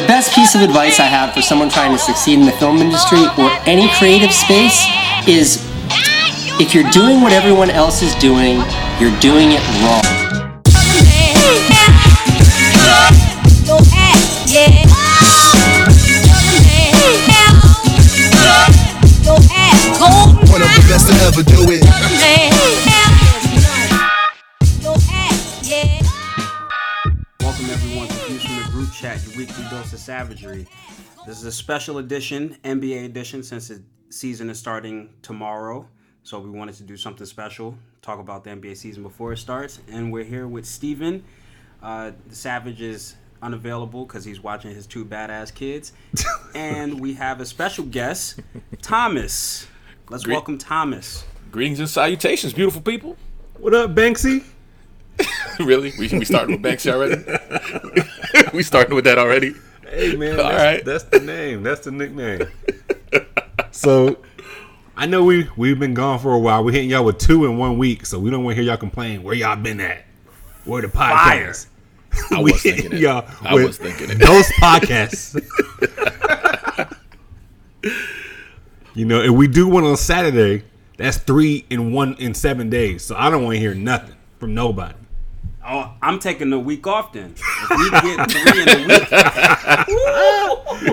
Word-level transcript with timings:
the 0.00 0.06
best 0.06 0.32
piece 0.32 0.54
of 0.54 0.60
advice 0.60 1.00
I 1.00 1.06
have 1.06 1.34
for 1.34 1.42
someone 1.42 1.68
trying 1.68 1.90
to 1.90 1.98
succeed 1.98 2.38
in 2.38 2.46
the 2.46 2.52
film 2.52 2.78
industry 2.78 3.18
or 3.36 3.50
any 3.66 3.88
creative 3.98 4.32
space 4.32 4.86
is 5.26 5.66
if 6.60 6.72
you're 6.72 6.88
doing 6.90 7.20
what 7.20 7.32
everyone 7.32 7.68
else 7.68 8.00
is 8.00 8.14
doing, 8.16 8.62
you're 9.00 9.18
doing 9.18 9.50
it 9.50 9.62
wrong. 9.82 10.07
Dose 30.40 30.50
of 30.50 30.56
savagery. 30.56 30.66
This 31.26 31.38
is 31.38 31.44
a 31.44 31.52
special 31.52 31.98
edition, 31.98 32.56
NBA 32.64 33.04
edition, 33.04 33.42
since 33.42 33.68
the 33.68 33.82
season 34.10 34.50
is 34.50 34.58
starting 34.58 35.10
tomorrow. 35.22 35.86
So 36.22 36.38
we 36.38 36.50
wanted 36.50 36.74
to 36.76 36.82
do 36.82 36.96
something 36.96 37.26
special, 37.26 37.74
talk 38.02 38.18
about 38.18 38.44
the 38.44 38.50
NBA 38.50 38.76
season 38.76 39.02
before 39.02 39.32
it 39.32 39.38
starts. 39.38 39.80
And 39.90 40.12
we're 40.12 40.24
here 40.24 40.46
with 40.46 40.66
Steven. 40.66 41.24
Uh, 41.82 42.12
the 42.26 42.34
Savage 42.34 42.82
is 42.82 43.16
unavailable 43.40 44.04
because 44.04 44.24
he's 44.24 44.40
watching 44.40 44.74
his 44.74 44.86
two 44.86 45.04
badass 45.04 45.54
kids. 45.54 45.92
and 46.54 47.00
we 47.00 47.14
have 47.14 47.40
a 47.40 47.46
special 47.46 47.84
guest, 47.84 48.40
Thomas. 48.82 49.66
Let's 50.10 50.24
Great. 50.24 50.34
welcome 50.34 50.58
Thomas. 50.58 51.24
Greetings 51.50 51.80
and 51.80 51.88
salutations, 51.88 52.52
beautiful 52.52 52.82
people. 52.82 53.16
What 53.58 53.74
up, 53.74 53.94
Banksy? 53.94 54.44
really? 55.60 55.92
We, 55.98 56.08
we 56.08 56.24
starting 56.24 56.60
with 56.60 56.62
Banksy 56.62 56.92
already? 56.92 58.50
we 58.56 58.62
starting 58.62 58.94
with 58.94 59.04
that 59.04 59.18
already? 59.18 59.54
Hey 59.90 60.16
man, 60.16 60.38
All 60.38 60.48
that's, 60.48 60.62
right. 60.62 60.84
that's 60.84 61.04
the 61.04 61.20
name. 61.20 61.62
That's 61.62 61.80
the 61.80 61.90
nickname. 61.90 62.48
so 63.70 64.18
I 64.96 65.06
know 65.06 65.24
we 65.24 65.48
we've 65.56 65.78
been 65.78 65.94
gone 65.94 66.18
for 66.18 66.32
a 66.34 66.38
while. 66.38 66.64
We're 66.64 66.72
hitting 66.72 66.90
y'all 66.90 67.04
with 67.04 67.18
two 67.18 67.44
in 67.46 67.56
one 67.56 67.78
week, 67.78 68.04
so 68.06 68.18
we 68.18 68.30
don't 68.30 68.44
want 68.44 68.56
to 68.56 68.62
hear 68.62 68.70
y'all 68.70 68.78
complain. 68.78 69.22
Where 69.22 69.34
y'all 69.34 69.56
been 69.56 69.80
at? 69.80 70.04
Where 70.64 70.82
the 70.82 70.88
podcast? 70.88 71.66
I 72.30 72.40
was 72.40 72.62
thinking 72.62 72.92
it. 72.92 73.00
y'all 73.00 73.26
I 73.42 73.54
was 73.54 73.78
thinking 73.78 74.10
it. 74.10 74.18
Those 74.18 74.46
podcasts. 74.60 75.34
you 78.94 79.04
know, 79.04 79.20
if 79.22 79.30
we 79.30 79.48
do 79.48 79.68
one 79.68 79.84
on 79.84 79.96
Saturday. 79.96 80.64
That's 80.98 81.16
three 81.16 81.64
in 81.70 81.92
one 81.92 82.16
in 82.18 82.34
seven 82.34 82.70
days. 82.70 83.04
So 83.04 83.14
I 83.16 83.30
don't 83.30 83.44
want 83.44 83.54
to 83.54 83.60
hear 83.60 83.72
nothing 83.72 84.16
from 84.40 84.52
nobody. 84.52 84.97
Oh, 85.70 85.92
I'm 86.00 86.18
taking 86.18 86.50
a 86.52 86.58
week 86.58 86.86
off 86.86 87.12
then. 87.12 87.34
If 87.36 87.70
we 87.70 87.90
get 87.90 88.30
three 88.30 88.62
in 88.62 88.68
a 88.68 88.86
week, 88.88 89.08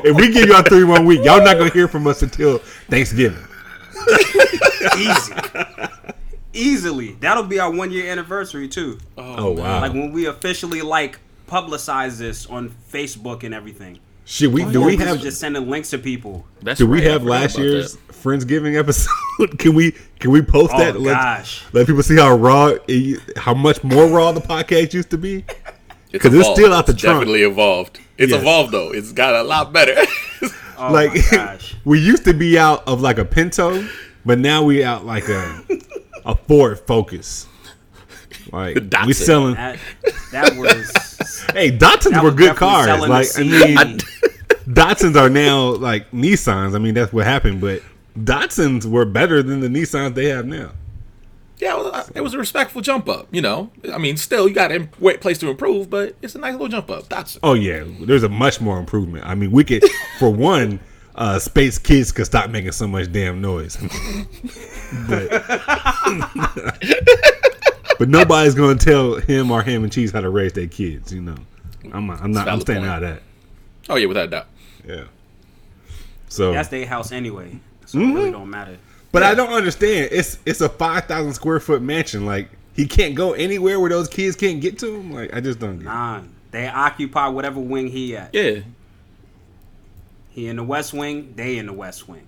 If 0.06 0.16
we 0.18 0.34
give 0.34 0.50
y'all 0.50 0.64
three 0.64 0.84
one 0.84 1.06
week, 1.06 1.24
y'all 1.24 1.42
not 1.44 1.58
gonna 1.58 1.70
hear 1.70 1.88
from 1.88 2.06
us 2.08 2.22
until 2.22 2.58
Thanksgiving. 2.90 3.44
easy. 4.98 5.34
Easily. 6.52 7.14
That'll 7.22 7.44
be 7.44 7.60
our 7.60 7.72
one 7.72 7.92
year 7.92 8.12
anniversary 8.12 8.68
too. 8.68 9.00
Oh, 9.18 9.36
oh 9.38 9.52
wow. 9.52 9.80
Like 9.80 9.94
when 9.94 10.12
we 10.12 10.26
officially 10.26 10.82
like 10.82 11.20
publicize 11.48 12.18
this 12.18 12.46
on 12.46 12.70
Facebook 12.92 13.44
and 13.44 13.54
everything. 13.54 14.00
Should 14.26 14.52
we 14.54 14.66
do 14.66 14.82
Or 14.82 14.88
we 14.88 14.98
have 14.98 15.22
just 15.22 15.40
sending 15.40 15.70
links 15.70 15.92
to 15.92 16.00
people. 16.00 16.46
That's 16.62 16.80
do 16.80 16.88
we 16.88 16.98
right, 17.00 17.08
I 17.08 17.12
have 17.12 17.24
last 17.24 17.58
year's 17.58 17.94
that. 17.94 18.14
Friendsgiving 18.14 18.78
episode? 18.78 19.12
can 19.60 19.76
we 19.76 19.94
can 20.20 20.32
we 20.32 20.42
post 20.42 20.74
Oh 20.74 20.80
that? 20.80 21.00
Let, 21.00 21.14
gosh. 21.14 21.64
let 21.74 21.86
people 21.86 22.02
see 22.02 22.16
how 22.18 22.36
raw, 22.36 22.74
eh, 22.90 23.16
how 23.38 23.54
much 23.54 23.84
more 23.84 24.08
raw 24.08 24.32
the 24.32 24.42
podcast 24.42 24.94
used 24.94 25.12
to 25.12 25.18
be. 25.20 25.46
Because 26.12 26.34
it's 26.34 26.42
evolved. 26.42 26.60
still 26.60 26.74
out 26.74 26.86
the 26.88 26.94
It's 26.94 27.02
trunk. 27.02 27.20
Definitely 27.20 27.44
evolved. 27.44 28.00
It's 28.18 28.32
Yes. 28.32 28.42
evolved 28.42 28.72
though. 28.72 28.92
It's 28.92 29.12
got 29.12 29.36
a 29.36 29.44
lot 29.44 29.72
better. 29.74 29.96
Oh 30.78 30.92
like 30.92 31.14
we 31.86 32.02
used 32.02 32.26
to 32.26 32.34
be 32.34 32.60
out 32.60 32.86
of 32.86 33.00
like 33.00 33.18
a 33.18 33.24
Pinto, 33.24 33.88
but 34.26 34.40
now 34.40 34.62
we 34.62 34.84
out 34.84 35.06
like 35.06 35.30
a 35.30 35.62
a 36.26 36.36
Ford 36.36 36.78
Focus. 36.82 37.48
Like 38.52 38.76
we 38.76 38.82
Datsun. 38.82 39.14
selling. 39.16 39.54
That 39.56 39.80
that 40.32 40.56
was 40.56 40.92
Hey, 41.54 41.72
Datsuns 41.76 42.22
were 42.24 42.32
good 42.32 42.56
cars. 42.56 42.88
Like 43.08 43.28
I 43.38 43.44
mean, 43.44 44.00
seed. 44.00 44.04
Datsuns 44.68 45.16
are 45.16 45.30
now 45.30 45.70
like 45.76 46.10
Nissans. 46.12 46.76
I 46.76 46.80
mean, 46.80 46.94
that's 46.94 47.14
what 47.14 47.26
happened. 47.26 47.62
But 47.62 47.82
Datsuns 48.18 48.86
were 48.86 49.06
better 49.06 49.44
than 49.44 49.60
the 49.60 49.68
Nissans 49.68 50.16
they 50.16 50.26
have 50.26 50.46
now. 50.46 50.72
yeah, 51.60 51.76
well, 51.76 51.94
uh, 51.94 52.04
it 52.16 52.22
was 52.22 52.34
a 52.34 52.38
respectful 52.38 52.82
jump 52.82 53.08
up. 53.08 53.28
You 53.32 53.42
know, 53.42 53.72
I 53.94 53.98
mean, 53.98 54.18
still 54.18 54.48
you 54.48 54.56
got 54.56 54.72
a 54.72 54.76
im- 54.76 54.88
place 55.20 55.38
to 55.40 55.50
improve, 55.50 55.90
but 55.90 56.16
it's 56.22 56.36
a 56.36 56.40
nice 56.40 56.54
little 56.54 56.68
jump 56.68 56.90
up. 56.90 57.08
That's 57.10 57.38
Oh 57.44 57.54
yeah, 57.54 57.84
there's 58.02 58.24
a 58.24 58.30
much 58.30 58.60
more 58.62 58.80
improvement. 58.80 59.26
I 59.26 59.36
mean, 59.36 59.52
we 59.52 59.64
could, 59.64 59.84
for 60.20 60.30
one, 60.32 60.80
uh, 61.16 61.40
space 61.40 61.78
kids 61.78 62.12
could 62.12 62.26
stop 62.26 62.50
making 62.50 62.72
so 62.74 62.88
much 62.88 63.12
damn 63.12 63.40
noise. 63.42 63.78
but, 65.08 65.30
but 68.00 68.10
nobody's 68.10 68.56
gonna 68.56 68.76
tell 68.80 69.16
him 69.16 69.52
or 69.52 69.62
him 69.64 69.84
and 69.84 69.92
Cheese 69.92 70.12
how 70.12 70.22
to 70.22 70.30
raise 70.30 70.54
their 70.54 70.68
kids. 70.68 71.14
You 71.14 71.22
know, 71.22 71.36
I'm 71.94 72.10
I'm 72.12 72.32
not 72.32 72.48
I'm 72.48 72.62
staying 72.62 72.80
point. 72.80 72.92
out 72.92 73.04
of 73.04 73.16
that. 73.16 73.22
oh 73.90 73.96
yeah, 73.96 74.08
without 74.08 74.26
a 74.26 74.30
doubt. 74.30 74.48
Yeah. 74.88 75.04
So, 76.28 76.52
That's 76.52 76.70
their 76.70 76.86
house 76.86 77.12
anyway. 77.12 77.60
So 77.86 77.98
it 77.98 78.02
Mm-hmm. 78.02 78.14
really 78.16 78.32
don't 78.32 78.50
matter. 78.50 78.78
but 79.12 79.24
I 79.24 79.36
don't 79.36 79.54
understand. 79.54 80.10
It's 80.12 80.40
it's 80.46 80.62
a 80.62 80.70
five 80.70 81.06
thousand 81.06 81.34
square 81.34 81.60
foot 81.60 81.82
mansion. 81.82 82.26
Like 82.26 82.50
he 82.76 82.88
can't 82.88 83.16
go 83.16 83.34
anywhere 83.34 83.80
where 83.80 83.90
those 83.90 84.10
kids 84.10 84.36
can't 84.36 84.60
get 84.60 84.78
to 84.80 84.96
him. 84.96 85.14
Like 85.14 85.34
I 85.34 85.40
just 85.40 85.60
don't 85.60 85.78
get. 85.78 85.84
it. 85.84 85.86
Nah. 85.86 86.22
They 86.52 86.68
occupy 86.68 87.28
whatever 87.28 87.60
wing 87.60 87.88
he 87.88 88.16
at. 88.16 88.34
Yeah, 88.34 88.60
He 90.30 90.48
in 90.48 90.56
the 90.56 90.64
west 90.64 90.94
wing, 90.94 91.34
they 91.36 91.58
in 91.58 91.66
the 91.68 91.74
west 91.74 92.08
wing. 92.08 92.28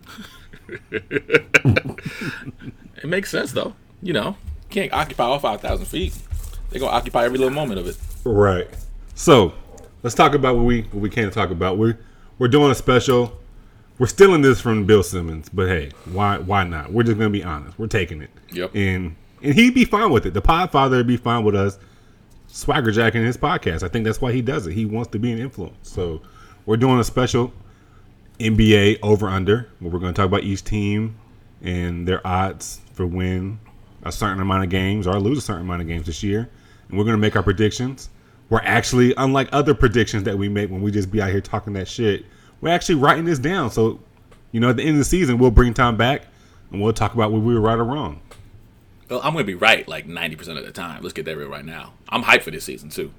it 0.91 1.95
makes 3.05 3.29
sense 3.29 3.53
though. 3.53 3.73
You 4.01 4.13
know, 4.13 4.37
can't 4.69 4.91
occupy 4.93 5.23
all 5.23 5.39
five 5.39 5.61
thousand 5.61 5.85
feet. 5.85 6.13
They're 6.69 6.79
gonna 6.79 6.91
occupy 6.91 7.25
every 7.25 7.37
little 7.37 7.53
moment 7.53 7.79
of 7.79 7.87
it. 7.87 7.97
Right. 8.23 8.67
So 9.15 9.53
let's 10.03 10.15
talk 10.15 10.33
about 10.33 10.55
what 10.55 10.65
we 10.65 10.81
what 10.83 11.01
we 11.01 11.09
can 11.09 11.31
talk 11.31 11.49
about. 11.49 11.77
We're 11.77 11.97
we're 12.39 12.47
doing 12.47 12.71
a 12.71 12.75
special. 12.75 13.37
We're 13.99 14.07
stealing 14.07 14.41
this 14.41 14.61
from 14.61 14.85
Bill 14.85 15.01
Simmons, 15.01 15.49
but 15.49 15.67
hey, 15.67 15.91
why 16.05 16.37
why 16.37 16.63
not? 16.63 16.91
We're 16.91 17.03
just 17.03 17.17
gonna 17.17 17.29
be 17.29 17.43
honest. 17.43 17.79
We're 17.79 17.87
taking 17.87 18.21
it. 18.21 18.29
Yep. 18.51 18.75
And 18.75 19.15
and 19.41 19.53
he'd 19.53 19.73
be 19.73 19.85
fine 19.85 20.11
with 20.11 20.25
it. 20.25 20.33
The 20.33 20.41
Podfather 20.41 20.97
would 20.97 21.07
be 21.07 21.17
fine 21.17 21.43
with 21.43 21.55
us 21.55 21.79
swagger 22.47 22.91
jacking 22.91 23.23
his 23.23 23.37
podcast. 23.37 23.83
I 23.83 23.87
think 23.87 24.05
that's 24.05 24.21
why 24.21 24.31
he 24.31 24.41
does 24.41 24.67
it. 24.67 24.73
He 24.73 24.85
wants 24.85 25.11
to 25.11 25.19
be 25.19 25.31
an 25.31 25.39
influence. 25.39 25.89
So 25.89 26.21
we're 26.65 26.77
doing 26.77 26.99
a 26.99 27.03
special 27.03 27.53
NBA 28.39 28.99
over 29.01 29.27
under 29.27 29.69
where 29.79 29.91
we're 29.91 29.99
gonna 29.99 30.13
talk 30.13 30.25
about 30.25 30.43
each 30.43 30.63
team 30.63 31.15
and 31.61 32.07
their 32.07 32.25
odds 32.25 32.81
for 32.93 33.05
win 33.05 33.59
a 34.07 34.11
certain 34.11 34.41
amount 34.41 34.63
of 34.63 34.69
games 34.69 35.07
or 35.07 35.19
lose 35.19 35.37
a 35.37 35.41
certain 35.41 35.63
amount 35.63 35.81
of 35.81 35.87
games 35.87 36.05
this 36.05 36.23
year. 36.23 36.49
And 36.89 36.97
we're 36.97 37.05
gonna 37.05 37.17
make 37.17 37.35
our 37.35 37.43
predictions. 37.43 38.09
We're 38.49 38.61
actually, 38.63 39.13
unlike 39.17 39.49
other 39.51 39.73
predictions 39.73 40.23
that 40.23 40.37
we 40.37 40.47
make 40.47 40.69
when 40.69 40.81
we 40.81 40.91
just 40.91 41.11
be 41.11 41.21
out 41.21 41.31
here 41.31 41.41
talking 41.41 41.73
that 41.73 41.87
shit, 41.87 42.25
we're 42.61 42.69
actually 42.69 42.95
writing 42.95 43.25
this 43.25 43.39
down. 43.39 43.71
So, 43.71 43.99
you 44.51 44.59
know, 44.59 44.69
at 44.69 44.77
the 44.77 44.83
end 44.83 44.91
of 44.91 44.99
the 44.99 45.05
season, 45.05 45.37
we'll 45.37 45.51
bring 45.51 45.73
Tom 45.73 45.97
back 45.97 46.23
and 46.71 46.81
we'll 46.81 46.93
talk 46.93 47.13
about 47.13 47.31
whether 47.31 47.43
we 47.43 47.53
were 47.53 47.61
right 47.61 47.77
or 47.77 47.83
wrong. 47.83 48.21
Well, 49.09 49.19
I'm 49.23 49.33
gonna 49.33 49.45
be 49.45 49.55
right 49.55 49.87
like 49.87 50.05
ninety 50.05 50.35
percent 50.35 50.57
of 50.57 50.65
the 50.65 50.71
time. 50.71 51.01
Let's 51.01 51.13
get 51.13 51.25
that 51.25 51.37
real 51.37 51.49
right 51.49 51.63
now. 51.63 51.93
I'm 52.09 52.23
hyped 52.23 52.41
for 52.41 52.51
this 52.51 52.65
season 52.65 52.89
too. 52.89 53.11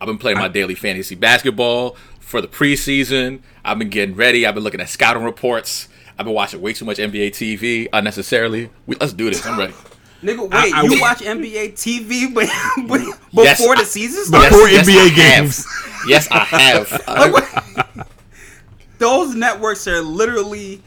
I've 0.00 0.06
been 0.06 0.18
playing 0.18 0.38
my 0.38 0.48
daily 0.48 0.74
fantasy 0.74 1.14
basketball 1.14 1.96
for 2.20 2.40
the 2.40 2.48
preseason. 2.48 3.40
I've 3.64 3.78
been 3.78 3.90
getting 3.90 4.14
ready. 4.16 4.46
I've 4.46 4.54
been 4.54 4.64
looking 4.64 4.80
at 4.80 4.88
scouting 4.88 5.24
reports. 5.24 5.88
I've 6.18 6.24
been 6.24 6.34
watching 6.34 6.60
way 6.60 6.72
too 6.72 6.84
much 6.84 6.98
NBA 6.98 7.30
TV 7.30 7.88
unnecessarily. 7.92 8.70
We, 8.86 8.96
let's 8.96 9.12
do 9.12 9.28
this. 9.28 9.44
I'm 9.44 9.58
ready. 9.58 9.74
Nigga, 10.22 10.40
wait, 10.50 10.74
I- 10.74 10.82
you 10.82 11.00
watch 11.00 11.18
NBA 11.20 11.72
TV 11.74 12.32
but, 12.34 12.48
but 13.32 13.44
Yes, 13.44 13.58
before 13.60 13.76
the 13.76 13.84
season 13.84 14.24
starts? 14.24 14.48
Before 14.50 14.68
yes, 14.68 14.88
NBA 14.88 14.98
I 14.98 15.08
have. 15.08 15.42
games. 15.44 15.66
Yes, 16.06 16.28
I 16.30 16.44
have. 16.44 18.06
Those 18.98 19.34
networks 19.34 19.86
are 19.88 20.02
literally 20.02 20.82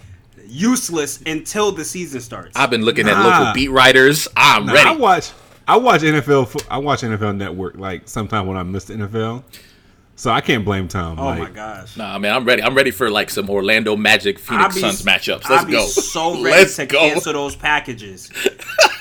useless 0.45 1.19
until 1.25 1.71
the 1.71 1.83
season 1.83 2.21
starts. 2.21 2.51
I've 2.55 2.69
been 2.69 2.83
looking 2.83 3.07
at 3.07 3.17
local 3.17 3.53
beat 3.53 3.69
writers. 3.69 4.27
I'm 4.35 4.67
Nah, 4.67 4.73
ready. 4.73 4.89
I 4.89 4.95
watch 4.95 5.31
I 5.67 5.77
watch 5.77 6.01
NFL 6.01 6.65
I 6.69 6.77
watch 6.77 7.01
NFL 7.01 7.35
Network 7.37 7.75
like 7.77 8.07
sometime 8.07 8.45
when 8.45 8.57
I 8.57 8.63
miss 8.63 8.85
the 8.85 8.93
NFL. 8.95 9.43
So 10.23 10.31
I 10.31 10.39
can't 10.39 10.63
blame 10.63 10.87
Tom. 10.87 11.19
oh 11.19 11.25
like, 11.25 11.39
my 11.39 11.49
gosh. 11.49 11.97
Nah, 11.97 12.17
man, 12.17 12.33
I'm 12.33 12.45
ready. 12.45 12.63
I'm 12.63 12.75
ready 12.75 12.91
for 12.91 13.09
like 13.09 13.29
some 13.29 13.49
Orlando 13.49 13.97
Magic 13.97 14.39
Phoenix 14.39 14.75
be- 14.75 14.79
Suns 14.79 15.03
matchups. 15.03 15.49
Let's 15.49 15.63
I'd 15.63 15.67
be 15.67 15.73
go. 15.73 15.85
so 15.85 16.31
ready 16.41 16.43
Let's 16.59 16.77
to 16.77 16.85
go. 16.85 16.99
cancel 16.99 17.33
those 17.33 17.57
packages. 17.57 18.29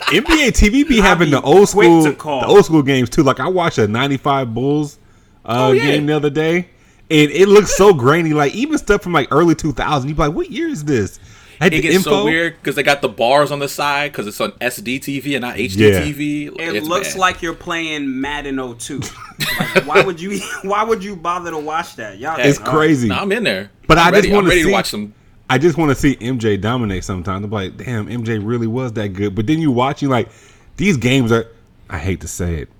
NBA 0.08 0.48
TV 0.48 0.88
be 0.88 0.96
having 0.96 1.28
be 1.28 1.36
the 1.36 1.40
old 1.42 1.68
school 1.68 2.02
to 2.02 2.12
call. 2.12 2.40
the 2.40 2.48
old 2.48 2.64
school 2.64 2.82
games 2.82 3.08
too. 3.08 3.22
Like 3.22 3.38
I 3.38 3.46
watched 3.46 3.78
a 3.78 3.86
'95 3.86 4.52
Bulls 4.52 4.98
uh, 5.44 5.68
Oh, 5.68 5.70
yeah. 5.70 5.82
game 5.92 6.06
the 6.06 6.16
other 6.16 6.28
day, 6.28 6.68
and 7.08 7.30
it 7.30 7.46
looks 7.46 7.76
so 7.76 7.94
grainy. 7.94 8.32
Like 8.32 8.52
even 8.56 8.76
stuff 8.76 9.02
from 9.02 9.12
like 9.12 9.28
early 9.30 9.54
2000, 9.54 10.08
you 10.08 10.16
be 10.16 10.22
like, 10.22 10.34
"What 10.34 10.50
year 10.50 10.66
is 10.66 10.82
this?" 10.82 11.20
Like 11.62 11.72
it 11.72 11.82
the 11.82 11.88
gets 11.90 12.04
so 12.04 12.24
weird 12.24 12.56
because 12.56 12.74
they 12.76 12.82
got 12.82 13.02
the 13.02 13.08
bars 13.08 13.50
on 13.50 13.58
the 13.58 13.68
side 13.68 14.12
because 14.12 14.26
it's 14.26 14.40
on 14.40 14.52
SD 14.52 15.00
TV 15.00 15.32
and 15.34 15.42
not 15.42 15.56
HD 15.56 15.76
Yeah. 15.92 16.00
TV. 16.00 16.46
It 16.60 16.76
It's 16.76 16.86
looks 16.88 17.12
bad. 17.14 17.20
like 17.20 17.42
you're 17.42 17.54
playing 17.54 18.20
Madden 18.20 18.56
02. 18.78 18.98
like, 19.74 19.86
why 19.86 20.02
would 20.02 20.20
you? 20.20 20.40
Why 20.62 20.84
would 20.84 21.02
you 21.02 21.16
bother 21.16 21.50
to 21.50 21.58
watch 21.58 21.96
that? 21.96 22.18
Y'all, 22.18 22.36
It's 22.38 22.60
uh, 22.60 22.64
crazy. 22.70 23.08
Nah, 23.08 23.22
I'm 23.22 23.32
in 23.32 23.44
there. 23.44 23.70
But 23.86 23.98
I'm 23.98 24.14
I 24.14 24.20
just 24.20 24.32
wanna 24.32 24.50
see- 24.50 24.70
watch 24.70 24.90
some. 24.90 25.14
I 25.50 25.58
just 25.58 25.76
want 25.76 25.90
to 25.90 25.94
see 25.94 26.16
MJ 26.16 26.58
dominate 26.58 27.04
sometimes. 27.04 27.44
I'm 27.44 27.50
like, 27.50 27.76
damn, 27.76 28.06
MJ 28.06 28.40
really 28.42 28.66
was 28.66 28.94
that 28.94 29.08
good. 29.10 29.34
But 29.34 29.46
then 29.46 29.58
you 29.58 29.70
watch, 29.70 30.00
you 30.00 30.08
like, 30.08 30.30
these 30.78 30.96
games 30.96 31.30
are, 31.30 31.46
I 31.90 31.98
hate 31.98 32.22
to 32.22 32.28
say 32.28 32.54
it, 32.54 32.70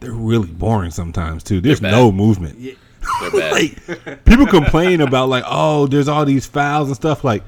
they're 0.00 0.12
really 0.12 0.46
boring 0.48 0.92
sometimes 0.92 1.42
too. 1.44 1.60
There's 1.60 1.82
no 1.82 2.10
movement. 2.10 2.58
They're 2.58 3.52
like 3.52 4.24
people 4.24 4.46
complain 4.46 5.02
about 5.02 5.28
like, 5.28 5.44
oh, 5.46 5.86
there's 5.88 6.08
all 6.08 6.24
these 6.24 6.46
fouls 6.46 6.88
and 6.88 6.96
stuff 6.96 7.22
like, 7.22 7.42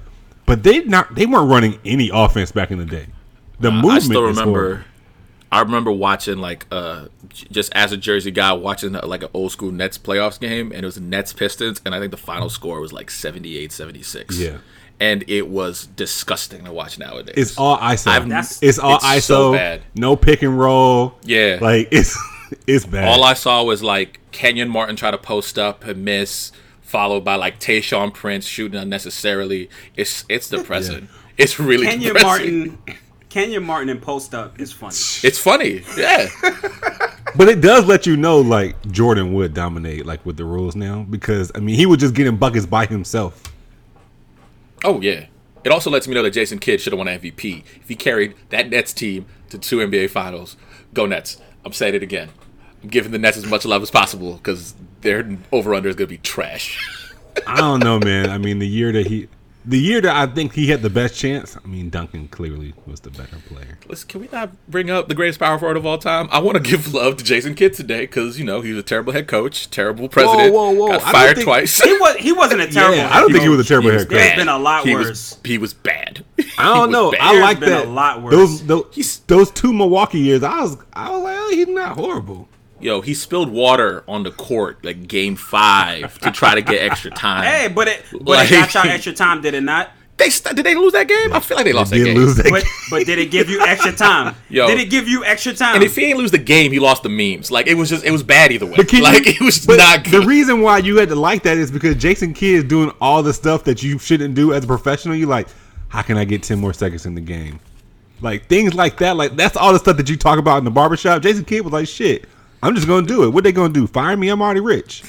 but 0.46 0.62
they 0.62 0.84
not 0.84 1.14
they 1.14 1.26
weren't 1.26 1.50
running 1.50 1.78
any 1.84 2.10
offense 2.12 2.52
back 2.52 2.70
in 2.70 2.78
the 2.78 2.84
day. 2.84 3.06
The 3.60 3.70
movement. 3.70 3.94
I 3.94 3.98
still 4.00 4.22
remember. 4.24 4.60
horrible. 4.66 4.84
I 5.52 5.60
remember 5.60 5.92
watching 5.92 6.38
like 6.38 6.66
uh 6.72 7.06
just 7.30 7.72
as 7.74 7.92
a 7.92 7.96
Jersey 7.96 8.30
guy 8.32 8.52
watching 8.52 8.96
uh, 8.96 9.06
like 9.06 9.22
an 9.22 9.28
old 9.34 9.52
school 9.52 9.70
Nets 9.70 9.96
playoffs 9.98 10.40
game 10.40 10.72
and 10.72 10.82
it 10.82 10.84
was 10.84 11.00
Nets 11.00 11.32
Pistons 11.32 11.80
and 11.86 11.94
I 11.94 12.00
think 12.00 12.10
the 12.10 12.16
final 12.16 12.48
score 12.48 12.80
was 12.80 12.92
like 12.92 13.08
78-76. 13.08 14.38
Yeah. 14.38 14.58
And 15.00 15.24
it 15.28 15.48
was 15.48 15.86
disgusting 15.86 16.64
to 16.64 16.72
watch 16.72 16.98
nowadays. 16.98 17.34
It's 17.36 17.58
all 17.58 17.76
ISO. 17.78 18.06
I've- 18.08 18.28
That's- 18.28 18.62
it's 18.62 18.78
all 18.78 18.96
it's 18.96 19.04
ISO. 19.04 19.20
so 19.22 19.52
bad. 19.52 19.82
No 19.94 20.16
pick 20.16 20.42
and 20.42 20.58
roll. 20.58 21.18
Yeah. 21.22 21.58
Like 21.60 21.88
it's 21.92 22.16
it's 22.66 22.86
bad. 22.86 23.08
All 23.08 23.22
I 23.24 23.34
saw 23.34 23.62
was 23.62 23.82
like 23.82 24.20
Kenyon 24.32 24.68
Martin 24.68 24.96
try 24.96 25.10
to 25.10 25.18
post 25.18 25.58
up 25.58 25.84
and 25.84 26.04
miss, 26.04 26.52
followed 26.94 27.24
by 27.24 27.34
like 27.34 27.58
Tayshaun 27.58 28.14
Prince 28.14 28.46
shooting 28.46 28.78
unnecessarily. 28.78 29.68
It's 29.96 30.24
it's 30.28 30.48
depressing. 30.48 31.08
It's 31.36 31.58
really 31.58 31.88
Kenyon 31.88 32.14
depressing. 32.14 32.68
Martin. 32.68 32.94
Kenyon 33.30 33.64
Martin 33.64 33.88
and 33.88 34.00
post 34.00 34.32
up 34.32 34.60
is 34.60 34.72
funny. 34.72 34.94
It's 34.94 35.38
funny. 35.40 35.82
Yeah. 35.98 36.28
But 37.36 37.48
it 37.48 37.60
does 37.60 37.84
let 37.86 38.06
you 38.06 38.16
know, 38.16 38.38
like 38.38 38.80
Jordan 38.92 39.34
would 39.34 39.54
dominate, 39.54 40.06
like 40.06 40.24
with 40.24 40.36
the 40.36 40.44
rules 40.44 40.76
now, 40.76 41.02
because 41.10 41.50
I 41.56 41.58
mean, 41.58 41.74
he 41.74 41.84
was 41.84 41.98
just 41.98 42.14
getting 42.14 42.36
buckets 42.36 42.64
by 42.64 42.86
himself. 42.86 43.52
Oh 44.84 45.00
yeah. 45.00 45.26
It 45.64 45.72
also 45.72 45.90
lets 45.90 46.06
me 46.06 46.14
know 46.14 46.22
that 46.22 46.30
Jason 46.30 46.60
Kidd 46.60 46.80
should 46.80 46.92
have 46.92 46.98
won 46.98 47.08
MVP 47.08 47.64
if 47.80 47.88
he 47.88 47.96
carried 47.96 48.36
that 48.50 48.70
Nets 48.70 48.92
team 48.92 49.26
to 49.50 49.58
two 49.58 49.78
NBA 49.78 50.10
Finals. 50.10 50.56
Go 50.92 51.06
Nets! 51.06 51.40
I'm 51.64 51.72
saying 51.72 51.96
it 51.96 52.04
again. 52.04 52.28
I'm 52.84 52.90
giving 52.90 53.12
the 53.12 53.18
Nets 53.18 53.38
as 53.38 53.46
much 53.46 53.64
love 53.64 53.82
as 53.82 53.90
possible 53.90 54.34
because 54.34 54.74
their 55.00 55.26
over 55.52 55.74
under 55.74 55.88
is 55.88 55.96
gonna 55.96 56.06
be 56.06 56.18
trash. 56.18 56.78
I 57.46 57.56
don't 57.56 57.80
know, 57.80 57.98
man. 57.98 58.28
I 58.30 58.36
mean, 58.38 58.58
the 58.58 58.68
year 58.68 58.92
that 58.92 59.06
he, 59.06 59.26
the 59.64 59.78
year 59.78 60.02
that 60.02 60.14
I 60.14 60.26
think 60.32 60.52
he 60.52 60.66
had 60.68 60.82
the 60.82 60.90
best 60.90 61.16
chance. 61.18 61.56
I 61.56 61.66
mean, 61.66 61.88
Duncan 61.88 62.28
clearly 62.28 62.74
was 62.86 63.00
the 63.00 63.10
better 63.10 63.38
player. 63.48 63.78
Listen, 63.88 64.08
can 64.08 64.20
we 64.20 64.28
not 64.30 64.50
bring 64.68 64.90
up 64.90 65.08
the 65.08 65.14
greatest 65.14 65.40
power 65.40 65.58
forward 65.58 65.78
of 65.78 65.86
all 65.86 65.96
time? 65.96 66.28
I 66.30 66.40
want 66.40 66.56
to 66.56 66.62
give 66.62 66.92
love 66.92 67.16
to 67.16 67.24
Jason 67.24 67.54
Kidd 67.54 67.72
today 67.72 68.02
because 68.02 68.38
you 68.38 68.44
know 68.44 68.60
he 68.60 68.70
was 68.72 68.80
a 68.80 68.86
terrible 68.86 69.14
head 69.14 69.26
coach, 69.28 69.70
terrible 69.70 70.10
president, 70.10 70.52
whoa, 70.54 70.72
whoa. 70.72 70.88
got 70.88 71.00
fired 71.02 71.36
think- 71.36 71.46
twice. 71.46 71.80
He 71.80 71.92
was. 71.96 72.16
He 72.16 72.32
wasn't 72.32 72.60
a 72.60 72.66
terrible. 72.70 72.96
Yeah, 72.98 73.08
I 73.10 73.18
don't 73.20 73.32
think 73.32 73.42
he 73.42 73.48
was 73.48 73.60
a 73.60 73.64
terrible 73.64 73.88
He 73.88 73.94
was 73.94 74.02
head 74.02 74.10
coach. 74.10 74.18
There's 74.18 74.30
bad. 74.32 74.36
been 74.36 74.48
a 74.48 74.58
lot 74.58 74.84
he 74.84 74.94
worse. 74.94 75.08
Was, 75.08 75.38
he 75.42 75.56
was 75.56 75.72
bad. 75.72 76.22
I 76.58 76.74
don't 76.74 76.90
know. 76.92 77.06
was 77.06 77.16
I 77.20 77.40
like 77.40 77.60
been 77.60 77.70
that. 77.70 77.86
a 77.86 77.90
lot 77.90 78.22
worse. 78.22 78.34
Those 78.34 78.66
those, 78.66 79.18
those 79.26 79.50
two 79.50 79.72
Milwaukee 79.72 80.18
years, 80.20 80.42
I 80.42 80.60
was 80.60 80.76
I 80.92 81.10
was 81.10 81.22
like, 81.22 81.36
oh, 81.38 81.50
he's 81.50 81.68
not 81.68 81.96
horrible. 81.96 82.48
Yo, 82.84 83.00
he 83.00 83.14
spilled 83.14 83.48
water 83.50 84.04
on 84.06 84.22
the 84.24 84.30
court 84.30 84.84
like 84.84 85.08
game 85.08 85.36
five 85.36 86.18
to 86.18 86.30
try 86.30 86.54
to 86.54 86.60
get 86.60 86.82
extra 86.82 87.10
time. 87.26 87.42
Hey, 87.44 87.68
but 87.68 87.88
it 87.88 88.04
but 88.12 88.22
Like- 88.28 88.50
it 88.52 88.72
got 88.72 88.74
y'all 88.74 88.92
extra 88.92 89.12
time, 89.14 89.40
did 89.40 89.54
it 89.54 89.62
not? 89.62 89.90
They 90.16 90.30
st- 90.30 90.54
did 90.54 90.64
they 90.64 90.76
lose 90.76 90.92
that 90.92 91.08
game? 91.08 91.32
I 91.32 91.40
feel 91.40 91.56
like 91.56 91.64
they 91.64 91.72
lost 91.72 91.90
They 91.90 91.98
that 91.98 92.04
did 92.04 92.14
game. 92.14 92.22
lose 92.22 92.36
that 92.36 92.48
But 92.50 92.62
game. 92.62 92.72
but 92.90 93.04
did 93.06 93.18
it 93.18 93.32
give 93.32 93.48
you 93.48 93.60
extra 93.62 93.90
time? 93.90 94.36
Yo. 94.48 94.68
Did 94.68 94.78
it 94.78 94.88
give 94.90 95.08
you 95.08 95.24
extra 95.24 95.52
time? 95.54 95.74
And 95.76 95.82
if 95.82 95.96
he 95.96 96.04
ain't 96.04 96.18
lose 96.18 96.30
the 96.30 96.38
game, 96.38 96.70
he 96.70 96.78
lost 96.78 97.02
the 97.02 97.08
memes. 97.08 97.50
Like 97.50 97.66
it 97.66 97.74
was 97.74 97.88
just 97.90 98.04
it 98.04 98.12
was 98.12 98.22
bad 98.22 98.52
either 98.52 98.66
way. 98.66 98.74
But 98.76 98.86
can 98.88 99.02
like 99.02 99.24
you- 99.26 99.32
it 99.32 99.40
was 99.40 99.66
but 99.66 99.78
not 99.78 100.04
The 100.04 100.20
reason 100.20 100.60
why 100.60 100.78
you 100.78 100.98
had 100.98 101.08
to 101.08 101.16
like 101.16 101.42
that 101.44 101.56
is 101.56 101.70
because 101.72 101.96
Jason 101.96 102.32
Kidd 102.32 102.54
is 102.56 102.64
doing 102.64 102.92
all 103.00 103.22
the 103.24 103.32
stuff 103.32 103.64
that 103.64 103.82
you 103.82 103.98
shouldn't 103.98 104.34
do 104.36 104.52
as 104.52 104.62
a 104.62 104.66
professional. 104.68 105.16
You 105.16 105.26
like, 105.26 105.48
how 105.88 106.02
can 106.02 106.16
I 106.16 106.24
get 106.24 106.42
ten 106.44 106.60
more 106.60 106.72
seconds 106.74 107.06
in 107.06 107.14
the 107.16 107.20
game? 107.20 107.58
Like 108.20 108.46
things 108.46 108.72
like 108.74 108.98
that. 108.98 109.16
Like 109.16 109.34
that's 109.36 109.56
all 109.56 109.72
the 109.72 109.78
stuff 109.80 109.96
that 109.96 110.08
you 110.08 110.16
talk 110.16 110.38
about 110.38 110.58
in 110.58 110.64
the 110.64 110.70
barbershop. 110.70 111.22
Jason 111.22 111.44
Kidd 111.44 111.62
was 111.62 111.72
like, 111.72 111.88
shit, 111.88 112.26
I'm 112.64 112.74
just 112.74 112.86
gonna 112.88 113.06
do 113.06 113.24
it. 113.24 113.28
What 113.30 113.44
they 113.44 113.52
gonna 113.52 113.72
do? 113.72 113.86
Fire 113.86 114.16
me? 114.16 114.28
I'm 114.30 114.40
already 114.40 114.60
rich. 114.60 115.02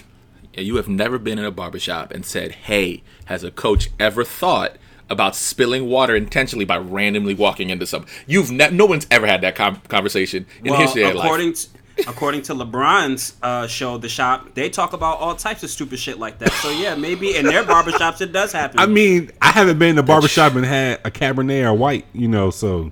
Yeah, 0.54 0.62
you 0.62 0.76
have 0.76 0.88
never 0.90 1.18
been 1.18 1.40
in 1.40 1.46
a 1.46 1.52
barbershop 1.52 2.12
and 2.12 2.26
said, 2.26 2.52
"Hey, 2.52 3.02
has 3.26 3.44
a 3.44 3.52
coach 3.52 3.90
ever 4.00 4.24
thought 4.26 4.76
about 5.10 5.36
spilling 5.36 5.86
water 5.88 6.16
intentionally 6.16 6.66
by 6.66 6.78
randomly 6.78 7.34
walking 7.34 7.70
into 7.70 7.86
some?" 7.86 8.06
You've 8.28 8.52
ne- 8.52 8.72
no 8.72 8.86
one's 8.86 9.08
ever 9.10 9.26
had 9.26 9.40
that 9.42 9.56
com- 9.56 9.82
conversation 9.88 10.46
in 10.64 10.72
well, 10.72 10.82
history 10.82 11.04
of 11.04 11.16
life. 11.16 11.24
according 11.26 11.54
to, 11.54 11.68
according 12.08 12.42
to 12.44 12.54
LeBron's 12.56 13.36
uh, 13.42 13.68
show, 13.68 13.98
The 13.98 14.10
Shop, 14.10 14.54
they 14.54 14.70
talk 14.70 14.92
about 14.92 15.20
all 15.20 15.34
types 15.36 15.64
of 15.64 15.70
stupid 15.70 15.98
shit 16.00 16.20
like 16.20 16.40
that. 16.40 16.52
So 16.52 16.70
yeah, 16.72 16.96
maybe 16.96 17.36
in 17.38 17.46
their 17.46 17.64
barbershops 17.64 18.20
it 18.20 18.34
does 18.34 18.52
happen. 18.52 18.80
I 18.80 18.86
mean, 18.86 19.32
I 19.42 19.52
haven't 19.52 19.80
been 19.80 19.92
in 19.92 19.98
a 19.98 20.04
barbershop 20.04 20.56
and 20.56 20.66
had 20.66 21.00
a 21.06 21.12
Cabernet 21.12 21.64
or 21.64 21.74
white, 21.74 22.06
you 22.14 22.28
know. 22.28 22.50
So 22.50 22.92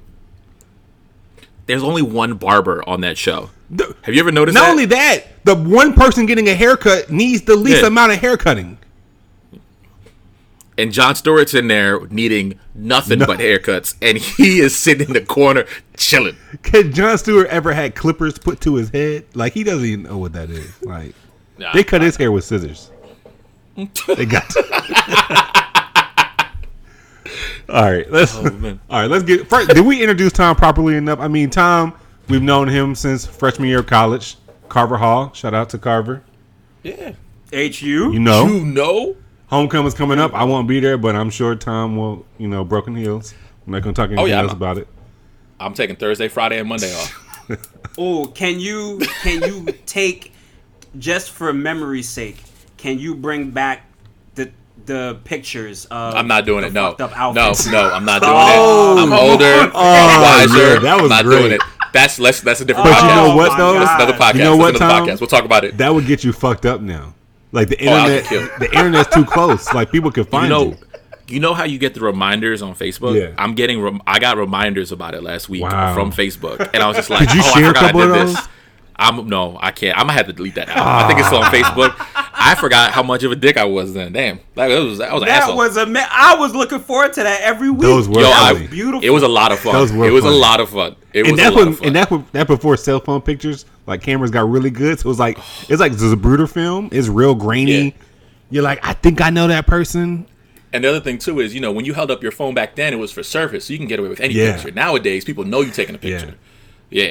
There's 1.66 1.84
only 1.84 2.02
one 2.02 2.36
barber 2.36 2.82
on 2.88 3.02
that 3.02 3.18
show. 3.18 3.50
The- 3.74 3.96
Have 4.04 4.14
you 4.14 4.20
ever 4.22 4.32
noticed 4.32 4.56
not 4.56 4.66
that? 4.66 4.72
only 4.72 4.86
that, 4.86 5.24
the 5.46 5.56
one 5.56 5.94
person 5.94 6.26
getting 6.26 6.48
a 6.48 6.54
haircut 6.54 7.10
needs 7.10 7.42
the 7.44 7.56
least 7.56 7.82
Yeah. 7.82 7.88
amount 7.88 8.12
of 8.14 8.20
haircutting. 8.20 8.78
and 10.76 10.92
Jon 10.92 11.14
Stewart's 11.14 11.54
in 11.54 11.68
there 11.68 12.00
needing 12.08 12.58
nothing 12.74 13.20
No. 13.20 13.28
but 13.28 13.38
haircuts, 13.40 13.94
and 14.02 14.18
he 14.18 14.60
is 14.60 14.76
sitting 14.76 15.08
in 15.10 15.14
the 15.14 15.22
corner 15.22 15.66
chilling. 15.98 16.36
Could 16.64 16.96
Jon 16.96 17.16
Stewart 17.20 17.46
ever 17.50 17.74
had 17.74 17.94
clippers 17.94 18.40
put 18.40 18.60
to 18.62 18.74
his 18.76 18.90
head? 18.90 19.26
Like 19.36 19.54
he 19.54 19.64
doesn't 19.64 19.86
even 19.86 20.04
know 20.06 20.18
what 20.18 20.34
that 20.34 20.50
is. 20.50 20.72
Like 20.82 21.14
Nah, 21.60 21.72
they 21.74 21.84
cut 21.84 22.02
his 22.02 22.16
hair 22.16 22.32
with 22.32 22.44
scissors. 22.44 22.90
they 23.76 24.26
got. 24.26 24.52
all 27.70 27.84
right, 27.92 28.10
let's. 28.12 28.36
Oh, 28.36 28.46
all 28.90 29.02
right, 29.02 29.10
let's 29.10 29.24
get. 29.24 29.48
First, 29.48 29.70
did 29.70 29.86
we 29.86 30.02
introduce 30.02 30.32
Tom 30.34 30.56
properly 30.56 30.96
enough? 30.96 31.20
I 31.20 31.28
mean, 31.28 31.50
Tom, 31.50 31.94
we've 32.30 32.42
known 32.42 32.68
him 32.68 32.96
since 32.96 33.26
freshman 33.26 33.68
year 33.70 33.80
of 33.80 33.88
college. 33.88 34.38
Carver 34.70 34.98
Hall, 34.98 35.32
shout 35.34 35.54
out 35.54 35.70
to 35.70 35.78
Carver. 35.78 36.24
Yeah, 36.84 37.14
HU. 37.52 38.12
You 38.12 38.20
know, 38.20 38.48
you 38.48 38.66
know. 38.66 39.16
homecoming's 39.48 39.94
coming 39.94 40.20
up. 40.20 40.34
I 40.34 40.44
won't 40.44 40.68
be 40.68 40.80
there, 40.80 40.98
but 40.98 41.16
I'm 41.16 41.30
sure 41.30 41.56
Tom 41.56 41.96
will. 41.98 42.26
You 42.38 42.48
know, 42.48 42.64
broken 42.64 42.96
heels. 42.96 43.34
I'm 43.66 43.74
not 43.74 43.82
gonna 43.84 43.94
talk 43.94 44.08
anything 44.08 44.24
oh, 44.24 44.28
yeah, 44.28 44.40
else 44.42 44.50
I'm- 44.50 44.58
about 44.58 44.78
it. 44.78 44.88
I'm 45.60 45.74
taking 45.74 45.96
Thursday, 45.96 46.28
Friday, 46.28 46.60
and 46.60 46.68
Monday 46.68 46.94
off. 46.94 47.20
Oh, 47.98 48.26
can 48.26 48.60
you 48.60 49.00
can 49.22 49.44
you 49.44 49.68
take 49.86 50.32
just 50.98 51.30
for 51.30 51.54
memory's 51.54 52.10
sake? 52.10 52.38
Can 52.78 52.98
you 52.98 53.14
bring 53.14 53.52
back 53.52 53.86
the 54.34 54.50
the 54.88 55.20
pictures 55.26 55.86
of? 55.86 56.16
I'm 56.16 56.28
not 56.28 56.46
doing 56.46 56.62
the 56.62 56.68
it. 56.68 56.74
No, 56.74 56.88
up 56.94 57.00
no, 57.36 57.54
no. 57.72 57.90
I'm 57.92 58.04
not 58.06 58.22
doing 58.24 58.34
Oh, 58.36 58.98
it. 58.98 59.02
I'm 59.04 59.14
oh. 59.14 59.32
older, 59.32 59.72
Oh, 59.76 60.22
wiser. 60.24 60.74
yeah, 60.74 60.80
that 60.80 60.96
was 61.02 61.04
I'm 61.04 61.10
not 61.18 61.24
great. 61.26 61.40
doing 61.40 61.52
it. 61.52 61.62
That's 61.94 62.20
let's 62.20 62.42
that's 62.42 62.60
a 62.62 62.66
different 62.66 62.90
But 62.90 62.96
podcast. 62.98 63.10
you 63.10 63.16
know 63.30 63.36
what, 63.36 63.50
oh 63.50 63.52
my 63.54 63.58
though? 63.58 63.74
That's 63.80 64.04
another 64.04 64.14
podcast. 64.18 64.34
You 64.36 64.44
know 64.44 64.58
what, 64.58 64.66
That's 64.74 64.82
another 64.82 64.98
Tom? 65.00 65.08
podcast. 65.08 65.20
We'll 65.22 65.28
talk 65.30 65.46
about 65.46 65.64
it. 65.64 65.78
That 65.78 65.94
would 65.94 66.06
get 66.06 66.24
you 66.24 66.34
fucked 66.34 66.66
up 66.66 66.82
now. 66.82 67.14
Like 67.52 67.70
the 67.70 67.88
Oh, 67.88 67.94
I'll 67.94 68.10
internet, 68.10 68.24
get 68.24 68.30
killed. 68.30 68.50
the 68.60 68.78
internet's 68.78 69.14
too 69.16 69.26
close. 69.26 69.72
Like 69.74 69.92
people 69.92 70.12
can 70.12 70.24
find 70.26 70.46
you. 70.46 70.50
know, 70.50 70.78
you 71.28 71.40
know 71.40 71.54
how 71.54 71.64
you 71.66 71.78
get 71.78 71.94
the 71.94 72.00
reminders 72.02 72.62
on 72.64 72.74
Facebook. 72.76 73.20
Yeah. 73.20 73.34
I'm 73.38 73.54
getting. 73.54 73.80
Rem- 73.80 74.02
I 74.08 74.18
got 74.20 74.38
reminders 74.38 74.92
about 74.92 75.14
it 75.14 75.22
last 75.24 75.50
week 75.50 75.62
Wow. 75.62 75.94
from 75.94 76.12
Facebook, 76.12 76.68
and 76.74 76.82
I 76.84 76.88
was 76.88 76.98
just 76.98 77.10
like, 77.12 77.28
Did 77.30 77.36
you 77.38 77.42
"Oh, 77.46 77.54
share 77.54 77.66
I 77.66 77.70
a 77.70 77.74
forgot 77.74 77.82
couple 77.86 78.02
I 78.02 78.06
of 78.06 78.14
did 78.14 78.28
those? 78.36 78.48
This." 78.98 79.08
I'm 79.10 79.28
no, 79.28 79.58
I 79.62 79.72
can't. 79.72 79.98
I'm 79.98 80.04
gonna 80.08 80.14
have 80.14 80.28
to 80.28 80.34
delete 80.34 80.56
that. 80.56 80.70
Out. 80.70 80.78
I 81.04 81.08
think 81.08 81.20
it's 81.20 81.28
still 81.28 81.40
on 81.40 81.46
ah. 81.46 81.52
Facebook. 81.52 82.30
I 82.34 82.56
forgot 82.56 82.92
how 82.92 83.04
much 83.04 83.24
of 83.24 83.32
a 83.32 83.36
dick 83.36 83.58
I 83.58 83.64
was 83.64 83.94
then. 83.94 84.14
Damn, 84.14 84.40
that 84.56 84.68
was 84.68 84.98
that 84.98 85.14
was 85.14 85.22
an 85.24 85.28
That 85.30 85.44
asshole. 85.44 85.56
was 85.58 85.78
a. 85.78 85.86
ma- 85.86 86.00
I 86.10 86.36
was 86.38 86.54
looking 86.54 86.80
forward 86.80 87.14
to 87.14 87.24
that 87.24 87.42
every 87.42 87.70
week. 87.70 87.82
Those 87.82 88.08
were 88.08 88.22
Yo, 88.22 88.30
funny. 88.32 88.66
I, 88.66 88.68
beautiful. 88.68 89.04
It 89.04 89.10
was 89.12 89.24
a 89.24 89.28
lot 89.28 89.52
of 89.52 89.60
fun. 89.60 89.74
Those 89.74 89.92
were 89.92 90.06
it 90.08 90.12
was 90.12 90.24
funny. 90.24 90.36
a 90.36 90.40
lot 90.40 90.60
of 90.60 90.70
fun. 90.70 90.96
It 91.14 91.24
was 91.24 91.32
and 91.32 91.40
a 91.40 91.44
that 91.44 91.54
lot 91.54 91.60
was 91.60 91.68
of 91.68 91.78
fun. 91.80 91.88
and 91.88 91.96
that 91.96 92.12
was 92.12 92.22
that 92.34 92.48
before 92.48 92.76
cell 92.78 93.00
phone 93.00 93.22
pictures, 93.22 93.66
like 93.88 94.02
cameras 94.02 94.32
got 94.32 94.50
really 94.50 94.70
good. 94.72 95.00
So 95.00 95.08
it 95.08 95.10
was 95.10 95.20
like 95.20 95.38
it's 95.70 95.80
like 95.80 95.94
Zapruder 95.94 96.50
film. 96.52 96.90
It's 96.92 97.08
real 97.08 97.36
grainy. 97.36 97.86
Yeah. 97.86 97.92
You're 98.50 98.64
like, 98.64 98.86
I 98.86 98.94
think 98.94 99.22
I 99.22 99.30
know 99.32 99.48
that 99.48 99.66
person. 99.66 100.28
And 100.74 100.84
the 100.84 100.90
other 100.90 101.00
thing 101.00 101.18
too 101.20 101.40
is, 101.40 101.54
you 101.56 101.62
know, 101.62 101.72
when 101.72 101.86
you 101.86 101.94
held 101.94 102.12
up 102.12 102.22
your 102.22 102.32
phone 102.32 102.54
back 102.54 102.76
then, 102.76 102.94
it 102.94 102.98
was 102.98 103.12
for 103.12 103.24
service, 103.24 103.66
so 103.66 103.74
you 103.74 103.80
can 103.80 103.88
get 103.88 104.00
away 104.00 104.10
with 104.10 104.20
any 104.20 104.34
Yeah. 104.34 104.54
picture. 104.56 104.72
Nowadays, 104.72 105.24
people 105.24 105.44
know 105.44 105.62
you're 105.62 105.72
taking 105.74 105.96
a 105.96 106.00
picture. 106.00 106.28
Yeah. 106.28 106.34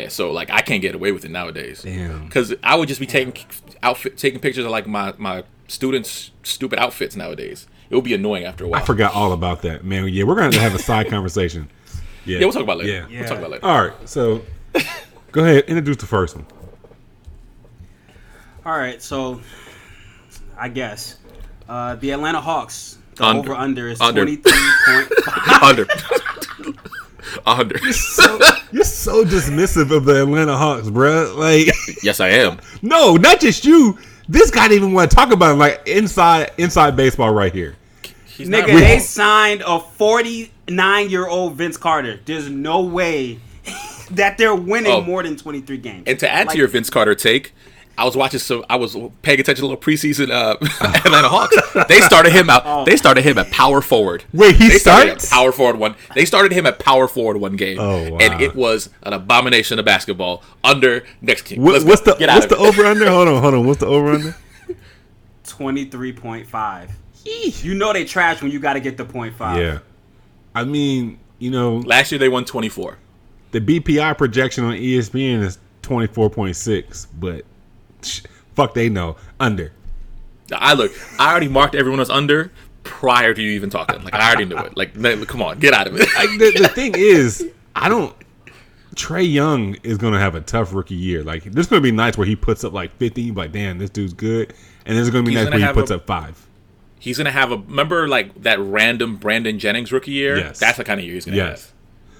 So 0.08 0.30
like 0.30 0.50
I 0.50 0.60
can't 0.62 0.80
get 0.82 0.94
away 0.94 1.12
with 1.12 1.24
it 1.24 1.30
nowadays. 1.30 1.82
Damn. 1.82 2.24
Because 2.26 2.54
I 2.62 2.74
would 2.76 2.88
just 2.88 3.00
be 3.00 3.06
taking 3.06 3.34
outfit, 3.82 4.16
taking 4.16 4.40
pictures 4.40 4.64
of 4.64 4.70
like 4.70 4.86
my 4.86 5.14
my 5.18 5.44
students' 5.68 6.30
stupid 6.42 6.78
outfits 6.78 7.16
nowadays. 7.16 7.66
It 7.90 7.94
would 7.96 8.04
be 8.04 8.14
annoying 8.14 8.44
after 8.44 8.64
a 8.64 8.68
while. 8.68 8.80
I 8.80 8.84
forgot 8.84 9.14
all 9.14 9.32
about 9.32 9.62
that, 9.62 9.84
man. 9.84 10.08
Yeah, 10.08 10.24
we're 10.24 10.36
gonna 10.36 10.58
have 10.58 10.74
a 10.74 10.78
side 10.78 11.08
conversation. 11.10 11.68
Yeah, 12.24 12.38
Yeah, 12.38 12.44
we'll 12.44 12.52
talk 12.52 12.62
about 12.62 12.80
it 12.80 12.84
later. 12.86 13.06
Yeah. 13.10 13.18
We'll 13.20 13.28
talk 13.28 13.38
about 13.38 13.50
later. 13.50 13.66
All 13.66 13.82
right, 13.88 14.08
so 14.08 14.42
go 15.32 15.42
ahead, 15.42 15.64
introduce 15.64 15.96
the 15.96 16.06
first 16.06 16.36
one. 16.36 16.46
All 18.64 18.78
right, 18.78 19.02
so 19.02 19.40
I 20.56 20.68
guess 20.68 21.16
uh, 21.68 21.96
the 21.96 22.12
Atlanta 22.12 22.40
Hawks 22.40 22.98
The 23.16 23.24
Under. 23.24 23.50
over 23.50 23.54
under 23.60 23.88
is 23.88 24.00
Under. 24.00 24.22
twenty 24.24 24.36
three 24.36 24.70
point 24.86 25.08
five. 25.24 25.62
Under. 25.62 25.86
Under. 27.46 27.78
You're 27.78 27.92
so 28.84 29.24
dismissive 29.24 29.90
of 29.94 30.04
the 30.04 30.22
Atlanta 30.22 30.56
Hawks, 30.56 30.88
bruh. 30.88 31.36
Like, 31.36 31.74
yes, 32.02 32.20
I 32.20 32.28
am. 32.28 32.58
no, 32.82 33.16
not 33.16 33.40
just 33.40 33.64
you. 33.64 33.98
This 34.28 34.50
guy 34.50 34.68
didn't 34.68 34.82
even 34.84 34.92
want 34.94 35.10
to 35.10 35.16
talk 35.16 35.32
about 35.32 35.52
it. 35.52 35.58
Like 35.58 35.82
inside, 35.86 36.52
inside 36.58 36.96
baseball, 36.96 37.32
right 37.34 37.52
here. 37.52 37.76
He's 38.24 38.48
Nigga, 38.48 38.68
wrong. 38.68 38.76
they 38.80 38.98
signed 38.98 39.62
a 39.66 39.78
49 39.78 41.10
year 41.10 41.26
old 41.26 41.54
Vince 41.56 41.76
Carter. 41.76 42.18
There's 42.24 42.48
no 42.48 42.82
way 42.82 43.38
that 44.12 44.38
they're 44.38 44.54
winning 44.54 44.92
Oh. 44.92 45.00
more 45.02 45.22
than 45.22 45.36
23 45.36 45.76
games. 45.78 46.04
And 46.06 46.18
to 46.20 46.30
add 46.30 46.46
Like, 46.46 46.52
to 46.54 46.58
your 46.58 46.68
Vince 46.68 46.88
Carter 46.88 47.14
take, 47.14 47.52
I 47.98 48.04
was 48.04 48.16
watching 48.16 48.40
some. 48.40 48.64
I 48.70 48.76
was 48.76 48.96
paying 49.22 49.38
attention 49.38 49.62
to 49.62 49.66
a 49.66 49.68
little 49.68 49.76
preseason 49.76 50.30
uh, 50.30 50.56
Atlanta 51.04 51.28
Hawks. 51.28 51.56
They 51.88 52.00
started 52.00 52.32
him 52.32 52.48
out. 52.50 52.86
They 52.86 52.96
started 52.96 53.22
him 53.22 53.36
at 53.38 53.50
power 53.50 53.80
forward. 53.82 54.24
Wait, 54.32 54.56
he 54.56 54.68
they 54.68 54.78
started 54.78 55.20
starts? 55.20 55.28
power 55.30 55.52
forward 55.52 55.76
one. 55.76 55.94
They 56.14 56.24
started 56.24 56.52
him 56.52 56.66
at 56.66 56.78
power 56.78 57.06
forward 57.06 57.36
one 57.36 57.56
game. 57.56 57.78
Oh, 57.78 58.10
wow. 58.12 58.18
And 58.20 58.40
it 58.40 58.54
was 58.54 58.88
an 59.02 59.12
abomination 59.12 59.78
of 59.78 59.84
basketball. 59.84 60.42
Under 60.64 61.04
next 61.20 61.46
team. 61.46 61.60
What, 61.62 61.84
what's 61.84 62.00
the 62.02 62.16
what's 62.18 62.46
the 62.46 62.56
over 62.56 62.84
under? 62.86 63.08
Hold 63.10 63.28
on, 63.28 63.42
hold 63.42 63.54
on. 63.54 63.66
What's 63.66 63.80
the 63.80 63.86
over 63.86 64.12
under? 64.14 64.36
23.5. 65.44 66.90
You 67.24 67.74
know 67.74 67.92
they 67.92 68.04
trash 68.04 68.42
when 68.42 68.50
you 68.50 68.58
got 68.58 68.72
to 68.72 68.80
get 68.80 68.96
the 68.96 69.04
point 69.04 69.34
five. 69.36 69.58
Yeah, 69.58 69.78
I 70.54 70.64
mean, 70.64 71.20
you 71.38 71.50
know, 71.50 71.76
Last 71.76 72.10
year 72.10 72.18
they 72.18 72.28
won 72.28 72.44
twenty 72.44 72.68
four. 72.68 72.98
the 73.52 73.60
BPI 73.60 74.18
projection 74.18 74.64
on 74.64 74.72
ESPN 74.74 75.40
is 75.42 75.58
twenty 75.82 76.08
four 76.12 76.28
point 76.30 76.56
six, 76.56 77.06
but 77.06 77.42
sh- 77.42 77.44
fuck, 78.54 78.74
they 78.74 78.88
know 78.88 79.16
under. 79.40 79.72
I 80.54 80.74
look. 80.74 80.92
I 81.18 81.30
already 81.30 81.48
marked 81.48 81.74
everyone 81.74 82.00
else 82.00 82.10
under 82.10 82.52
prior 82.82 83.32
to 83.32 83.40
you 83.42 83.50
even 83.52 83.70
talking. 83.70 84.02
Like 84.04 84.14
I 84.14 84.28
already 84.28 84.44
knew 84.44 84.58
it. 84.58 84.76
Like 84.76 84.94
come 85.28 85.42
on, 85.42 85.58
get 85.58 85.72
out 85.72 85.86
of 85.86 85.94
it. 85.96 86.00
Like, 86.16 86.28
the, 86.38 86.62
the 86.62 86.68
thing 86.68 86.94
is, 86.96 87.48
I 87.74 87.88
don't. 87.88 88.14
Trae 88.94 89.30
Young 89.30 89.76
is 89.82 89.96
gonna 89.96 90.18
have 90.18 90.34
a 90.34 90.42
tough 90.42 90.74
rookie 90.74 90.94
year. 90.94 91.22
Like, 91.24 91.44
there's 91.44 91.66
gonna 91.68 91.80
be 91.80 91.92
nights 91.92 92.18
where 92.18 92.26
he 92.26 92.36
puts 92.36 92.62
up 92.64 92.72
like 92.74 92.94
fifty. 92.98 93.22
you 93.22 93.32
be 93.32 93.40
Like, 93.40 93.52
damn, 93.52 93.78
this 93.78 93.88
dude's 93.88 94.12
good. 94.12 94.52
And 94.84 94.96
there's 94.96 95.08
gonna 95.08 95.24
be 95.24 95.30
He's 95.30 95.40
nights 95.44 95.50
where 95.50 95.66
he 95.66 95.72
puts 95.72 95.90
a- 95.90 95.96
up 95.96 96.06
five. 96.06 96.46
He's 96.98 97.16
gonna 97.16 97.30
have 97.32 97.50
a 97.52 97.56
remember 97.56 98.06
like 98.06 98.42
that 98.42 98.60
random 98.60 99.16
Brandon 99.16 99.58
Jennings 99.58 99.90
rookie 99.92 100.10
year. 100.10 100.36
Yes. 100.36 100.58
That's 100.60 100.76
the 100.76 100.84
kind 100.84 101.00
of 101.00 101.06
year 101.06 101.14
he's 101.14 101.24
gonna 101.24 101.36
Yes. 101.38 101.64
have. 101.66 101.72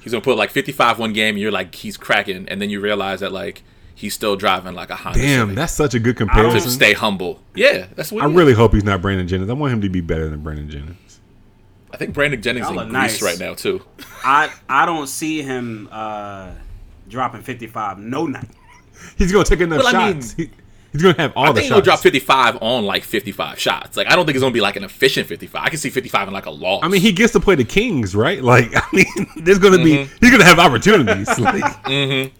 He's 0.02 0.12
gonna 0.12 0.24
put 0.24 0.36
like 0.38 0.50
55 0.50 0.98
one 0.98 1.12
game, 1.12 1.34
and 1.34 1.38
you're 1.42 1.52
like 1.52 1.74
he's 1.74 1.96
cracking, 1.98 2.48
and 2.48 2.62
then 2.62 2.70
you 2.70 2.80
realize 2.80 3.20
that 3.20 3.32
like 3.32 3.62
he's 4.02 4.12
still 4.12 4.36
driving 4.36 4.74
like 4.74 4.90
a 4.90 4.96
Honda. 4.96 5.18
Damn, 5.18 5.40
Civic. 5.40 5.56
that's 5.56 5.72
such 5.72 5.94
a 5.94 5.98
good 5.98 6.16
to 6.18 6.26
comparison. 6.26 6.70
stay 6.70 6.92
humble. 6.92 7.40
Yeah, 7.54 7.86
that's 7.96 8.12
what 8.12 8.22
I 8.22 8.26
he 8.26 8.32
is. 8.32 8.36
really 8.36 8.52
hope 8.52 8.74
he's 8.74 8.84
not 8.84 9.00
Brandon 9.00 9.26
Jennings. 9.26 9.48
I 9.48 9.54
want 9.54 9.72
him 9.72 9.80
to 9.80 9.88
be 9.88 10.02
better 10.02 10.28
than 10.28 10.42
Brandon 10.42 10.68
Jennings. 10.68 11.20
I 11.90 11.96
think 11.96 12.12
Brandon 12.14 12.40
Jennings 12.42 12.66
Y'all 12.68 12.78
in 12.80 12.88
Greece 12.88 12.92
nice. 12.92 13.22
right 13.22 13.38
now 13.38 13.54
too. 13.54 13.82
I 14.24 14.50
I 14.68 14.84
don't 14.86 15.06
see 15.06 15.40
him 15.42 15.88
uh, 15.90 16.50
dropping 17.08 17.42
55 17.42 17.98
no 17.98 18.26
night. 18.26 18.48
He's 19.16 19.32
gonna 19.32 19.44
take 19.44 19.60
enough 19.60 19.82
Well, 19.84 19.96
I 19.96 20.06
mean- 20.12 20.20
shots. 20.20 20.32
he, 20.34 20.50
he's 20.92 21.02
gonna 21.02 21.14
have 21.20 21.32
all 21.36 21.44
I 21.44 21.48
the 21.48 21.54
think 21.60 21.66
shots. 21.68 21.76
he'll 21.76 21.82
drop 21.84 21.98
55 22.00 22.58
on 22.62 22.84
like 22.86 23.02
55 23.04 23.58
shots. 23.58 23.96
Like 23.96 24.06
I 24.06 24.16
don't 24.16 24.24
think 24.26 24.36
it's 24.36 24.42
gonna 24.42 24.52
be 24.54 24.60
like 24.60 24.76
an 24.76 24.84
efficient 24.84 25.26
55. 25.26 25.62
I 25.64 25.68
can 25.68 25.78
see 25.78 25.90
55 25.90 26.28
in 26.28 26.34
like 26.34 26.46
a 26.46 26.50
loss. 26.50 26.80
I 26.82 26.88
mean, 26.88 27.00
he 27.02 27.12
gets 27.12 27.32
to 27.34 27.40
play 27.40 27.54
the 27.56 27.64
Kings, 27.64 28.14
right? 28.16 28.42
Like, 28.42 28.70
I 28.74 28.82
mean, 28.92 29.06
there's 29.36 29.58
gonna 29.58 29.76
Mm-hmm. 29.78 29.84
be 29.84 30.26
he's 30.26 30.30
gonna 30.30 30.44
have 30.44 30.58
opportunities. 30.58 31.28
Like, 31.38 32.32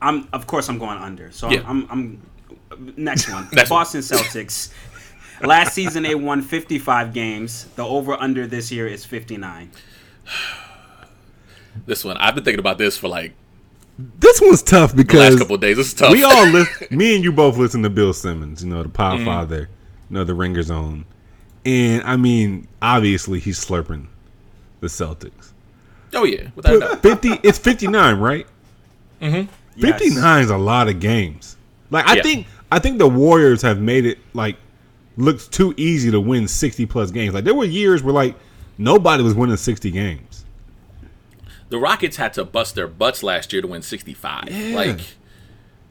I'm 0.00 0.28
of 0.32 0.46
course 0.46 0.68
I'm 0.68 0.78
going 0.78 0.98
under. 0.98 1.30
So 1.32 1.50
Yeah. 1.50 1.62
I'm, 1.66 1.86
I'm 1.90 2.22
next 2.96 3.28
one. 3.30 3.48
Next 3.52 3.70
one. 3.70 3.78
Boston 3.80 4.00
Celtics. 4.00 4.72
Last 5.44 5.72
season 5.74 6.02
they 6.02 6.14
won 6.14 6.42
55 6.42 7.12
games. 7.14 7.66
The 7.76 7.84
over 7.84 8.14
under 8.14 8.46
this 8.46 8.70
year 8.72 8.86
is 8.88 9.04
59. 9.04 9.70
this 11.86 12.04
one, 12.04 12.16
I've 12.16 12.34
been 12.34 12.44
thinking 12.44 12.60
about 12.60 12.78
this 12.78 12.96
for 12.96 13.08
like 13.08 13.34
this 13.98 14.40
one's 14.40 14.62
tough 14.62 14.92
the 14.94 15.04
last 15.04 15.38
couple 15.38 15.56
of 15.56 15.60
days. 15.60 15.76
This 15.76 15.88
is 15.88 15.94
tough. 15.94 16.12
we 16.12 16.22
all 16.22 16.46
listen. 16.46 16.86
Me 16.96 17.16
and 17.16 17.24
you 17.24 17.32
both 17.32 17.56
listen 17.56 17.82
to 17.82 17.90
Bill 17.90 18.12
Simmons. 18.12 18.62
You 18.62 18.70
know, 18.70 18.82
the 18.82 18.88
Mm-hmm. 18.88 18.92
Power 18.92 19.24
Father. 19.24 19.68
You 20.08 20.14
know, 20.14 20.24
the 20.24 20.34
Ringer 20.34 20.62
Zone. 20.62 21.04
And 21.64 22.02
I 22.04 22.16
mean, 22.16 22.68
obviously, 22.80 23.40
he's 23.40 23.62
slurping 23.64 24.06
the 24.80 24.86
Celtics. 24.86 25.52
oh 26.14 26.24
yeah, 26.24 26.48
without 26.54 26.76
a 26.76 26.78
doubt. 26.80 27.02
Fifty. 27.02 27.30
it's 27.42 27.58
fifty 27.58 27.88
nine, 27.88 28.18
right? 28.18 28.46
Yes. 29.78 29.98
Fifty 30.00 30.14
nine 30.14 30.42
is 30.44 30.50
a 30.50 30.58
lot 30.58 30.88
of 30.88 31.00
games. 31.00 31.56
Like 31.90 32.06
I 32.06 32.16
Yeah. 32.16 32.22
think 32.22 32.46
I 32.70 32.78
think 32.78 32.98
the 32.98 33.08
Warriors 33.08 33.62
have 33.62 33.80
made 33.80 34.04
it 34.06 34.18
like 34.34 34.56
looks 35.16 35.48
too 35.48 35.74
easy 35.76 36.10
to 36.10 36.20
win 36.20 36.48
sixty 36.48 36.84
plus 36.86 37.10
games. 37.10 37.34
Like 37.34 37.44
there 37.44 37.54
were 37.54 37.64
years 37.64 38.02
where 38.02 38.14
like 38.14 38.36
nobody 38.76 39.22
was 39.22 39.34
winning 39.34 39.56
sixty 39.56 39.90
games. 39.90 40.44
The 41.70 41.78
Rockets 41.78 42.16
had 42.16 42.32
to 42.34 42.44
bust 42.44 42.74
their 42.74 42.88
butts 42.88 43.22
last 43.22 43.52
year 43.52 43.60
to 43.60 43.68
win 43.68 43.82
65. 43.82 44.48
Yeah. 44.50 44.74
Like 44.76 45.00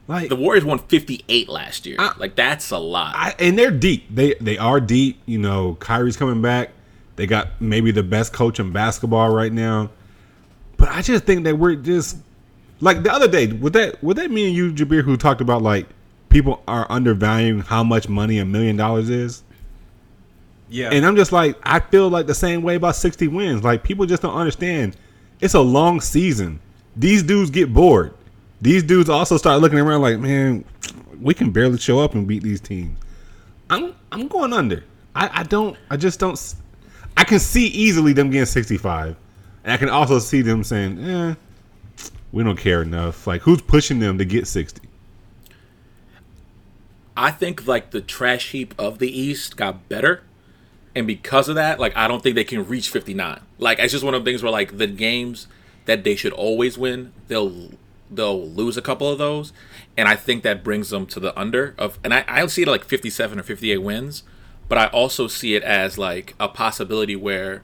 Like 0.07 0.29
the 0.29 0.35
Warriors 0.35 0.65
won 0.65 0.79
58 0.79 1.47
last 1.49 1.85
year. 1.85 1.97
I- 1.99 2.13
like 2.17 2.35
that's 2.35 2.71
a 2.71 2.77
lot. 2.77 3.13
I, 3.15 3.35
and 3.39 3.57
they're 3.57 3.71
deep. 3.71 4.13
They 4.13 4.33
they 4.41 4.57
are 4.57 4.79
deep. 4.79 5.19
You 5.25 5.37
know, 5.37 5.75
Kyrie's 5.79 6.17
coming 6.17 6.41
back. 6.41 6.71
They 7.15 7.25
got 7.27 7.59
maybe 7.61 7.91
the 7.91 8.03
best 8.03 8.31
coach 8.33 8.59
in 8.59 8.71
basketball 8.71 9.29
right 9.33 9.51
now. 9.53 9.89
But 10.77 10.89
I 10.89 11.01
just 11.01 11.25
think 11.25 11.43
that 11.45 11.57
we're 11.57 11.75
just 11.75 12.17
like 12.79 13.03
the 13.03 13.11
other 13.11 13.27
day. 13.27 13.47
Would 13.47 13.73
that 13.73 14.03
would 14.03 14.17
that 14.17 14.31
mean 14.31 14.53
you, 14.53 14.71
Jabir, 14.71 15.03
who 15.03 15.17
talked 15.17 15.41
about 15.41 15.61
like 15.61 15.87
people 16.29 16.63
are 16.67 16.85
undervaluing 16.89 17.61
how 17.61 17.83
much 17.83 18.09
money 18.09 18.39
a 18.39 18.45
million 18.45 18.75
dollars 18.77 19.09
is? 19.09 19.43
Yeah. 20.69 20.89
And 20.91 21.05
I'm 21.05 21.15
just 21.15 21.31
like, 21.31 21.57
I 21.63 21.79
feel 21.79 22.09
like 22.09 22.27
the 22.27 22.35
same 22.35 22.61
way 22.61 22.75
about 22.75 22.95
60 22.95 23.27
wins. 23.29 23.63
Like 23.63 23.83
people 23.83 24.05
just 24.05 24.21
don't 24.21 24.35
understand. 24.35 24.97
It's 25.39 25.53
a 25.53 25.61
long 25.61 26.01
season. 26.01 26.59
These 26.95 27.23
dudes 27.23 27.49
get 27.49 27.73
bored. 27.73 28.13
These 28.59 28.83
dudes 28.83 29.09
also 29.09 29.37
start 29.37 29.61
looking 29.61 29.79
around 29.79 30.01
like, 30.01 30.19
man, 30.19 30.65
we 31.21 31.33
can 31.33 31.51
barely 31.51 31.77
show 31.77 31.99
up 31.99 32.15
and 32.15 32.27
beat 32.27 32.43
these 32.43 32.59
teams. 32.59 32.97
I'm 33.69 33.95
I'm 34.11 34.27
going 34.27 34.53
under. 34.53 34.83
I, 35.15 35.41
I 35.41 35.43
don't. 35.43 35.77
I 35.89 35.97
just 35.97 36.19
don't. 36.19 36.55
I 37.15 37.23
can 37.23 37.39
see 37.39 37.67
easily 37.67 38.13
them 38.13 38.29
getting 38.29 38.45
65, 38.45 39.15
and 39.63 39.73
I 39.73 39.77
can 39.77 39.89
also 39.89 40.19
see 40.19 40.41
them 40.41 40.63
saying, 40.63 41.03
eh, 41.03 41.35
we 42.31 42.43
don't 42.43 42.57
care 42.57 42.81
enough. 42.81 43.27
Like 43.27 43.41
who's 43.41 43.61
pushing 43.61 43.99
them 43.99 44.17
to 44.17 44.25
get 44.25 44.47
60? 44.47 44.87
I 47.15 47.31
think 47.31 47.65
like 47.65 47.91
the 47.91 48.01
trash 48.01 48.51
heap 48.51 48.75
of 48.77 48.99
the 48.99 49.09
East 49.09 49.57
got 49.57 49.89
better, 49.89 50.21
and 50.95 51.07
because 51.07 51.49
of 51.49 51.55
that, 51.55 51.79
like 51.79 51.95
I 51.97 52.07
don't 52.07 52.21
think 52.21 52.35
they 52.35 52.43
can 52.43 52.67
reach 52.67 52.89
59. 52.89 53.41
Like 53.57 53.79
it's 53.79 53.91
just 53.91 54.03
one 54.03 54.13
of 54.13 54.23
the 54.23 54.29
things 54.29 54.43
where 54.43 54.51
like 54.51 54.77
the 54.77 54.87
games 54.87 55.47
that 55.85 56.03
they 56.03 56.15
should 56.15 56.33
always 56.33 56.77
win, 56.77 57.13
they'll 57.27 57.71
they'll 58.11 58.47
lose 58.47 58.77
a 58.77 58.81
couple 58.81 59.11
of 59.11 59.17
those, 59.17 59.51
and 59.97 60.07
I 60.07 60.15
think 60.15 60.43
that 60.43 60.63
brings 60.63 60.91
them 60.91 61.07
to 61.07 61.19
the 61.19 61.37
under 61.37 61.73
of. 61.79 61.97
And 62.03 62.13
I 62.13 62.23
I 62.27 62.45
see 62.45 62.61
it 62.61 62.67
like 62.67 62.83
57 62.83 63.39
or 63.39 63.43
58 63.43 63.77
wins, 63.79 64.21
but 64.69 64.77
I 64.77 64.87
also 64.87 65.27
see 65.27 65.55
it 65.55 65.63
as 65.63 65.97
like 65.97 66.35
a 66.39 66.47
possibility 66.47 67.15
where 67.15 67.63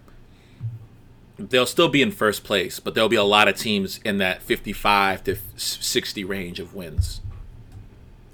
they'll 1.37 1.65
still 1.65 1.89
be 1.89 2.01
in 2.01 2.11
first 2.11 2.43
place, 2.43 2.79
but 2.79 2.93
there'll 2.93 3.09
be 3.09 3.15
a 3.15 3.23
lot 3.23 3.47
of 3.47 3.57
teams 3.57 3.99
in 4.05 4.17
that 4.19 4.41
55 4.41 5.23
to 5.25 5.37
60 5.55 6.23
range 6.23 6.59
of 6.59 6.73
wins. 6.73 7.21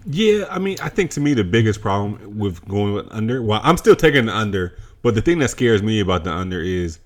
Yeah, 0.06 0.46
I 0.50 0.60
mean, 0.60 0.78
I 0.82 0.90
think 0.90 1.12
to 1.12 1.22
me 1.22 1.34
the 1.34 1.44
biggest 1.44 1.82
problem 1.82 2.38
with 2.38 2.66
going 2.68 2.94
with 2.94 3.08
under, 3.12 3.42
well, 3.42 3.62
I'm 3.64 3.78
still 3.78 3.96
taking 3.96 4.26
the 4.26 4.36
under, 4.36 4.78
but 5.02 5.16
the 5.16 5.22
thing 5.22 5.40
that 5.40 5.50
scares 5.50 5.84
me 5.84 6.00
about 6.00 6.24
the 6.24 6.32
under 6.32 6.62
is 6.62 7.00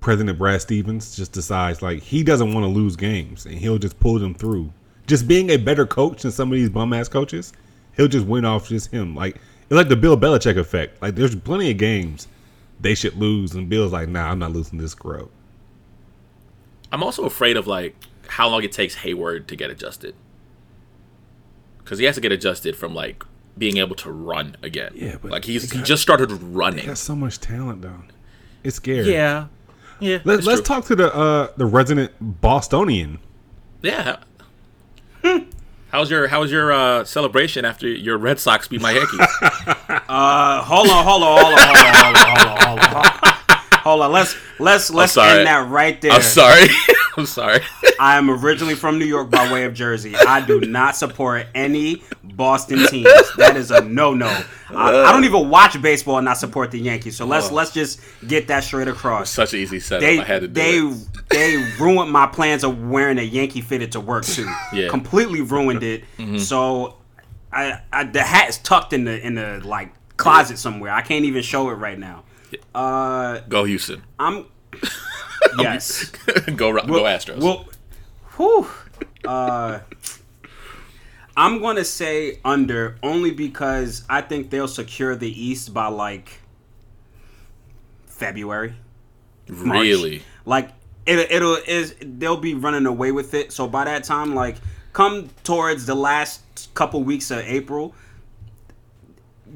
President 0.00 0.38
Brad 0.38 0.60
Stevens 0.60 1.16
just 1.16 1.32
decides 1.32 1.82
like 1.82 2.02
he 2.02 2.22
doesn't 2.22 2.52
want 2.52 2.64
to 2.64 2.68
lose 2.68 2.96
games 2.96 3.46
and 3.46 3.56
he'll 3.56 3.78
just 3.78 3.98
pull 3.98 4.18
them 4.18 4.34
through. 4.34 4.72
Just 5.06 5.26
being 5.26 5.50
a 5.50 5.56
better 5.56 5.86
coach 5.86 6.22
than 6.22 6.32
some 6.32 6.50
of 6.50 6.56
these 6.56 6.70
bum 6.70 6.92
ass 6.92 7.08
coaches, 7.08 7.52
he'll 7.96 8.08
just 8.08 8.26
win 8.26 8.44
off 8.44 8.68
just 8.68 8.90
him. 8.90 9.14
Like 9.14 9.36
it's 9.62 9.72
like 9.72 9.88
the 9.88 9.96
Bill 9.96 10.16
Belichick 10.16 10.58
effect. 10.58 11.00
Like 11.02 11.14
there's 11.14 11.34
plenty 11.34 11.70
of 11.70 11.78
games 11.78 12.28
they 12.80 12.94
should 12.94 13.16
lose, 13.16 13.54
and 13.54 13.68
Bill's 13.68 13.92
like, 13.92 14.08
nah, 14.08 14.30
I'm 14.30 14.38
not 14.38 14.52
losing 14.52 14.78
this 14.78 14.92
scrub. 14.92 15.30
I'm 16.92 17.02
also 17.02 17.24
afraid 17.24 17.56
of 17.56 17.66
like 17.66 17.96
how 18.28 18.48
long 18.48 18.62
it 18.62 18.72
takes 18.72 18.96
Hayward 18.96 19.48
to 19.48 19.56
get 19.56 19.70
adjusted. 19.70 20.14
Because 21.78 21.98
he 21.98 22.04
has 22.04 22.14
to 22.16 22.20
get 22.20 22.32
adjusted 22.32 22.76
from 22.76 22.94
like 22.94 23.24
being 23.58 23.76
able 23.78 23.96
to 23.96 24.10
run 24.10 24.56
again. 24.62 24.92
Yeah, 24.94 25.16
but 25.20 25.30
like 25.30 25.44
he's 25.44 25.62
he 25.70 25.76
he 25.76 25.78
got- 25.78 25.86
just 25.86 26.02
started 26.02 26.30
running. 26.32 26.80
He 26.80 26.86
has 26.88 27.00
so 27.00 27.14
much 27.16 27.40
talent 27.40 27.82
though. 27.82 28.02
It's 28.64 28.76
scary. 28.76 29.12
Yeah, 29.12 29.46
yeah. 30.00 30.18
Let, 30.24 30.42
true. 30.42 30.60
talk 30.62 30.84
to 30.86 30.96
the 30.96 31.14
uh 31.14 31.48
the 31.56 31.66
resident 31.66 32.12
Bostonian. 32.20 33.18
Yeah. 33.82 34.18
How's 35.92 36.10
your 36.10 36.28
How's 36.28 36.50
your 36.50 36.72
uh, 36.72 37.04
celebration 37.04 37.64
after 37.64 37.88
your 37.88 38.18
Red 38.18 38.38
Sox 38.40 38.68
beat 38.68 38.80
my 38.80 38.92
Yankees? 38.92 39.20
Uh, 40.08 40.62
hold 40.62 40.88
on, 40.88 41.04
hold 41.04 41.22
on, 41.24 41.42
hold 41.42 41.54
on, 41.54 41.58
hold 41.58 41.76
on, 41.76 41.94
hold 41.94 42.16
on, 42.16 42.36
hold 42.38 42.78
on, 42.78 42.78
hold 42.78 43.24
on. 43.24 43.35
Hold 43.86 44.02
on. 44.02 44.12
Let's 44.12 44.36
let's 44.58 44.90
let's 44.90 45.16
end 45.16 45.46
that 45.46 45.68
right 45.68 46.00
there. 46.00 46.12
I'm 46.12 46.22
sorry. 46.22 46.66
I'm 47.16 47.26
sorry. 47.26 47.60
I 47.98 48.18
am 48.18 48.28
originally 48.28 48.74
from 48.74 48.98
New 48.98 49.06
York 49.06 49.30
by 49.30 49.50
way 49.50 49.64
of 49.64 49.72
Jersey. 49.72 50.14
I 50.14 50.44
do 50.44 50.60
not 50.60 50.96
support 50.96 51.46
any 51.54 52.02
Boston 52.22 52.86
teams. 52.88 53.08
That 53.38 53.56
is 53.56 53.70
a 53.70 53.80
no 53.82 54.12
no. 54.12 54.26
I, 54.68 55.04
I 55.04 55.12
don't 55.12 55.24
even 55.24 55.48
watch 55.48 55.80
baseball 55.80 56.18
and 56.18 56.24
not 56.26 56.36
support 56.36 56.70
the 56.70 56.78
Yankees. 56.78 57.16
So 57.16 57.24
let's 57.24 57.50
let's 57.50 57.72
just 57.72 58.00
get 58.26 58.48
that 58.48 58.64
straight 58.64 58.88
across. 58.88 59.30
Such 59.30 59.54
an 59.54 59.60
easy 59.60 59.80
setup. 59.80 60.00
They 60.02 60.18
I 60.18 60.24
had 60.24 60.42
to 60.42 60.48
do 60.48 60.54
they 60.54 60.78
it. 60.78 61.28
they 61.30 61.56
ruined 61.82 62.10
my 62.10 62.26
plans 62.26 62.64
of 62.64 62.86
wearing 62.88 63.18
a 63.18 63.22
Yankee 63.22 63.62
fitted 63.62 63.92
to 63.92 64.00
work 64.00 64.24
suit. 64.24 64.48
Yeah. 64.72 64.88
completely 64.88 65.40
ruined 65.40 65.82
it. 65.82 66.04
Mm-hmm. 66.16 66.38
So 66.38 66.96
I, 67.52 67.80
I 67.92 68.04
the 68.04 68.22
hat 68.22 68.48
is 68.48 68.58
tucked 68.58 68.92
in 68.92 69.04
the 69.04 69.24
in 69.24 69.34
the 69.34 69.60
like 69.64 69.92
closet 70.16 70.58
somewhere. 70.58 70.90
I 70.90 71.02
can't 71.02 71.24
even 71.24 71.42
show 71.42 71.70
it 71.70 71.74
right 71.74 71.98
now. 71.98 72.24
Uh, 72.74 73.40
Go 73.48 73.64
Houston. 73.64 74.02
I'm 74.18 74.46
yes. 75.58 76.04
go 76.56 76.70
Ro- 76.70 76.84
go 76.86 77.02
Astros. 77.02 77.42
Well, 77.42 77.68
whew. 78.36 78.68
Uh, 79.26 79.80
I'm 81.36 81.60
gonna 81.60 81.84
say 81.84 82.38
under 82.44 82.96
only 83.02 83.30
because 83.30 84.04
I 84.08 84.22
think 84.22 84.50
they'll 84.50 84.68
secure 84.68 85.16
the 85.16 85.28
East 85.28 85.74
by 85.74 85.88
like 85.88 86.40
February. 88.06 88.74
March. 89.48 89.80
really? 89.80 90.22
Like 90.44 90.70
it, 91.06 91.30
it'll 91.30 91.56
is 91.66 91.94
they'll 92.00 92.36
be 92.36 92.54
running 92.54 92.86
away 92.86 93.12
with 93.12 93.34
it. 93.34 93.52
So 93.52 93.68
by 93.68 93.84
that 93.84 94.04
time, 94.04 94.34
like 94.34 94.56
come 94.92 95.28
towards 95.44 95.86
the 95.86 95.94
last 95.94 96.72
couple 96.74 97.02
weeks 97.02 97.30
of 97.30 97.40
April, 97.40 97.94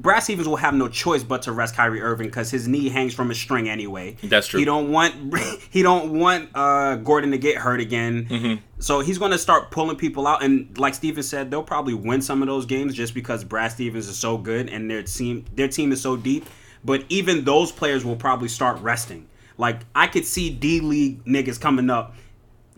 Brad 0.01 0.23
Stevens 0.23 0.49
will 0.49 0.57
have 0.57 0.73
no 0.73 0.89
choice 0.89 1.23
but 1.23 1.43
to 1.43 1.53
rest 1.53 1.77
Kyrie 1.77 2.01
Irving 2.01 2.29
because 2.29 2.51
his 2.51 2.67
knee 2.67 2.89
hangs 2.89 3.13
from 3.13 3.31
a 3.31 3.35
string 3.35 3.69
anyway. 3.69 4.17
That's 4.23 4.47
true. 4.47 4.59
He 4.59 4.65
don't 4.65 4.91
want 4.91 5.37
he 5.71 5.83
don't 5.83 6.19
want 6.19 6.49
uh, 6.55 6.97
Gordon 6.97 7.33
to 7.33 7.39
get 7.39 7.57
hurt 7.57 7.81
again. 7.81 8.27
Mm-hmm. 8.27 8.65
So 8.79 9.01
he's 9.01 9.19
going 9.19 9.33
to 9.33 9.39
start 9.39 9.71
pulling 9.71 9.97
people 9.97 10.27
out, 10.27 10.43
and 10.43 10.77
like 10.79 10.95
Steven 10.95 11.23
said, 11.23 11.51
they'll 11.51 11.63
probably 11.63 11.93
win 11.93 12.23
some 12.23 12.41
of 12.41 12.49
those 12.49 12.65
games 12.65 12.95
just 12.95 13.13
because 13.13 13.45
Brad 13.45 13.73
Stevens 13.73 14.09
is 14.09 14.19
so 14.19 14.39
good 14.39 14.71
and 14.71 14.91
their 14.91 15.03
team 15.03 15.45
their 15.55 15.69
team 15.69 15.93
is 15.93 16.01
so 16.01 16.17
deep. 16.17 16.47
But 16.83 17.05
even 17.11 17.45
those 17.45 17.71
players 17.71 18.03
will 18.03 18.17
probably 18.17 18.49
start 18.49 18.81
resting. 18.81 19.29
Like 19.59 19.81
I 19.95 20.07
could 20.07 20.25
see 20.25 20.49
D 20.49 20.81
League 20.81 21.23
niggas 21.27 21.61
coming 21.61 21.91
up 21.91 22.15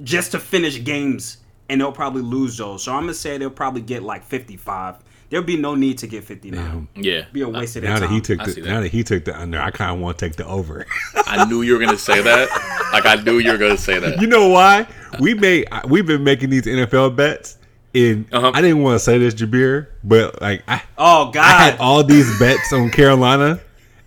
just 0.02 0.32
to 0.32 0.40
finish 0.40 0.82
games, 0.82 1.36
and 1.68 1.80
they'll 1.80 1.92
probably 1.92 2.22
lose 2.22 2.56
those. 2.56 2.82
So 2.82 2.92
I'm 2.92 3.02
gonna 3.04 3.14
say 3.14 3.38
they'll 3.38 3.48
probably 3.48 3.82
get 3.82 4.02
like 4.02 4.24
55. 4.24 4.96
There'll 5.32 5.46
be 5.46 5.56
no 5.56 5.74
need 5.74 5.96
to 5.96 6.06
get 6.06 6.24
59. 6.24 6.88
Yeah. 6.94 7.24
Be 7.32 7.40
a 7.40 7.48
waste 7.48 7.76
of 7.76 7.84
Now 7.84 7.92
their 7.92 8.00
that 8.00 8.06
time. 8.08 8.14
he 8.14 8.20
took 8.20 8.44
the 8.44 8.52
that. 8.60 8.64
now 8.66 8.80
that 8.82 8.88
he 8.90 9.02
took 9.02 9.24
the 9.24 9.34
under, 9.40 9.58
I 9.58 9.70
kind 9.70 9.90
of 9.90 9.98
want 9.98 10.18
to 10.18 10.26
take 10.28 10.36
the 10.36 10.46
over. 10.46 10.84
I 11.26 11.46
knew 11.46 11.62
you 11.62 11.72
were 11.72 11.78
gonna 11.82 11.96
say 11.96 12.20
that. 12.20 12.90
Like 12.92 13.06
I 13.06 13.14
knew 13.22 13.38
you 13.38 13.50
were 13.50 13.56
gonna 13.56 13.78
say 13.78 13.98
that. 13.98 14.20
you 14.20 14.26
know 14.26 14.48
why? 14.48 14.86
We 15.20 15.32
made 15.32 15.68
we've 15.88 16.04
been 16.06 16.22
making 16.22 16.50
these 16.50 16.64
NFL 16.64 17.16
bets, 17.16 17.56
and 17.94 18.26
Uh-huh. 18.30 18.50
I 18.52 18.60
didn't 18.60 18.82
want 18.82 18.96
to 18.96 18.98
say 19.04 19.16
this, 19.16 19.32
Jabir, 19.34 19.86
but 20.04 20.40
like 20.42 20.64
I, 20.68 20.82
oh 20.98 21.30
God! 21.30 21.38
I 21.44 21.64
had 21.70 21.78
all 21.80 22.04
these 22.04 22.38
bets 22.38 22.70
on 22.74 22.90
Carolina, 22.90 23.58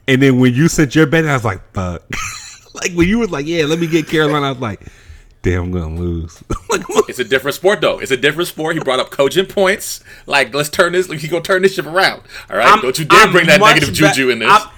and 0.07 0.21
then 0.21 0.39
when 0.39 0.53
you 0.53 0.67
sent 0.67 0.93
your 0.93 1.07
bet, 1.07 1.25
I 1.25 1.33
was 1.33 1.43
like, 1.43 1.61
"Fuck!" 1.73 2.03
like 2.75 2.91
when 2.93 3.07
you 3.09 3.17
was 3.17 3.31
like, 3.31 3.47
"Yeah, 3.47 3.65
let 3.65 3.79
me 3.79 3.87
get 3.87 4.07
Carolina," 4.07 4.45
I 4.45 4.51
was 4.51 4.61
like, 4.61 4.81
"Damn, 5.45 5.63
I'm 5.63 5.71
gonna 5.71 5.95
lose." 5.99 6.43
It's 7.07 7.19
a 7.19 7.23
different 7.23 7.55
sport 7.55 7.79
though. 7.79 7.99
It's 7.99 8.11
a 8.11 8.17
different 8.17 8.49
sport. 8.49 8.75
He 8.75 8.81
brought 8.83 8.99
up 8.99 9.09
coaching 9.11 9.45
points. 9.45 10.03
Like 10.25 10.53
let's 10.53 10.69
turn 10.69 10.91
this. 10.91 11.07
He 11.09 11.27
gonna 11.29 11.41
turn 11.43 11.61
this 11.61 11.75
ship 11.75 11.85
around. 11.85 12.23
All 12.49 12.57
right. 12.57 12.67
I'm- 12.67 12.81
Don't 12.81 12.97
you 12.99 13.05
dare 13.05 13.21
I'm 13.21 13.31
bring 13.31 13.47
that 13.47 13.61
negative 13.61 13.89
be- 13.89 13.95
juju 13.95 14.29
in 14.31 14.39
this. 14.39 14.49
I'm, 14.51 14.69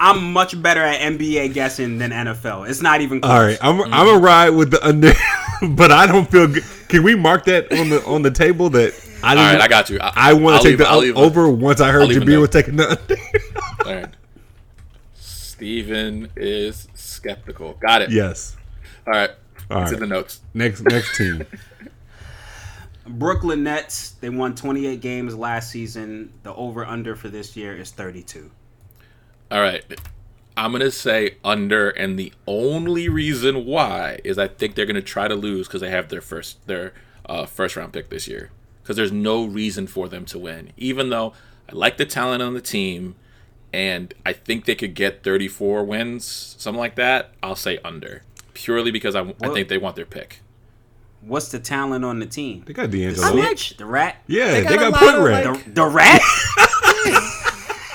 I'm 0.00 0.32
much 0.32 0.60
better 0.62 0.80
at 0.80 1.00
NBA 1.00 1.52
guessing 1.52 1.98
than 1.98 2.10
NFL. 2.12 2.68
It's 2.70 2.80
not 2.80 3.00
even 3.02 3.20
close. 3.20 3.30
all 3.32 3.40
right, 3.42 3.58
I'm 3.60 3.80
I'm 3.82 3.90
Mm-hmm. 3.90 4.06
gonna 4.06 4.18
ride 4.18 4.50
with 4.50 4.70
the 4.70 4.86
under, 4.86 5.12
but 5.76 5.92
I 5.92 6.06
don't 6.06 6.30
feel 6.30 6.46
good. 6.46 6.64
Can 6.88 7.02
we 7.02 7.14
mark 7.14 7.44
that 7.46 7.70
on 7.72 7.90
the 7.90 8.02
on 8.06 8.22
the 8.22 8.30
table 8.30 8.70
that 8.70 8.94
I 9.22 9.30
All 9.30 9.34
didn't? 9.36 9.52
right, 9.58 9.60
I 9.62 9.68
got 9.68 9.90
you. 9.90 9.98
I, 10.00 10.12
I 10.16 10.32
want 10.32 10.62
to 10.62 10.68
take 10.68 10.78
the 10.78 10.86
I'll 10.88 10.98
o- 10.98 11.00
leave- 11.00 11.16
over 11.16 11.48
once 11.50 11.80
I 11.80 11.90
heard 11.90 12.02
I'll 12.02 12.08
Jabir 12.08 12.40
was 12.40 12.50
taking 12.50 12.76
the 12.76 12.88
under. 12.90 13.16
All 13.90 13.94
right. 14.02 14.14
Steven 15.14 16.30
is 16.36 16.88
skeptical. 16.94 17.74
Got 17.80 18.02
it. 18.02 18.10
yes. 18.10 18.56
All 19.06 19.12
right. 19.12 19.30
All 19.70 19.82
it's 19.82 19.92
right. 19.92 19.94
in 19.94 20.08
the 20.08 20.14
notes. 20.14 20.40
Next 20.52 20.82
next 20.82 21.16
team. 21.16 21.44
Brooklyn 23.06 23.62
Nets. 23.62 24.12
They 24.12 24.30
won 24.30 24.54
28 24.54 25.00
games 25.00 25.34
last 25.34 25.70
season. 25.70 26.32
The 26.42 26.54
over 26.54 26.84
under 26.84 27.14
for 27.16 27.28
this 27.28 27.56
year 27.56 27.76
is 27.76 27.90
32. 27.90 28.50
All 29.50 29.60
right. 29.60 29.84
I'm 30.56 30.70
gonna 30.70 30.90
say 30.90 31.36
under, 31.44 31.90
and 31.90 32.18
the 32.18 32.32
only 32.46 33.08
reason 33.08 33.66
why 33.66 34.20
is 34.22 34.38
I 34.38 34.46
think 34.46 34.74
they're 34.74 34.86
gonna 34.86 35.02
try 35.02 35.26
to 35.26 35.34
lose 35.34 35.66
because 35.66 35.80
they 35.80 35.90
have 35.90 36.08
their 36.08 36.20
first 36.20 36.64
their 36.66 36.92
uh, 37.26 37.46
first 37.46 37.76
round 37.76 37.92
pick 37.92 38.08
this 38.08 38.28
year. 38.28 38.50
Because 38.82 38.96
there's 38.96 39.12
no 39.12 39.44
reason 39.44 39.86
for 39.86 40.08
them 40.08 40.24
to 40.26 40.38
win, 40.38 40.70
even 40.76 41.08
though 41.10 41.32
I 41.68 41.74
like 41.74 41.96
the 41.96 42.04
talent 42.04 42.42
on 42.42 42.54
the 42.54 42.60
team, 42.60 43.16
and 43.72 44.12
I 44.24 44.32
think 44.34 44.66
they 44.66 44.74
could 44.74 44.94
get 44.94 45.22
34 45.24 45.84
wins, 45.84 46.54
something 46.58 46.78
like 46.78 46.94
that. 46.96 47.32
I'll 47.42 47.56
say 47.56 47.78
under, 47.84 48.22
purely 48.54 48.90
because 48.90 49.14
I, 49.14 49.20
I 49.42 49.48
think 49.50 49.68
they 49.68 49.78
want 49.78 49.96
their 49.96 50.06
pick. 50.06 50.40
What's 51.20 51.48
the 51.48 51.58
talent 51.58 52.04
on 52.04 52.18
the 52.18 52.26
team? 52.26 52.64
They 52.66 52.72
got 52.74 52.90
The 52.90 53.04
D'Angelo. 53.04 53.30
snitch, 53.32 53.76
the 53.78 53.86
rat, 53.86 54.16
Yeah, 54.26 54.50
They 54.50 54.60
they 54.62 54.76
got 54.76 54.92
got, 54.92 55.02
a 55.02 55.06
Put 55.06 55.14
of, 55.14 55.24
Rat. 55.24 55.46
like- 55.46 55.64
the, 55.64 55.70
the 55.70 55.86
rat. 55.86 56.20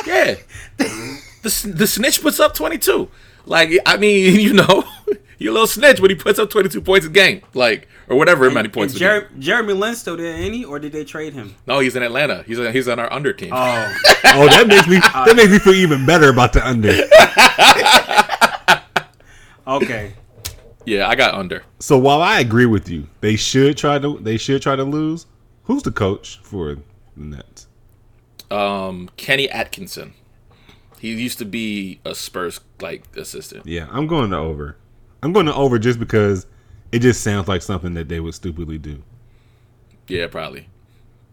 Yeah. 0.08 0.36
the, 0.78 1.74
the 1.76 1.86
snitch 1.86 2.22
puts 2.22 2.40
up 2.40 2.56
22. 2.56 3.10
Like, 3.46 3.72
I 3.86 3.98
mean, 3.98 4.40
you 4.40 4.54
know, 4.54 4.84
you're 5.38 5.52
a 5.52 5.54
little 5.54 5.68
snitch, 5.68 6.02
but 6.02 6.10
he 6.10 6.16
puts 6.16 6.40
up 6.40 6.50
22 6.50 6.82
points 6.82 7.06
a 7.06 7.10
game. 7.10 7.42
Like, 7.54 7.88
or 8.08 8.18
whatever 8.18 8.50
many 8.50 8.70
points 8.70 8.94
And 8.96 9.04
a 9.04 9.06
Jer- 9.06 9.30
Jeremy 9.38 9.74
Lin 9.74 9.94
still 9.96 10.18
there, 10.18 10.34
ain't 10.34 10.56
he? 10.56 10.66
Or 10.66 10.80
did 10.80 10.92
they 10.94 11.04
trade 11.06 11.34
him? 11.34 11.54
No, 11.68 11.78
he's 11.80 11.96
in 11.96 12.02
Atlanta. 12.02 12.44
He's 12.48 12.58
he's 12.58 12.88
on 12.88 12.98
our 12.98 13.12
under 13.14 13.32
team. 13.34 13.52
Oh, 13.54 13.96
Oh, 14.32 14.48
that 14.48 14.66
makes 14.68 14.88
me 14.88 14.98
that 15.00 15.36
makes 15.36 15.52
me 15.52 15.60
feel 15.60 15.76
even 15.76 16.08
better 16.08 16.30
about 16.30 16.54
the 16.54 16.68
under. 16.68 16.90
okay. 19.68 20.14
Yeah, 20.86 21.08
I 21.08 21.16
got 21.16 21.34
under. 21.34 21.64
So 21.80 21.98
while 21.98 22.22
I 22.22 22.40
agree 22.40 22.66
with 22.66 22.90
you, 22.90 23.08
they 23.22 23.36
should 23.36 23.78
try 23.78 24.00
to 24.00 24.18
they 24.20 24.38
should 24.38 24.62
try 24.62 24.76
to 24.76 24.84
lose. 24.84 25.26
Who's 25.64 25.84
the 25.84 25.92
coach 25.92 26.40
for 26.44 26.76
the 26.76 26.82
Nets? 27.24 27.68
Um, 28.50 29.10
Kenny 29.18 29.50
Atkinson. 29.50 30.14
He 31.00 31.14
used 31.14 31.38
to 31.40 31.46
be 31.46 32.00
a 32.04 32.14
Spurs 32.16 32.60
like 32.82 33.04
assistant. 33.16 33.66
Yeah, 33.66 33.88
I'm 33.92 34.08
going 34.08 34.32
to 34.32 34.38
over. 34.38 34.76
I'm 35.22 35.32
going 35.34 35.46
to 35.46 35.54
over 35.54 35.78
just 35.80 36.00
because 36.00 36.46
it 36.92 37.00
just 37.00 37.22
sounds 37.22 37.48
like 37.48 37.62
something 37.62 37.94
that 37.94 38.10
they 38.10 38.20
would 38.20 38.34
stupidly 38.34 38.78
do. 38.78 39.02
Yeah, 40.08 40.28
probably. 40.28 40.68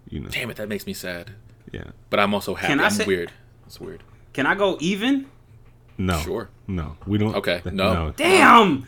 You 0.08 0.20
know. 0.20 0.28
Damn 0.28 0.50
it, 0.50 0.56
that 0.58 0.68
makes 0.68 0.86
me 0.86 0.92
sad. 0.92 1.32
Yeah. 1.72 1.84
But 2.10 2.20
I'm 2.20 2.34
also 2.34 2.54
happy. 2.54 2.68
Can 2.74 2.80
I 2.80 2.84
I'm 2.86 2.90
say- 2.90 3.06
weird. 3.06 3.32
It's 3.66 3.80
weird. 3.80 4.02
Can 4.32 4.46
I 4.46 4.54
go 4.54 4.76
even? 4.80 5.26
No. 5.98 6.18
Sure. 6.20 6.48
No. 6.68 6.96
We 7.06 7.18
don't. 7.18 7.34
Okay, 7.36 7.62
no. 7.72 8.12
Damn. 8.16 8.86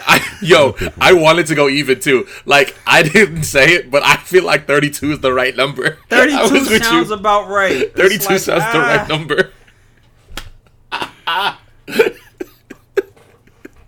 I, 0.00 0.20
yo, 0.42 0.74
I 1.00 1.12
wanted 1.12 1.46
to 1.46 1.54
go 1.54 1.68
even 1.68 2.00
too. 2.00 2.26
Like 2.44 2.76
I 2.86 3.02
didn't 3.02 3.44
say 3.44 3.72
it, 3.74 3.90
but 3.90 4.02
I 4.02 4.16
feel 4.16 4.44
like 4.44 4.66
32 4.66 5.12
is 5.12 5.20
the 5.20 5.32
right 5.32 5.54
number. 5.54 5.98
32 6.10 6.78
sounds 6.78 7.08
you. 7.08 7.14
about 7.14 7.48
right. 7.48 7.94
32 7.94 8.24
like, 8.24 8.40
sounds 8.40 8.64
the 8.64 8.78
ah, 8.78 8.96
right 8.96 9.08
number. 9.08 9.52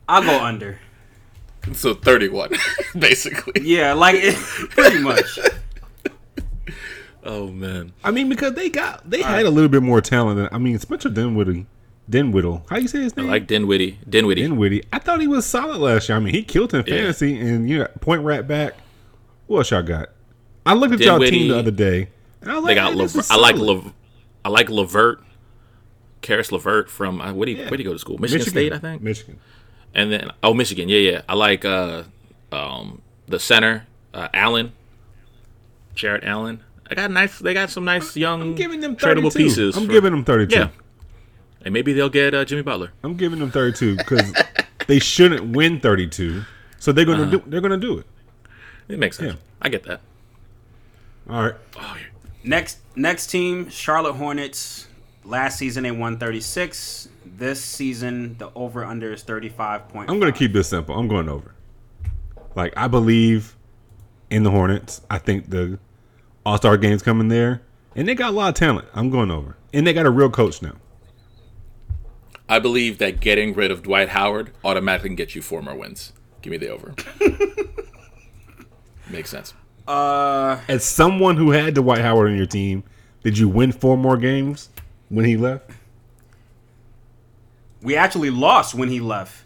I'll 0.09 0.23
go 0.23 0.45
under. 0.45 0.79
So 1.73 1.95
31, 1.95 2.51
basically. 2.99 3.63
Yeah, 3.63 3.93
like 3.95 4.17
it, 4.19 4.35
pretty 4.35 4.99
much. 4.99 5.39
Oh 7.25 7.49
man. 7.49 7.93
I 8.03 8.11
mean, 8.11 8.29
because 8.29 8.55
they 8.55 8.69
got 8.69 9.09
they 9.09 9.23
had 9.23 9.47
a 9.47 9.51
little 9.51 9.69
bit 9.69 9.83
more 9.83 10.01
talent. 10.01 10.39
Than, 10.39 10.49
I 10.53 10.59
mean, 10.59 10.79
Spencer 10.79 11.09
Dinwiddie, 11.09 11.67
Dinwiddle. 12.13 12.65
How 12.71 12.77
you 12.77 12.87
say 12.87 13.01
his 13.01 13.17
name? 13.17 13.27
Like 13.27 13.47
Dinwiddie. 13.49 13.99
Dinwiddie. 14.09 14.43
Dinwiddie. 14.43 14.85
I 14.93 15.01
thought 15.01 15.21
he 15.21 15.27
was 15.27 15.45
solid 15.45 15.79
last 15.79 16.09
year. 16.09 16.17
I 16.17 16.21
mean, 16.21 16.33
he 16.35 16.43
killed 16.45 16.73
in 16.75 16.85
Yeah. 16.87 16.95
fantasy, 16.97 17.37
and 17.41 17.69
you 17.69 17.79
know, 17.81 17.89
point 18.01 18.23
right 18.23 18.47
back. 18.47 18.75
What 19.49 19.59
else 19.59 19.71
y'all 19.73 19.83
got? 19.83 20.11
I 20.65 20.75
looked 20.75 20.95
at 20.95 21.01
y'all 21.01 21.19
team 21.19 21.49
the 21.49 21.59
other 21.59 21.71
day. 21.73 22.09
And 22.41 22.53
I 22.53 22.55
was 22.55 22.65
They 22.65 22.69
like, 22.69 22.77
got 22.77 22.91
"Man, 22.95 22.99
this 22.99 23.15
Lever- 23.17 23.27
I 23.33 23.37
like 23.37 23.57
solid." 23.57 23.93
I 24.45 24.49
like 24.49 24.71
Levert. 24.71 25.23
Caris 26.21 26.53
Levert 26.53 26.89
from 26.89 27.21
uh, 27.21 27.33
where 27.33 27.47
did 27.47 27.57
he, 27.57 27.59
Yeah. 27.59 27.65
where 27.65 27.71
did 27.77 27.81
he 27.81 27.85
go 27.85 27.93
to 27.93 27.99
school? 27.99 28.19
Michigan, 28.19 28.47
State, 28.47 28.73
I 28.73 28.79
think. 28.79 29.03
Michigan. 29.03 29.39
And 29.95 30.13
then 30.13 30.31
oh, 30.43 30.55
Michigan. 30.55 30.89
Yeah, 30.89 30.99
yeah. 30.99 31.23
I 31.29 31.35
like 31.35 31.65
uh, 31.65 32.05
um, 32.53 33.03
the 33.27 33.41
center, 33.41 33.87
uh, 34.15 34.29
Allen, 34.33 34.73
Jarrett 35.95 36.25
Allen. 36.25 36.61
I 36.91 36.95
got 36.95 37.11
nice. 37.11 37.39
They 37.39 37.55
got 37.55 37.71
some 37.71 37.85
nice 37.85 38.17
young 38.17 38.41
I'm 38.43 38.55
giving 38.55 38.81
them 38.81 38.97
tradable 38.97 39.35
pieces. 39.35 39.77
I'm 39.77 39.87
for- 39.87 39.93
giving 39.93 40.13
them 40.13 40.25
32. 40.25 40.55
Yeah, 40.55 40.69
and 41.65 41.73
maybe 41.73 41.93
they'll 41.93 42.09
get 42.09 42.35
uh, 42.35 42.45
Jimmy 42.45 42.63
Butler. 42.63 42.93
I'm 43.03 43.17
giving 43.17 43.39
them 43.39 43.51
32 43.51 43.97
because 43.97 44.33
they 44.87 44.99
shouldn't 44.99 45.55
win 45.57 45.81
32. 45.81 46.43
So 46.79 46.93
they're 46.93 47.05
gonna 47.05 47.23
Uh-huh. 47.23 47.31
do. 47.39 47.43
They're 47.47 47.61
gonna 47.61 47.77
do 47.77 47.99
it. 47.99 48.07
It 48.89 48.99
makes 48.99 49.17
sense. 49.17 49.35
Yeah. 49.35 49.39
I 49.61 49.69
get 49.69 49.85
that. 49.85 50.01
All 51.31 51.43
right. 51.45 51.55
Oh, 51.79 51.97
Next 52.45 52.79
next 52.97 53.29
team, 53.29 53.69
Charlotte 53.71 54.15
Hornets. 54.15 54.89
Last 55.25 55.59
season 55.59 55.85
they 55.85 55.93
won 55.93 56.19
36. 56.19 57.09
This 57.25 57.61
season, 57.63 58.37
the 58.39 58.51
over 58.57 58.85
under 58.85 59.13
is 59.13 59.23
thirty 59.23 59.49
five 59.49 59.89
point. 59.89 60.11
I'm 60.11 60.19
going 60.19 60.33
to 60.33 60.37
keep 60.39 60.53
this 60.53 60.69
simple. 60.69 60.97
I'm 60.99 61.07
going 61.07 61.29
over. 61.29 61.55
Like 62.57 62.75
I 62.77 62.89
believe 62.89 63.55
in 64.31 64.43
the 64.43 64.51
Hornets. 64.51 65.01
I 65.09 65.19
think 65.19 65.51
the 65.51 65.79
All 66.45 66.57
Star 66.57 66.77
games 66.77 67.03
coming 67.03 67.29
there, 67.29 67.63
and 67.95 68.09
they 68.09 68.17
got 68.17 68.31
a 68.31 68.37
lot 68.37 68.49
of 68.49 68.55
talent. 68.57 68.89
I'm 68.95 69.09
going 69.11 69.31
over, 69.31 69.57
and 69.73 69.87
they 69.87 69.93
got 69.93 70.07
a 70.07 70.11
real 70.11 70.29
coach 70.31 70.61
now. 70.61 70.73
I 72.49 72.59
believe 72.59 72.99
that 72.99 73.21
getting 73.21 73.55
rid 73.55 73.71
of 73.71 73.83
Dwight 73.83 74.11
Howard 74.11 74.53
automatically 74.65 75.09
can 75.11 75.17
get 75.17 75.35
you 75.35 75.43
four 75.43 75.63
more 75.63 75.75
wins. 75.75 76.13
Give 76.43 76.51
me 76.51 76.57
the 76.59 76.69
over. 76.69 76.95
Makes 79.11 79.31
sense. 79.31 79.55
Uh, 79.87 80.59
As 80.69 80.85
someone 80.85 81.37
who 81.37 81.51
had 81.51 81.75
Dwight 81.75 82.01
Howard 82.01 82.31
on 82.31 82.37
your 82.37 82.47
team, 82.47 82.85
did 83.25 83.39
you 83.39 83.49
win 83.49 83.73
four 83.73 83.97
more 83.97 84.17
games 84.17 84.71
when 85.09 85.25
he 85.25 85.37
left? 85.37 85.71
we 87.83 87.97
actually 87.97 88.31
lost 88.31 88.77
when 88.77 88.89
he 88.89 89.01
left. 89.01 89.43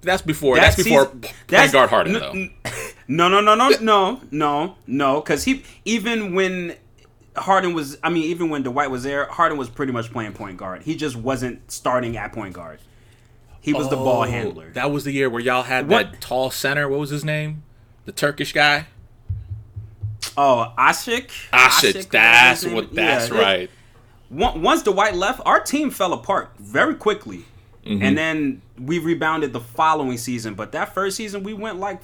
That's 0.00 0.22
before. 0.22 0.54
That 0.56 0.62
that's 0.62 0.76
before 0.76 1.04
season- 1.04 1.20
point 1.20 1.34
that's- 1.48 1.72
guard 1.72 1.90
Harden, 1.90 2.16
n- 2.16 2.20
though. 2.20 2.30
n- 2.30 2.50
No, 3.08 3.28
no, 3.28 3.42
no, 3.42 3.54
no, 3.54 3.68
no, 3.82 4.20
no, 4.30 4.76
no. 4.86 5.20
Because 5.20 5.44
he 5.44 5.62
even 5.84 6.34
when 6.34 6.74
Harden 7.36 7.74
was, 7.74 7.98
I 8.02 8.10
mean, 8.10 8.24
even 8.24 8.48
when 8.48 8.62
Dwight 8.62 8.90
was 8.90 9.02
there, 9.02 9.26
Harden 9.26 9.58
was 9.58 9.68
pretty 9.68 9.92
much 9.92 10.10
playing 10.12 10.32
point 10.34 10.56
guard. 10.56 10.82
He 10.82 10.94
just 10.96 11.16
wasn't 11.16 11.70
starting 11.70 12.16
at 12.16 12.32
point 12.32 12.54
guard. 12.54 12.78
He 13.60 13.72
was 13.72 13.88
the 13.88 13.96
ball 13.96 14.20
Oh, 14.22 14.24
handler. 14.24 14.70
That 14.74 14.90
was 14.90 15.04
the 15.04 15.12
year 15.12 15.28
where 15.30 15.40
y'all 15.40 15.62
had 15.62 15.88
What- 15.88 16.12
that 16.12 16.20
tall 16.20 16.50
center. 16.50 16.88
What 16.88 17.00
was 17.00 17.10
his 17.10 17.24
name? 17.24 17.62
The 18.04 18.12
Turkish 18.12 18.52
guy. 18.52 18.86
oh, 20.36 20.72
Asik. 20.78 21.30
Asik. 21.52 22.08
That's 22.10 22.64
what. 22.66 22.94
That's 22.94 23.30
yeah. 23.30 23.38
right. 23.40 23.70
On- 24.38 24.62
Once 24.62 24.82
Dwight 24.82 25.14
left, 25.14 25.40
our 25.46 25.60
team 25.60 25.90
fell 25.90 26.12
apart 26.12 26.50
very 26.58 26.94
quickly, 26.94 27.44
Mm-hmm. 27.86 28.02
and 28.02 28.16
then 28.18 28.62
we 28.80 28.98
rebounded 28.98 29.52
the 29.52 29.60
following 29.60 30.16
season. 30.18 30.54
But 30.54 30.72
that 30.72 30.94
first 30.94 31.16
season, 31.16 31.42
we 31.42 31.52
went 31.52 31.78
like 31.78 32.00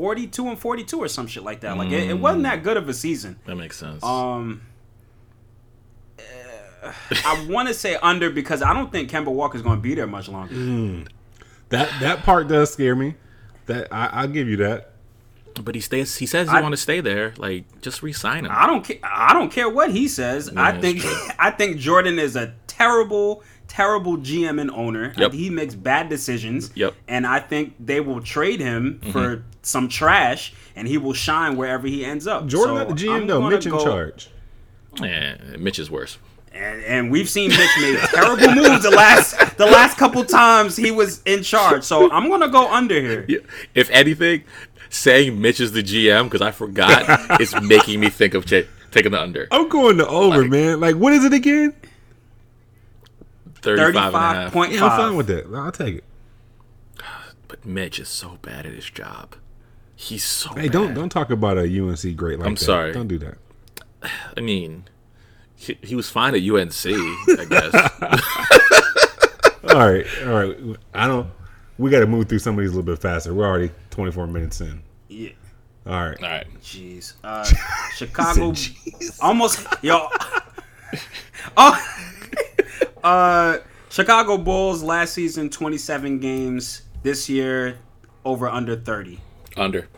forty-two 0.00 0.48
and 0.48 0.58
forty-two 0.58 0.98
or 0.98 1.08
some 1.08 1.26
shit 1.26 1.42
like 1.42 1.60
that. 1.60 1.76
Like 1.76 1.90
it, 1.90 2.08
it 2.08 2.18
wasn't 2.18 2.44
that 2.44 2.62
good 2.62 2.78
of 2.78 2.88
a 2.88 2.94
season. 2.94 3.38
That 3.44 3.56
makes 3.56 3.76
sense. 3.76 4.02
Um, 4.02 4.62
uh, 6.18 6.92
I 7.26 7.46
want 7.48 7.68
to 7.68 7.74
say 7.74 7.96
under 7.96 8.30
because 8.30 8.62
I 8.62 8.72
don't 8.72 8.90
think 8.90 9.10
Kemba 9.10 9.26
Walker's 9.32 9.60
going 9.62 9.76
to 9.76 9.82
be 9.82 9.94
there 9.94 10.06
much 10.06 10.28
longer. 10.28 11.04
That 11.68 11.90
that 12.00 12.20
part 12.22 12.48
does 12.48 12.72
scare 12.72 12.96
me. 12.96 13.14
That 13.66 13.88
I, 13.92 14.06
I'll 14.06 14.28
give 14.28 14.48
you 14.48 14.56
that. 14.56 14.92
but 15.62 15.74
he 15.74 15.80
stays. 15.82 16.16
He 16.16 16.24
says 16.26 16.48
he 16.48 16.56
I- 16.56 16.60
want 16.62 16.72
to 16.72 16.78
stay 16.78 17.00
there. 17.02 17.34
Like, 17.36 17.82
just 17.82 18.02
resign 18.02 18.46
him. 18.46 18.52
I 18.54 18.66
don't 18.66 18.82
care. 18.82 18.96
I 19.04 19.34
don't 19.34 19.52
care 19.52 19.68
what 19.68 19.90
he 19.90 20.08
says. 20.08 20.50
I 20.56 20.80
think. 20.80 21.02
I 21.38 21.50
think 21.50 21.76
Jordan 21.76 22.18
is 22.18 22.34
a 22.36 22.54
terrible, 22.66 23.42
terrible 23.70 24.18
GM 24.18 24.60
and 24.60 24.70
owner. 24.72 25.12
Yep. 25.16 25.32
He 25.32 25.48
makes 25.48 25.74
bad 25.74 26.08
decisions. 26.08 26.70
Yep. 26.74 26.90
Mm-hmm. 26.90 27.00
And 27.08 27.26
I 27.26 27.38
think 27.40 27.74
they 27.78 28.00
will 28.00 28.20
trade 28.20 28.60
him 28.60 29.00
for 29.12 29.44
some 29.62 29.88
trash, 29.88 30.52
and 30.74 30.88
he 30.88 30.98
will 30.98 31.12
shine 31.12 31.56
wherever 31.56 31.86
he 31.86 32.04
ends 32.04 32.26
up. 32.26 32.46
Jordan 32.46 32.76
So 32.76 32.84
not 32.84 32.88
the 32.88 32.94
GM 33.06 33.14
I'm 33.22 33.26
though. 33.26 33.40
gonna 33.40 33.56
Mitch 33.56 33.66
in 33.66 33.72
charge. 33.78 34.28
Eh, 35.02 35.34
Mitch 35.58 35.78
is 35.78 35.90
worse. 35.90 36.18
And, 36.52 36.82
and 36.82 37.10
we've 37.12 37.28
seen 37.30 37.50
Mitch 37.50 37.70
make 37.80 38.00
terrible 38.10 38.52
moves 38.52 38.82
the 38.82 38.90
last 38.90 39.56
the 39.56 39.66
last 39.66 39.96
couple 39.96 40.24
times 40.24 40.76
he 40.76 40.90
was 40.90 41.22
in 41.24 41.44
charge. 41.44 41.84
So 41.84 42.10
I'm 42.10 42.28
gonna 42.28 42.48
go 42.48 42.68
under 42.72 43.00
here. 43.00 43.24
Yeah. 43.28 43.38
If 43.74 43.88
anything, 43.90 44.42
saying 44.88 45.40
Mitch 45.40 45.60
is 45.60 45.70
the 45.72 45.82
GM 45.82 46.24
because 46.24 46.42
I 46.42 46.50
forgot 46.50 47.40
is 47.40 47.54
making 47.62 48.00
me 48.00 48.08
think 48.10 48.34
of 48.34 48.46
ch- 48.46 48.66
taking 48.90 49.12
the 49.12 49.20
under. 49.22 49.46
I'm 49.52 49.68
going 49.68 49.98
to 49.98 50.08
over, 50.08 50.42
Like- 50.42 50.50
man. 50.50 50.80
Like 50.80 50.96
what 50.96 51.12
is 51.12 51.24
it 51.24 51.32
again? 51.32 51.72
35 53.62 53.86
and 53.86 53.96
a 53.96 54.18
half. 54.18 54.52
35.5. 54.54 54.72
Yeah, 54.72 54.84
I'm 54.84 54.98
fine 54.98 55.16
with 55.16 55.26
that. 55.28 55.46
I'll 55.54 55.72
take 55.72 55.96
it. 55.96 56.04
But 57.48 57.64
Mitch 57.66 57.98
is 57.98 58.08
so 58.08 58.38
bad 58.42 58.64
at 58.66 58.72
his 58.72 58.88
job. 58.88 59.34
He's 59.96 60.24
so 60.24 60.50
Hey, 60.54 60.62
bad. 60.62 60.72
don't 60.72 60.94
don't 60.94 61.08
talk 61.10 61.30
about 61.30 61.58
a 61.58 61.62
UNC 61.62 62.16
great 62.16 62.38
like 62.38 62.46
I'm 62.48 62.54
that. 62.54 62.60
sorry. 62.64 62.92
Don't 62.92 63.08
do 63.08 63.18
that. 63.18 63.38
I 64.36 64.40
mean, 64.40 64.84
he, 65.56 65.76
he 65.82 65.94
was 65.94 66.08
fine 66.08 66.34
at 66.34 66.40
UNC, 66.42 66.74
I 66.86 67.46
guess. 67.48 67.74
All 69.74 69.78
right, 69.90 70.06
all 70.26 70.32
right. 70.32 70.56
I 70.94 71.06
don't. 71.06 71.28
We 71.76 71.90
got 71.90 72.00
to 72.00 72.06
move 72.06 72.28
through 72.28 72.38
some 72.40 72.54
of 72.58 72.60
these 72.60 72.70
a 72.72 72.76
little 72.76 72.82
bit 72.94 72.98
faster. 73.00 73.32
We're 73.34 73.46
already 73.46 73.70
24 73.90 74.26
minutes 74.26 74.60
in. 74.62 74.82
Yeah. 75.08 75.30
All 75.86 75.92
right. 76.08 76.22
All 76.22 76.28
right. 76.28 76.46
Jeez. 76.62 77.12
Uh, 77.22 77.44
Chicago 77.94 78.54
almost 79.20 79.66
yo. 79.82 80.08
oh, 81.56 82.02
uh, 83.04 83.58
Chicago 83.88 84.36
Bulls 84.38 84.82
last 84.82 85.14
season 85.14 85.50
27 85.50 86.18
games. 86.20 86.82
This 87.02 87.28
year 87.30 87.78
over 88.24 88.48
under 88.48 88.76
30. 88.76 89.20
Under. 89.56 89.88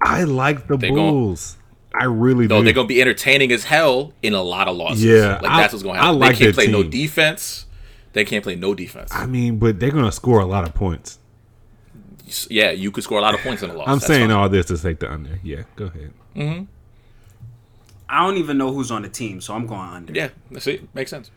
I 0.00 0.24
like 0.24 0.66
the 0.66 0.76
They 0.76 0.88
gon- 0.88 0.96
Bulls. 1.12 1.56
I 1.94 2.04
really 2.04 2.46
No, 2.46 2.58
do. 2.58 2.64
they're 2.64 2.72
gonna 2.72 2.86
be 2.88 3.00
entertaining 3.00 3.50
as 3.52 3.64
hell 3.64 4.12
in 4.22 4.32
a 4.34 4.42
lot 4.42 4.68
of 4.68 4.76
losses. 4.76 5.04
Yeah, 5.04 5.38
like 5.42 5.50
I- 5.50 5.60
that's 5.60 5.72
what's 5.72 5.82
going 5.82 5.96
to 5.96 6.00
I 6.02 6.04
happen. 6.06 6.20
like 6.20 6.38
they 6.38 6.44
can't 6.44 6.56
that 6.56 6.62
play 6.64 6.72
no 6.72 6.82
defense. 6.82 7.66
They 8.12 8.24
can't 8.24 8.42
play 8.42 8.54
no 8.56 8.74
defense. 8.74 9.10
I 9.12 9.26
mean, 9.26 9.58
but 9.58 9.78
they're 9.80 9.90
gonna 9.90 10.12
score 10.12 10.40
a 10.40 10.46
lot 10.46 10.66
of 10.66 10.74
points. 10.74 11.18
yeah, 12.50 12.70
you 12.70 12.90
could 12.90 13.04
score 13.04 13.18
a 13.18 13.22
lot 13.22 13.34
of 13.34 13.40
points 13.40 13.62
in 13.62 13.70
a 13.70 13.74
loss. 13.74 13.88
I'm 13.88 13.96
That's 13.98 14.06
saying 14.06 14.28
fine. 14.28 14.36
all 14.36 14.48
this 14.48 14.66
to 14.66 14.78
take 14.78 15.00
the 15.00 15.10
under. 15.10 15.38
Yeah, 15.42 15.62
go 15.76 15.86
ahead. 15.86 16.12
Mm-hmm. 16.36 16.64
I 18.08 18.26
don't 18.26 18.36
even 18.38 18.56
know 18.58 18.72
who's 18.72 18.90
on 18.90 19.02
the 19.02 19.08
team, 19.08 19.40
so 19.40 19.54
I'm 19.54 19.66
going 19.66 19.80
under. 19.80 20.12
Yeah, 20.12 20.28
that's 20.50 20.66
it. 20.66 20.94
Makes 20.94 21.10
sense. 21.10 21.30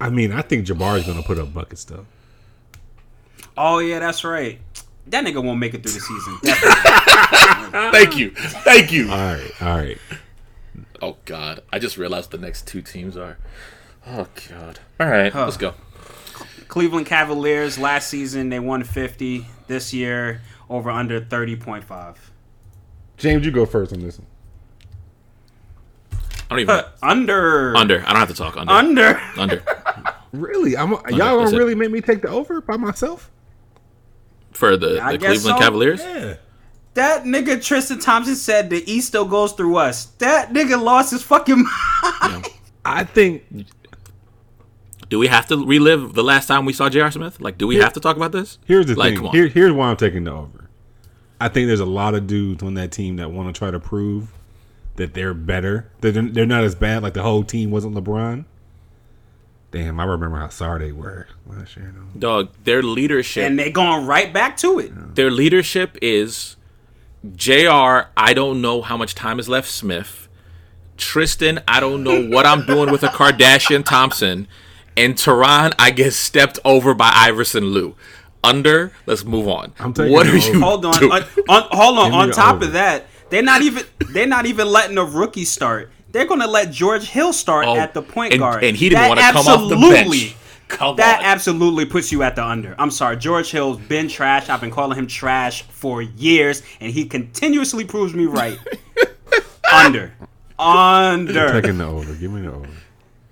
I 0.00 0.10
mean, 0.10 0.32
I 0.32 0.42
think 0.42 0.66
Jabari's 0.66 1.06
gonna 1.06 1.22
put 1.22 1.38
up 1.38 1.52
bucket 1.52 1.78
stuff. 1.78 2.04
Oh 3.56 3.78
yeah, 3.78 3.98
that's 3.98 4.24
right. 4.24 4.60
That 5.06 5.24
nigga 5.24 5.42
won't 5.42 5.58
make 5.58 5.74
it 5.74 5.82
through 5.82 5.92
the 5.92 6.00
season. 6.00 6.38
Thank 7.92 8.16
you. 8.16 8.30
Thank 8.30 8.90
you. 8.90 9.10
All 9.10 9.18
right, 9.18 9.62
all 9.62 9.76
right. 9.76 9.98
Oh 11.02 11.16
God, 11.24 11.60
I 11.72 11.78
just 11.78 11.96
realized 11.98 12.30
the 12.30 12.38
next 12.38 12.66
two 12.66 12.82
teams 12.82 13.16
are. 13.16 13.38
Oh 14.06 14.26
God. 14.50 14.80
All 14.98 15.08
right, 15.08 15.34
let's 15.34 15.56
go. 15.56 15.74
Cleveland 16.68 17.06
Cavaliers 17.06 17.78
last 17.78 18.08
season 18.08 18.48
they 18.48 18.58
won 18.60 18.82
50. 18.82 19.46
This 19.66 19.94
year 19.94 20.42
over 20.68 20.90
under 20.90 21.20
30.5. 21.20 22.16
James, 23.16 23.46
you 23.46 23.52
go 23.52 23.64
first 23.64 23.92
on 23.92 24.00
this 24.00 24.18
one. 24.18 24.26
I 26.50 26.54
don't 26.54 26.60
even. 26.60 26.74
Uh, 26.74 26.88
under. 27.02 27.76
under. 27.76 28.00
I 28.00 28.10
don't 28.10 28.16
have 28.16 28.28
to 28.28 28.34
talk. 28.34 28.56
Under. 28.56 28.70
Under. 28.72 29.22
under. 29.36 29.62
Really? 30.34 30.76
I'm, 30.76 30.90
y'all 30.90 30.98
that's 30.98 31.20
gonna 31.20 31.50
it. 31.50 31.58
really 31.58 31.74
make 31.76 31.92
me 31.92 32.00
take 32.00 32.22
the 32.22 32.28
over 32.28 32.60
by 32.60 32.76
myself? 32.76 33.30
For 34.50 34.76
the, 34.76 35.00
I 35.00 35.12
the 35.12 35.18
Cleveland 35.18 35.42
so. 35.42 35.58
Cavaliers. 35.58 36.00
Yeah. 36.00 36.34
That 36.94 37.24
nigga 37.24 37.64
Tristan 37.64 38.00
Thompson 38.00 38.34
said 38.34 38.68
the 38.68 38.82
East 38.90 39.08
still 39.08 39.26
goes 39.26 39.52
through 39.52 39.76
us. 39.76 40.06
That 40.18 40.52
nigga 40.52 40.80
lost 40.80 41.12
his 41.12 41.22
fucking 41.22 41.64
mind. 42.02 42.48
I 42.84 43.04
think 43.04 43.44
Do 45.08 45.18
we 45.18 45.28
have 45.28 45.46
to 45.46 45.64
relive 45.64 46.14
the 46.14 46.24
last 46.24 46.46
time 46.46 46.64
we 46.64 46.72
saw 46.72 46.88
J.R. 46.88 47.10
Smith? 47.10 47.40
Like, 47.40 47.56
do 47.56 47.66
we 47.66 47.76
have 47.76 47.92
to 47.92 48.00
talk 48.00 48.16
about 48.16 48.32
this? 48.32 48.58
here's 48.64 48.86
the 48.86 48.94
like, 48.96 49.16
thing. 49.16 49.26
Here, 49.26 49.46
here's 49.48 49.72
why 49.72 49.88
I'm 49.88 49.96
taking 49.96 50.24
the 50.24 50.32
over. 50.32 50.68
I 51.40 51.48
think 51.48 51.66
there's 51.66 51.80
a 51.80 51.86
lot 51.86 52.14
of 52.14 52.26
dudes 52.26 52.62
on 52.62 52.74
that 52.74 52.90
team 52.90 53.16
that 53.16 53.30
want 53.30 53.54
to 53.54 53.58
try 53.58 53.70
to 53.70 53.80
prove 53.80 54.32
that 54.96 55.14
they're 55.14 55.34
better. 55.34 55.90
They're, 56.00 56.12
they're 56.12 56.46
not 56.46 56.64
as 56.64 56.74
bad. 56.74 57.02
Like 57.02 57.14
the 57.14 57.22
whole 57.22 57.44
team 57.44 57.70
wasn't 57.70 57.94
LeBron. 57.96 58.44
Damn, 59.70 59.98
I 59.98 60.04
remember 60.04 60.38
how 60.38 60.48
sorry 60.50 60.86
they 60.86 60.92
were 60.92 61.26
last 61.46 61.76
year. 61.76 61.92
though. 61.96 62.18
Dog, 62.18 62.50
their 62.62 62.80
leadership. 62.82 63.44
and 63.44 63.58
they're 63.58 63.70
going 63.70 64.06
right 64.06 64.32
back 64.32 64.56
to 64.58 64.78
it. 64.78 65.16
their 65.16 65.32
leadership 65.32 65.98
is 66.00 66.54
J.R. 67.34 68.08
I 68.16 68.34
don't 68.34 68.60
know 68.62 68.82
how 68.82 68.96
much 68.96 69.14
time 69.16 69.40
is 69.40 69.48
left. 69.48 69.68
Smith, 69.68 70.28
Tristan. 70.96 71.60
I 71.66 71.80
don't 71.80 72.04
know 72.04 72.24
what 72.28 72.46
I'm 72.46 72.64
doing 72.66 72.92
with 72.92 73.02
a 73.02 73.08
Kardashian 73.08 73.84
Thompson, 73.84 74.46
and 74.96 75.16
Tyronn. 75.16 75.74
I 75.76 75.90
get 75.90 76.12
stepped 76.12 76.60
over 76.64 76.94
by 76.94 77.10
Iverson 77.12 77.64
Lue. 77.64 77.96
Under. 78.44 78.92
Let's 79.06 79.24
move 79.24 79.48
on. 79.48 79.72
I'm 79.80 79.92
taking 79.94 80.12
what 80.12 80.26
are 80.26 80.36
over. 80.36 80.38
you? 80.38 80.60
Hold 80.60 80.84
on, 80.84 80.98
doing? 81.00 81.10
Uh, 81.12 81.24
on, 81.48 81.62
on- 81.62 81.68
hold 81.72 81.98
on. 81.98 82.12
On 82.12 82.30
top 82.30 82.56
over. 82.56 82.66
of 82.66 82.72
that, 82.74 83.06
they're 83.30 83.42
not 83.42 83.62
even 83.62 83.84
they're 84.10 84.26
not 84.26 84.46
even 84.46 84.68
letting 84.68 84.98
a 84.98 85.04
rookie 85.04 85.44
start. 85.44 85.90
They're 86.12 86.26
gonna 86.26 86.46
let 86.46 86.70
George 86.70 87.08
Hill 87.08 87.32
start 87.32 87.66
Oh, 87.66 87.76
at 87.76 87.92
the 87.94 88.02
point 88.02 88.32
and- 88.32 88.40
guard, 88.40 88.62
and 88.64 88.76
he 88.76 88.88
didn't 88.88 89.08
wanna 89.08 89.22
come 89.32 89.46
off 89.46 89.68
the 89.68 89.76
bench. 89.76 90.36
Come 90.68 90.96
that 90.96 91.18
on. 91.20 91.24
absolutely 91.26 91.84
puts 91.84 92.10
you 92.10 92.22
at 92.22 92.36
the 92.36 92.44
under. 92.44 92.74
I'm 92.78 92.90
sorry, 92.90 93.16
George 93.16 93.50
Hill's 93.50 93.78
been 93.78 94.08
trash. 94.08 94.48
I've 94.48 94.60
been 94.60 94.70
calling 94.70 94.98
him 94.98 95.06
trash 95.06 95.62
for 95.62 96.00
years, 96.02 96.62
and 96.80 96.90
he 96.90 97.04
continuously 97.04 97.84
proves 97.84 98.14
me 98.14 98.24
right. 98.24 98.58
under, 99.72 100.14
under. 100.58 101.60
Taking 101.60 101.78
the 101.78 101.84
over. 101.86 102.14
Give 102.14 102.30
me 102.32 102.42
the 102.42 102.52
over. 102.52 102.68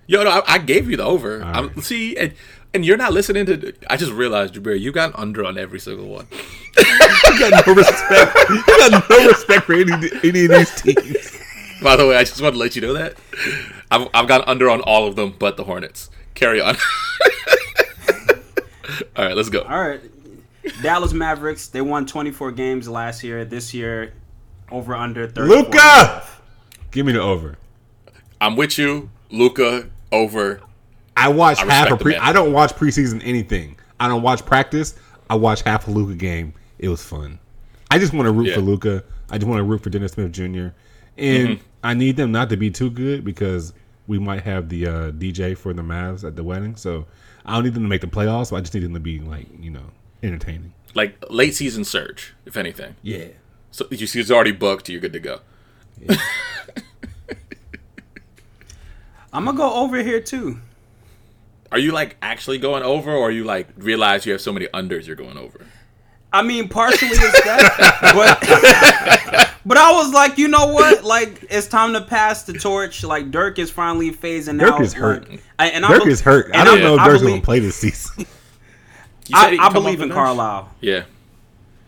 Yo, 0.06 0.24
no, 0.24 0.30
I, 0.30 0.42
I 0.46 0.58
gave 0.58 0.90
you 0.90 0.96
the 0.98 1.04
over. 1.04 1.42
I'm, 1.42 1.68
right. 1.68 1.82
see, 1.82 2.16
and, 2.16 2.32
and 2.74 2.84
you're 2.84 2.96
not 2.96 3.12
listening 3.12 3.46
to. 3.46 3.72
I 3.88 3.96
just 3.96 4.12
realized, 4.12 4.54
Jabir, 4.54 4.78
you 4.78 4.92
got 4.92 5.18
under 5.18 5.44
on 5.44 5.58
every 5.58 5.80
single 5.80 6.08
one. 6.08 6.26
You 7.32 7.38
got 7.38 7.66
no 7.66 7.74
respect. 7.74 8.36
You 8.50 8.62
got 8.66 9.08
no 9.08 9.26
respect 9.26 9.64
for 9.64 9.72
any, 9.72 9.92
any 10.22 10.44
of 10.44 10.50
these 10.50 10.82
teams. 10.82 11.38
By 11.82 11.96
the 11.96 12.06
way, 12.06 12.16
I 12.16 12.24
just 12.24 12.42
want 12.42 12.54
to 12.54 12.58
let 12.58 12.76
you 12.76 12.82
know 12.82 12.92
that 12.92 13.14
I've, 13.90 14.06
I've 14.12 14.28
got 14.28 14.46
under 14.46 14.68
on 14.68 14.82
all 14.82 15.06
of 15.06 15.16
them, 15.16 15.34
but 15.38 15.56
the 15.56 15.64
Hornets. 15.64 16.10
Carry 16.34 16.60
on. 16.60 16.76
All 19.16 19.24
right, 19.24 19.36
let's 19.36 19.48
go. 19.48 19.62
All 19.62 19.80
right. 19.80 20.00
Dallas 20.82 21.12
Mavericks, 21.12 21.68
they 21.68 21.80
won 21.80 22.06
24 22.06 22.52
games 22.52 22.88
last 22.88 23.24
year. 23.24 23.44
This 23.44 23.74
year, 23.74 24.12
over 24.70 24.94
under 24.94 25.28
30. 25.28 25.48
Luka, 25.48 26.22
give 26.90 27.06
me 27.06 27.12
the 27.12 27.20
over. 27.20 27.58
I'm 28.40 28.56
with 28.56 28.78
you, 28.78 29.10
Luka. 29.30 29.88
Over. 30.10 30.60
I 31.16 31.28
watch 31.28 31.58
I 31.60 31.66
half 31.72 31.90
a 31.90 31.96
pre. 31.96 32.12
man. 32.12 32.20
I 32.22 32.32
don't 32.32 32.52
watch 32.52 32.72
preseason 32.74 33.20
anything. 33.24 33.76
I 34.00 34.08
don't 34.08 34.22
watch 34.22 34.44
practice. 34.44 34.94
I 35.30 35.34
watch 35.36 35.62
half 35.62 35.86
a 35.88 35.90
Luka 35.90 36.14
game. 36.14 36.54
It 36.78 36.88
was 36.88 37.02
fun. 37.04 37.38
I 37.90 37.98
just 37.98 38.12
want 38.12 38.26
to 38.26 38.32
root 38.32 38.48
Yeah. 38.48 38.54
for 38.56 38.60
Luka. 38.62 39.04
I 39.30 39.38
just 39.38 39.46
want 39.48 39.58
to 39.60 39.64
root 39.64 39.82
for 39.82 39.90
Dennis 39.90 40.12
Smith 40.12 40.32
Jr. 40.32 40.68
And 41.18 41.48
Mm-hmm. 41.48 41.62
I 41.84 41.94
need 41.94 42.16
them 42.16 42.32
not 42.32 42.48
to 42.50 42.56
be 42.56 42.70
too 42.70 42.90
good 42.90 43.24
because 43.24 43.72
we 44.06 44.18
might 44.18 44.42
have 44.42 44.68
the 44.68 44.86
uh, 44.86 45.10
DJ 45.12 45.56
for 45.56 45.72
the 45.72 45.82
Mavs 45.82 46.24
at 46.24 46.36
the 46.36 46.44
wedding. 46.44 46.76
So 46.76 47.06
I 47.44 47.54
don't 47.54 47.64
need 47.64 47.74
them 47.74 47.82
to 47.82 47.88
make 47.88 48.00
the 48.00 48.06
playoffs. 48.06 48.50
But 48.50 48.56
I 48.56 48.60
just 48.60 48.74
need 48.74 48.84
them 48.84 48.94
to 48.94 49.00
be 49.00 49.18
like 49.20 49.46
you 49.60 49.70
know 49.70 49.84
entertaining. 50.22 50.72
Like 50.94 51.16
late 51.30 51.54
season 51.54 51.84
surge, 51.84 52.34
if 52.46 52.56
anything. 52.56 52.96
Yeah. 53.02 53.26
So 53.70 53.86
you 53.90 54.06
see, 54.06 54.20
it's 54.20 54.30
already 54.30 54.52
booked. 54.52 54.88
You're 54.88 55.00
good 55.00 55.12
to 55.14 55.20
go. 55.20 55.40
I'm 59.32 59.44
going 59.44 59.56
to 59.56 59.60
go 59.60 59.72
over 59.74 60.02
here, 60.02 60.20
too. 60.20 60.60
Are 61.72 61.78
you 61.78 61.90
like 61.92 62.16
actually 62.22 62.58
going 62.58 62.82
over, 62.82 63.10
or 63.12 63.28
are 63.28 63.30
you 63.30 63.44
like 63.44 63.68
realize 63.76 64.24
you 64.26 64.32
have 64.32 64.40
so 64.40 64.52
many 64.52 64.66
unders 64.68 65.06
you're 65.06 65.16
going 65.16 65.38
over? 65.38 65.66
I 66.34 66.42
mean, 66.42 66.68
partially 66.68 67.08
it's 67.10 67.44
that, 67.44 68.12
but 68.14 69.50
but 69.66 69.76
I 69.78 69.92
was 69.92 70.12
like, 70.14 70.38
you 70.38 70.48
know 70.48 70.66
what? 70.72 71.04
Like, 71.04 71.44
it's 71.50 71.66
time 71.66 71.92
to 71.94 72.00
pass 72.02 72.44
the 72.44 72.54
torch. 72.54 73.04
Like, 73.04 73.30
Dirk 73.30 73.58
is 73.58 73.70
finally 73.70 74.10
phasing 74.12 74.58
Dirk 74.58 74.72
out. 74.72 74.80
is 74.82 74.92
hurt. 74.94 75.28
Like, 75.28 75.42
I- 75.58 75.66
and 75.68 75.84
I 75.84 75.88
Dirk 75.88 76.06
is 76.06 76.20
hurt. 76.22 76.54
I 76.54 76.64
don't 76.64 76.80
know 76.80 76.94
if 76.94 77.00
I 77.00 77.08
Dirk's 77.08 77.22
going 77.22 77.40
to 77.40 77.44
play 77.44 77.58
this 77.58 77.76
season. 77.76 78.24
I, 79.34 79.56
I 79.60 79.72
believe 79.72 80.00
in? 80.00 80.10
Carlisle. 80.10 80.70
Yeah, 80.80 81.04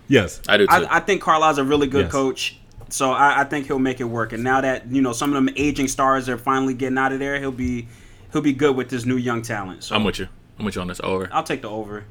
yes. 0.09 0.40
I 0.49 0.57
do 0.59 0.66
too. 0.66 0.73
I, 0.73 0.97
I 0.97 1.01
think 1.01 1.20
Carlisle's 1.23 1.59
a 1.59 1.64
really 1.64 1.87
good 1.87 2.05
Yes. 2.07 2.12
coach. 2.12 2.59
So 2.90 3.11
I, 3.12 3.40
I 3.40 3.44
think 3.44 3.66
he'll 3.66 3.79
make 3.79 4.01
it 4.01 4.05
work. 4.05 4.33
And 4.33 4.44
now 4.44 4.61
that 4.61 4.87
you 4.90 5.03
know 5.03 5.12
some 5.12 5.31
of 5.31 5.35
them 5.35 5.53
aging 5.57 5.88
stars 5.88 6.29
are 6.29 6.38
finally 6.38 6.75
getting 6.75 6.97
out 6.99 7.12
of 7.12 7.18
there, 7.18 7.40
he'll 7.40 7.51
be 7.51 7.88
he'll 8.35 8.42
be 8.42 8.53
good 8.53 8.77
with 8.77 8.90
this 8.90 9.07
new 9.07 9.16
young 9.16 9.40
talent. 9.40 9.85
So 9.85 9.94
I'm 9.94 10.05
with 10.05 10.18
you. 10.18 10.29
I'm 10.59 10.66
with 10.66 10.75
you 10.75 10.83
on 10.83 10.88
this 10.88 11.01
over. 11.03 11.31
I'll 11.33 11.42
take 11.44 11.62
the 11.62 11.70
over. 11.70 12.05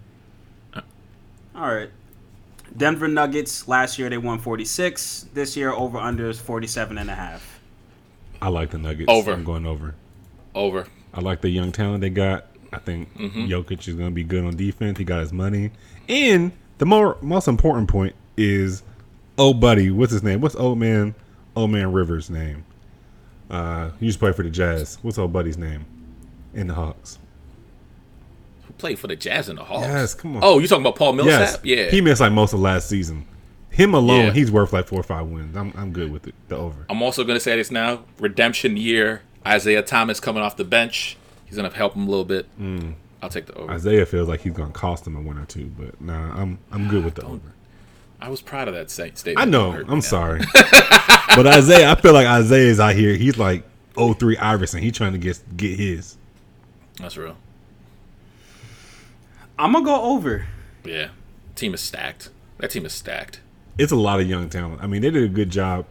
All 1.55 1.71
right. 1.71 1.91
Denver 2.75 3.07
Nuggets 3.07 3.67
last 3.67 3.99
year 3.99 4.09
they 4.09 4.17
won 4.17 4.39
46. 4.39 5.27
This 5.35 5.55
year 5.55 5.71
over 5.71 5.99
under 5.99 6.29
is 6.29 6.39
47 6.39 6.97
and 6.97 7.11
a 7.11 7.13
half. 7.13 7.59
I 8.41 8.47
like 8.47 8.71
the 8.71 8.79
Nuggets. 8.79 9.11
Over. 9.11 9.33
I'm 9.33 9.43
going 9.43 9.67
over. 9.67 9.93
Over. 10.55 10.87
I 11.13 11.21
like 11.21 11.41
the 11.41 11.49
young 11.49 11.71
talent 11.71 12.01
they 12.01 12.09
got. 12.09 12.47
I 12.71 12.79
think 12.79 13.15
Mm-hmm. 13.15 13.45
Jokic 13.45 13.87
is 13.87 13.93
going 13.93 14.09
to 14.09 14.15
be 14.15 14.23
good 14.23 14.43
on 14.43 14.55
defense. 14.55 14.97
He 14.97 15.03
got 15.03 15.19
his 15.19 15.31
money. 15.31 15.71
And 16.09 16.51
the 16.79 16.85
more 16.87 17.17
most 17.21 17.47
important 17.47 17.87
point 17.89 18.15
is, 18.35 18.81
oh 19.37 19.53
buddy, 19.53 19.91
what's 19.91 20.11
his 20.11 20.23
name? 20.23 20.41
What's 20.41 20.55
old 20.55 20.79
man, 20.79 21.13
old 21.55 21.69
man 21.69 21.91
Rivers' 21.91 22.31
name? 22.31 22.65
Uh, 23.51 23.91
he 23.99 24.07
used 24.07 24.17
to 24.17 24.19
play 24.25 24.31
for 24.31 24.41
the 24.41 24.49
Jazz. 24.49 24.97
What's 25.03 25.19
old 25.19 25.31
buddy's 25.31 25.57
name? 25.57 25.85
In 26.53 26.67
the 26.67 26.73
Hawks. 26.73 27.19
Who 28.65 28.73
played 28.73 28.99
for 28.99 29.07
the 29.07 29.15
Jazz 29.15 29.49
and 29.49 29.57
the 29.57 29.63
Hawks? 29.63 29.87
Yes, 29.87 30.13
come 30.13 30.35
on. 30.37 30.41
Oh, 30.43 30.59
you 30.59 30.67
talking 30.67 30.83
about 30.83 30.95
Paul 30.95 31.13
Millsap? 31.13 31.61
Yes, 31.63 31.85
Yeah. 31.85 31.89
He 31.91 32.01
missed 32.01 32.21
like 32.21 32.31
most 32.31 32.53
of 32.53 32.59
last 32.59 32.87
season. 32.89 33.25
Him 33.69 33.93
alone, 33.95 34.25
Yeah. 34.27 34.31
he's 34.33 34.51
worth 34.51 34.71
like 34.71 34.87
four 34.87 34.99
or 34.99 35.03
five 35.03 35.25
wins. 35.27 35.57
I'm 35.57 35.73
I'm 35.75 35.91
good 35.91 36.11
with 36.11 36.27
it. 36.27 36.35
The 36.47 36.55
over. 36.57 36.85
I'm 36.89 37.01
also 37.01 37.23
going 37.23 37.35
to 37.37 37.39
say 37.43 37.55
this 37.55 37.71
now. 37.71 38.03
Redemption 38.19 38.77
year. 38.77 39.23
Isaiah 39.45 39.81
Thomas 39.81 40.19
coming 40.19 40.43
off 40.43 40.55
the 40.57 40.63
bench. 40.63 41.17
He's 41.45 41.57
going 41.57 41.69
to 41.69 41.75
help 41.75 41.95
him 41.95 42.07
a 42.07 42.09
little 42.09 42.23
bit. 42.25 42.47
Mm. 42.59 42.93
I'll 43.21 43.29
take 43.29 43.45
the 43.47 43.55
over. 43.55 43.71
Isaiah 43.71 44.05
feels 44.05 44.27
like 44.27 44.41
he's 44.41 44.53
going 44.53 44.71
to 44.71 44.77
cost 44.77 45.07
him 45.07 45.15
a 45.15 45.21
win 45.21 45.37
or 45.37 45.45
two, 45.45 45.71
but 45.77 45.99
nah, 45.99 46.39
I'm 46.39 46.59
I'm 46.71 46.87
good 46.87 47.03
with 47.03 47.15
the 47.15 47.23
over. 47.25 47.53
I 48.21 48.29
was 48.29 48.41
proud 48.41 48.67
of 48.67 48.73
that 48.75 48.89
statement. 48.91 49.37
I 49.37 49.45
know. 49.45 49.83
I'm 49.87 50.01
sorry. 50.01 50.41
but 51.35 51.45
Isaiah, 51.47 51.89
I 51.91 51.95
feel 51.95 52.13
like 52.13 52.27
Isaiah's 52.27 52.79
out 52.79 52.95
here. 52.95 53.15
He's 53.15 53.37
like 53.37 53.63
03 53.97 54.37
Iverson. 54.37 54.81
He's 54.81 54.93
trying 54.93 55.11
to 55.13 55.17
get 55.17 55.41
get 55.57 55.77
his. 55.77 56.15
That's 56.97 57.17
real. 57.17 57.35
I'm 59.57 59.73
gonna 59.73 59.85
go 59.85 60.01
over. 60.03 60.47
Yeah. 60.83 61.09
Team 61.55 61.73
is 61.73 61.81
stacked. 61.81 62.29
That 62.57 62.71
team 62.71 62.85
is 62.85 62.93
stacked. 62.93 63.39
It's 63.77 63.91
a 63.91 63.95
lot 63.95 64.19
of 64.19 64.27
young 64.29 64.49
talent. 64.49 64.81
I 64.83 64.87
mean, 64.87 65.01
they 65.01 65.09
did 65.09 65.23
a 65.23 65.27
good 65.27 65.49
job 65.49 65.85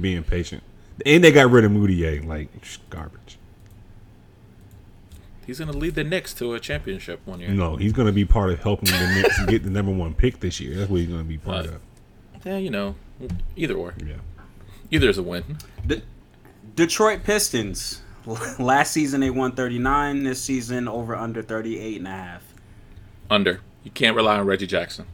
being 0.00 0.22
patient. 0.22 0.62
And 1.04 1.22
they 1.22 1.30
got 1.32 1.50
rid 1.50 1.64
of 1.64 1.72
Mudiay. 1.72 2.26
Like, 2.26 2.48
garbage. 2.88 3.38
He's 5.46 5.58
going 5.58 5.70
to 5.70 5.76
lead 5.76 5.94
the 5.94 6.02
Knicks 6.04 6.32
to 6.34 6.54
a 6.54 6.60
championship 6.60 7.20
one 7.26 7.38
year. 7.40 7.50
No, 7.50 7.76
he's 7.76 7.92
going 7.92 8.06
to 8.06 8.12
be 8.12 8.24
part 8.24 8.50
of 8.50 8.60
helping 8.60 8.90
the 8.90 9.14
Knicks 9.14 9.44
get 9.46 9.62
the 9.62 9.70
number 9.70 9.92
one 9.92 10.14
pick 10.14 10.40
this 10.40 10.58
year. 10.60 10.74
That's 10.76 10.90
what 10.90 11.00
he's 11.00 11.08
going 11.08 11.20
to 11.20 11.28
be 11.28 11.38
part 11.38 11.66
Right. 11.66 11.74
of. 11.74 11.80
Yeah, 12.44 12.56
you 12.58 12.70
know, 12.70 12.94
either 13.56 13.74
or. 13.74 13.94
Yeah. 14.04 14.14
Either 14.90 15.08
is 15.08 15.18
a 15.18 15.22
win. 15.22 15.58
De- 15.86 16.02
Detroit 16.74 17.22
Pistons. 17.24 18.00
Last 18.58 18.92
season 18.92 19.20
they 19.20 19.30
won 19.30 19.52
39. 19.52 20.24
This 20.24 20.40
season 20.42 20.88
over 20.88 21.14
under 21.14 21.42
38 21.42 21.98
and 21.98 22.06
a 22.06 22.10
half. 22.10 22.42
Under. 23.30 23.60
You 23.84 23.90
can't 23.92 24.16
rely 24.16 24.38
on 24.38 24.46
Reggie 24.46 24.66
Jackson. 24.66 25.06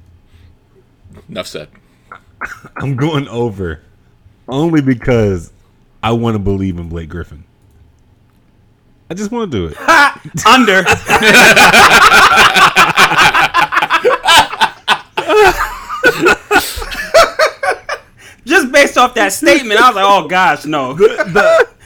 Enough 1.29 1.47
said. 1.47 1.69
I'm 2.77 2.97
going 2.97 3.29
over 3.29 3.83
only 4.49 4.81
because 4.81 5.53
I 6.03 6.13
want 6.13 6.35
to 6.35 6.39
believe 6.39 6.79
in 6.79 6.89
Blake 6.89 7.11
Griffin. 7.11 7.45
I 9.11 9.15
just 9.15 9.31
want 9.31 9.53
to 9.53 9.59
do 9.59 9.67
it. 9.67 9.77
Under. 10.47 10.83
Just 18.45 18.73
based 18.73 18.99
off 18.99 19.15
that 19.15 19.33
statement, 19.33 19.81
I 19.81 19.89
was 19.89 19.97
like, 19.97 20.05
"Oh 20.07 20.27
gosh, 20.27 20.65
no." 20.65 20.97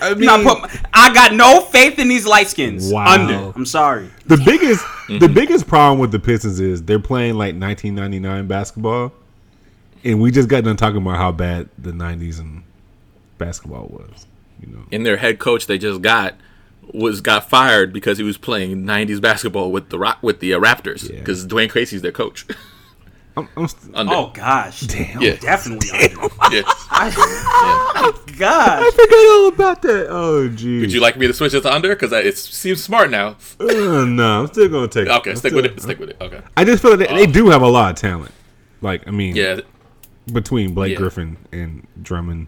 I 0.00 0.14
mean, 0.14 0.26
Not 0.26 0.42
put 0.70 0.80
I 0.92 1.12
got 1.14 1.32
no 1.32 1.60
faith 1.62 1.98
in 1.98 2.08
these 2.08 2.26
light 2.26 2.48
skins. 2.48 2.92
Wow. 2.92 3.06
Under. 3.06 3.52
I'm 3.56 3.66
sorry. 3.66 4.10
The 4.26 4.36
biggest 4.38 4.84
the 5.08 5.28
biggest 5.28 5.66
problem 5.66 5.98
with 5.98 6.12
the 6.12 6.18
Pistons 6.18 6.60
is 6.60 6.82
they're 6.82 6.98
playing 6.98 7.34
like 7.34 7.54
1999 7.54 8.46
basketball, 8.46 9.12
and 10.04 10.20
we 10.20 10.30
just 10.30 10.48
got 10.48 10.64
done 10.64 10.76
talking 10.76 10.98
about 11.00 11.16
how 11.16 11.32
bad 11.32 11.68
the 11.78 11.92
90s 11.92 12.38
and 12.40 12.62
basketball 13.38 13.86
was. 13.86 14.26
You 14.60 14.68
know, 14.72 14.82
And 14.92 15.04
their 15.04 15.18
head 15.18 15.38
coach 15.38 15.66
they 15.66 15.78
just 15.78 16.02
got 16.02 16.34
was 16.92 17.20
got 17.20 17.48
fired 17.48 17.92
because 17.92 18.16
he 18.18 18.24
was 18.24 18.38
playing 18.38 18.84
90s 18.84 19.20
basketball 19.20 19.70
with 19.72 19.90
the 19.90 19.98
Rock 19.98 20.18
with 20.22 20.40
the 20.40 20.54
uh, 20.54 20.60
Raptors 20.60 21.10
Yeah. 21.10 21.18
because 21.18 21.46
Dwane 21.46 21.72
Casey's 21.72 22.02
their 22.02 22.12
coach. 22.12 22.46
I'm, 23.36 23.48
I'm 23.56 23.68
st- 23.68 23.94
Under. 23.94 24.14
Oh 24.14 24.30
gosh. 24.34 24.80
damn. 24.82 25.20
Yeah. 25.20 25.36
Definitely 25.36 25.90
under. 25.90 26.28
Yeah. 26.52 26.62
Gosh. 28.38 28.82
I 28.82 28.90
forgot 28.90 29.28
all 29.30 29.48
about 29.48 29.82
that. 29.82 30.06
Oh, 30.10 30.48
geez. 30.48 30.80
Would 30.82 30.92
you 30.92 31.00
like 31.00 31.16
me 31.16 31.26
to 31.26 31.32
switch 31.34 31.54
it 31.54 31.62
to 31.62 31.72
under? 31.72 31.90
Because 31.94 32.12
it 32.12 32.36
seems 32.38 32.82
smart 32.82 33.10
now. 33.10 33.36
Uh, 33.58 34.04
no, 34.04 34.40
I'm 34.42 34.46
still 34.48 34.68
gonna 34.68 34.88
take. 34.88 35.06
it. 35.06 35.10
Okay, 35.10 35.30
I'm 35.30 35.36
stick 35.36 35.50
still- 35.52 35.62
with 35.62 35.72
it. 35.72 35.80
Stick 35.82 35.98
with 35.98 36.10
it. 36.10 36.16
Okay. 36.20 36.40
I 36.56 36.64
just 36.64 36.82
feel 36.82 36.96
like 36.96 37.08
they, 37.08 37.26
they 37.26 37.26
do 37.30 37.48
have 37.50 37.62
a 37.62 37.66
lot 37.68 37.90
of 37.90 37.96
talent. 37.96 38.32
Like 38.82 39.06
I 39.08 39.10
mean, 39.10 39.34
Yeah, 39.36 39.60
between 40.32 40.74
Blake 40.74 40.92
Yeah. 40.92 40.98
Griffin 40.98 41.36
and 41.52 41.86
Drummond, 42.02 42.46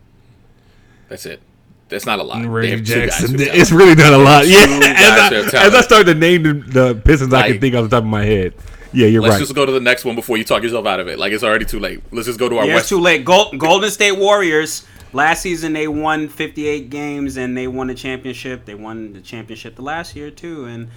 that's 1.09 1.27
it. 1.27 1.41
That's 1.89 2.05
not 2.05 2.19
a 2.19 2.23
lot. 2.23 2.43
They 2.43 2.49
Reggie 2.49 2.71
have 2.71 2.81
two 2.87 2.95
guys 3.07 3.19
Jackson, 3.19 3.37
it's 3.41 3.73
really 3.73 3.95
not 3.95 4.13
a 4.13 4.19
lot. 4.19 4.47
Yeah, 4.47 4.57
as 4.59 5.55
I, 5.55 5.65
as. 5.67 5.75
I 5.75 5.81
start 5.81 6.05
to 6.07 6.15
name 6.15 6.43
the, 6.43 6.53
the 6.53 6.95
Pistons, 7.03 7.33
I 7.33 7.49
can 7.53 7.61
think 7.61 7.75
off 7.75 7.85
the 7.85 7.97
top 7.97 8.05
of 8.05 8.11
my 8.11 8.25
head. 8.25 8.53
Yeah, 8.93 9.07
you're 9.07 9.23
right. 9.23 9.29
Let's 9.29 9.41
just 9.41 9.55
go 9.55 9.67
to 9.67 9.73
the 9.73 9.81
next 9.81 10.05
one 10.05 10.15
before 10.15 10.37
you 10.37 10.45
talk 10.45 10.63
yourself 10.63 10.87
out 10.87 11.01
of 11.01 11.09
it. 11.09 11.19
Like 11.19 11.33
it's 11.33 11.45
already 11.45 11.65
too 11.65 11.79
late. 11.79 12.03
Let's 12.11 12.27
just 12.27 12.39
go 12.39 12.49
to 12.49 12.59
our 12.59 12.67
Yeah, 12.67 12.79
it's 12.79 12.89
too 12.89 13.01
late. 13.01 13.25
Gold, 13.25 13.59
Golden 13.59 13.91
State 13.91 14.13
Warriors. 14.13 14.87
Last 15.13 15.43
season 15.43 15.73
they 15.73 15.89
won 15.89 16.29
58 16.29 16.91
games 16.91 17.37
and 17.37 17.57
they 17.57 17.67
won 17.67 17.87
the 17.87 17.95
championship. 17.95 18.65
They 18.65 18.75
won 18.75 19.15
the 19.15 19.21
championship 19.21 19.77
the 19.77 19.83
last 19.83 20.15
year 20.15 20.31
too, 20.31 20.67
and 20.67 20.89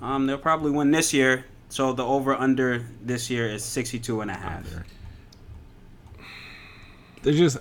um, 0.00 0.26
they'll 0.26 0.38
probably 0.38 0.70
win 0.70 0.90
this 0.90 1.12
year. 1.12 1.44
So 1.68 1.92
the 1.92 2.04
over 2.04 2.34
under 2.34 2.86
this 3.02 3.28
year 3.28 3.48
is 3.48 3.64
62 3.64 4.20
and 4.20 4.30
a 4.30 4.34
half. 4.34 4.64
They're 7.22 7.32
just 7.32 7.58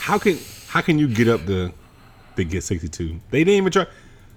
how 0.00 0.18
can 0.18 0.38
how 0.68 0.80
can 0.80 0.98
you 0.98 1.06
get 1.06 1.28
up 1.28 1.44
the 1.44 1.72
they 2.34 2.44
get 2.44 2.62
62? 2.64 3.20
They 3.30 3.44
didn't 3.44 3.54
even 3.54 3.72
try. 3.72 3.86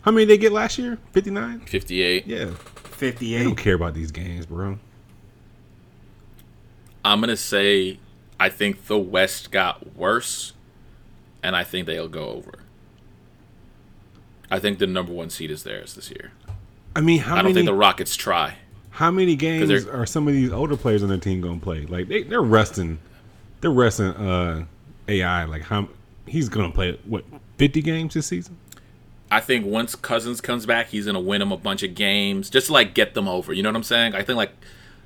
How 0.02 0.12
many 0.12 0.26
they 0.26 0.38
get 0.38 0.52
last 0.52 0.78
year? 0.78 0.98
59. 1.14 1.62
58. 1.62 2.28
Yeah, 2.28 2.52
58. 2.52 3.38
they 3.38 3.44
don't 3.44 3.56
care 3.56 3.74
about 3.74 3.94
these 3.94 4.12
games, 4.12 4.46
bro. 4.46 4.78
I'm 7.06 7.22
gonna 7.22 7.38
say 7.38 8.00
I 8.40 8.50
think 8.50 8.88
the 8.88 8.98
West 8.98 9.52
got 9.52 9.96
worse, 9.96 10.52
and 11.42 11.56
I 11.56 11.64
think 11.64 11.86
they'll 11.88 12.10
go 12.10 12.30
over. 12.30 12.60
I 14.52 14.60
think 14.60 14.80
the 14.80 14.88
number 14.88 15.12
one 15.14 15.30
seed 15.30 15.52
is 15.52 15.64
theirs 15.64 15.94
this 15.96 16.10
year. 16.10 16.32
I 16.96 17.02
mean, 17.02 17.20
how 17.20 17.34
I 17.34 17.38
don't 17.38 17.46
many 17.46 17.54
think 17.56 17.66
the 17.68 17.74
Rockets 17.74 18.16
try. 18.16 18.56
how 18.92 19.12
many 19.12 19.36
games 19.36 19.70
are 19.86 20.06
some 20.06 20.28
of 20.28 20.34
these 20.34 20.52
older 20.52 20.78
players 20.78 21.04
on 21.04 21.10
their 21.10 21.18
team 21.18 21.42
gonna 21.42 21.60
play? 21.60 21.86
Like 21.86 22.08
they 22.08 22.24
they're 22.24 22.42
resting, 22.42 23.00
they're 23.62 23.72
resting 23.72 24.08
uh 24.08 24.66
AI. 25.08 25.46
Like 25.46 25.64
how 25.64 25.90
he's 26.26 26.50
gonna 26.50 26.72
play 26.72 26.98
what 27.06 27.24
50 27.58 27.82
games 27.82 28.14
this 28.14 28.28
season? 28.28 28.58
I 29.32 29.40
think 29.42 29.66
once 29.66 29.96
Cousins 29.96 30.40
comes 30.42 30.66
back, 30.66 30.88
he's 30.88 31.06
gonna 31.06 31.20
win 31.20 31.40
them 31.40 31.52
a 31.52 31.58
bunch 31.58 31.84
of 31.84 31.96
games 31.96 32.50
just 32.50 32.68
to 32.68 32.74
like 32.74 32.94
get 32.94 33.14
them 33.14 33.28
over. 33.28 33.52
You 33.54 33.64
know 33.64 33.70
what 33.70 33.76
I'm 33.76 33.84
saying? 33.84 34.16
I 34.16 34.22
think 34.24 34.38
like 34.38 34.52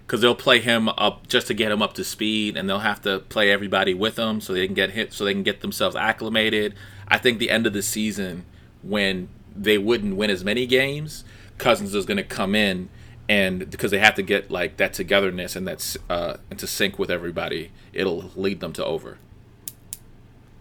because 0.09 0.21
they'll 0.21 0.33
play 0.33 0.59
him 0.59 0.89
up 0.89 1.27
just 1.27 1.45
to 1.45 1.53
get 1.53 1.71
him 1.71 1.83
up 1.83 1.93
to 1.93 2.03
speed, 2.03 2.57
and 2.57 2.67
they'll 2.67 2.79
have 2.79 2.99
to 2.99 3.19
play 3.19 3.51
everybody 3.51 3.93
with 3.93 4.17
him 4.17 4.41
so 4.41 4.53
they 4.53 4.65
can 4.65 4.73
get 4.73 4.89
hit, 4.89 5.13
so 5.13 5.23
they 5.23 5.33
can 5.33 5.43
get 5.43 5.61
themselves 5.61 5.95
acclimated. 5.95 6.73
I 7.07 7.19
think 7.19 7.37
the 7.37 7.51
end 7.51 7.67
of 7.67 7.73
the 7.73 7.83
season 7.83 8.43
when 8.81 9.29
they 9.55 9.77
wouldn't 9.77 10.15
win 10.15 10.31
as 10.31 10.43
many 10.43 10.65
games, 10.65 11.23
Cousins 11.59 11.93
is 11.93 12.07
gonna 12.07 12.23
come 12.23 12.55
in. 12.55 12.89
And 13.27 13.69
because 13.69 13.91
they 13.91 13.99
have 13.99 14.15
to 14.15 14.23
get 14.23 14.49
like 14.49 14.77
that 14.77 14.93
togetherness 14.93 15.55
and 15.55 15.67
that's 15.67 15.95
uh, 16.09 16.37
into 16.49 16.65
sync 16.65 16.97
with 16.97 17.11
everybody, 17.11 17.69
it'll 17.93 18.31
lead 18.35 18.61
them 18.61 18.73
to 18.73 18.85
over. 18.85 19.19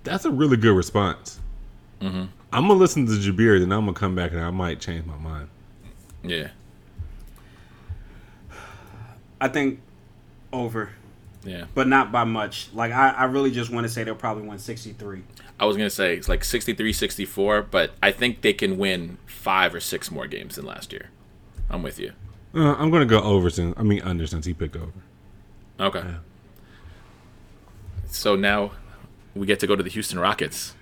That's 0.04 0.26
a 0.26 0.30
really 0.30 0.58
good 0.58 0.76
response. 0.76 1.40
Mm-hmm. 2.02 2.24
I'm 2.52 2.68
gonna 2.68 2.74
listen 2.74 3.06
to 3.06 3.12
Jabir, 3.12 3.58
then 3.60 3.72
I'm 3.72 3.86
gonna 3.86 3.94
come 3.94 4.14
back 4.14 4.32
and 4.32 4.42
I 4.42 4.50
might 4.50 4.78
change 4.78 5.06
my 5.06 5.16
mind. 5.16 5.48
Yeah, 6.22 6.48
I 9.40 9.48
think 9.48 9.80
over, 10.52 10.90
yeah. 11.44 11.66
but 11.74 11.88
not 11.88 12.12
by 12.12 12.24
much. 12.24 12.68
Like 12.72 12.92
I, 12.92 13.10
I 13.10 13.24
really 13.24 13.50
just 13.50 13.70
want 13.70 13.84
to 13.84 13.88
say 13.92 14.04
they'll 14.04 14.14
probably 14.14 14.46
win 14.46 14.58
63. 14.58 15.22
I 15.60 15.64
was 15.64 15.76
gonna 15.76 15.90
say 15.90 16.16
it's 16.16 16.28
like 16.28 16.44
63, 16.44 16.92
64, 16.92 17.62
but 17.62 17.92
I 18.02 18.12
think 18.12 18.42
they 18.42 18.52
can 18.52 18.78
win 18.78 19.18
five 19.26 19.74
or 19.74 19.80
six 19.80 20.10
more 20.10 20.26
games 20.26 20.56
than 20.56 20.66
last 20.66 20.92
year. 20.92 21.10
I'm 21.68 21.82
with 21.82 21.98
you. 21.98 22.12
Uh, 22.54 22.74
I'm 22.74 22.90
gonna 22.90 23.06
go 23.06 23.20
over 23.22 23.50
since 23.50 23.74
I 23.76 23.82
mean 23.82 24.02
under 24.02 24.26
since 24.26 24.46
he 24.46 24.54
picked 24.54 24.76
over. 24.76 24.92
Okay. 25.80 26.04
So 28.06 28.36
now 28.36 28.72
we 29.34 29.46
get 29.46 29.60
to 29.60 29.66
go 29.66 29.76
to 29.76 29.82
the 29.82 29.90
Houston 29.90 30.18
Rockets. 30.18 30.74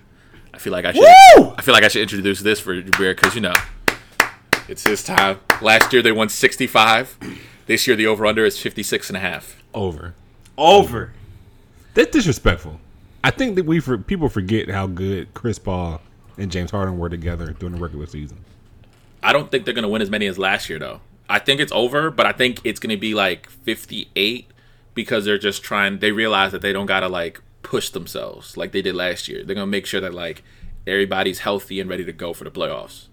I 0.53 0.59
feel 0.59 0.73
like 0.73 0.85
I 0.85 0.93
should. 0.93 1.03
I 1.03 1.61
feel 1.61 1.73
like 1.73 1.83
I 1.83 1.87
should 1.87 2.01
introduce 2.01 2.39
this 2.41 2.59
for 2.59 2.81
Jabir 2.81 3.15
because 3.15 3.35
you 3.35 3.41
know 3.41 3.53
it's 4.67 4.87
his 4.87 5.03
time. 5.03 5.39
Last 5.61 5.91
year 5.93 6.01
they 6.01 6.11
won 6.11 6.29
65. 6.29 7.17
This 7.67 7.85
year 7.85 7.95
the 7.95 8.07
over 8.07 8.25
under 8.25 8.45
is 8.45 8.57
56 8.57 9.09
and 9.09 9.17
a 9.17 9.19
half. 9.19 9.61
Over. 9.73 10.15
Over. 10.57 11.11
That's 11.93 12.11
disrespectful. 12.11 12.79
I 13.23 13.31
think 13.31 13.55
that 13.55 13.65
we 13.65 13.79
for 13.81 13.97
people 13.97 14.29
forget 14.29 14.69
how 14.69 14.87
good 14.87 15.33
Chris 15.33 15.59
Paul 15.59 16.01
and 16.37 16.49
James 16.51 16.71
Harden 16.71 16.97
were 16.97 17.09
together 17.09 17.51
during 17.51 17.75
the 17.75 17.81
regular 17.81 18.05
season. 18.05 18.37
I 19.21 19.33
don't 19.33 19.51
think 19.51 19.65
they're 19.65 19.73
gonna 19.73 19.89
win 19.89 20.01
as 20.01 20.09
many 20.09 20.27
as 20.27 20.37
last 20.37 20.69
year 20.69 20.79
though. 20.79 21.01
I 21.29 21.39
think 21.39 21.59
it's 21.59 21.73
over, 21.73 22.09
but 22.09 22.25
I 22.25 22.31
think 22.31 22.61
it's 22.63 22.79
gonna 22.79 22.97
be 22.97 23.13
like 23.13 23.49
58 23.49 24.49
because 24.93 25.25
they're 25.25 25.37
just 25.37 25.61
trying. 25.61 25.99
They 25.99 26.11
realize 26.13 26.53
that 26.53 26.61
they 26.61 26.71
don't 26.71 26.85
gotta 26.85 27.09
like 27.09 27.41
push 27.63 27.89
themselves 27.89 28.55
like 28.55 28.71
they 28.71 28.81
did 28.81 28.95
last 28.95 29.27
year. 29.27 29.43
They're 29.43 29.55
gonna 29.55 29.67
make 29.67 29.85
sure 29.85 29.99
that 29.99 30.13
like 30.13 30.41
everybody's 30.85 31.39
healthy 31.39 31.81
and 31.81 31.89
ready 31.89 32.05
to 32.05 32.13
go 32.13 32.31
for 32.31 32.45
the 32.45 32.51
playoffs. 32.51 33.07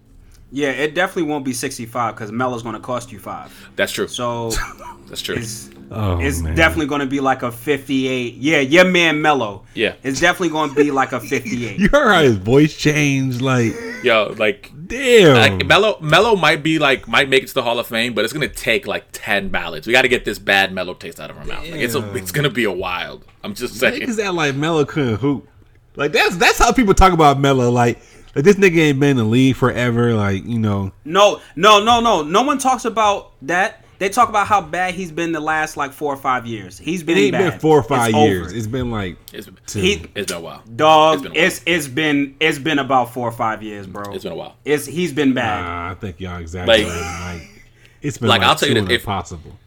Yeah, 0.51 0.69
it 0.69 0.93
definitely 0.95 1.23
won't 1.23 1.43
be 1.43 1.53
65 1.53 2.15
because 2.15 2.31
Melo's 2.31 2.63
going 2.63 2.75
to 2.75 2.81
cost 2.81 3.11
you 3.11 3.19
five. 3.19 3.69
That's 3.75 3.91
true. 3.91 4.07
So 4.07 4.51
That's 5.07 5.21
true. 5.21 5.35
it's 5.35 5.69
Oh 5.91 6.19
it's 6.19 6.41
definitely 6.41 6.87
going 6.87 7.01
to 7.01 7.07
be 7.07 7.19
like 7.19 7.43
a 7.43 7.51
58. 7.51 8.35
Yeah, 8.35 8.59
your 8.59 8.85
man 8.85 9.21
Melo. 9.21 9.65
Yeah. 9.75 9.93
It's 10.01 10.19
definitely 10.19 10.49
going 10.49 10.69
to 10.71 10.75
be 10.75 10.89
like 10.91 11.11
a 11.11 11.19
58. 11.19 11.79
You 11.79 11.89
heard 11.89 12.11
how 12.11 12.23
his 12.23 12.37
voice 12.37 12.75
changed, 12.75 13.41
like 13.41 13.73
Yo, 14.03 14.33
like 14.37 14.71
damn. 14.87 15.35
Like 15.35 15.67
Melo, 15.67 15.99
Melo 15.99 16.35
might 16.35 16.63
be 16.63 16.79
like 16.79 17.07
might 17.07 17.29
make 17.29 17.43
it 17.43 17.47
to 17.47 17.53
the 17.53 17.63
Hall 17.63 17.79
of 17.79 17.87
Fame, 17.87 18.13
but 18.13 18.23
it's 18.23 18.33
gonna 18.33 18.47
take 18.47 18.87
like 18.87 19.05
ten 19.11 19.49
ballots. 19.49 19.85
We 19.87 19.93
got 19.93 20.03
to 20.03 20.07
get 20.07 20.25
this 20.25 20.39
bad 20.39 20.73
Melo 20.73 20.93
taste 20.93 21.19
out 21.19 21.29
of 21.29 21.37
our 21.37 21.45
mouth. 21.45 21.69
Like 21.69 21.81
it's 21.81 21.95
a, 21.95 22.15
it's 22.15 22.31
gonna 22.31 22.49
be 22.49 22.63
a 22.63 22.71
wild. 22.71 23.25
I'm 23.43 23.53
just 23.53 23.75
saying. 23.75 24.01
Niggas 24.01 24.17
that 24.17 24.33
like 24.33 24.55
Melo 24.55 24.85
couldn't 24.85 25.17
hoop. 25.17 25.47
Like 25.95 26.11
that's 26.11 26.35
that's 26.37 26.59
how 26.59 26.71
people 26.71 26.93
talk 26.93 27.13
about 27.13 27.39
Melo. 27.39 27.69
Like, 27.71 28.01
like 28.35 28.43
this 28.45 28.55
nigga 28.57 28.77
ain't 28.79 28.99
been 28.99 29.11
in 29.11 29.17
the 29.17 29.23
league 29.23 29.55
forever. 29.55 30.13
Like 30.13 30.45
you 30.45 30.59
know, 30.59 30.91
No, 31.05 31.41
no, 31.55 31.83
no, 31.83 31.99
no. 32.01 32.21
No 32.23 32.41
one 32.43 32.57
talks 32.57 32.85
about 32.85 33.31
that. 33.43 33.81
They 33.97 34.09
talk 34.09 34.27
about 34.27 34.45
how 34.47 34.59
bad 34.59 34.93
he's 34.93 35.09
been 35.09 35.31
the 35.31 35.39
last 35.39 35.77
like 35.77 35.93
four 35.93 36.13
or 36.13 36.17
five 36.17 36.45
years. 36.45 36.77
He's 36.77 37.01
been 37.01 37.17
ain't 37.17 37.31
bad. 37.31 37.51
been 37.51 37.59
four 37.61 37.79
or 37.79 37.83
five 37.83 38.09
It's 38.09 38.17
years. 38.17 38.47
over. 38.47 38.55
It's 38.57 38.67
been 38.67 38.91
like 38.91 39.17
It's, 39.31 39.47
two. 39.67 39.79
He- 39.79 40.05
it's 40.15 40.31
been 40.33 40.37
a 40.37 40.41
while. 40.41 40.61
Dog, 40.75 41.13
It's 41.13 41.23
been 41.23 41.31
a 41.31 41.35
while. 41.35 41.45
it's 41.45 41.61
it's 41.65 41.87
been 41.87 42.35
it's 42.41 42.59
been 42.59 42.79
about 42.79 43.13
four 43.13 43.25
or 43.25 43.31
five 43.31 43.63
years, 43.63 43.87
bro. 43.87 44.13
It's 44.13 44.23
been 44.25 44.33
a 44.33 44.35
while. 44.35 44.55
It's 44.65 44.85
he's 44.85 45.13
been 45.13 45.33
bad. 45.33 45.63
Nah, 45.63 45.91
I 45.91 45.95
think 45.95 46.19
y'all 46.19 46.39
exaggerating. 46.39 46.87
Like, 46.89 47.63
it's 48.01 48.17
been 48.17 48.27
like, 48.27 48.41
like, 48.41 48.49
I'll 48.49 48.55
tell 48.55 48.67
you 48.67 48.75
two 48.75 48.81
that 48.81 48.91
if- 48.91 49.01
impossible. 49.01 49.57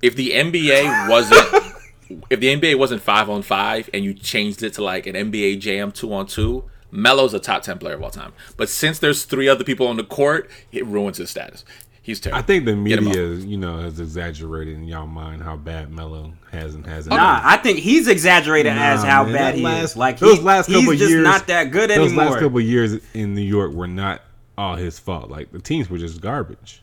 If 0.00 0.16
the 0.16 0.30
NBA 0.30 1.10
wasn't, 1.10 1.74
if 2.30 2.40
the 2.40 2.56
NBA 2.56 2.78
wasn't 2.78 3.02
five 3.02 3.28
on 3.28 3.42
five 3.42 3.90
and 3.92 4.02
you 4.04 4.14
changed 4.14 4.62
it 4.62 4.74
to 4.74 4.82
like 4.82 5.06
an 5.06 5.14
NBA 5.14 5.58
Jam 5.58 5.92
two 5.92 6.14
on 6.14 6.26
two, 6.26 6.64
Melo's 6.90 7.34
a 7.34 7.38
top 7.38 7.62
ten 7.62 7.78
player 7.78 7.94
of 7.94 8.02
all 8.02 8.10
time. 8.10 8.32
But 8.56 8.68
since 8.68 8.98
there's 8.98 9.24
three 9.24 9.48
other 9.48 9.64
people 9.64 9.86
on 9.86 9.96
the 9.96 10.04
court, 10.04 10.50
it 10.72 10.86
ruins 10.86 11.18
his 11.18 11.30
status. 11.30 11.64
He's 12.00 12.20
terrible. 12.20 12.38
I 12.38 12.42
think 12.42 12.64
the 12.64 12.74
media, 12.74 13.34
up. 13.34 13.40
you 13.40 13.58
know, 13.58 13.80
has 13.80 14.00
exaggerated 14.00 14.74
in 14.76 14.84
y'all 14.84 15.06
mind 15.06 15.42
how 15.42 15.56
bad 15.56 15.90
Melo 15.92 16.32
has 16.50 16.74
and 16.74 16.86
hasn't. 16.86 17.14
Nah, 17.14 17.40
I 17.44 17.58
think 17.58 17.80
he's 17.80 18.08
exaggerated 18.08 18.72
as 18.72 19.02
how 19.04 19.24
man, 19.24 19.34
bad 19.34 19.54
he 19.56 19.62
last- 19.62 19.90
is. 19.90 19.96
Like 19.98 20.18
those 20.18 20.38
he- 20.38 20.42
last 20.44 20.66
couple 20.68 20.80
he's 20.92 21.00
just 21.00 21.10
years, 21.10 21.22
not 21.24 21.46
that 21.48 21.64
good 21.70 21.90
those 21.90 22.08
anymore. 22.08 22.24
last 22.24 22.38
couple 22.40 22.60
years 22.62 22.94
in 23.12 23.34
New 23.34 23.42
York 23.42 23.72
were 23.74 23.86
not 23.88 24.22
all 24.56 24.76
his 24.76 24.98
fault. 24.98 25.28
Like 25.28 25.52
the 25.52 25.58
teams 25.60 25.90
were 25.90 25.98
just 25.98 26.22
garbage. 26.22 26.82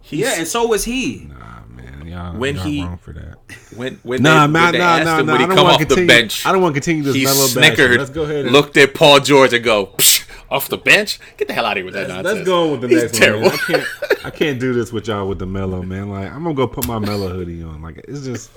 He's, 0.00 0.20
yeah, 0.20 0.34
and 0.38 0.48
so 0.48 0.66
was 0.66 0.84
he. 0.84 1.26
Nah, 1.28 1.59
man, 1.82 2.06
y'all, 2.06 2.36
When 2.36 2.56
y'all 2.56 2.64
he- 2.64 2.82
wrong 2.82 2.98
for 2.98 3.12
that. 3.12 3.36
when 3.76 3.98
when 4.02 4.22
Nah, 4.22 4.46
they, 4.46 4.52
nah, 4.52 4.62
when 4.64 4.72
they 4.72 4.78
nah, 4.78 4.84
asked 4.84 5.04
nah, 5.04 5.18
him 5.20 5.26
nah. 5.26 5.32
when 5.32 5.40
he 5.40 5.46
come 5.48 5.64
wanna 5.64 5.82
off 5.82 5.88
the 5.88 6.06
bench, 6.06 6.46
I 6.46 6.52
don't 6.52 6.62
want 6.62 6.74
to 6.74 6.80
continue 6.80 7.02
this 7.02 7.14
he 7.14 7.24
Melo 7.24 7.46
snickered, 7.46 7.76
bashing. 7.76 7.98
Let's 7.98 8.10
go 8.10 8.22
ahead. 8.22 8.44
And, 8.46 8.52
looked 8.52 8.76
at 8.76 8.94
Paul 8.94 9.20
George 9.20 9.52
and 9.52 9.64
go 9.64 9.86
Psh, 9.98 10.26
off 10.50 10.68
the 10.68 10.78
bench. 10.78 11.18
Get 11.36 11.48
the 11.48 11.54
hell 11.54 11.66
out 11.66 11.72
of 11.72 11.76
here 11.78 11.84
with 11.84 11.94
that 11.94 12.08
nonsense. 12.08 12.34
let's 12.36 12.46
go 12.46 12.64
on 12.64 12.70
with 12.72 12.80
the 12.82 12.88
He's 12.88 13.02
next 13.02 13.18
terrible. 13.18 13.48
one. 13.50 13.58
Man. 13.68 13.80
I 13.80 13.84
can't. 14.06 14.24
I 14.26 14.30
can't 14.30 14.60
do 14.60 14.72
this 14.74 14.92
with 14.92 15.08
y'all 15.08 15.26
with 15.28 15.38
the 15.38 15.46
Melo 15.46 15.82
man. 15.82 16.10
Like 16.10 16.30
I'm 16.32 16.42
gonna 16.42 16.54
go 16.54 16.66
put 16.66 16.86
my 16.86 16.98
Melo 16.98 17.28
hoodie 17.30 17.62
on. 17.62 17.82
Like 17.82 18.04
it's 18.08 18.24
just. 18.24 18.50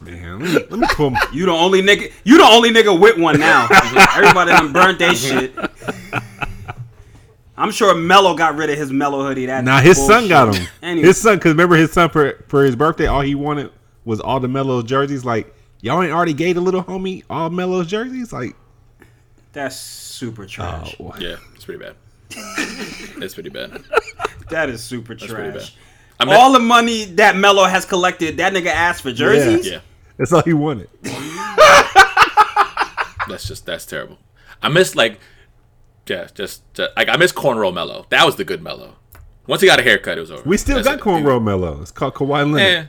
Man, 0.00 0.38
let 0.40 0.48
me, 0.52 0.66
let 0.70 0.78
me 0.78 0.86
pull. 0.92 1.10
My, 1.10 1.20
You 1.32 1.46
the 1.46 1.52
only 1.52 1.82
nigga. 1.82 2.12
You 2.22 2.36
the 2.38 2.44
only 2.44 2.70
nigga 2.70 2.98
with 3.00 3.18
one 3.18 3.40
now. 3.40 3.66
Everybody 4.16 4.50
done 4.52 4.72
burnt 4.72 4.98
that 5.00 5.16
shit. 5.16 5.54
I'm 7.66 7.72
sure 7.72 7.96
Melo 7.96 8.36
got 8.36 8.54
rid 8.54 8.70
of 8.70 8.78
his 8.78 8.92
Melo 8.92 9.26
hoodie. 9.26 9.46
That 9.46 9.64
now 9.64 9.80
his 9.80 9.96
son 9.96 10.28
got 10.28 10.54
him. 10.54 10.68
Anyway. 10.82 11.08
His 11.08 11.20
son, 11.20 11.36
because 11.36 11.50
remember 11.50 11.74
his 11.74 11.90
son 11.90 12.10
for 12.10 12.44
for 12.46 12.62
his 12.62 12.76
birthday, 12.76 13.06
all 13.06 13.22
he 13.22 13.34
wanted 13.34 13.72
was 14.04 14.20
all 14.20 14.38
the 14.38 14.46
Melo 14.46 14.82
jerseys. 14.82 15.24
Like 15.24 15.52
y'all 15.80 16.00
ain't 16.00 16.12
already 16.12 16.32
gave 16.32 16.54
the 16.54 16.60
little 16.60 16.84
homie 16.84 17.24
all 17.28 17.50
Melo's 17.50 17.88
jerseys. 17.88 18.32
Like 18.32 18.54
That's 19.52 19.74
super 19.76 20.44
oh, 20.44 20.46
trash. 20.46 20.94
oh, 21.00 21.12
Yeah, 21.18 21.38
it's 21.56 21.64
pretty 21.64 21.82
bad. 21.82 21.96
it's 22.30 23.34
pretty 23.34 23.50
bad. 23.50 23.82
That 24.50 24.68
is 24.68 24.84
super 24.84 25.16
pretty 25.16 25.26
trash. 25.26 25.54
bad. 25.54 25.70
I 26.20 26.24
mean, 26.24 26.36
All 26.36 26.52
the 26.52 26.60
money 26.60 27.06
that 27.16 27.34
Melo 27.34 27.64
has 27.64 27.84
collected, 27.84 28.36
that 28.36 28.52
nigga 28.52 28.68
asked 28.68 29.02
for 29.02 29.10
jerseys. 29.10 29.68
yeah, 29.68 29.80
that's 30.16 30.32
all 30.32 30.42
he 30.42 30.52
wanted. 30.52 30.88
that's 33.28 33.48
just 33.48 33.66
that's 33.66 33.86
terrible. 33.86 34.18
I 34.62 34.68
miss 34.68 34.94
like, 34.94 35.18
yeah, 36.06 36.28
just, 36.34 36.62
just 36.74 36.90
like 36.96 37.08
I 37.08 37.16
miss 37.16 37.32
cornrow 37.32 37.72
Melo. 37.72 38.06
That 38.10 38.24
was 38.26 38.36
the 38.36 38.44
good 38.44 38.62
Melo. 38.62 38.96
Once 39.46 39.60
he 39.60 39.66
got 39.68 39.78
a 39.78 39.82
haircut, 39.82 40.18
it 40.18 40.20
was 40.20 40.30
over. 40.30 40.42
We 40.48 40.56
still 40.56 40.76
That's 40.82 40.88
got 40.88 40.98
it. 40.98 41.02
cornrow 41.02 41.42
Melo. 41.42 41.80
It's 41.82 41.90
called 41.92 42.14
Kawhi 42.14 42.50
Leonard. 42.52 42.60
Eh. 42.60 42.84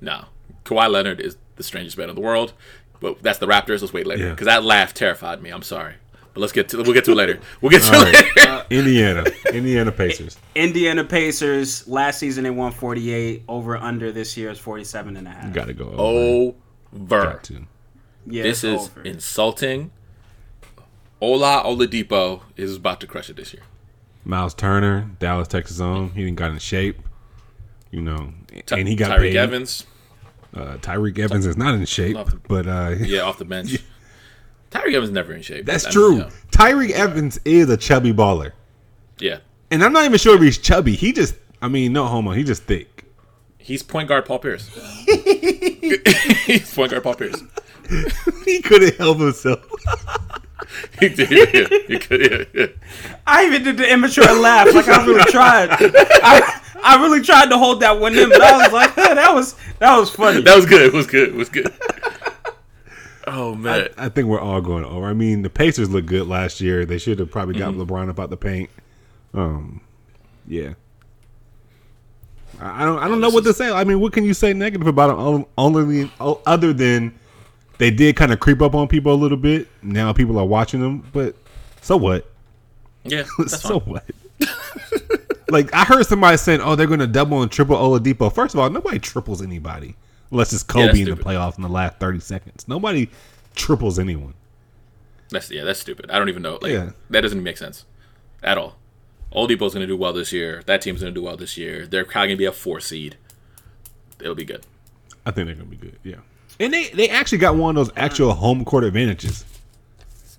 No, 0.00 0.24
Kawhi 0.64 0.90
Leonard 0.90 1.20
is 1.20 1.36
the 1.56 1.62
strangest 1.62 1.98
man 1.98 2.08
in 2.08 2.14
the 2.14 2.20
world. 2.20 2.52
But 3.00 3.22
that's 3.22 3.38
the 3.38 3.46
Raptors. 3.46 3.80
Let's 3.80 3.92
wait 3.92 4.06
later 4.06 4.24
Yeah. 4.24 4.30
because 4.30 4.46
that 4.46 4.64
laugh 4.64 4.92
terrified 4.94 5.40
me. 5.42 5.50
I'm 5.50 5.62
sorry, 5.62 5.94
but 6.34 6.40
let's 6.40 6.52
get 6.52 6.68
to 6.70 6.78
we'll 6.82 6.92
get 6.92 7.04
to 7.04 7.12
it 7.12 7.16
later. 7.16 7.38
We'll 7.60 7.70
get 7.70 7.82
to 7.82 7.94
All 7.96 8.02
it 8.06 8.12
right. 8.12 8.36
later. 8.36 8.66
Indiana, 8.70 9.24
Indiana 9.52 9.92
Pacers. 9.92 10.36
Indiana 10.56 11.04
Pacers 11.04 11.86
last 11.86 12.18
season 12.18 12.44
they 12.44 12.50
won 12.50 12.72
48. 12.72 13.44
Over 13.48 13.76
under 13.76 14.10
this 14.12 14.36
year 14.36 14.50
is 14.50 14.58
47 14.58 15.16
and 15.16 15.26
a 15.28 15.30
half. 15.30 15.52
Got 15.52 15.66
to 15.68 15.74
go. 15.74 15.84
Over. 15.90 16.56
Over. 16.94 17.22
Got 17.24 17.44
to. 17.44 17.66
Yeah, 18.26 18.42
This 18.42 18.62
is 18.64 18.80
over. 18.88 19.02
insulting. 19.02 19.90
Ola 21.20 21.62
Oladipo 21.64 22.42
is 22.56 22.76
about 22.76 23.00
to 23.00 23.06
crush 23.06 23.28
it 23.30 23.36
this 23.36 23.52
year. 23.52 23.62
Miles 24.24 24.54
Turner, 24.54 25.10
Dallas, 25.18 25.48
Texas 25.48 25.80
own. 25.80 26.10
He 26.10 26.24
didn't 26.24 26.36
got 26.36 26.50
in 26.50 26.58
shape. 26.58 26.98
You 27.90 28.02
know, 28.02 28.32
Ty- 28.66 28.78
and 28.80 28.88
he 28.88 28.94
got 28.94 29.10
Tyreke 29.10 29.20
paid. 29.20 29.36
Evans. 29.36 29.86
Uh, 30.54 30.76
Tyreke 30.78 31.18
Evans 31.18 31.46
is 31.46 31.56
not 31.56 31.74
in 31.74 31.84
shape, 31.86 32.16
him. 32.16 32.42
but 32.48 32.66
uh, 32.66 32.94
Yeah, 33.00 33.20
off 33.22 33.38
the 33.38 33.44
bench. 33.44 33.78
Tyreke 34.70 34.94
Evans 34.94 35.10
never 35.10 35.32
in 35.32 35.40
shape. 35.42 35.64
that's 35.64 35.84
I 35.84 35.88
mean, 35.88 35.92
true. 35.92 36.16
yeah. 36.18 36.30
Tyreke 36.50 36.90
Evans 36.90 37.40
is 37.44 37.70
a 37.70 37.76
chubby 37.76 38.12
baller, 38.12 38.52
Yeah. 39.18 39.38
and 39.70 39.82
I'm 39.82 39.92
not 39.92 40.04
even 40.04 40.18
sure 40.18 40.36
if 40.36 40.42
he's 40.42 40.58
chubby. 40.58 40.94
He 40.94 41.12
just, 41.12 41.34
I 41.62 41.68
mean, 41.68 41.92
no 41.94 42.06
homo. 42.06 42.32
He 42.32 42.44
just 42.44 42.64
thick. 42.64 43.04
He's 43.56 43.82
point 43.82 44.08
guard 44.08 44.24
Paul 44.26 44.38
Pierce. 44.40 44.68
He's 46.46 46.74
point 46.74 46.90
guard 46.90 47.02
Paul 47.02 47.14
Pierce. 47.14 47.42
he 48.44 48.60
couldn't 48.62 48.96
help 48.96 49.18
himself. 49.18 49.60
He 51.00 51.08
did, 51.08 51.30
yeah, 51.30 51.98
could, 51.98 52.20
yeah, 52.20 52.44
yeah. 52.54 52.66
I 53.26 53.46
even 53.46 53.62
did 53.62 53.76
the 53.78 53.90
immature 53.90 54.24
laugh. 54.38 54.72
Like 54.74 54.88
I 54.88 55.04
really 55.04 55.24
tried. 55.30 55.70
I, 55.70 56.60
I 56.82 57.02
really 57.02 57.22
tried 57.22 57.50
to 57.50 57.58
hold 57.58 57.80
that 57.80 57.98
one 57.98 58.16
in, 58.16 58.28
but 58.28 58.40
I 58.40 58.64
was 58.64 58.72
like, 58.72 58.94
that 58.94 59.34
was 59.34 59.54
that 59.78 59.96
was 59.96 60.10
funny. 60.10 60.42
That 60.42 60.56
was 60.56 60.66
good. 60.66 60.82
It 60.82 60.92
was 60.92 61.06
good. 61.06 61.28
It 61.28 61.34
was 61.34 61.48
good. 61.48 61.72
Oh 63.30 63.54
man. 63.54 63.88
I 63.98 64.08
think 64.08 64.26
we're 64.26 64.40
all 64.40 64.62
going 64.62 64.86
over. 64.86 65.06
I 65.06 65.12
mean, 65.12 65.42
the 65.42 65.50
Pacers 65.50 65.90
looked 65.90 66.06
good 66.06 66.26
last 66.26 66.62
year. 66.62 66.86
They 66.86 66.96
should 66.96 67.18
have 67.18 67.30
probably 67.30 67.58
got 67.58 67.74
LeBron 67.74 68.08
up 68.08 68.18
out 68.18 68.30
the 68.30 68.38
paint. 68.38 68.70
Um, 69.34 69.82
yeah. 70.46 70.72
I 72.58 72.82
I 72.82 72.86
don't. 72.86 72.98
I 72.98 73.06
don't 73.06 73.20
know 73.20 73.28
what 73.28 73.44
to 73.44 73.52
say. 73.52 73.70
I 73.70 73.84
mean, 73.84 74.00
what 74.00 74.14
can 74.14 74.24
you 74.24 74.32
say 74.32 74.54
negative 74.54 74.86
about 74.86 75.08
them? 75.14 75.44
Only 75.58 76.10
other 76.18 76.72
than 76.72 77.18
they 77.78 77.90
did 77.90 78.16
kind 78.16 78.32
of 78.32 78.40
creep 78.40 78.60
up 78.60 78.74
on 78.74 78.88
people 78.88 79.12
a 79.12 79.16
little 79.16 79.38
bit. 79.38 79.68
Now 79.82 80.12
people 80.12 80.38
are 80.38 80.44
watching 80.46 80.80
them, 80.80 81.08
but 81.12 81.34
so 81.80 81.96
what? 81.96 82.30
yeah, 83.04 83.24
that's 83.38 83.60
so 83.62 83.80
fine. 83.80 83.94
what? 83.94 84.04
like 85.50 85.72
I 85.74 85.84
heard 85.84 86.06
somebody 86.06 86.36
saying, 86.36 86.60
"Oh, 86.60 86.74
they're 86.76 86.86
going 86.86 87.00
to 87.00 87.06
double 87.06 87.42
and 87.42 87.50
triple 87.50 87.76
Oladipo." 87.76 88.32
First 88.32 88.54
of 88.54 88.60
all, 88.60 88.68
nobody 88.70 88.98
triples 88.98 89.42
anybody 89.42 89.96
unless 90.30 90.52
it's 90.52 90.62
Kobe 90.62 90.86
that's 90.86 90.98
in 90.98 91.04
the 91.06 91.16
playoffs 91.16 91.56
in 91.56 91.62
the 91.62 91.68
last 91.68 91.98
thirty 91.98 92.20
seconds. 92.20 92.66
Nobody 92.68 93.08
triples 93.54 93.98
anyone. 93.98 94.34
That's 95.30 95.50
yeah, 95.50 95.64
that's 95.64 95.80
stupid. 95.80 96.10
I 96.10 96.18
don't 96.18 96.28
even 96.28 96.42
know. 96.42 96.58
Like 96.60 96.72
Yeah. 96.72 96.90
that 97.10 97.20
doesn't 97.22 97.42
make 97.42 97.56
sense 97.58 97.84
at 98.42 98.58
all. 98.58 98.76
Oladipo's 99.34 99.74
going 99.74 99.80
to 99.80 99.86
do 99.86 99.96
well 99.96 100.12
this 100.14 100.32
year. 100.32 100.62
That 100.66 100.80
team's 100.80 101.02
going 101.02 101.12
to 101.12 101.20
do 101.20 101.24
well 101.24 101.36
this 101.36 101.58
year. 101.58 101.86
They're 101.86 102.04
probably 102.06 102.28
going 102.28 102.36
to 102.36 102.38
be 102.38 102.44
a 102.46 102.52
four 102.52 102.80
seed. 102.80 103.16
It'll 104.20 104.34
be 104.34 104.46
good. 104.46 104.64
I 105.26 105.30
think 105.30 105.46
they're 105.46 105.54
going 105.54 105.68
to 105.70 105.76
be 105.76 105.76
good. 105.76 105.98
Yeah, 106.02 106.16
and 106.60 106.72
they 106.72 106.88
they 106.88 107.08
actually 107.08 107.38
got 107.38 107.56
one 107.56 107.76
of 107.76 107.86
those 107.86 107.94
actual 107.96 108.32
home 108.34 108.64
court 108.64 108.84
advantages. 108.84 109.44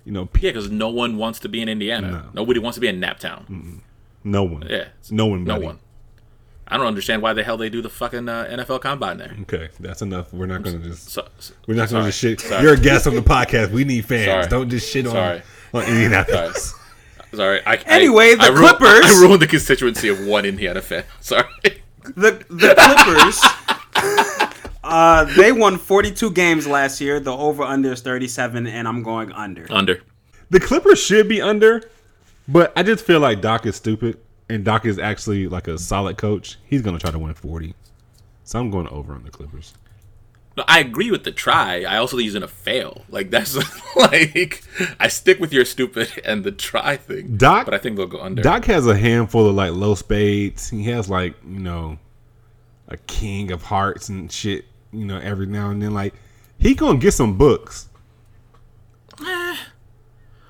You 0.06 0.12
know, 0.14 0.22
Yeah, 0.36 0.52
because 0.52 0.72
no 0.72 0.90
one 0.90 1.18
wants 1.18 1.40
to 1.40 1.50
be 1.50 1.62
in 1.62 1.70
Indiana. 1.70 2.10
No. 2.34 2.42
Nobody 2.42 2.60
wants 2.60 2.76
to 2.78 2.82
be 2.82 2.88
in 2.88 3.00
Naptown. 3.00 3.80
no 4.24 4.44
one. 4.44 4.66
Yeah, 4.68 4.88
no 5.12 5.28
one. 5.28 5.44
No 5.44 5.60
one. 5.60 5.80
I 6.72 6.78
don't 6.78 6.86
understand 6.88 7.22
why 7.24 7.34
the 7.34 7.44
hell 7.44 7.58
they 7.58 7.70
do 7.70 7.82
the 7.82 7.90
fucking 7.90 8.30
uh, 8.30 8.48
NFL 8.52 8.82
Combine 8.82 9.18
there. 9.18 9.36
Okay, 9.42 9.70
that's 9.80 10.02
enough. 10.04 10.32
We're 10.32 10.46
not 10.46 10.62
going 10.64 10.82
to 10.82 10.88
just. 10.90 11.10
So, 11.10 11.28
so- 11.40 11.54
We're 11.68 11.74
not 11.76 11.90
going 11.90 12.04
to 12.04 12.10
just 12.10 12.20
shit. 12.20 12.40
Sorry. 12.42 12.62
You're 12.64 12.74
a 12.76 12.80
guest 12.80 13.08
on 13.08 13.16
the 13.16 13.22
podcast. 13.22 13.72
We 13.72 13.84
need 13.86 14.06
fans. 14.06 14.26
Sorry. 14.26 14.48
Don't 14.48 14.70
just 14.70 14.88
shit 14.90 15.06
on 15.08 15.14
Sorry. 15.14 15.42
on 15.74 15.84
Indianapolis. 15.86 16.76
Sorry. 17.34 17.62
I, 17.66 17.76
Anyway, 17.86 18.32
I, 18.34 18.36
the 18.36 18.42
I 18.44 18.48
ruined- 18.50 18.78
Clippers- 18.78 19.06
I 19.06 19.22
ruined 19.22 19.42
the 19.42 19.48
constituency 19.48 20.10
of 20.10 20.26
one 20.26 20.46
Indiana 20.46 20.82
fan. 20.82 21.04
Sorry. 21.22 21.44
The 22.04 22.44
the 22.50 22.76
Clippers. 22.78 23.79
uh, 24.90 25.24
they 25.36 25.52
won 25.52 25.78
42 25.78 26.32
games 26.32 26.68
last 26.68 27.00
year. 27.00 27.20
The 27.20 27.32
over 27.32 27.64
under 27.64 27.92
is 27.94 28.02
37, 28.02 28.68
and 28.68 28.88
I'm 28.88 29.04
going 29.04 29.32
under. 29.32 29.68
Under. 29.70 30.02
The 30.50 30.60
Clippers 30.60 31.00
should 31.00 31.30
be 31.30 31.42
under, 31.42 31.84
but 32.48 32.74
I 32.76 32.84
just 32.84 33.06
feel 33.06 33.20
like 33.20 33.42
Doc 33.42 33.66
is 33.66 33.76
stupid, 33.76 34.20
and 34.50 34.66
Doc 34.66 34.86
is 34.86 34.98
actually 34.98 35.48
like 35.48 35.68
a 35.68 35.78
solid 35.78 36.18
coach. 36.18 36.58
He's 36.66 36.82
gonna 36.82 36.98
try 37.00 37.12
to 37.12 37.20
win 37.20 37.36
forty, 37.36 37.76
so 38.44 38.60
I'm 38.60 38.72
going 38.72 38.88
over 38.88 39.14
on 39.14 39.24
the 39.24 39.30
Clippers. 39.30 39.74
No, 40.58 40.66
I 40.68 40.80
agree 40.80 41.12
with 41.12 41.24
the 41.24 41.32
try. 41.32 41.84
I 41.84 41.98
also 41.98 42.18
think 42.18 42.26
he's 42.26 42.34
gonna 42.34 42.48
fail. 42.48 43.04
Like 43.10 43.30
that's 43.30 43.56
like 43.96 44.64
I 45.00 45.08
stick 45.08 45.40
with 45.40 45.54
your 45.54 45.66
stupid 45.66 46.12
and 46.26 46.44
the 46.44 46.52
try 46.52 46.98
thing. 46.98 47.38
Doc- 47.38 47.66
but 47.66 47.74
I 47.74 47.78
think 47.78 47.96
they'll 47.96 48.08
go 48.08 48.22
under. 48.22 48.42
Doc 48.42 48.66
has 48.66 48.88
a 48.88 48.98
handful 48.98 49.48
of 49.48 49.56
like 49.56 49.72
low 49.74 49.94
spades. 49.96 50.70
He 50.70 50.84
has 50.86 51.10
like 51.10 51.36
you 51.48 51.60
know, 51.60 52.00
a 52.88 52.98
king 52.98 53.52
of 53.52 53.64
hearts 53.64 54.10
and 54.10 54.32
shit. 54.32 54.66
You 54.92 55.06
know, 55.06 55.18
every 55.20 55.46
now 55.46 55.70
and 55.70 55.82
then, 55.82 55.94
like 55.94 56.14
he 56.58 56.74
gonna 56.76 56.98
get 56.98 57.14
some 57.14 57.38
books. 57.38 57.88
Eh. 59.26 59.56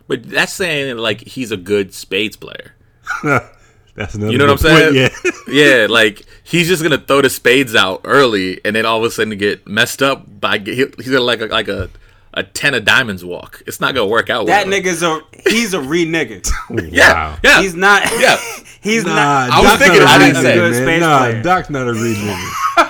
but 0.08 0.24
that's 0.30 0.54
saying 0.54 0.98
like 0.98 1.22
he's 1.28 1.52
a 1.52 1.58
good 1.58 1.94
spades 1.94 2.36
player. 2.38 2.76
That's 3.96 4.14
another. 4.16 4.32
You 4.32 4.38
know 4.38 4.46
what 4.46 4.64
I'm 4.66 4.92
good 4.94 4.94
saying? 4.94 5.34
point, 5.34 5.36
yeah, 5.50 5.88
like 5.90 6.26
he's 6.44 6.68
just 6.70 6.82
gonna 6.84 7.00
throw 7.00 7.22
the 7.22 7.30
spades 7.30 7.76
out 7.76 8.02
early, 8.06 8.62
and 8.64 8.74
then 8.76 8.86
all 8.86 9.00
of 9.00 9.04
a 9.04 9.12
sudden 9.12 9.38
get 9.38 9.68
messed 9.68 10.02
up 10.02 10.24
by 10.40 10.58
he's 10.60 10.86
gonna 11.08 11.20
like 11.20 11.42
a, 11.42 11.46
like 11.48 11.68
a 11.68 11.90
a 12.34 12.44
ten 12.44 12.76
of 12.76 12.86
diamonds 12.86 13.26
walk. 13.26 13.62
It's 13.68 13.82
not 13.82 13.94
gonna 13.96 14.08
work 14.08 14.30
out. 14.30 14.46
That 14.46 14.68
well. 14.68 14.80
nigga's 14.80 15.04
a 15.04 15.20
he's 15.50 15.74
a 15.74 15.82
re 15.82 16.06
nigga. 16.06 16.48
Yeah, 16.94 17.12
Wow. 17.14 17.38
yeah. 17.44 17.62
He's 17.62 17.76
not. 17.76 18.04
Yeah. 18.20 18.38
he's 18.82 19.04
Nah, 19.04 19.16
not. 19.16 19.50
I 19.52 19.62
was 19.64 19.80
thinking- 19.80 20.00
not 20.00 20.08
a 20.08 20.12
I 20.12 20.18
real 20.18 20.28
didn't 20.28 20.44
say. 20.44 20.56
nigga, 20.58 20.72
Good 20.72 20.86
man. 20.86 21.00
Nah, 21.02 21.18
player. 21.20 21.42
Doc's 21.44 21.70
not 21.70 21.88
a 21.88 21.94
real 21.94 22.16
nigga. 22.16 22.89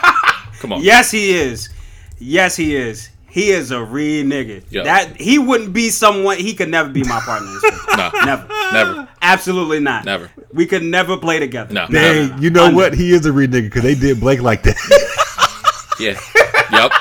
Come 0.60 0.74
on. 0.74 0.82
Yes, 0.84 1.12
he 1.12 1.32
is. 1.32 1.70
Yes, 2.20 2.56
he 2.56 2.76
is. 2.76 3.10
He 3.30 3.52
is 3.52 3.72
a 3.72 3.84
re 3.84 4.24
nigga. 4.24 4.64
Yeah. 4.70 4.84
That 4.84 5.16
he 5.22 5.38
wouldn't 5.40 5.72
be 5.72 5.90
someone. 5.90 6.38
He 6.38 6.54
could 6.56 6.70
never 6.70 6.90
be 6.90 7.04
my 7.04 7.20
partner. 7.20 7.48
in 7.48 7.54
this. 7.62 7.76
No, 8.00 8.10
Never. 8.26 8.48
never. 8.72 9.08
Absolutely 9.22 9.80
not. 9.82 10.06
Never. 10.06 10.30
We 10.54 10.66
could 10.68 10.84
never 10.84 11.18
play 11.18 11.38
together. 11.40 11.74
No. 11.74 11.86
Dang, 11.88 12.42
you 12.42 12.50
know 12.50 12.66
Under. 12.66 12.76
what? 12.78 12.94
He 12.94 13.12
is 13.12 13.26
a 13.26 13.32
real 13.34 13.50
nigga 13.50 13.64
because 13.64 13.84
they 13.84 13.94
did 13.96 14.20
Blake 14.22 14.42
like 14.42 14.64
that. 14.64 14.76
Yeah. 16.00 16.18
Yep. 16.72 16.92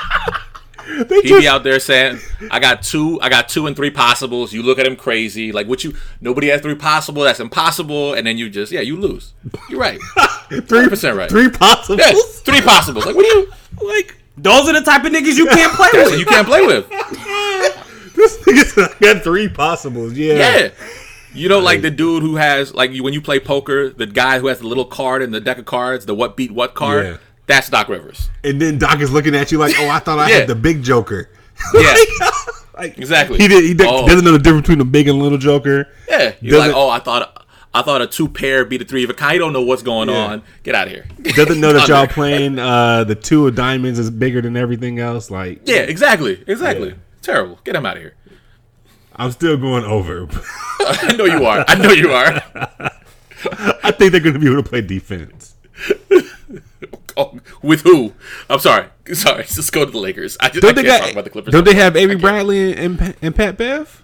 They 1.07 1.21
He 1.21 1.29
just- 1.29 1.41
be 1.41 1.47
out 1.47 1.63
there 1.63 1.79
saying, 1.79 2.19
"I 2.51 2.59
got 2.59 2.81
two, 2.81 3.19
I 3.21 3.29
got 3.29 3.47
two 3.49 3.67
and 3.67 3.75
three 3.75 3.91
possibles." 3.91 4.51
You 4.53 4.63
look 4.63 4.79
at 4.79 4.87
him 4.87 4.95
crazy, 4.95 5.51
like 5.51 5.67
what 5.67 5.83
you? 5.83 5.93
Nobody 6.21 6.47
has 6.47 6.61
three 6.61 6.75
possible. 6.75 7.23
That's 7.23 7.39
impossible. 7.39 8.13
And 8.13 8.25
then 8.25 8.37
you 8.37 8.49
just, 8.49 8.71
yeah, 8.71 8.81
you 8.81 8.97
lose. 8.97 9.33
You're 9.69 9.79
right. 9.79 9.99
three 10.49 10.61
100% 10.87 11.15
right. 11.17 11.29
Three 11.29 11.49
possibles. 11.49 11.99
Yeah, 11.99 12.13
three 12.43 12.61
possibles. 12.61 13.05
Like 13.05 13.15
what 13.15 13.23
do 13.23 13.29
you 13.29 13.51
like? 13.87 14.15
Those 14.37 14.67
are 14.69 14.73
the 14.73 14.81
type 14.81 15.03
of 15.03 15.11
niggas 15.11 15.35
you 15.37 15.45
can't 15.47 15.73
play 15.75 15.89
with. 15.93 16.17
you 16.19 16.25
can't 16.25 16.47
play 16.47 16.65
with. 16.65 16.85
This 18.15 18.37
nigga 18.39 18.63
said 18.65 18.89
I 18.99 19.13
got 19.13 19.23
three 19.23 19.47
possibles. 19.47 20.13
Yeah. 20.13 20.33
Yeah. 20.33 20.69
You 21.33 21.47
know, 21.47 21.59
like 21.59 21.81
the 21.81 21.91
dude 21.91 22.21
who 22.23 22.35
has 22.35 22.73
like 22.73 22.91
you 22.91 23.03
when 23.03 23.13
you 23.13 23.21
play 23.21 23.39
poker, 23.39 23.89
the 23.91 24.07
guy 24.07 24.39
who 24.39 24.47
has 24.47 24.59
the 24.59 24.67
little 24.67 24.83
card 24.85 25.21
in 25.21 25.31
the 25.31 25.39
deck 25.39 25.57
of 25.57 25.65
cards, 25.65 26.05
the 26.05 26.15
what 26.15 26.35
beat 26.35 26.51
what 26.51 26.73
card. 26.73 27.05
Yeah. 27.05 27.17
That's 27.49 27.67
Doc 27.69 27.89
Rivers. 27.89 28.29
And 28.43 28.61
then 28.61 28.77
Doc 28.77 28.99
is 29.01 29.11
looking 29.11 29.35
at 29.35 29.51
you 29.51 29.57
like, 29.57 29.73
oh, 29.79 29.89
I 29.89 29.97
thought 29.99 30.19
I 30.19 30.29
Yeah. 30.29 30.35
had 30.37 30.47
the 30.47 30.55
big 30.55 30.83
Joker. 30.83 31.29
Yeah. 31.73 31.95
Like, 32.77 32.97
Exactly. 32.97 33.37
He 33.39 33.49
did. 33.49 33.65
He 33.65 33.73
did, 33.73 33.87
Oh. 33.89 34.07
doesn't 34.07 34.23
know 34.23 34.31
the 34.31 34.39
difference 34.39 34.61
between 34.61 34.77
the 34.77 34.85
big 34.85 35.09
and 35.09 35.19
little 35.21 35.37
Joker. 35.37 35.89
Yeah. 36.07 36.31
He's 36.39 36.51
Doesn't- 36.53 36.69
like, 36.69 36.77
oh, 36.77 36.89
I 36.89 36.99
thought 36.99 37.45
I 37.73 37.81
thought 37.81 38.01
a 38.01 38.07
two 38.07 38.27
pair 38.29 38.63
beat 38.65 38.81
a 38.81 38.85
three 38.85 39.03
of 39.03 39.09
a 39.09 39.13
kind. 39.13 39.33
You 39.33 39.39
don't 39.39 39.51
know 39.51 39.61
what's 39.63 39.81
going 39.83 40.07
Yeah. 40.09 40.15
on. 40.27 40.43
Get 40.63 40.75
out 40.75 40.87
of 40.87 40.93
here. 40.93 41.05
Doesn't 41.35 41.59
know 41.59 41.73
that 41.73 41.87
y'all 41.89 42.07
playing 42.07 42.57
uh, 42.59 43.03
the 43.03 43.15
two 43.15 43.47
of 43.47 43.55
diamonds 43.55 43.99
is 43.99 44.09
bigger 44.09 44.41
than 44.41 44.55
everything 44.55 44.99
else. 44.99 45.29
Like, 45.29 45.61
Yeah, 45.65 45.79
exactly. 45.81 46.41
Exactly. 46.47 46.89
Yeah. 46.89 46.93
Terrible. 47.21 47.59
Get 47.65 47.75
him 47.75 47.85
out 47.85 47.97
of 47.97 48.03
here. 48.03 48.13
I'm 49.15 49.31
still 49.31 49.57
going 49.57 49.83
over. 49.83 50.27
I 50.79 51.15
know 51.17 51.25
you 51.25 51.45
are. 51.45 51.65
I 51.67 51.75
know 51.75 51.91
you 51.91 52.11
are. 52.11 52.41
I 53.83 53.91
think 53.91 54.11
they're 54.13 54.21
going 54.21 54.33
to 54.35 54.39
be 54.39 54.47
able 54.49 54.63
to 54.63 54.69
play 54.69 54.81
defense. 54.81 55.55
Oh, 57.19 57.37
with 57.61 57.81
who? 57.81 58.13
I'm 58.49 58.59
sorry. 58.59 58.85
Sorry. 59.13 59.43
Just 59.43 59.71
go 59.73 59.83
to 59.85 59.91
the 59.91 59.97
Lakers. 59.97 60.37
I 60.39 60.45
I 60.45 60.49
Don't 60.49 60.61
can't 60.61 60.75
they 60.77 60.83
talk 60.83 61.01
got? 61.01 61.11
about 61.11 61.23
the 61.25 61.29
Clippers. 61.31 61.51
Don't 61.51 61.65
they 61.65 61.73
have 61.75 61.95
Avery 61.97 62.15
Bradley 62.15 62.73
and, 62.77 62.99
and, 63.01 63.15
and 63.21 63.35
Pat 63.35 63.57
Bev? 63.57 64.03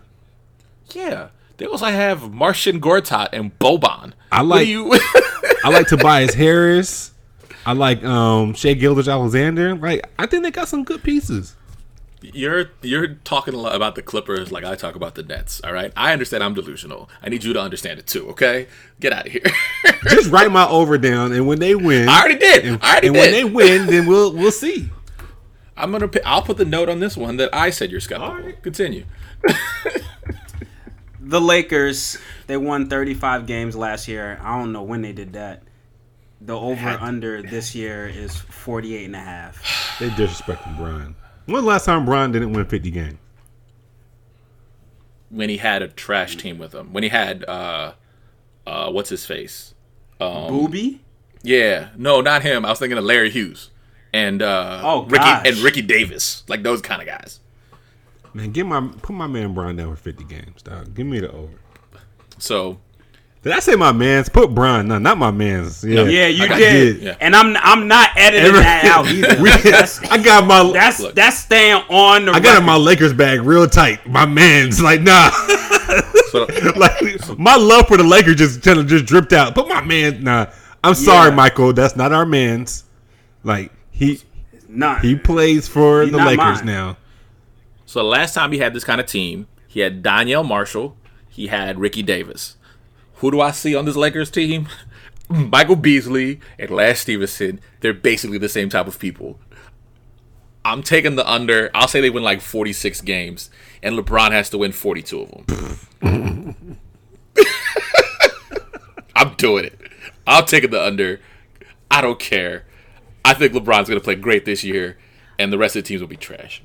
Yeah. 0.94 1.30
They 1.58 1.66
also 1.66 1.86
have 1.86 2.34
Marcin 2.34 2.82
Gortat 2.82 3.30
and 3.32 3.58
Boban. 3.60 4.14
I 4.32 4.42
like- 4.42 4.68
you 4.68 4.92
I 5.64 5.70
like 5.70 5.88
Tobias 5.88 6.34
Harris. 6.34 7.12
I 7.66 7.74
like 7.74 8.04
um 8.04 8.54
Shai 8.54 8.74
Gilgeous-Alexander. 8.74 9.76
Like, 9.76 10.08
I 10.20 10.26
think 10.26 10.44
they 10.44 10.52
got 10.52 10.68
some 10.68 10.84
good 10.84 11.02
pieces. 11.04 11.56
You're 12.34 12.72
you're 12.82 13.08
talking 13.08 13.54
a 13.54 13.58
lot 13.58 13.76
about 13.76 13.96
the 13.96 14.02
Clippers 14.02 14.52
like 14.52 14.64
I 14.64 14.76
talk 14.76 14.96
about 14.96 15.16
the 15.16 15.24
Nets. 15.24 15.62
All 15.64 15.74
right, 15.74 15.92
I 15.96 16.14
understand 16.14 16.44
I'm 16.44 16.54
delusional. 16.54 17.10
I 17.22 17.30
need 17.30 17.44
you 17.44 17.54
to 17.54 17.62
understand 17.62 18.00
it 18.00 18.08
too. 18.08 18.30
Okay, 18.30 18.68
get 19.00 19.14
out 19.14 19.28
of 19.28 19.32
here. 19.32 19.44
Just 20.10 20.32
write 20.32 20.52
my 20.52 20.68
over 20.68 20.98
down, 20.98 21.32
and 21.32 21.48
when 21.48 21.60
they 21.60 21.76
win, 21.76 22.10
I 22.10 22.20
already 22.20 22.40
did. 22.40 22.66
And, 22.66 22.80
I 22.82 22.92
already 22.92 23.08
and 23.08 23.16
did. 23.16 23.22
when 23.22 23.32
they 23.32 23.44
win, 23.44 23.88
then 23.88 24.06
we'll 24.08 24.34
we'll 24.34 24.52
see. 24.52 24.90
I'm 25.78 25.92
gonna. 25.92 26.08
pi- 26.08 26.22
I'll 26.26 26.42
put 26.42 26.58
the 26.58 26.66
note 26.66 26.90
on 26.90 27.00
this 27.00 27.18
one 27.18 27.38
that 27.38 27.54
I 27.54 27.70
said 27.70 27.92
you're 27.92 28.00
skeptical. 28.00 28.54
Continue. 28.62 29.06
The 31.28 31.42
Lakers, 31.42 32.20
they 32.46 32.56
won 32.56 32.88
35 32.88 33.48
games 33.48 33.76
last 33.76 34.08
year. 34.08 34.40
I 34.44 34.60
don't 34.60 34.72
know 34.72 34.84
when 34.84 35.02
they 35.02 35.12
did 35.12 35.34
that. 35.34 35.64
The 36.40 36.56
over 36.56 36.88
under 36.88 37.42
this 37.42 37.74
year 37.74 38.08
is 38.08 38.36
48 38.38 39.06
and 39.06 39.16
a 39.16 39.20
half. 39.20 39.98
They 40.00 40.10
disrespecting 40.10 40.78
Bron. 40.78 41.16
When 41.46 41.62
the 41.64 41.68
last 41.68 41.86
time 41.86 42.06
Bron 42.06 42.32
didn't 42.32 42.54
win 42.54 42.66
50 42.66 42.90
games? 42.92 43.18
When 45.30 45.50
he 45.50 45.58
had 45.58 45.82
a 45.82 45.88
trash 45.88 46.38
team 46.38 46.58
with 46.58 46.74
him. 46.74 46.94
When 46.94 47.04
he 47.04 47.10
had 47.10 47.44
uh, 47.46 47.94
uh, 48.66 48.92
what's 48.92 49.10
his 49.10 49.26
face? 49.26 49.74
Um, 50.22 50.30
Boobie? 50.50 51.00
Yeah, 51.44 51.90
no, 51.98 52.22
not 52.22 52.42
him. 52.42 52.66
I 52.66 52.70
was 52.70 52.80
thinking 52.80 52.98
of 52.98 53.04
Larry 53.04 53.30
Hughes 53.30 53.70
and 54.14 54.42
uh, 54.42 54.82
Oh, 54.84 55.04
Ricky 55.06 55.24
gosh. 55.24 55.48
and 55.48 55.58
Ricky 55.58 55.82
Davis, 55.82 56.44
like 56.48 56.64
those 56.64 56.82
kind 56.82 57.02
of 57.02 57.08
guys. 57.08 57.40
Man, 58.34 58.52
get 58.52 58.66
my 58.66 58.88
put 59.02 59.14
my 59.14 59.28
man 59.28 59.54
Bron 59.54 59.76
down 59.76 59.96
for 59.96 60.02
50 60.02 60.24
games, 60.26 60.62
dog. 60.62 60.94
Give 60.96 61.06
me 61.06 61.20
the 61.20 61.32
over. 61.32 61.54
So 62.38 62.80
Did 63.46 63.54
I 63.54 63.60
say 63.60 63.76
my 63.76 63.92
man's? 63.92 64.28
Put 64.28 64.56
Bron, 64.56 64.88
no, 64.88 64.98
not 64.98 65.20
my 65.20 65.30
man's. 65.30 65.84
Yeah, 65.84 66.02
Yeah, 66.06 66.26
you 66.26 66.44
I 66.46 66.48
got- 66.48 66.58
did. 66.58 66.98
Yeah. 67.02 67.16
And 67.22 67.36
I'm 67.36 67.56
I'm 67.58 67.88
not 67.88 68.10
editing 68.18 68.48
Every- 68.48 68.60
that 68.62 68.86
out 68.86 69.06
either. 69.12 69.40
We- 69.42 70.10
I 70.10 70.18
got 70.18 70.48
my 70.48 70.72
that's, 70.74 71.00
Look. 71.00 71.14
that's 71.14 71.38
staying 71.38 71.84
on 71.90 72.26
the 72.26 72.32
I 72.32 72.40
got 72.40 72.58
in 72.58 72.66
my 72.66 72.76
Lakers 72.76 73.14
bag 73.14 73.42
real 73.42 73.68
tight. 73.70 74.06
My 74.10 74.26
man's 74.26 74.82
like 74.82 75.02
nah. 75.02 75.30
so 76.32 76.48
like 76.76 77.38
my 77.38 77.56
love 77.56 77.88
for 77.88 77.98
the 77.98 78.04
Lakers 78.04 78.36
just 78.38 78.64
kind 78.64 78.80
of 78.80 78.88
just 78.88 79.06
dripped 79.06 79.32
out. 79.32 79.54
But 79.54 79.68
my 79.68 79.82
man, 79.84 80.24
nah. 80.24 80.48
I'm 80.84 80.96
sorry, 80.96 81.30
Yeah. 81.30 81.36
Michael. 81.36 81.72
That's 81.74 81.96
not 81.96 82.12
our 82.14 82.26
man's. 82.26 82.84
Like 83.44 83.72
he 83.92 84.22
Nah. 84.68 84.96
he 85.00 85.16
plays 85.16 85.68
for 85.68 86.08
the 86.08 86.18
Lakers 86.18 86.38
mine. 86.38 86.66
now. 86.66 86.98
So 87.86 88.00
the 88.00 88.06
last 88.10 88.34
time 88.34 88.52
he 88.52 88.58
had 88.58 88.74
this 88.74 88.84
kind 88.84 89.00
of 89.00 89.06
team, 89.06 89.46
he 89.68 89.82
had 89.82 90.02
Donyell 90.04 90.44
Marshall, 90.48 90.98
he 91.30 91.46
had 91.48 91.80
Ricky 91.80 92.02
Davis. 92.02 92.56
Who 93.26 93.32
do 93.32 93.42
I 93.42 93.50
see 93.50 93.74
on 93.74 93.86
this 93.86 93.96
Lakers 93.96 94.30
team? 94.30 94.68
Michael 95.30 95.78
Beasley 95.78 96.42
and 96.60 96.70
Lance 96.70 97.00
Stephenson. 97.00 97.60
They're 97.80 97.92
basically 97.92 98.38
the 98.38 98.48
same 98.48 98.70
type 98.70 98.86
of 98.86 99.00
people. 99.00 99.40
I'm 100.64 100.84
taking 100.84 101.16
the 101.16 101.28
under. 101.28 101.72
I'll 101.74 101.88
say 101.88 102.02
they 102.02 102.12
win 102.12 102.22
like 102.22 102.40
46 102.40 103.02
games, 103.02 103.50
and 103.82 103.98
LeBron 103.98 104.30
has 104.30 104.52
to 104.52 104.60
win 104.60 104.74
42 104.74 105.22
of 105.22 105.48
them. 105.48 106.78
I'm 109.16 109.34
doing 109.38 109.66
it. 109.66 109.80
I'll 110.28 110.46
take 110.46 110.64
it 110.64 110.70
the 110.70 110.84
under. 110.84 111.20
I 111.90 112.02
don't 112.02 112.20
care. 112.20 112.66
I 113.26 113.34
think 113.34 113.54
LeBron's 113.54 113.90
going 113.90 114.00
to 114.00 114.04
play 114.04 114.14
great 114.14 114.46
this 114.46 114.64
year, 114.64 115.00
and 115.40 115.52
the 115.52 115.58
rest 115.58 115.76
of 115.76 115.84
the 115.84 115.88
teams 115.88 116.00
will 116.00 116.08
be 116.08 116.16
trash. 116.16 116.62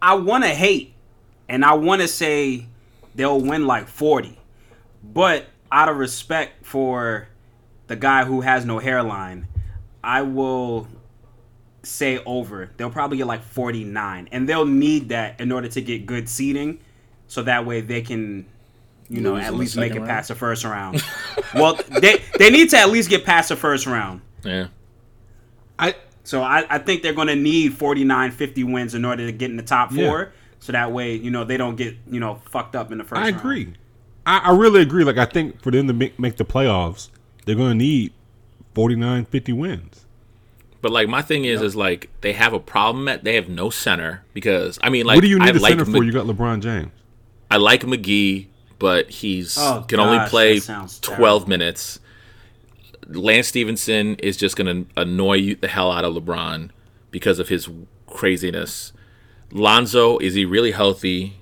I 0.00 0.14
want 0.14 0.44
to 0.44 0.50
hate, 0.50 0.94
and 1.48 1.64
I 1.64 1.74
want 1.74 2.00
to 2.02 2.06
say 2.06 2.68
they'll 3.16 3.40
win 3.40 3.66
like 3.66 3.88
40. 3.88 4.38
But 5.16 5.46
out 5.72 5.88
of 5.88 5.96
respect 5.96 6.66
for 6.66 7.26
the 7.86 7.96
guy 7.96 8.24
who 8.24 8.42
has 8.42 8.66
no 8.66 8.78
hairline, 8.78 9.46
I 10.04 10.20
will 10.20 10.86
say 11.82 12.18
over. 12.26 12.70
They'll 12.76 12.90
probably 12.90 13.16
get 13.16 13.26
like 13.26 13.42
49. 13.42 14.28
And 14.30 14.46
they'll 14.46 14.66
need 14.66 15.08
that 15.08 15.40
in 15.40 15.52
order 15.52 15.68
to 15.68 15.80
get 15.80 16.04
good 16.04 16.28
seating. 16.28 16.80
So 17.28 17.42
that 17.44 17.64
way 17.64 17.80
they 17.80 18.02
can, 18.02 18.44
you 19.08 19.22
know, 19.22 19.34
Lose 19.34 19.44
at 19.44 19.54
least 19.54 19.76
make 19.76 19.92
it 19.92 19.94
second 19.94 20.06
past 20.06 20.28
the 20.28 20.34
first 20.34 20.64
round. 20.64 21.02
well, 21.54 21.78
they, 21.88 22.22
they 22.38 22.50
need 22.50 22.68
to 22.70 22.78
at 22.78 22.90
least 22.90 23.08
get 23.08 23.24
past 23.24 23.48
the 23.48 23.56
first 23.56 23.86
round. 23.86 24.20
Yeah. 24.44 24.66
I 25.78 25.94
So 26.24 26.42
I, 26.42 26.66
I 26.68 26.78
think 26.78 27.02
they're 27.02 27.14
going 27.14 27.28
to 27.28 27.36
need 27.36 27.72
49, 27.74 28.32
50 28.32 28.64
wins 28.64 28.94
in 28.94 29.04
order 29.06 29.24
to 29.24 29.32
get 29.32 29.50
in 29.50 29.56
the 29.56 29.62
top 29.62 29.92
Yeah. 29.92 30.08
four. 30.08 30.32
So 30.58 30.72
that 30.72 30.92
way, 30.92 31.14
you 31.14 31.30
know, 31.30 31.44
they 31.44 31.56
don't 31.56 31.76
get, 31.76 31.96
you 32.10 32.20
know, 32.20 32.34
fucked 32.50 32.76
up 32.76 32.92
in 32.92 32.98
the 32.98 33.04
first 33.04 33.20
I 33.20 33.30
round. 33.30 33.36
agree. 33.36 33.74
I, 34.26 34.38
I 34.38 34.56
really 34.56 34.82
agree. 34.82 35.04
Like 35.04 35.18
I 35.18 35.24
think 35.24 35.62
for 35.62 35.70
them 35.70 35.86
to 35.86 35.92
make, 35.94 36.18
make 36.18 36.36
the 36.36 36.44
playoffs, 36.44 37.08
they're 37.44 37.54
going 37.54 37.70
to 37.78 37.84
need 37.84 38.12
49, 38.74 39.24
50 39.26 39.52
wins. 39.52 40.04
But 40.82 40.92
like 40.92 41.08
my 41.08 41.22
thing 41.22 41.44
is, 41.44 41.62
is 41.62 41.74
like 41.74 42.10
they 42.20 42.32
have 42.34 42.52
a 42.52 42.60
problem 42.60 43.08
at 43.08 43.24
they 43.24 43.34
have 43.36 43.48
no 43.48 43.70
center 43.70 44.24
because 44.34 44.78
I 44.82 44.90
mean 44.90 45.06
like 45.06 45.16
what 45.16 45.22
do 45.22 45.28
you 45.28 45.38
need 45.38 45.48
I 45.54 45.58
a 45.58 45.60
like 45.60 45.70
center 45.70 45.84
for? 45.84 45.90
Mc- 45.92 46.04
You 46.04 46.12
got 46.12 46.26
LeBron 46.26 46.60
James. 46.60 46.90
I 47.50 47.56
like 47.56 47.82
McGee, 47.82 48.46
but 48.78 49.08
he's 49.10 49.56
Oh, 49.58 49.84
can 49.88 49.98
only 50.00 50.24
play 50.28 50.60
twelve 50.60 51.00
terrible. 51.00 51.48
minutes. 51.48 51.98
Lance 53.08 53.48
Stephenson 53.48 54.16
is 54.16 54.36
just 54.36 54.56
gonna 54.56 54.84
annoy 54.96 55.34
you 55.34 55.54
the 55.56 55.68
hell 55.68 55.90
out 55.90 56.04
of 56.04 56.14
LeBron 56.14 56.70
because 57.10 57.38
of 57.38 57.48
his 57.48 57.68
craziness. 58.06 58.92
Lonzo 59.52 60.18
is 60.18 60.34
he 60.34 60.44
really 60.44 60.72
healthy? 60.72 61.36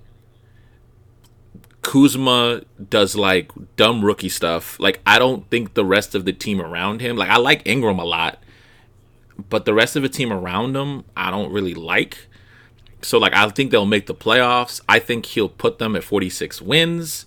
Kuzma 1.85 2.62
does 2.91 3.14
like 3.14 3.53
dumb 3.76 4.05
rookie 4.05 4.28
stuff. 4.28 4.80
Like 4.80 5.01
I 5.07 5.18
don't 5.20 5.49
think 5.51 5.74
the 5.74 5.85
rest 5.85 6.14
of 6.16 6.24
the 6.24 6.32
team 6.32 6.61
around 6.61 7.01
him. 7.01 7.16
Like 7.16 7.28
I 7.30 7.37
like 7.37 7.62
Ingram 7.66 7.99
a 8.01 8.05
lot, 8.05 8.43
but 9.49 9.64
the 9.64 9.74
rest 9.74 9.95
of 9.95 10.03
the 10.03 10.09
team 10.09 10.32
around 10.32 10.74
him 10.76 11.05
I 11.16 11.30
don't 11.30 11.53
really 11.53 11.74
like. 11.74 12.26
So 13.03 13.18
like 13.18 13.35
I 13.35 13.49
think 13.51 13.70
they'll 13.70 13.87
make 13.87 14.07
the 14.07 14.14
playoffs. 14.14 14.80
I 14.89 14.99
think 14.99 15.26
he'll 15.26 15.49
put 15.49 15.78
them 15.78 15.95
at 15.95 16.03
46 16.03 16.61
wins. 16.62 17.26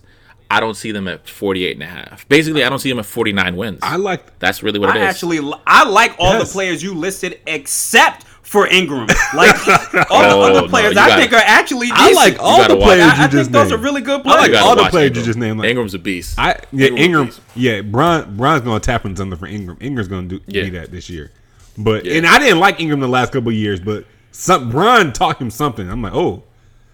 I 0.50 0.60
don't 0.60 0.74
see 0.74 0.92
them 0.92 1.06
at 1.08 1.28
48 1.28 1.74
and 1.76 1.82
a 1.82 1.86
half. 1.86 2.26
Basically, 2.28 2.64
I 2.64 2.70
don't 2.70 2.78
see 2.78 2.88
them 2.88 2.98
at 2.98 3.04
49 3.04 3.54
wins. 3.56 3.80
I 3.82 3.96
like 3.96 4.38
That's 4.38 4.62
really 4.62 4.78
what 4.78 4.88
it 4.96 4.98
I 4.98 5.02
is. 5.08 5.14
actually 5.14 5.38
I 5.66 5.88
like 5.88 6.16
all 6.18 6.32
Yes. 6.38 6.48
the 6.48 6.52
players 6.54 6.82
you 6.82 6.94
listed 6.94 7.38
except 7.46 8.24
for 8.48 8.66
Ingram. 8.66 9.06
Like 9.34 9.54
all 10.10 10.22
Oh, 10.24 10.50
the 10.52 10.58
other 10.58 10.68
players 10.68 10.94
you 10.94 11.00
I 11.00 11.08
gotta- 11.08 11.20
think 11.20 11.32
are 11.34 11.36
actually 11.44 11.88
decent. 11.88 12.00
I 12.00 12.12
like 12.12 12.36
all 12.40 12.66
the 12.66 12.76
watch- 12.76 12.84
players 12.86 13.02
I, 13.12 13.16
you 13.16 13.22
I 13.24 13.28
just 13.28 13.32
think 13.32 13.52
those 13.52 13.70
named. 13.70 13.72
are 13.80 13.84
really 13.84 14.00
good 14.00 14.20
I 14.20 14.22
players. 14.22 14.48
like 14.54 14.62
all 14.62 14.74
the 14.76 14.82
watch 14.82 14.90
players 14.90 15.06
Ingram. 15.08 15.20
you 15.22 15.26
just 15.26 15.38
named. 15.38 15.58
Like, 15.60 15.68
Ingram's 15.68 15.94
a 15.94 15.98
beast. 15.98 16.38
I 16.38 16.60
yeah 16.72 16.86
Ingram 16.88 17.02
Ingram 17.26 17.30
yeah 17.54 17.80
Bron 17.82 18.36
Bron's 18.36 18.62
gonna 18.62 18.80
tap 18.80 19.04
into 19.04 19.18
something 19.18 19.38
for 19.38 19.46
Ingram. 19.46 19.76
Ingram's 19.80 20.08
gonna 20.08 20.28
do 20.28 20.40
Yeah. 20.46 20.62
be 20.64 20.70
that 20.70 20.90
this 20.90 21.10
year, 21.10 21.30
but 21.76 22.04
Yeah. 22.06 22.14
and 22.14 22.26
I 22.26 22.38
didn't 22.38 22.58
like 22.58 22.80
Ingram 22.80 23.00
the 23.00 23.08
last 23.08 23.32
couple 23.32 23.50
of 23.50 23.54
years, 23.54 23.80
but 23.80 24.04
some 24.32 24.70
Bron 24.70 25.12
taught 25.12 25.40
him 25.40 25.50
something. 25.50 25.88
I'm 25.90 26.00
like 26.02 26.14
oh 26.14 26.42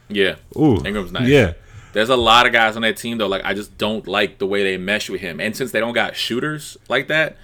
yeah. 0.08 0.34
ooh 0.56 0.84
Ingram's 0.84 1.12
nice. 1.12 1.28
yeah 1.28 1.52
There's 1.92 2.08
a 2.10 2.16
lot 2.16 2.46
of 2.46 2.52
guys 2.52 2.74
on 2.74 2.82
that 2.82 2.96
team 2.96 3.18
though. 3.18 3.28
Like 3.28 3.44
I 3.44 3.54
just 3.54 3.78
don't 3.78 4.06
like 4.08 4.38
the 4.38 4.46
way 4.46 4.64
they 4.64 4.76
mesh 4.76 5.08
with 5.08 5.20
him. 5.20 5.38
And 5.40 5.54
since 5.56 5.70
they 5.70 5.78
don't 5.78 5.94
got 5.94 6.16
shooters 6.16 6.76
like 6.88 7.06
that, 7.08 7.36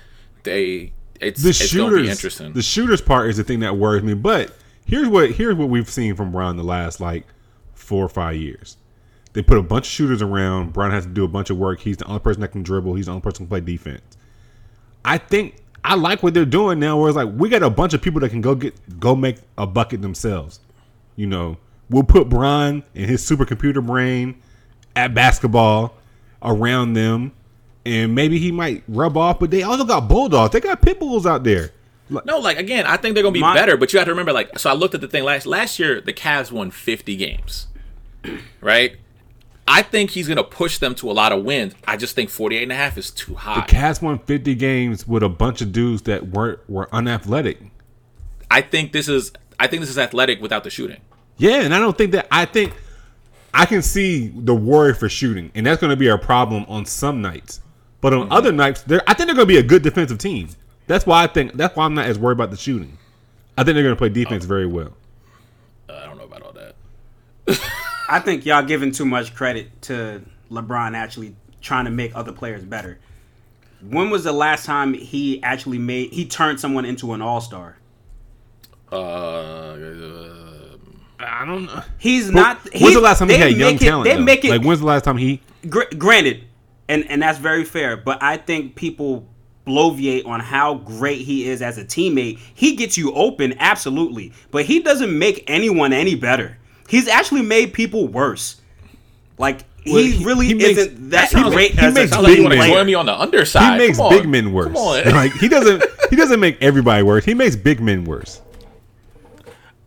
they 0.42 0.92
it's 1.20 1.42
the 1.42 1.50
it's 1.50 1.60
be 1.60 1.66
shooters 1.66 2.08
interesting. 2.08 2.52
the 2.52 2.62
shooters 2.62 3.00
part 3.00 3.28
is 3.28 3.36
the 3.36 3.44
thing 3.44 3.60
that 3.60 3.76
worries 3.76 4.02
me. 4.02 4.14
But 4.14 4.54
here's 4.84 5.08
what 5.08 5.32
here's 5.32 5.54
what 5.54 5.68
we've 5.68 5.88
seen 5.88 6.14
from 6.16 6.32
Bron 6.32 6.56
the 6.56 6.62
last 6.62 7.00
like 7.00 7.26
four 7.74 8.04
or 8.04 8.08
five 8.08 8.36
years. 8.36 8.76
They 9.32 9.42
put 9.42 9.58
a 9.58 9.62
bunch 9.62 9.86
of 9.86 9.92
shooters 9.92 10.22
around. 10.22 10.72
Bron 10.72 10.90
has 10.90 11.04
to 11.04 11.10
do 11.10 11.24
a 11.24 11.28
bunch 11.28 11.50
of 11.50 11.58
work. 11.58 11.80
He's 11.80 11.98
the 11.98 12.06
only 12.06 12.20
person 12.20 12.40
that 12.40 12.48
can 12.48 12.62
dribble. 12.62 12.94
He's 12.94 13.06
the 13.06 13.12
only 13.12 13.22
person 13.22 13.44
who 13.44 13.48
can 13.48 13.64
play 13.64 13.74
defense. 13.74 14.02
I 15.04 15.18
think 15.18 15.56
I 15.84 15.94
like 15.94 16.22
what 16.22 16.34
they're 16.34 16.44
doing 16.44 16.78
now. 16.80 16.98
Where 16.98 17.08
it's 17.08 17.16
like 17.16 17.28
we 17.34 17.48
got 17.48 17.62
a 17.62 17.70
bunch 17.70 17.94
of 17.94 18.02
people 18.02 18.20
that 18.20 18.30
can 18.30 18.40
go 18.40 18.54
get 18.54 18.98
go 18.98 19.14
make 19.14 19.36
a 19.56 19.66
bucket 19.66 20.02
themselves. 20.02 20.60
You 21.16 21.26
know, 21.26 21.58
we'll 21.90 22.02
put 22.02 22.28
Bron 22.28 22.82
and 22.94 23.10
his 23.10 23.22
supercomputer 23.28 23.84
brain 23.84 24.42
at 24.96 25.14
basketball 25.14 25.94
around 26.42 26.94
them, 26.94 27.32
and 27.86 28.14
maybe 28.14 28.38
he 28.38 28.52
might 28.52 28.82
rub 28.88 29.16
off. 29.16 29.38
But 29.40 29.50
they 29.50 29.62
also 29.62 29.84
got 29.84 30.08
bulldogs. 30.08 30.52
They 30.52 30.60
got 30.60 30.82
pit 30.82 30.98
bulls 31.00 31.26
out 31.26 31.44
there. 31.44 31.70
no, 32.24 32.38
like 32.38 32.58
again, 32.58 32.86
I 32.86 32.96
think 32.96 33.14
they're 33.14 33.22
gonna 33.22 33.32
be 33.32 33.40
My- 33.40 33.54
better, 33.54 33.76
but 33.76 33.92
you 33.92 33.98
have 33.98 34.06
to 34.06 34.12
remember, 34.12 34.32
like, 34.32 34.58
so 34.58 34.68
I 34.70 34.72
looked 34.74 34.94
at 34.94 35.00
the 35.00 35.08
thing 35.08 35.24
last 35.24 35.46
last 35.46 35.78
year. 35.78 36.00
The 36.00 36.12
Cavs 36.12 36.50
won 36.50 36.70
50 36.70 37.16
games, 37.16 37.68
right? 38.60 38.96
I 39.68 39.82
think 39.82 40.10
he's 40.10 40.26
gonna 40.26 40.42
push 40.42 40.78
them 40.78 40.96
to 40.96 41.10
a 41.10 41.12
lot 41.12 41.30
of 41.30 41.44
wins. 41.44 41.74
I 41.86 41.96
just 41.96 42.16
think 42.16 42.28
48 42.30 42.64
and 42.64 42.72
a 42.72 42.74
half 42.74 42.98
is 42.98 43.10
too 43.12 43.34
high. 43.36 43.64
The 43.66 43.72
Cavs 43.72 44.02
won 44.02 44.18
50 44.18 44.54
games 44.56 45.06
with 45.06 45.22
a 45.22 45.28
bunch 45.28 45.60
of 45.60 45.70
dudes 45.72 46.02
that 46.02 46.28
weren't 46.28 46.58
were 46.68 46.88
unathletic. 46.92 47.58
I 48.50 48.62
think 48.62 48.90
this 48.92 49.08
is 49.08 49.32
I 49.60 49.68
think 49.68 49.80
this 49.80 49.90
is 49.90 49.98
athletic 49.98 50.40
without 50.42 50.64
the 50.64 50.70
shooting. 50.70 51.00
Yeah, 51.36 51.60
and 51.62 51.72
I 51.74 51.78
don't 51.78 51.96
think 51.96 52.10
that 52.12 52.26
I 52.32 52.44
think 52.46 52.74
I 53.54 53.64
can 53.66 53.82
see 53.82 54.28
the 54.34 54.54
worry 54.54 54.94
for 54.94 55.08
shooting, 55.08 55.50
and 55.54 55.66
that's 55.66 55.80
going 55.80 55.90
to 55.90 55.96
be 55.96 56.08
our 56.10 56.18
problem 56.18 56.64
on 56.68 56.84
some 56.86 57.20
nights. 57.22 57.60
But 58.00 58.14
on 58.14 58.22
mm-hmm. 58.22 58.32
other 58.32 58.52
nights, 58.52 58.82
they're 58.82 59.02
I 59.06 59.14
think 59.14 59.26
they're 59.26 59.36
going 59.36 59.46
to 59.48 59.52
be 59.52 59.58
a 59.58 59.62
good 59.62 59.82
defensive 59.82 60.18
team. 60.18 60.48
That's 60.86 61.06
why 61.06 61.22
I 61.22 61.26
think 61.26 61.52
that's 61.54 61.76
why 61.76 61.84
I'm 61.84 61.94
not 61.94 62.06
as 62.06 62.18
worried 62.18 62.34
about 62.34 62.50
the 62.50 62.56
shooting. 62.56 62.98
I 63.56 63.64
think 63.64 63.74
they're 63.74 63.84
going 63.84 63.94
to 63.94 63.98
play 63.98 64.08
defense 64.08 64.44
oh. 64.44 64.48
very 64.48 64.66
well. 64.66 64.92
Uh, 65.88 65.92
I 65.94 66.06
don't 66.06 66.18
know 66.18 66.24
about 66.24 66.42
all 66.42 66.52
that. 66.52 66.74
I 68.08 68.20
think 68.20 68.46
y'all 68.46 68.64
giving 68.64 68.90
too 68.90 69.04
much 69.04 69.34
credit 69.34 69.82
to 69.82 70.22
LeBron 70.50 70.96
actually 70.96 71.36
trying 71.60 71.84
to 71.84 71.90
make 71.90 72.14
other 72.16 72.32
players 72.32 72.64
better. 72.64 72.98
When 73.82 74.10
was 74.10 74.24
the 74.24 74.32
last 74.32 74.66
time 74.66 74.94
he 74.94 75.42
actually 75.42 75.78
made 75.78 76.12
he 76.12 76.26
turned 76.26 76.60
someone 76.60 76.84
into 76.84 77.12
an 77.12 77.22
all 77.22 77.40
star? 77.40 77.76
Uh, 78.92 79.72
um, 79.74 81.00
I 81.18 81.44
don't 81.44 81.66
know. 81.66 81.82
He's 81.98 82.30
not. 82.30 82.62
when's 82.64 82.80
he- 82.80 82.94
the 82.94 83.00
last 83.00 83.20
time 83.20 83.28
he 83.28 83.36
had 83.36 83.52
young 83.52 83.72
make 83.74 83.82
it- 83.82 83.84
talent? 83.84 84.04
They 84.04 84.16
though? 84.16 84.22
make 84.22 84.44
it 84.44 84.50
like 84.50 84.62
when's 84.62 84.80
the 84.80 84.86
last 84.86 85.04
time 85.04 85.16
he? 85.16 85.40
gr- 85.68 85.82
granted, 85.96 86.44
and 86.90 87.10
and 87.10 87.22
that's 87.22 87.38
very 87.38 87.64
fair. 87.64 87.96
But 87.96 88.22
I 88.22 88.36
think 88.36 88.74
people 88.74 89.26
bloviate 89.66 90.26
on 90.26 90.40
how 90.40 90.74
great 90.74 91.20
he 91.20 91.46
is 91.48 91.62
as 91.62 91.78
a 91.78 91.84
teammate. 91.84 92.38
He 92.54 92.74
gets 92.76 92.98
you 92.98 93.12
open, 93.14 93.54
absolutely, 93.58 94.32
but 94.50 94.64
he 94.64 94.80
doesn't 94.80 95.16
make 95.16 95.44
anyone 95.46 95.92
any 95.92 96.14
better. 96.14 96.58
He's 96.88 97.06
actually 97.08 97.42
made 97.42 97.72
people 97.72 98.08
worse. 98.08 98.60
Like 99.38 99.60
Well, 99.86 99.96
he, 99.98 100.12
he- 100.12 100.24
really 100.24 100.46
he 100.46 100.62
isn't 100.64 101.10
that, 101.10 101.30
that 101.30 101.50
great 101.52 101.74
like- 101.74 101.80
he 101.80 101.86
as 101.86 101.94
makes 101.94 102.10
a 102.10 102.14
sounds 102.14 102.24
like 102.24 102.30
you 102.30 102.36
team 102.36 102.44
want 102.44 102.52
to 102.54 102.58
big 102.58 102.66
player. 102.66 102.74
join 102.78 102.86
me 102.86 102.94
on 102.94 103.06
the 103.06 103.18
underside. 103.18 103.72
He 103.80 103.86
makes 103.86 103.96
Come 103.98 104.06
on. 104.06 104.12
big 104.18 104.28
men 104.28 104.52
worse. 104.52 104.66
Come 104.66 104.76
on. 104.76 105.10
like 105.12 105.32
he 105.34 105.48
doesn't. 105.48 105.84
He 106.10 106.16
doesn't 106.16 106.40
make 106.40 106.60
everybody 106.60 107.04
worse. 107.04 107.24
He 107.24 107.34
makes 107.34 107.54
big 107.54 107.80
men 107.80 108.02
worse. 108.04 108.40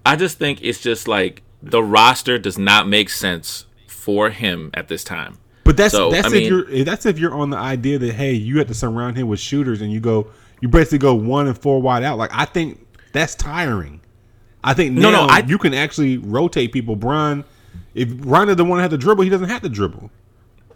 I 0.05 0.15
just 0.15 0.37
think 0.37 0.59
it's 0.61 0.79
just 0.79 1.05
like 1.07 1.41
the 1.61 1.83
roster 1.83 2.37
does 2.39 2.57
not 2.57 2.87
make 2.87 3.09
sense 3.09 3.65
for 3.87 4.29
him 4.29 4.69
at 4.73 4.87
this 4.87 5.03
time. 5.03 5.37
But 5.63 5.77
that's 5.77 5.93
So, 5.93 6.09
that's 6.11 6.25
I 6.25 6.27
if 6.27 6.33
mean- 6.33 6.47
you're 6.47 6.65
eh, 6.71 6.83
that's 6.83 7.05
if 7.05 7.17
you're 7.19 7.33
on 7.33 7.49
the 7.49 7.57
idea 7.57 7.97
that 7.99 8.13
hey, 8.13 8.33
you 8.33 8.57
have 8.59 8.67
to 8.67 8.73
surround 8.73 9.17
him 9.17 9.27
with 9.27 9.39
shooters 9.39 9.81
and 9.81 9.91
you 9.91 9.99
go 9.99 10.27
you 10.61 10.67
basically 10.69 10.97
go 10.99 11.13
one 11.15 11.47
and 11.47 11.57
four 11.57 11.81
wide 11.81 12.03
out. 12.03 12.17
Like 12.17 12.31
I 12.33 12.45
think 12.45 12.85
that's 13.11 13.35
tiring. 13.35 14.01
I 14.63 14.73
think 14.73 14.93
No, 14.93 15.11
no, 15.11 15.21
I- 15.29 15.43
you 15.45 15.57
can 15.57 15.73
actually 15.73 16.17
rotate 16.17 16.71
people. 16.71 16.95
Bron, 16.95 17.43
if 17.93 18.09
Bron 18.15 18.49
is 18.49 18.55
the 18.55 18.63
one 18.65 18.77
that 18.77 18.83
had 18.83 18.91
to 18.91 18.97
dribble, 18.97 19.23
he 19.23 19.29
doesn't 19.29 19.49
have 19.49 19.61
to 19.61 19.69
dribble. 19.69 20.09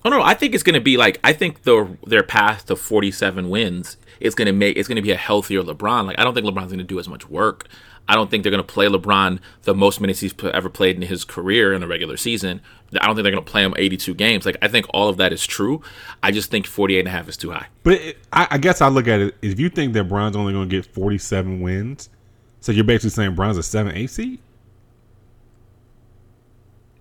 Oh 0.06 0.10
no, 0.10 0.22
I 0.22 0.36
think 0.36 0.54
it's 0.54 0.64
going 0.64 0.76
to 0.76 0.80
be 0.82 0.96
like 0.96 1.20
I 1.24 1.34
think 1.34 1.64
the 1.64 1.98
their 2.06 2.24
path 2.24 2.66
to 2.68 2.76
47 2.78 3.50
wins 3.50 3.98
is 4.22 4.36
going 4.36 4.46
to 4.46 4.52
make 4.54 4.78
it's 4.78 4.88
going 4.88 4.96
to 4.96 5.02
be 5.02 5.12
a 5.12 5.18
healthier 5.18 5.62
LeBron. 5.64 6.06
Like 6.06 6.18
I 6.20 6.24
don't 6.24 6.34
think 6.34 6.46
LeBron's 6.46 6.68
going 6.68 6.78
to 6.78 6.84
do 6.86 7.00
as 7.00 7.10
much 7.10 7.30
work. 7.30 7.68
I 8.10 8.16
don't 8.16 8.32
think 8.32 8.44
they're 8.44 8.52
going 8.52 8.64
to 8.64 8.74
play 8.74 8.86
LeBron 8.88 9.40
the 9.64 9.74
most 9.76 10.00
minutes 10.00 10.22
he's 10.22 10.34
ever 10.54 10.70
played 10.70 10.96
in 10.96 11.02
his 11.02 11.26
career 11.26 11.74
in 11.74 11.84
a 11.84 11.88
regular 11.88 12.16
season. 12.16 12.62
I 13.02 13.06
don't 13.06 13.16
think 13.16 13.24
they're 13.24 13.32
going 13.34 13.44
to 13.44 13.52
play 13.52 13.64
him 13.64 13.74
82 13.78 14.14
games. 14.16 14.46
Like 14.46 14.58
I 14.62 14.68
think 14.68 14.86
all 14.92 15.10
of 15.10 15.18
that 15.18 15.34
is 15.34 15.46
true. 15.46 15.82
I 16.24 16.32
just 16.32 16.50
think 16.50 16.66
48 16.66 17.00
and 17.00 17.08
a 17.08 17.12
half 17.12 17.28
is 17.28 17.36
too 17.38 17.52
high. 17.52 17.68
But 17.84 17.94
it, 17.96 18.18
I, 18.32 18.48
I 18.52 18.58
guess 18.58 18.82
I 18.82 18.88
look 18.88 19.08
at 19.08 19.20
it 19.20 19.36
if 19.42 19.60
you 19.60 19.70
think 19.70 19.94
that 19.94 20.06
Bron's 20.06 20.36
only 20.36 20.54
going 20.54 20.70
to 20.70 20.76
get 20.76 20.86
forty 20.86 21.18
seven 21.18 21.60
wins, 21.62 22.10
so 22.62 22.72
you're 22.72 22.84
basically 22.86 23.10
saying 23.12 23.36
Bron's 23.36 23.58
a 23.58 23.64
seven 23.64 23.94
eight 23.96 24.10
seed. 24.10 24.40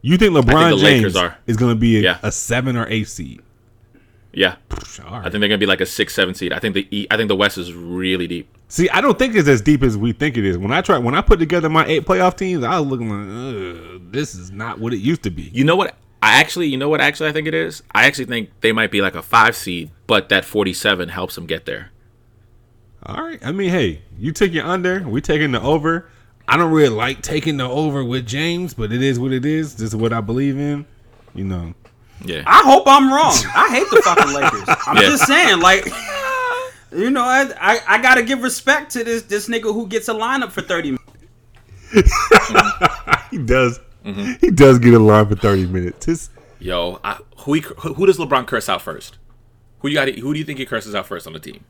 You 0.02 0.16
think 0.16 0.32
LeBron 0.34 0.80
Lakers 0.80 0.80
James 0.82 1.16
are. 1.16 1.36
is 1.46 1.56
going 1.56 1.72
to 1.74 1.78
be 1.80 1.98
a, 1.98 2.00
Yeah. 2.00 2.18
a 2.22 2.30
seven 2.30 2.76
or 2.76 2.86
eight 2.88 3.08
seed? 3.08 3.40
Yeah, 4.32 4.56
All 5.04 5.12
right. 5.12 5.20
I 5.20 5.30
think 5.30 5.40
they're 5.40 5.48
gonna 5.48 5.56
be 5.56 5.64
like 5.64 5.80
a 5.80 5.86
six, 5.86 6.14
seven 6.14 6.34
seed. 6.34 6.52
I 6.52 6.58
think 6.58 6.74
the 6.74 7.08
I 7.10 7.16
think 7.16 7.28
the 7.28 7.36
West 7.36 7.56
is 7.56 7.72
really 7.72 8.26
deep. 8.26 8.46
See, 8.68 8.88
I 8.90 9.00
don't 9.00 9.16
think 9.18 9.34
it's 9.36 9.48
as 9.48 9.60
deep 9.60 9.82
as 9.84 9.96
we 9.96 10.12
think 10.12 10.36
it 10.36 10.44
is. 10.44 10.58
When 10.58 10.72
I 10.72 10.80
try, 10.80 10.98
when 10.98 11.14
I 11.14 11.20
put 11.20 11.38
together 11.38 11.68
my 11.68 11.86
eight 11.86 12.04
playoff 12.04 12.36
teams, 12.36 12.64
I 12.64 12.80
was 12.80 12.88
looking 12.88 13.08
like, 13.10 14.12
this 14.12 14.34
is 14.34 14.50
not 14.50 14.80
what 14.80 14.92
it 14.92 14.98
used 14.98 15.22
to 15.22 15.30
be. 15.30 15.42
You 15.52 15.64
know 15.64 15.76
what? 15.76 15.94
I 16.20 16.40
actually, 16.40 16.66
you 16.66 16.76
know 16.76 16.88
what? 16.88 17.00
Actually, 17.00 17.28
I 17.28 17.32
think 17.32 17.46
it 17.46 17.54
is. 17.54 17.84
I 17.94 18.06
actually 18.06 18.24
think 18.24 18.50
they 18.62 18.72
might 18.72 18.90
be 18.90 19.00
like 19.00 19.14
a 19.14 19.22
five 19.22 19.54
seed, 19.54 19.90
but 20.08 20.28
that 20.30 20.44
forty-seven 20.44 21.10
helps 21.10 21.36
them 21.36 21.46
get 21.46 21.64
there. 21.66 21.90
All 23.04 23.22
right. 23.22 23.38
I 23.46 23.52
mean, 23.52 23.70
hey, 23.70 24.02
you 24.18 24.32
took 24.32 24.52
your 24.52 24.64
under. 24.64 25.06
We 25.08 25.20
taking 25.20 25.52
the 25.52 25.60
over. 25.60 26.08
I 26.48 26.56
don't 26.56 26.72
really 26.72 26.88
like 26.88 27.22
taking 27.22 27.58
the 27.58 27.68
over 27.68 28.02
with 28.04 28.26
James, 28.26 28.74
but 28.74 28.90
it 28.92 29.02
is 29.02 29.20
what 29.20 29.32
it 29.32 29.44
is. 29.44 29.76
This 29.76 29.90
is 29.90 29.96
what 29.96 30.12
I 30.12 30.20
believe 30.20 30.58
in. 30.58 30.86
You 31.34 31.44
know. 31.44 31.74
Yeah, 32.24 32.42
I 32.46 32.62
hope 32.64 32.84
I'm 32.86 33.12
wrong. 33.12 33.34
I 33.54 33.68
hate 33.70 33.88
the 33.90 34.00
fucking 34.02 34.32
Lakers. 34.32 34.64
I'm 34.86 34.96
Yeah. 34.96 35.02
just 35.02 35.26
saying, 35.26 35.60
like, 35.60 35.84
you 36.92 37.10
know, 37.10 37.22
I, 37.22 37.50
I 37.60 37.80
I 37.88 38.02
gotta 38.02 38.22
give 38.22 38.42
respect 38.42 38.92
to 38.92 39.04
this 39.04 39.22
this 39.22 39.48
nigga 39.48 39.72
who 39.72 39.86
gets 39.86 40.08
a 40.08 40.14
lineup 40.14 40.52
for 40.52 40.62
thirty. 40.62 40.90
minutes. 40.92 41.02
He 43.30 43.38
does. 43.38 43.80
Mm-hmm. 44.04 44.32
He 44.40 44.50
does 44.50 44.78
get 44.78 44.94
a 44.94 44.98
line 44.98 45.26
for 45.28 45.34
thirty 45.34 45.66
minutes. 45.66 46.06
His, 46.06 46.30
yo, 46.60 47.00
I, 47.02 47.18
who, 47.38 47.54
he, 47.54 47.60
who 47.60 47.94
who 47.94 48.06
does 48.06 48.18
LeBron 48.18 48.46
curse 48.46 48.68
out 48.68 48.82
first? 48.82 49.18
Who 49.80 49.88
you 49.88 49.94
got? 49.94 50.08
Who 50.08 50.32
do 50.32 50.38
you 50.38 50.44
think 50.44 50.58
he 50.60 50.66
curses 50.66 50.94
out 50.94 51.06
first 51.06 51.26
on 51.26 51.32
the 51.32 51.40
team? 51.40 51.64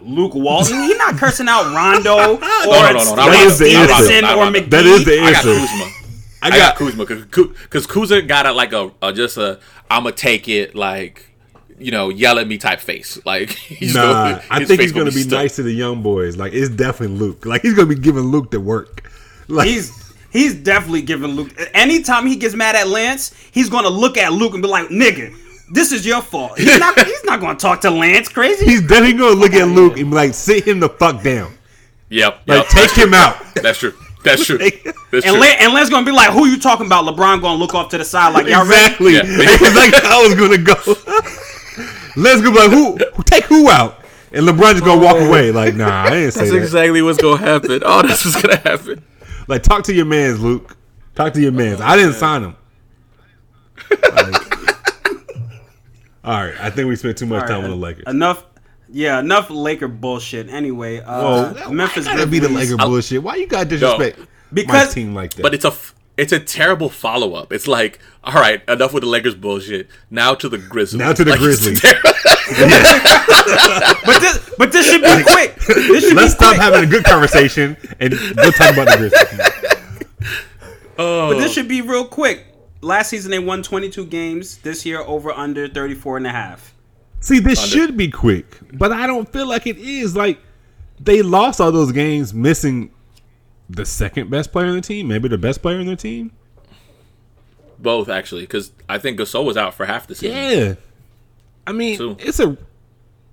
Luke 0.00 0.34
Walton, 0.34 0.80
he 0.82 0.94
not 0.94 1.16
cursing 1.16 1.48
out 1.48 1.74
Rondo 1.74 2.12
or 2.34 2.38
no, 2.38 2.38
no, 2.38 2.38
no, 2.38 3.16
That 3.16 3.46
is 3.46 3.58
the 3.58 3.70
Stephenson 3.70 4.24
answer. 4.24 4.36
or 4.36 4.46
McGee. 4.46 4.70
that 4.70 4.84
is 4.84 5.04
the 5.04 5.18
I 5.20 5.32
got. 5.32 5.42
Kuzma. 5.42 5.84
I 6.40 6.46
I 6.46 6.50
got, 6.50 6.58
got 6.58 6.76
Kuzma 6.76 7.04
because 7.62 7.86
Kuzma 7.86 8.22
got 8.22 8.46
a, 8.46 8.52
like 8.52 8.72
a, 8.72 8.92
a 9.02 9.12
just 9.12 9.36
a 9.38 9.58
I'm 9.90 10.04
gonna 10.04 10.14
take 10.14 10.48
it 10.48 10.74
like 10.76 11.27
you 11.80 11.90
know 11.90 12.08
yell 12.08 12.38
at 12.38 12.46
me 12.48 12.58
type 12.58 12.80
face 12.80 13.18
like 13.24 13.50
he's 13.50 13.94
Nah, 13.94 14.02
gonna- 14.02 14.44
I 14.50 14.64
think 14.64 14.80
he's 14.80 14.92
gonna 14.92 15.06
be 15.12 15.22
stuck. 15.22 15.38
nice 15.38 15.56
to 15.56 15.62
the 15.62 15.72
young 15.72 16.02
boys. 16.02 16.36
Like 16.36 16.52
it's 16.52 16.68
definitely 16.70 17.16
Luke. 17.18 17.46
Like 17.46 17.62
he's 17.62 17.74
gonna 17.74 17.88
be 17.88 17.94
giving 17.94 18.24
Luke 18.24 18.50
the 18.50 18.60
work. 18.60 19.10
Like 19.50 19.66
He's 19.66 20.12
he's 20.30 20.54
definitely 20.54 21.00
giving 21.00 21.30
Luke. 21.30 21.50
Anytime 21.72 22.26
he 22.26 22.36
gets 22.36 22.54
mad 22.54 22.76
at 22.76 22.86
Lance, 22.88 23.32
he's 23.50 23.70
gonna 23.70 23.88
look 23.88 24.18
at 24.18 24.30
Luke 24.34 24.52
and 24.52 24.60
be 24.62 24.68
like, 24.68 24.88
"Nigga, 24.88 25.34
this 25.72 25.90
is 25.90 26.04
your 26.04 26.20
fault." 26.20 26.58
He's 26.58 26.78
not. 26.78 26.98
he's 27.06 27.24
not 27.24 27.40
gonna 27.40 27.58
talk 27.58 27.80
to 27.80 27.90
Lance. 27.90 28.28
Crazy. 28.28 28.66
he's 28.66 28.82
definitely 28.82 29.14
gonna 29.14 29.36
look 29.36 29.54
at 29.54 29.66
Luke 29.68 29.96
and 29.96 30.10
be 30.10 30.14
like, 30.16 30.34
sit 30.34 30.66
him 30.68 30.80
the 30.80 30.90
fuck 30.90 31.22
down. 31.22 31.54
Yep, 32.10 32.42
Like 32.46 32.56
yep, 32.58 32.66
take 32.68 32.74
that's 32.82 32.92
true. 32.92 33.04
him 33.04 33.14
out. 33.14 33.36
That's 33.54 33.78
true. 33.78 33.94
That's 34.22 34.44
true. 34.44 34.58
That's 34.58 34.76
and 35.12 35.22
true. 35.24 35.38
Lance, 35.40 35.56
and 35.62 35.72
Lance 35.72 35.88
gonna 35.88 36.04
be 36.04 36.12
like, 36.12 36.30
"Who 36.32 36.44
you 36.46 36.58
talking 36.58 36.84
about?" 36.84 37.06
LeBron 37.06 37.40
gonna 37.40 37.58
look 37.58 37.74
off 37.74 37.88
to 37.92 37.96
the 37.98 38.04
side 38.04 38.34
like, 38.34 38.46
"Y'all 38.48 38.66
ready?" 38.68 38.84
Exactly. 38.84 39.14
Yeah. 39.14 39.22
That's 39.22 39.62
like 39.74 39.94
I 40.04 40.22
was 40.28 40.34
gonna 40.34 40.58
go. 40.58 40.74
Let's 42.16 42.40
go. 42.42 42.50
Like 42.50 42.70
who? 42.70 42.96
who- 42.96 43.22
Take 43.24 43.44
who 43.44 43.68
out? 43.70 44.00
And 44.32 44.46
LeBron 44.46 44.72
just 44.72 44.84
gonna 44.84 45.00
walk 45.02 45.16
away. 45.16 45.52
Like 45.52 45.74
nah, 45.74 46.04
I 46.04 46.10
didn't 46.10 46.32
say 46.32 46.40
that. 46.40 46.44
That's 46.46 46.50
that. 46.52 46.56
exactly 46.62 47.02
what's 47.02 47.20
gonna 47.20 47.38
happen. 47.38 47.80
Oh, 47.84 48.02
this 48.02 48.26
is 48.26 48.34
gonna 48.36 48.56
happen. 48.58 49.02
Like 49.46 49.62
talk 49.62 49.84
to 49.84 49.94
your 49.94 50.04
man's 50.04 50.40
Luke. 50.40 50.76
Talk 51.14 51.32
to 51.34 51.40
your 51.40 51.52
man's. 51.52 51.80
I 51.80 51.96
didn't 51.96 52.14
sign 52.14 52.42
him. 52.42 52.56
Like- 53.90 54.34
all 56.24 56.44
right, 56.44 56.54
I 56.60 56.68
think 56.70 56.88
we 56.88 56.96
spent 56.96 57.16
too 57.16 57.26
much 57.26 57.42
All 57.42 57.48
time 57.48 57.56
right, 57.62 57.64
on 57.64 57.70
the 57.70 57.76
Lakers. 57.76 58.04
Enough. 58.06 58.44
Yeah, 58.90 59.18
enough 59.20 59.48
Laker 59.50 59.88
bullshit. 59.88 60.48
Anyway, 60.50 61.00
uh, 61.00 61.52
Whoa, 61.54 61.70
Memphis 61.70 62.06
why 62.06 62.16
gotta 62.16 62.26
be 62.26 62.38
the 62.38 62.48
Laker 62.48 62.76
bullshit? 62.76 63.22
Why 63.22 63.36
you 63.36 63.46
gotta 63.46 63.64
disrespect 63.66 64.18
my 64.18 64.26
Because- 64.52 64.92
team 64.94 65.14
like 65.14 65.34
that? 65.34 65.42
But 65.42 65.54
it's 65.54 65.64
a 65.64 65.68
f- 65.68 65.94
it's 66.18 66.32
a 66.32 66.38
terrible 66.40 66.90
follow 66.90 67.34
up. 67.34 67.52
It's 67.52 67.66
like, 67.68 68.00
all 68.24 68.34
right, 68.34 68.62
enough 68.68 68.92
with 68.92 69.02
the 69.04 69.08
Lakers 69.08 69.34
bullshit. 69.34 69.88
Now 70.10 70.34
to 70.34 70.48
the 70.48 70.58
Grizzlies. 70.58 70.98
Now 70.98 71.12
to 71.14 71.24
the 71.24 71.30
Like, 71.30 71.40
Grizzlies. 71.40 71.80
terrible. 71.80 72.10
But 74.04 74.20
this, 74.20 74.50
but 74.58 74.72
this 74.72 74.90
should 74.90 75.02
be 75.02 75.22
quick. 75.22 75.54
This 75.66 76.04
should 76.08 76.16
Let's 76.16 76.34
be 76.34 76.38
stop 76.38 76.54
quick. 76.56 76.60
having 76.60 76.84
a 76.84 76.86
good 76.86 77.04
conversation 77.04 77.76
and 78.00 78.12
go 78.36 78.50
talk 78.50 78.72
about 78.72 78.88
the 78.88 78.96
Grizzlies. 78.98 79.74
Oh. 81.00 81.32
But 81.32 81.38
this 81.38 81.52
should 81.52 81.68
be 81.68 81.80
real 81.80 82.04
quick. 82.04 82.44
Last 82.80 83.10
season 83.10 83.30
they 83.30 83.38
won 83.38 83.62
22 83.62 84.06
games. 84.06 84.58
This 84.58 84.84
year 84.84 84.98
over 85.02 85.30
under 85.30 85.68
34 85.68 86.16
and 86.16 86.26
a 86.26 86.30
half. 86.30 86.74
See, 87.20 87.38
this 87.38 87.64
should 87.64 87.96
be 87.96 88.10
quick, 88.10 88.58
but 88.72 88.90
I 88.90 89.06
don't 89.06 89.32
feel 89.32 89.46
like 89.46 89.68
it 89.68 89.76
is. 89.78 90.16
Like 90.16 90.40
they 90.98 91.22
lost 91.22 91.60
all 91.60 91.70
those 91.70 91.92
games, 91.92 92.34
missing 92.34 92.90
the 93.70 93.84
second 93.84 94.30
best 94.30 94.52
player 94.52 94.66
in 94.66 94.74
the 94.74 94.80
team, 94.80 95.08
maybe 95.08 95.28
the 95.28 95.38
best 95.38 95.62
player 95.62 95.78
in 95.78 95.86
the 95.86 95.96
team. 95.96 96.32
Both 97.78 98.08
actually, 98.08 98.42
because 98.42 98.72
I 98.88 98.98
think 98.98 99.18
Gasol 99.20 99.44
was 99.44 99.56
out 99.56 99.72
for 99.74 99.86
half 99.86 100.06
the 100.08 100.14
season. 100.16 100.36
Yeah, 100.36 100.74
I 101.66 101.72
mean, 101.72 101.96
Two. 101.96 102.16
it's 102.18 102.40
a. 102.40 102.56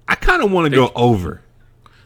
I 0.07 0.13
kind 0.15 0.43
of 0.43 0.51
want 0.51 0.69
to 0.69 0.75
go 0.75 0.91
over. 0.95 1.41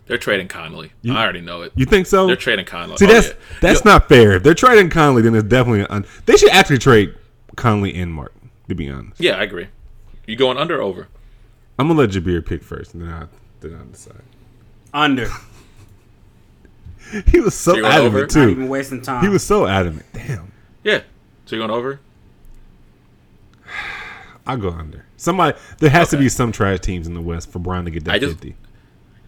They're 0.05 0.17
trading 0.17 0.47
Conley. 0.47 0.91
I 1.05 1.09
already 1.21 1.41
know 1.41 1.61
it. 1.63 1.71
You 1.75 1.85
think 1.85 2.07
so? 2.07 2.25
They're 2.27 2.35
trading 2.37 2.65
Conley. 2.65 2.95
See, 2.97 3.05
Oh, 3.05 3.09
that's 3.09 3.27
yeah. 3.27 3.33
that's 3.61 3.83
Yo, 3.85 3.91
not 3.91 4.07
fair. 4.09 4.31
If 4.33 4.43
they're 4.43 4.53
trading 4.55 4.89
Conley, 4.89 5.21
then 5.21 5.35
it's 5.35 5.47
definitely 5.47 5.85
un- 5.87 6.05
they 6.25 6.35
should 6.37 6.49
actually 6.51 6.77
trade 6.79 7.13
Conley 7.57 7.93
and 7.95 8.13
Mark. 8.13 8.33
To 8.69 8.75
be 8.75 8.89
honest, 8.89 9.19
Yeah, 9.19 9.33
I 9.33 9.43
agree. 9.43 9.67
You 10.27 10.35
going 10.35 10.57
under 10.57 10.77
or 10.77 10.81
over? 10.83 11.07
I'm 11.77 11.87
gonna 11.87 11.99
let 11.99 12.11
Jabir 12.11 12.45
pick 12.45 12.63
first, 12.63 12.93
and 12.93 13.03
then 13.03 13.09
I 13.11 13.25
then 13.61 13.75
I 13.75 13.91
decide. 13.91 14.21
Under. 14.93 15.27
He 17.27 17.39
was 17.39 17.55
so 17.55 17.75
you 17.75 17.81
going 17.81 17.93
adamant 17.93 18.13
over? 18.15 18.21
Not 18.21 18.29
too. 18.29 18.49
even 18.49 18.67
wasting 18.69 19.01
time. 19.01 19.23
He 19.23 19.29
was 19.29 19.43
so 19.43 19.65
adamant. 19.67 20.05
Damn. 20.13 20.51
Yeah. 20.83 21.01
So 21.45 21.55
you 21.55 21.61
going 21.61 21.71
over? 21.71 21.99
I'll 24.47 24.57
go 24.57 24.69
under. 24.71 25.05
Somebody 25.17 25.57
there 25.79 25.89
has 25.89 26.09
to 26.09 26.17
be 26.17 26.29
some 26.29 26.51
trash 26.51 26.79
teams 26.79 27.07
in 27.07 27.13
the 27.13 27.21
West 27.21 27.51
for 27.51 27.59
Bron 27.59 27.85
to 27.85 27.91
get 27.91 28.05
that 28.05 28.15
I 28.15 28.19
just- 28.19 28.33
fifty. 28.33 28.55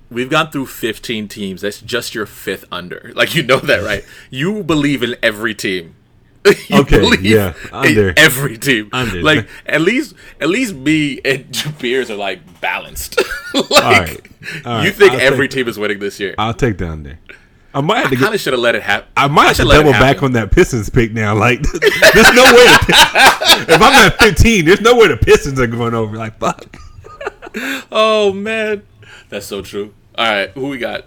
We've 0.10 0.30
gone 0.30 0.52
through 0.52 0.66
15 0.66 1.30
teams. 1.30 1.62
That's 1.62 1.80
just 1.80 2.14
your 2.14 2.26
fifth 2.26 2.66
under. 2.70 3.14
Like 3.16 3.34
you 3.34 3.44
know 3.44 3.60
that, 3.60 3.82
right? 3.86 4.04
You 4.30 4.62
believe 4.64 5.04
in 5.04 5.16
every 5.24 5.56
team. 5.56 5.96
You 6.68 6.82
Okay, 6.82 7.00
believe 7.00 7.24
yeah, 7.24 7.54
in 7.68 7.74
under. 7.74 8.14
every 8.18 8.58
team. 8.58 8.90
Under. 8.92 9.22
Like 9.22 9.48
at 9.66 9.80
least 9.82 10.16
at 10.42 10.50
least 10.50 10.74
me 10.76 11.22
and 11.24 11.52
Jabeers 11.54 12.10
are 12.12 12.16
like 12.18 12.60
balanced. 12.60 13.22
like 13.54 13.70
right, 13.70 14.20
all 14.66 14.74
right, 14.78 14.86
you 14.86 14.92
think 14.92 15.14
I'll 15.14 15.20
every 15.22 15.48
take- 15.48 15.60
team 15.60 15.68
is 15.70 15.78
winning 15.80 16.00
this 16.00 16.20
year. 16.20 16.36
I'll 16.38 16.54
take 16.56 16.78
the 16.80 16.90
under. 16.90 17.20
I 17.74 17.82
might 17.82 18.00
have 18.00 18.10
to 18.10 18.16
kind 18.16 18.30
go, 18.30 18.34
of 18.34 18.42
should 18.42 18.54
have 18.54 18.60
let 18.60 18.76
it 18.76 18.84
happen. 18.84 19.10
I 19.16 19.28
might 19.28 19.48
have 19.48 19.56
to 19.58 19.64
should 19.64 19.70
double 19.72 19.92
back 19.92 20.24
on 20.24 20.34
that 20.34 20.52
Pistons 20.52 20.90
pick 20.90 21.14
now. 21.14 21.36
Like 21.36 21.62
there's 21.72 22.34
no 22.34 22.44
way. 22.44 22.66
The, 22.66 23.66
if 23.70 23.82
I'm 23.82 23.94
at 24.06 24.20
15, 24.22 24.66
there's 24.66 24.82
no 24.82 24.96
way 24.96 25.08
the 25.08 25.18
Pistons 25.18 25.60
are 25.60 25.68
going 25.68 25.94
over. 25.94 26.18
Like 26.18 26.38
fuck. 26.40 26.76
Oh 27.92 28.32
man, 28.32 28.84
that's 29.28 29.46
so 29.46 29.62
true. 29.62 29.94
All 30.18 30.26
right, 30.26 30.50
who 30.52 30.70
we 30.70 30.78
got? 30.78 31.04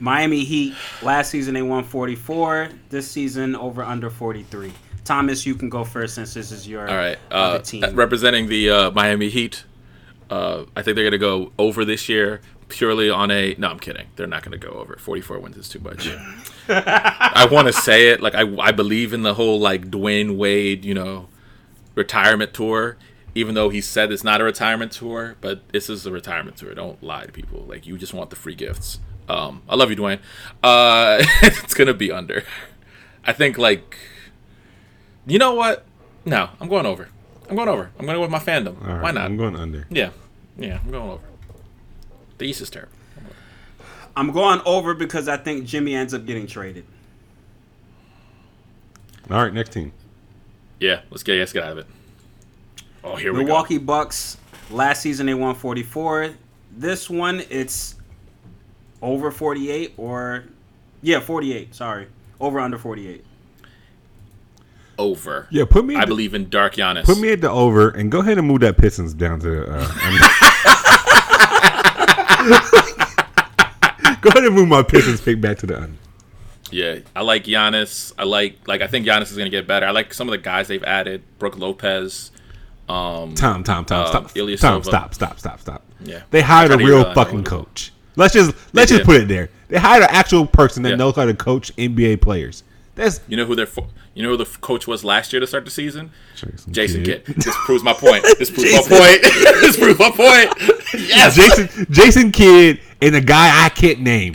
Miami 0.00 0.42
Heat. 0.42 0.74
Last 1.00 1.30
season 1.30 1.54
they 1.54 1.62
won 1.62 1.84
44. 1.84 2.70
This 2.90 3.08
season 3.08 3.54
over 3.54 3.84
under 3.84 4.10
43. 4.10 4.72
Thomas, 5.04 5.46
you 5.46 5.54
can 5.54 5.68
go 5.68 5.84
first 5.84 6.16
since 6.16 6.34
this 6.34 6.50
is 6.50 6.66
your 6.66 6.88
All 6.88 6.96
right, 6.96 7.18
uh, 7.30 7.60
team. 7.60 7.84
representing 7.94 8.48
the 8.48 8.70
uh, 8.70 8.90
Miami 8.90 9.28
Heat. 9.28 9.62
Uh, 10.28 10.64
I 10.74 10.82
think 10.82 10.96
they're 10.96 11.04
gonna 11.04 11.18
go 11.18 11.52
over 11.56 11.84
this 11.84 12.08
year 12.08 12.40
purely 12.72 13.10
on 13.10 13.30
a. 13.30 13.54
No, 13.58 13.68
I'm 13.68 13.78
kidding. 13.78 14.06
They're 14.16 14.26
not 14.26 14.42
gonna 14.42 14.58
go 14.58 14.70
over. 14.70 14.96
44 14.98 15.38
wins 15.38 15.56
is 15.56 15.68
too 15.68 15.78
much. 15.80 16.08
I 16.68 17.46
want 17.50 17.68
to 17.68 17.72
say 17.72 18.08
it 18.08 18.20
like 18.20 18.34
I, 18.34 18.42
I 18.58 18.72
believe 18.72 19.12
in 19.12 19.22
the 19.22 19.34
whole 19.34 19.60
like 19.60 19.90
Dwyane 19.90 20.36
Wade, 20.36 20.84
you 20.84 20.94
know, 20.94 21.28
retirement 21.94 22.54
tour. 22.54 22.96
Even 23.34 23.54
though 23.54 23.70
he 23.70 23.80
said 23.80 24.12
it's 24.12 24.24
not 24.24 24.40
a 24.42 24.44
retirement 24.44 24.92
tour, 24.92 25.36
but 25.40 25.66
this 25.70 25.88
is 25.88 26.04
a 26.04 26.12
retirement 26.12 26.56
tour. 26.58 26.74
Don't 26.74 27.02
lie 27.02 27.24
to 27.24 27.32
people. 27.32 27.64
Like 27.66 27.86
you 27.86 27.96
just 27.96 28.12
want 28.14 28.30
the 28.30 28.36
free 28.36 28.54
gifts. 28.54 28.98
Um, 29.28 29.62
I 29.68 29.76
love 29.76 29.90
you, 29.90 29.96
Dwyane. 29.96 30.18
Uh, 30.62 31.18
it's 31.42 31.74
gonna 31.74 31.94
be 31.94 32.10
under. 32.10 32.44
I 33.24 33.32
think 33.32 33.56
like, 33.58 33.96
you 35.26 35.38
know 35.38 35.54
what? 35.54 35.84
No, 36.24 36.50
I'm 36.60 36.68
going 36.68 36.86
over. 36.86 37.08
I'm 37.48 37.56
going 37.56 37.68
over. 37.68 37.90
I'm 37.98 38.06
going 38.06 38.20
with 38.20 38.30
my 38.30 38.38
fandom. 38.38 38.80
Right, 38.80 39.02
Why 39.02 39.10
not? 39.10 39.24
I'm 39.24 39.36
going 39.36 39.56
under. 39.56 39.86
yeah, 39.90 40.10
yeah, 40.58 40.78
I'm 40.84 40.90
going 40.90 41.10
over. 41.10 41.22
The 42.38 42.44
East 42.46 42.60
is 42.60 42.70
terrible. 42.70 42.92
I'm 44.16 44.30
going 44.32 44.60
over 44.66 44.94
because 44.94 45.28
I 45.28 45.36
think 45.36 45.64
Jimmy 45.64 45.94
ends 45.94 46.12
up 46.12 46.26
getting 46.26 46.46
traded. 46.46 46.84
All 49.30 49.42
right, 49.42 49.54
next 49.54 49.72
team. 49.72 49.92
Yeah, 50.80 51.00
let's 51.10 51.22
get 51.22 51.38
let's 51.38 51.52
get 51.52 51.62
out 51.62 51.72
of 51.72 51.78
it. 51.78 51.86
Oh, 53.04 53.16
here 53.16 53.32
we 53.32 53.40
go. 53.40 53.44
Milwaukee 53.46 53.78
Bucks. 53.78 54.36
Last 54.70 55.02
season 55.02 55.26
they 55.26 55.34
won 55.34 55.54
44. 55.54 56.34
This 56.76 57.08
one 57.08 57.42
it's 57.50 57.94
over 59.00 59.30
48 59.30 59.94
or 59.96 60.44
yeah 61.02 61.20
48. 61.20 61.74
Sorry, 61.74 62.08
over 62.40 62.58
under 62.60 62.78
48. 62.78 63.24
Over. 64.98 65.46
Yeah, 65.50 65.64
put 65.68 65.84
me. 65.84 65.96
I 65.96 66.00
the- 66.00 66.06
believe 66.06 66.34
in 66.34 66.50
Dark 66.50 66.74
Giannis. 66.74 67.04
Put 67.04 67.18
me 67.18 67.32
at 67.32 67.40
the 67.40 67.50
over 67.50 67.90
and 67.90 68.10
go 68.12 68.20
ahead 68.20 68.38
and 68.38 68.46
move 68.46 68.60
that 68.60 68.76
Pistons 68.76 69.14
down 69.14 69.40
to. 69.40 69.64
Uh, 69.70 69.92
under. 70.02 70.18
Go 74.22 74.30
ahead 74.30 74.44
and 74.44 74.54
move 74.54 74.68
my 74.68 74.82
Pistons 74.82 75.20
pick 75.20 75.40
back 75.40 75.58
to 75.58 75.66
the 75.66 75.76
under. 75.82 75.96
Yeah, 76.70 77.00
I 77.14 77.20
like 77.20 77.44
Giannis. 77.44 78.12
I 78.18 78.24
like 78.24 78.66
like 78.66 78.80
I 78.80 78.86
think 78.86 79.04
Giannis 79.06 79.30
is 79.30 79.36
gonna 79.36 79.50
get 79.50 79.66
better. 79.66 79.84
I 79.84 79.90
like 79.90 80.14
some 80.14 80.26
of 80.28 80.32
the 80.32 80.38
guys 80.38 80.68
they've 80.68 80.82
added. 80.84 81.22
Brook 81.38 81.58
Lopez. 81.58 82.30
Um, 82.88 83.34
Tom, 83.34 83.62
Tom, 83.62 83.84
Tom, 83.84 84.04
Uh, 84.04 84.08
stop, 84.08 84.36
Ilya 84.36 84.56
Tom, 84.56 84.82
stop, 84.82 85.14
stop, 85.14 85.38
stop, 85.38 85.60
stop. 85.60 85.84
Yeah. 86.00 86.22
they 86.30 86.40
hired 86.42 86.72
a 86.72 86.76
real 86.78 86.86
realized 86.98 87.14
fucking 87.14 87.44
coach. 87.44 87.92
Let's 88.16 88.34
just 88.34 88.54
let's 88.72 88.90
They 88.90 88.96
just 88.96 88.98
did. 89.00 89.04
put 89.06 89.16
it 89.20 89.28
there. 89.28 89.50
They 89.68 89.78
hired 89.78 90.02
an 90.02 90.08
actual 90.10 90.46
person 90.46 90.82
that 90.84 90.90
Yeah. 90.90 90.96
knows 90.96 91.16
how 91.16 91.24
to 91.26 91.34
coach 91.34 91.74
NBA 91.76 92.16
players. 92.20 92.64
That's 92.94 93.20
you 93.28 93.36
know 93.36 93.44
who 93.46 93.54
their 93.56 93.68
you 94.14 94.22
know 94.22 94.30
who 94.30 94.36
the 94.36 94.44
coach 94.44 94.86
was 94.86 95.02
last 95.04 95.32
year 95.32 95.40
to 95.40 95.46
start 95.46 95.64
the 95.64 95.70
season? 95.70 96.10
Jason 96.36 96.72
Jason 96.72 97.04
Kidd. 97.04 97.24
Kidd. 97.24 97.36
This 97.36 97.56
proves 97.64 97.82
my 97.82 97.92
point. 97.94 98.22
This 98.38 98.50
proves 98.54 98.72
my 98.72 98.80
point. 98.98 99.22
this 99.62 99.76
proves 99.76 99.98
my 99.98 100.10
point. 100.10 100.74
Yes. 100.94 101.36
Jason 101.36 101.86
Jason 101.90 102.32
Kidd 102.32 102.80
and 103.02 103.14
a 103.16 103.20
guy 103.20 103.64
I 103.64 103.68
can't 103.68 104.00
name. 104.00 104.34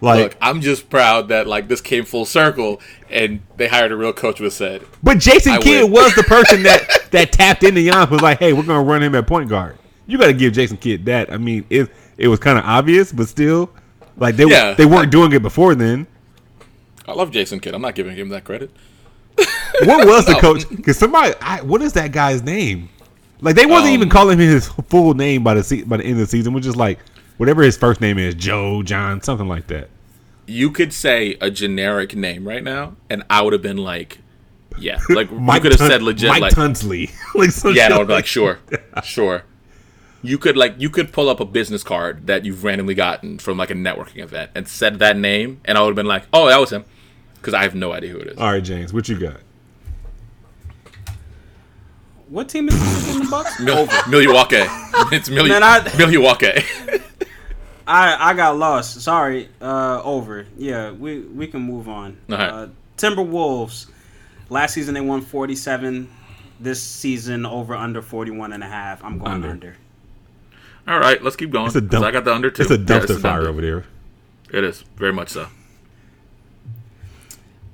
Like, 0.00 0.22
Look, 0.22 0.36
I'm 0.42 0.60
just 0.60 0.88
proud 0.90 1.28
that 1.28 1.46
like 1.46 1.68
this 1.68 1.80
came 1.80 2.04
full 2.04 2.24
circle 2.26 2.80
and 3.10 3.40
they 3.56 3.66
hired 3.66 3.92
a 3.92 3.96
real 3.96 4.12
coach 4.12 4.40
was 4.40 4.54
said. 4.54 4.82
but 5.02 5.18
Jason 5.18 5.52
I 5.52 5.58
Kidd 5.58 5.84
win. 5.84 5.92
was 5.92 6.14
the 6.14 6.22
person 6.22 6.62
that 6.64 7.08
that 7.12 7.32
tapped 7.32 7.62
into 7.64 7.80
Giannis 7.80 8.10
was 8.10 8.20
like, 8.20 8.38
hey, 8.38 8.52
we're 8.52 8.62
gonna 8.62 8.82
run 8.82 9.02
him 9.02 9.14
at 9.14 9.26
point 9.26 9.48
guard. 9.48 9.78
You 10.06 10.18
got 10.18 10.26
to 10.26 10.34
give 10.34 10.52
Jason 10.52 10.76
Kidd 10.76 11.04
that. 11.06 11.32
I 11.32 11.36
mean, 11.38 11.64
it 11.70 11.90
it 12.18 12.28
was 12.28 12.38
kind 12.38 12.58
of 12.58 12.64
obvious, 12.64 13.10
but 13.12 13.26
still, 13.28 13.70
like 14.16 14.36
they 14.36 14.44
Yeah. 14.44 14.74
they 14.74 14.86
weren't 14.86 15.10
doing 15.10 15.32
it 15.32 15.42
before 15.42 15.74
then. 15.74 16.06
I 17.08 17.12
love 17.12 17.30
Jason 17.30 17.58
Kidd. 17.60 17.74
I'm 17.74 17.82
not 17.82 17.94
giving 17.94 18.16
him 18.16 18.28
that 18.30 18.44
credit. 18.44 18.70
What 19.84 20.06
was 20.06 20.24
the 20.24 20.34
coach? 20.34 20.66
Because 20.70 20.96
somebody, 20.98 21.34
I, 21.40 21.60
what 21.60 21.82
is 21.82 21.92
that 21.94 22.10
guy's 22.12 22.42
name? 22.42 22.88
Like 23.42 23.54
they 23.56 23.66
wasn't 23.66 23.92
even 23.92 24.08
Um, 24.08 24.10
calling 24.10 24.38
him 24.38 24.48
his 24.48 24.68
full 24.88 25.12
name 25.14 25.42
by 25.44 25.54
the 25.54 25.62
se- 25.62 25.82
by 25.82 25.98
the 25.98 26.04
end 26.04 26.14
of 26.14 26.18
the 26.20 26.26
season. 26.26 26.54
We're 26.54 26.60
just 26.60 26.76
like 26.78 26.98
whatever 27.36 27.62
his 27.62 27.76
first 27.76 28.00
name 28.00 28.18
is, 28.18 28.34
Joe, 28.34 28.82
John, 28.82 29.20
something 29.22 29.48
like 29.48 29.66
that. 29.68 29.88
You 30.46 30.70
could 30.70 30.92
say 30.92 31.36
a 31.40 31.50
generic 31.50 32.14
name 32.14 32.46
right 32.46 32.62
now, 32.62 32.96
and 33.10 33.24
I 33.28 33.42
would 33.42 33.52
have 33.52 33.62
been 33.62 33.78
like, 33.78 34.18
yeah, 34.78 34.98
like 35.08 35.30
you 35.30 35.38
Mike 35.40 35.62
could 35.62 35.72
have 35.72 35.78
Tun- 35.80 35.90
said 35.90 36.02
legit, 36.02 36.28
Mike 36.28 36.40
like 36.42 36.54
Tunsley. 36.54 37.10
like 37.34 37.50
some 37.50 37.74
yeah, 37.74 37.84
shit 37.88 37.92
I 37.92 37.98
would 37.98 38.06
be 38.06 38.12
like 38.14 38.18
like, 38.18 38.26
sure, 38.26 38.58
sure. 39.04 39.42
You 40.22 40.38
could 40.38 40.56
like 40.56 40.74
you 40.78 40.90
could 40.90 41.12
pull 41.12 41.28
up 41.28 41.40
a 41.40 41.44
business 41.44 41.82
card 41.84 42.26
that 42.26 42.44
you've 42.44 42.64
randomly 42.64 42.94
gotten 42.94 43.38
from 43.38 43.58
like 43.58 43.70
a 43.70 43.74
networking 43.74 44.22
event 44.22 44.50
and 44.54 44.66
said 44.68 44.98
that 44.98 45.16
name, 45.16 45.60
and 45.64 45.76
I 45.78 45.82
would 45.82 45.88
have 45.90 45.96
been 45.96 46.06
like, 46.06 46.24
oh, 46.32 46.48
that 46.48 46.58
was 46.58 46.70
him, 46.72 46.84
because 47.36 47.54
I 47.54 47.62
have 47.62 47.74
no 47.74 47.92
idea 47.92 48.10
who 48.10 48.18
it 48.18 48.28
is. 48.28 48.38
All 48.38 48.50
right, 48.50 48.62
James, 48.62 48.92
what 48.92 49.08
you 49.08 49.18
got? 49.18 49.36
What 52.28 52.48
team 52.48 52.68
is 52.68 52.78
this 52.80 53.14
in 53.14 53.22
the 53.24 53.30
Bucks? 53.30 53.60
Mil- 53.60 53.86
Milwaukee. 54.08 54.64
It's 55.14 55.28
Mil- 55.30 55.46
Man, 55.46 55.62
I- 55.62 55.88
Milwaukee. 55.96 56.60
I 57.86 58.30
I 58.30 58.34
got 58.34 58.56
lost. 58.56 59.00
Sorry. 59.00 59.48
Uh, 59.60 60.00
over. 60.02 60.46
Yeah, 60.56 60.90
we 60.92 61.20
we 61.20 61.46
can 61.46 61.60
move 61.62 61.88
on. 61.88 62.16
All 62.30 62.36
right. 62.36 62.48
Uh, 62.50 62.66
Timberwolves. 62.96 63.86
Last 64.48 64.74
season 64.74 64.94
they 64.94 65.00
won 65.00 65.22
47. 65.22 66.08
This 66.58 66.82
season 66.82 67.44
over 67.44 67.74
under 67.74 68.00
41 68.00 68.52
and 68.52 68.62
a 68.62 68.66
half. 68.66 69.04
I'm 69.04 69.18
going 69.18 69.30
Under. 69.32 69.50
under. 69.50 69.76
All 70.88 70.98
right, 71.00 71.22
let's 71.22 71.34
keep 71.36 71.50
going. 71.50 71.66
It's 71.66 71.74
a 71.76 71.80
'cause 71.80 71.90
dump. 71.90 72.04
I 72.06 72.10
got 72.12 72.24
the 72.24 72.32
under 72.34 72.48
two. 72.50 72.62
It's 72.62 72.70
a 72.70 72.74
Yeah, 72.78 72.84
dumpster 72.84 73.16
a 73.16 73.18
fire 73.18 73.48
over 73.48 73.60
there. 73.60 73.84
It 74.52 74.62
is 74.64 74.84
very 74.96 75.12
much 75.12 75.28
so. 75.30 75.48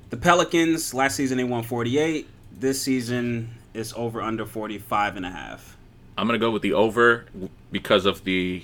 The 0.09 0.17
Pelicans. 0.17 0.93
Last 0.93 1.15
season 1.15 1.37
they 1.37 1.43
won 1.43 1.63
48. 1.63 2.27
This 2.59 2.81
season 2.81 3.49
it's 3.73 3.93
over 3.95 4.21
under 4.21 4.45
45 4.45 5.15
and 5.15 5.25
a 5.25 5.29
half. 5.31 5.77
I'm 6.17 6.27
gonna 6.27 6.37
go 6.39 6.51
with 6.51 6.61
the 6.61 6.73
over 6.73 7.25
because 7.71 8.05
of 8.05 8.23
the 8.23 8.63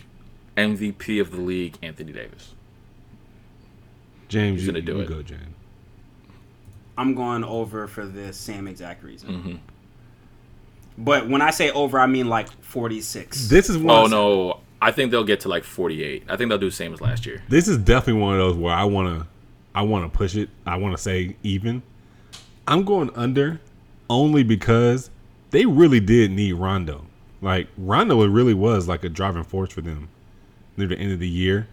MVP 0.60 1.22
of 1.22 1.32
the 1.32 1.39
league, 1.39 1.78
Anthony 1.82 2.12
Davis. 2.12 2.53
James, 4.28 4.60
He's 4.60 4.68
you, 4.68 4.74
gonna 4.74 4.86
do 4.86 4.97
you 4.97 5.01
it. 5.01 5.10
go, 5.10 5.24
James. 5.24 5.55
I'm 6.97 7.16
going 7.16 7.45
over 7.45 7.88
for 7.88 8.05
the 8.05 8.34
same 8.34 8.68
exact 8.68 9.03
reason. 9.03 9.30
Mm-hmm. 9.30 9.55
But 10.97 11.30
when 11.30 11.41
I 11.41 11.51
say 11.51 11.72
over, 11.72 11.97
I 11.97 12.07
mean 12.07 12.28
like 12.28 12.49
46. 12.62 13.47
This 13.47 13.70
is 13.70 13.78
one. 13.78 13.95
Oh 13.95 14.05
no, 14.07 14.60
I 14.82 14.91
think 14.91 15.12
they'll 15.12 15.24
get 15.24 15.39
to 15.41 15.49
like 15.49 15.64
48. 15.64 16.26
I 16.28 16.36
think 16.36 16.49
they'll 16.49 16.57
do 16.57 16.70
the 16.70 16.76
same 16.76 16.93
as 16.93 16.99
last 16.99 17.26
year. 17.26 17.41
This 17.47 17.70
is 17.70 17.78
definitely 17.78 18.22
one 18.22 18.34
of 18.34 18.39
those 18.39 18.57
where 18.57 18.74
I 18.74 18.84
wanna, 18.84 19.28
I 19.74 19.84
wanna 19.84 20.10
push 20.10 20.36
it. 20.36 20.49
I 20.66 20.76
wanna 20.76 20.97
say 20.97 21.38
even. 21.41 21.84
I'm 22.68 22.84
going 22.84 23.10
under, 23.16 23.62
only 24.10 24.43
because 24.43 25.10
they 25.51 25.66
really 25.66 26.01
did 26.01 26.32
need 26.32 26.53
Rondo. 26.53 27.05
Like 27.41 27.70
Rondo, 27.78 28.22
it 28.22 28.28
really 28.28 28.53
was 28.53 28.89
like 28.89 29.05
a 29.05 29.10
driving 29.10 29.45
force 29.45 29.72
for 29.72 29.82
them 29.82 30.10
near 30.80 30.88
the 30.88 30.98
end 30.98 31.12
of 31.12 31.20
the 31.20 31.28
year. 31.30 31.68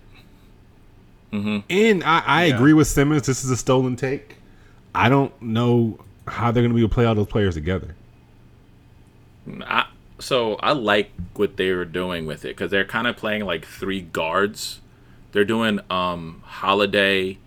Mm-hmm. 1.32 1.58
And 1.70 2.04
I, 2.04 2.18
I 2.26 2.44
Yeah. 2.46 2.54
agree 2.54 2.72
with 2.72 2.86
Simmons. 2.86 3.26
This 3.26 3.44
is 3.44 3.50
a 3.50 3.56
stolen 3.56 3.96
take. 3.96 4.36
I 4.94 5.08
don't 5.08 5.32
know 5.42 5.98
how 6.26 6.50
they're 6.50 6.62
going 6.62 6.70
to 6.70 6.74
be 6.74 6.80
able 6.80 6.88
to 6.88 6.94
play 6.94 7.04
all 7.04 7.14
those 7.14 7.26
players 7.26 7.54
together. 7.54 7.94
I, 9.62 9.86
so 10.18 10.54
I 10.56 10.72
like 10.72 11.10
what 11.34 11.56
they 11.56 11.70
were 11.72 11.84
doing 11.84 12.26
with 12.26 12.44
it 12.44 12.48
because 12.48 12.70
they're 12.70 12.84
kind 12.84 13.06
of 13.06 13.16
playing 13.16 13.44
like 13.44 13.64
three 13.64 14.00
guards. 14.00 14.80
They're 15.32 15.44
doing 15.44 15.80
um 15.90 16.42
Holiday, 16.46 17.38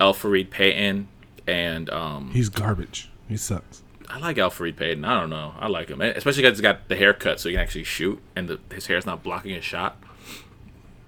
Elfrid 0.00 0.50
Payton, 0.50 1.08
and 1.46 1.88
um 1.90 2.30
He's 2.32 2.48
garbage. 2.48 3.08
He 3.28 3.36
sucks. 3.36 3.82
I 4.08 4.18
like 4.18 4.36
Elfrid 4.38 4.76
Payton. 4.76 5.04
I 5.04 5.20
don't 5.20 5.30
know. 5.30 5.54
I 5.58 5.68
like 5.68 5.88
him, 5.88 6.00
especially 6.00 6.42
because 6.42 6.58
he's 6.58 6.62
got 6.62 6.88
the 6.88 6.96
haircut, 6.96 7.38
so 7.38 7.48
he 7.48 7.54
can 7.54 7.62
actually 7.62 7.84
shoot, 7.84 8.18
and 8.34 8.48
the, 8.48 8.58
his 8.74 8.88
hair's 8.88 9.06
not 9.06 9.22
blocking 9.22 9.54
his 9.54 9.64
shot. 9.64 9.96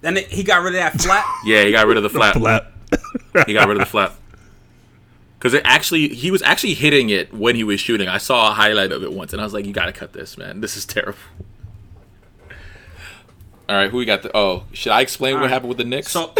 And 0.03 0.19
it- 0.19 0.29
he 0.29 0.43
got 0.43 0.63
rid 0.63 0.75
of 0.75 0.81
that 0.81 1.01
flat. 1.01 1.25
Yeah, 1.45 1.65
he 1.65 1.73
got 1.73 1.87
rid 1.87 1.97
of 1.97 2.03
the 2.03 2.11
flap. 2.11 2.37
Flap. 2.37 2.73
He 3.47 3.55
got 3.55 3.67
rid 3.67 3.79
of 3.79 3.81
the 3.81 3.87
flap. 3.87 4.15
Because 5.39 5.55
it 5.55 5.63
actually, 5.65 6.09
he 6.09 6.31
was 6.31 6.43
actually 6.43 6.75
hitting 6.75 7.09
it 7.11 7.33
when 7.33 7.57
he 7.57 7.65
was 7.65 7.81
shooting. 7.81 8.07
I 8.09 8.19
saw 8.19 8.51
a 8.51 8.55
highlight 8.55 8.93
of 8.93 9.03
it 9.03 9.13
once, 9.13 9.33
and 9.33 9.41
I 9.41 9.45
was 9.45 9.53
like, 9.53 9.65
"You 9.65 9.73
got 9.73 9.87
to 9.87 9.93
cut 9.93 10.13
this, 10.13 10.39
man. 10.39 10.61
This 10.61 10.77
is 10.77 10.85
terrible." 10.85 11.19
All 13.69 13.77
right, 13.77 13.91
who 13.91 13.97
we 13.97 14.05
got? 14.05 14.23
The, 14.23 14.37
oh, 14.37 14.65
should 14.73 14.93
I 14.93 15.01
explain 15.01 15.35
what 15.35 15.43
right. 15.43 15.51
happened 15.51 15.71
with 15.71 15.79
the 15.79 15.85
Knicks? 15.85 16.13
So, 16.13 16.33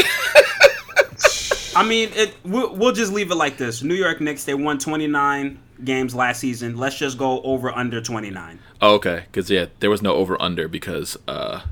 I 1.75 1.85
mean, 1.85 2.11
it. 2.15 2.35
We'll, 2.45 2.77
we'll 2.77 2.93
just 2.93 3.13
leave 3.13 3.33
it 3.33 3.35
like 3.35 3.57
this. 3.57 3.83
New 3.83 3.95
York 3.95 4.21
Knicks. 4.21 4.45
They 4.45 4.55
won 4.55 4.79
29 4.79 5.59
games 5.83 6.15
last 6.15 6.39
season. 6.39 6.77
Let's 6.77 6.97
just 6.97 7.19
go 7.19 7.43
over 7.43 7.73
under 7.73 8.01
29 8.01 8.61
oh, 8.83 8.95
okay, 8.97 9.25
because 9.27 9.51
yeah, 9.51 9.67
there 9.81 9.89
was 9.89 10.03
no 10.03 10.15
over 10.15 10.41
under 10.41 10.69
because 10.69 11.17
uh, 11.27 11.63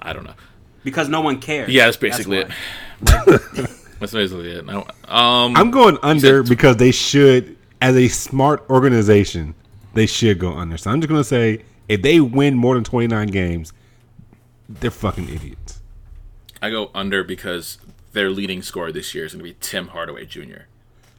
I 0.00 0.12
don't 0.12 0.24
know. 0.24 0.34
Because 0.84 1.08
no 1.08 1.20
one 1.20 1.40
cares. 1.40 1.70
Yeah, 1.70 1.86
that's 1.86 1.96
basically 1.96 2.44
why. 2.44 2.50
it. 3.06 3.70
That's 4.00 4.12
basically 4.12 4.50
it. 4.50 4.66
No, 4.66 4.86
um, 5.08 5.56
I'm 5.56 5.70
going 5.70 5.96
under 6.02 6.42
said- 6.42 6.48
because 6.48 6.76
they 6.76 6.90
should, 6.90 7.56
as 7.80 7.96
a 7.96 8.08
smart 8.08 8.64
organization, 8.68 9.54
they 9.94 10.04
should 10.06 10.38
go 10.38 10.52
under. 10.52 10.76
So 10.76 10.90
I'm 10.90 11.00
just 11.00 11.08
going 11.08 11.20
to 11.20 11.24
say 11.24 11.64
if 11.88 12.02
they 12.02 12.20
win 12.20 12.54
more 12.54 12.74
than 12.74 12.84
29 12.84 13.28
games, 13.28 13.72
they're 14.68 14.90
fucking 14.90 15.28
idiots. 15.28 15.80
I 16.60 16.70
go 16.70 16.90
under 16.94 17.24
because 17.24 17.78
their 18.12 18.28
leading 18.30 18.60
scorer 18.62 18.92
this 18.92 19.14
year 19.14 19.24
is 19.24 19.32
going 19.32 19.44
to 19.44 19.50
be 19.50 19.56
Tim 19.60 19.88
Hardaway 19.88 20.26
Jr. 20.26 20.62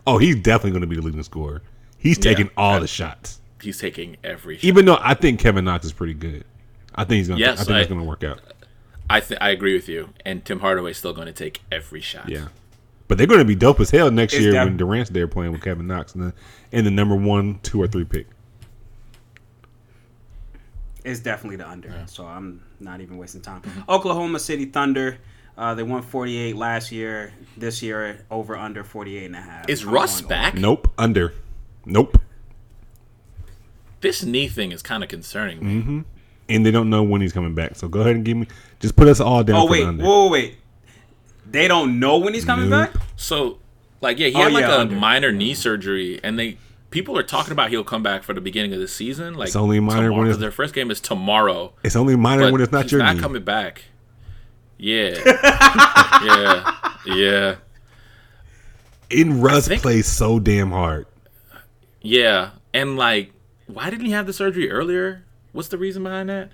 Oh, 0.05 0.17
he's 0.19 0.35
definitely 0.35 0.71
going 0.71 0.81
to 0.81 0.87
be 0.87 0.95
the 0.97 1.01
leading 1.01 1.23
scorer. 1.23 1.61
He's 1.97 2.19
taking 2.19 2.49
all 2.55 2.75
I- 2.75 2.79
the 2.79 2.87
shots. 2.87 3.39
He's 3.61 3.79
taking 3.79 4.17
every. 4.23 4.57
Shot. 4.57 4.63
Even 4.65 4.85
though 4.85 4.99
I 5.01 5.15
think 5.15 5.39
Kevin 5.39 5.65
Knox 5.65 5.85
is 5.85 5.93
pretty 5.93 6.13
good. 6.13 6.43
I 6.93 7.03
think 7.03 7.17
he's 7.19 7.29
going 7.29 7.39
to 7.39 7.45
Yes, 7.45 7.61
I 7.61 7.63
think 7.63 7.77
I- 7.77 7.79
it's 7.79 7.89
going 7.89 8.01
to 8.01 8.05
work 8.07 8.23
out. 8.23 8.41
I 9.09 9.19
th- 9.19 9.39
I 9.41 9.49
agree 9.49 9.73
with 9.73 9.87
you, 9.87 10.09
and 10.25 10.43
Tim 10.43 10.59
Hardaway's 10.59 10.97
still 10.97 11.13
going 11.13 11.27
to 11.27 11.33
take 11.33 11.61
every 11.71 12.01
shot. 12.01 12.29
Yeah. 12.29 12.47
But 13.07 13.17
they're 13.17 13.27
going 13.27 13.39
to 13.39 13.45
be 13.45 13.55
dope 13.55 13.79
as 13.79 13.91
hell 13.91 14.09
next 14.09 14.33
It's 14.33 14.41
year 14.41 14.51
def- 14.51 14.65
when 14.65 14.77
Durant's 14.77 15.11
there 15.11 15.27
playing 15.27 15.51
with 15.51 15.61
Kevin 15.61 15.85
Knox 15.85 16.15
and 16.15 16.23
the, 16.23 16.33
and 16.71 16.85
the 16.87 16.91
number 16.91 17.15
one, 17.15 17.59
two, 17.61 17.81
or 17.81 17.87
three 17.87 18.03
pick. 18.03 18.27
It's 21.03 21.19
definitely 21.19 21.57
the 21.57 21.69
under. 21.69 21.93
So 22.07 22.25
I'm 22.25 22.63
not 22.79 22.99
even 23.01 23.17
wasting 23.17 23.41
time. 23.41 23.61
Mm-hmm. 23.61 23.91
Oklahoma 23.91 24.39
City 24.39 24.65
Thunder. 24.65 25.19
Uh, 25.55 25.75
they 25.75 25.83
won 25.83 26.01
48 26.01 26.55
last 26.55 26.91
year. 26.91 27.31
This 27.55 27.83
year, 27.83 28.25
over 28.31 28.57
under 28.57 28.83
48 28.83 29.25
and 29.25 29.35
a 29.35 29.41
half. 29.41 29.69
Is 29.69 29.83
I'm 29.83 29.93
Russ 29.93 30.21
going 30.21 30.29
back? 30.29 30.55
Nope. 30.55 30.91
Under. 30.97 31.33
Nope. 31.85 32.19
This 34.01 34.23
knee 34.23 34.47
thing 34.47 34.71
is 34.71 34.81
kind 34.81 35.03
of 35.03 35.09
concerning 35.09 35.63
me. 35.65 35.81
Mm-hmm. 35.81 36.01
And 36.47 36.65
they 36.65 36.71
don't 36.71 36.89
know 36.89 37.01
when 37.03 37.21
he's 37.21 37.33
coming 37.33 37.55
back. 37.55 37.75
So 37.75 37.87
go 37.87 38.01
ahead 38.01 38.15
and 38.15 38.23
give 38.25 38.37
me, 38.37 38.47
just 38.79 38.95
put 38.95 39.07
us 39.07 39.19
all 39.19 39.43
down 39.43 39.55
Oh 39.55 39.65
wait, 39.67 39.83
under. 39.83 40.03
whoa, 40.03 40.29
wait. 40.29 40.55
They 41.49 41.67
don't 41.67 41.99
know 41.99 42.17
when 42.19 42.33
he's 42.33 42.45
coming 42.45 42.69
Nope. 42.69 42.93
back. 42.93 43.01
So, 43.15 43.57
like, 44.01 44.19
yeah, 44.19 44.27
he 44.27 44.35
Oh, 44.35 44.43
had 44.43 44.53
like 44.53 44.61
yeah, 44.65 44.75
a 44.75 44.79
under. 44.81 44.95
minor 44.95 45.31
knee 45.31 45.53
surgery, 45.55 46.19
and 46.23 46.37
they 46.37 46.57
people 46.91 47.17
are 47.17 47.23
talking 47.23 47.51
about 47.51 47.69
he'll 47.71 47.83
come 47.83 48.03
back 48.03 48.23
for 48.23 48.33
the 48.33 48.41
beginning 48.41 48.73
of 48.73 48.79
the 48.79 48.87
season. 48.87 49.33
Like, 49.33 49.47
It's 49.47 49.55
only 49.55 49.79
minor 49.79 50.11
when 50.11 50.21
it's- 50.21 50.35
'cause 50.35 50.39
their 50.39 50.51
first 50.51 50.73
game 50.75 50.91
is 50.91 51.01
tomorrow. 51.01 51.73
It's 51.83 51.95
only 51.95 52.15
minor 52.15 52.43
But 52.43 52.51
when 52.53 52.61
it's 52.61 52.71
not 52.71 52.83
he's 52.83 52.91
your 52.93 53.01
not 53.01 53.15
knee. 53.15 53.21
coming 53.21 53.43
back. 53.43 53.83
Yeah, 54.77 55.17
yeah, 56.25 56.71
yeah, 57.05 57.55
In 59.09 59.41
Russ 59.41 59.67
think- 59.67 59.81
plays 59.81 60.05
so 60.07 60.39
damn 60.39 60.71
hard. 60.71 61.05
yeah. 62.01 62.51
And 62.73 62.97
like, 62.97 63.31
why 63.67 63.89
didn't 63.89 64.05
he 64.05 64.11
have 64.11 64.25
the 64.27 64.33
surgery 64.33 64.69
earlier? 64.69 65.23
What's 65.55 65.69
the 65.69 65.77
reason 65.77 66.03
behind 66.03 66.27
that? 66.27 66.49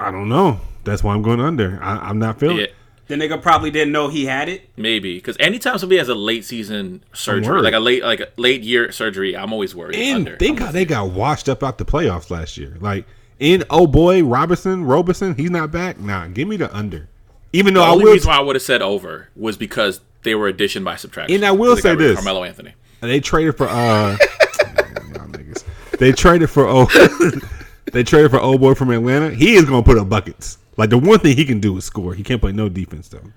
I 0.00 0.10
don't 0.10 0.28
know. 0.28 0.60
That's 0.82 1.04
why 1.04 1.14
I'm 1.14 1.22
going 1.22 1.38
under. 1.40 1.78
I, 1.80 2.08
I'm 2.08 2.18
not 2.18 2.40
feeling. 2.40 2.56
Yeah. 2.56 2.64
it. 2.64 2.74
The 3.06 3.14
nigga 3.14 3.40
probably 3.40 3.70
didn't 3.70 3.92
know 3.92 4.08
he 4.08 4.26
had 4.26 4.48
it. 4.48 4.68
Maybe 4.76 5.14
because 5.14 5.36
anytime 5.38 5.78
somebody 5.78 5.98
has 5.98 6.08
a 6.08 6.14
late 6.14 6.44
season 6.44 7.04
surgery, 7.12 7.62
like 7.62 7.72
a 7.72 7.78
late 7.78 8.02
like 8.02 8.18
a 8.18 8.28
late 8.36 8.62
year 8.62 8.90
surgery, 8.90 9.36
I'm 9.36 9.52
always 9.52 9.76
worried. 9.76 9.94
And 9.94 10.26
under. 10.26 10.36
think 10.38 10.58
how 10.58 10.72
they 10.72 10.84
got 10.84 11.10
washed 11.12 11.48
up 11.48 11.62
out 11.62 11.78
the 11.78 11.84
playoffs 11.84 12.30
last 12.30 12.56
year. 12.56 12.76
Like 12.80 13.06
in 13.38 13.62
oh 13.70 13.86
boy, 13.86 14.24
Robinson, 14.24 14.84
Roberson, 14.84 15.36
he's 15.36 15.50
not 15.50 15.70
back. 15.70 16.00
Nah, 16.00 16.26
give 16.26 16.48
me 16.48 16.56
the 16.56 16.74
under. 16.74 17.08
Even 17.52 17.74
though 17.74 17.80
the 17.80 17.86
I 17.86 17.90
only 17.90 18.04
will, 18.06 18.12
reason 18.14 18.28
why 18.28 18.38
I 18.38 18.40
would 18.40 18.56
have 18.56 18.62
said 18.62 18.82
over 18.82 19.28
was 19.36 19.56
because 19.56 20.00
they 20.24 20.34
were 20.34 20.48
addition 20.48 20.82
by 20.82 20.96
subtraction. 20.96 21.36
And 21.36 21.44
I 21.44 21.52
will 21.52 21.76
say 21.76 21.82
got 21.82 21.98
rid 21.98 22.10
of 22.10 22.16
this. 22.16 22.24
Carmelo 22.24 22.42
Anthony. 22.42 22.74
they 23.00 23.20
traded 23.20 23.56
for 23.56 23.68
uh, 23.68 24.12
y'all 24.16 25.28
niggas. 25.28 25.62
they 25.98 26.10
traded 26.10 26.50
for 26.50 26.66
oh, 26.66 26.86
they 27.94 28.02
traded 28.04 28.30
for 28.30 28.38
old 28.40 28.60
boy 28.60 28.74
from 28.74 28.90
Atlanta. 28.90 29.30
He 29.30 29.54
is 29.54 29.64
gonna 29.64 29.82
put 29.82 29.96
up 29.98 30.08
buckets. 30.08 30.58
Like 30.76 30.90
the 30.90 30.98
one 30.98 31.18
thing 31.20 31.36
he 31.36 31.44
can 31.46 31.60
do 31.60 31.76
is 31.78 31.84
score. 31.84 32.12
He 32.14 32.22
can't 32.22 32.40
play 32.40 32.52
no 32.52 32.68
defense 32.68 33.08
though. 33.08 33.32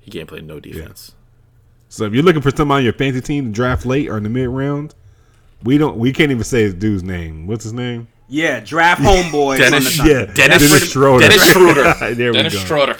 He 0.00 0.10
can't 0.10 0.28
play 0.28 0.40
no 0.40 0.58
defense. 0.58 1.12
So 1.90 2.04
if 2.04 2.12
you're 2.12 2.22
looking 2.22 2.42
for 2.42 2.50
somebody 2.50 2.78
on 2.80 2.84
your 2.84 2.92
fantasy 2.94 3.20
team 3.20 3.46
to 3.46 3.50
draft 3.52 3.86
late 3.86 4.08
or 4.08 4.16
in 4.16 4.22
the 4.22 4.28
mid 4.28 4.48
round, 4.48 4.94
we 5.62 5.78
don't. 5.78 5.96
We 5.96 6.12
can't 6.12 6.30
even 6.30 6.44
say 6.44 6.62
his 6.62 6.74
dude's 6.74 7.02
name. 7.02 7.46
What's 7.46 7.64
his 7.64 7.72
name? 7.72 8.08
Yeah, 8.28 8.60
draft 8.60 9.00
homeboy. 9.00 9.56
Dennis- 9.58 9.96
Yeah, 9.98 10.26
Dennis, 10.26 10.34
Dennis 10.36 10.90
Schroeder. 10.90 11.28
Dennis 11.28 11.44
Schroeder. 11.52 12.14
there 12.14 12.32
Dennis 12.32 12.52
we 12.54 12.58
go. 12.60 12.64
Schroeder. 12.66 12.96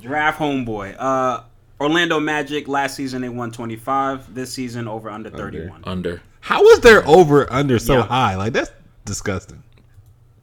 Draft 0.00 0.38
homeboy. 0.38 0.96
Uh, 0.98 1.42
Orlando 1.80 2.18
Magic 2.20 2.68
last 2.68 2.94
season 2.96 3.22
they 3.22 3.28
won 3.28 3.50
25. 3.50 4.34
This 4.34 4.52
season 4.52 4.88
over 4.88 5.10
under 5.10 5.28
31. 5.30 5.82
Under 5.84 6.22
How 6.40 6.62
was 6.62 6.80
their 6.80 7.06
over 7.06 7.50
under 7.52 7.78
so 7.78 7.98
Yeah. 7.98 8.02
high? 8.06 8.36
Like 8.36 8.52
that's 8.54 8.70
disgusting. 9.06 9.62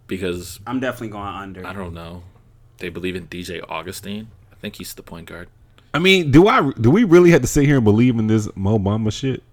because 0.07 0.59
I'm 0.65 0.79
definitely 0.79 1.09
going 1.09 1.27
under. 1.27 1.65
I 1.65 1.73
don't 1.73 1.93
know. 1.93 2.23
They 2.79 2.89
believe 2.89 3.15
in 3.15 3.27
DJ 3.27 3.61
Augustin. 3.69 4.29
I 4.51 4.55
think 4.55 4.75
he's 4.77 4.93
the 4.95 5.03
point 5.03 5.27
guard. 5.27 5.47
I 5.93 5.99
mean, 5.99 6.31
do 6.31 6.47
I 6.47 6.71
do 6.71 6.89
we 6.89 7.03
really 7.03 7.29
have 7.31 7.41
to 7.41 7.47
sit 7.47 7.65
here 7.65 7.75
and 7.75 7.85
believe 7.85 8.17
in 8.17 8.25
this 8.27 8.49
Mo 8.55 8.79
Bamba 8.79 9.11
shit? 9.13 9.43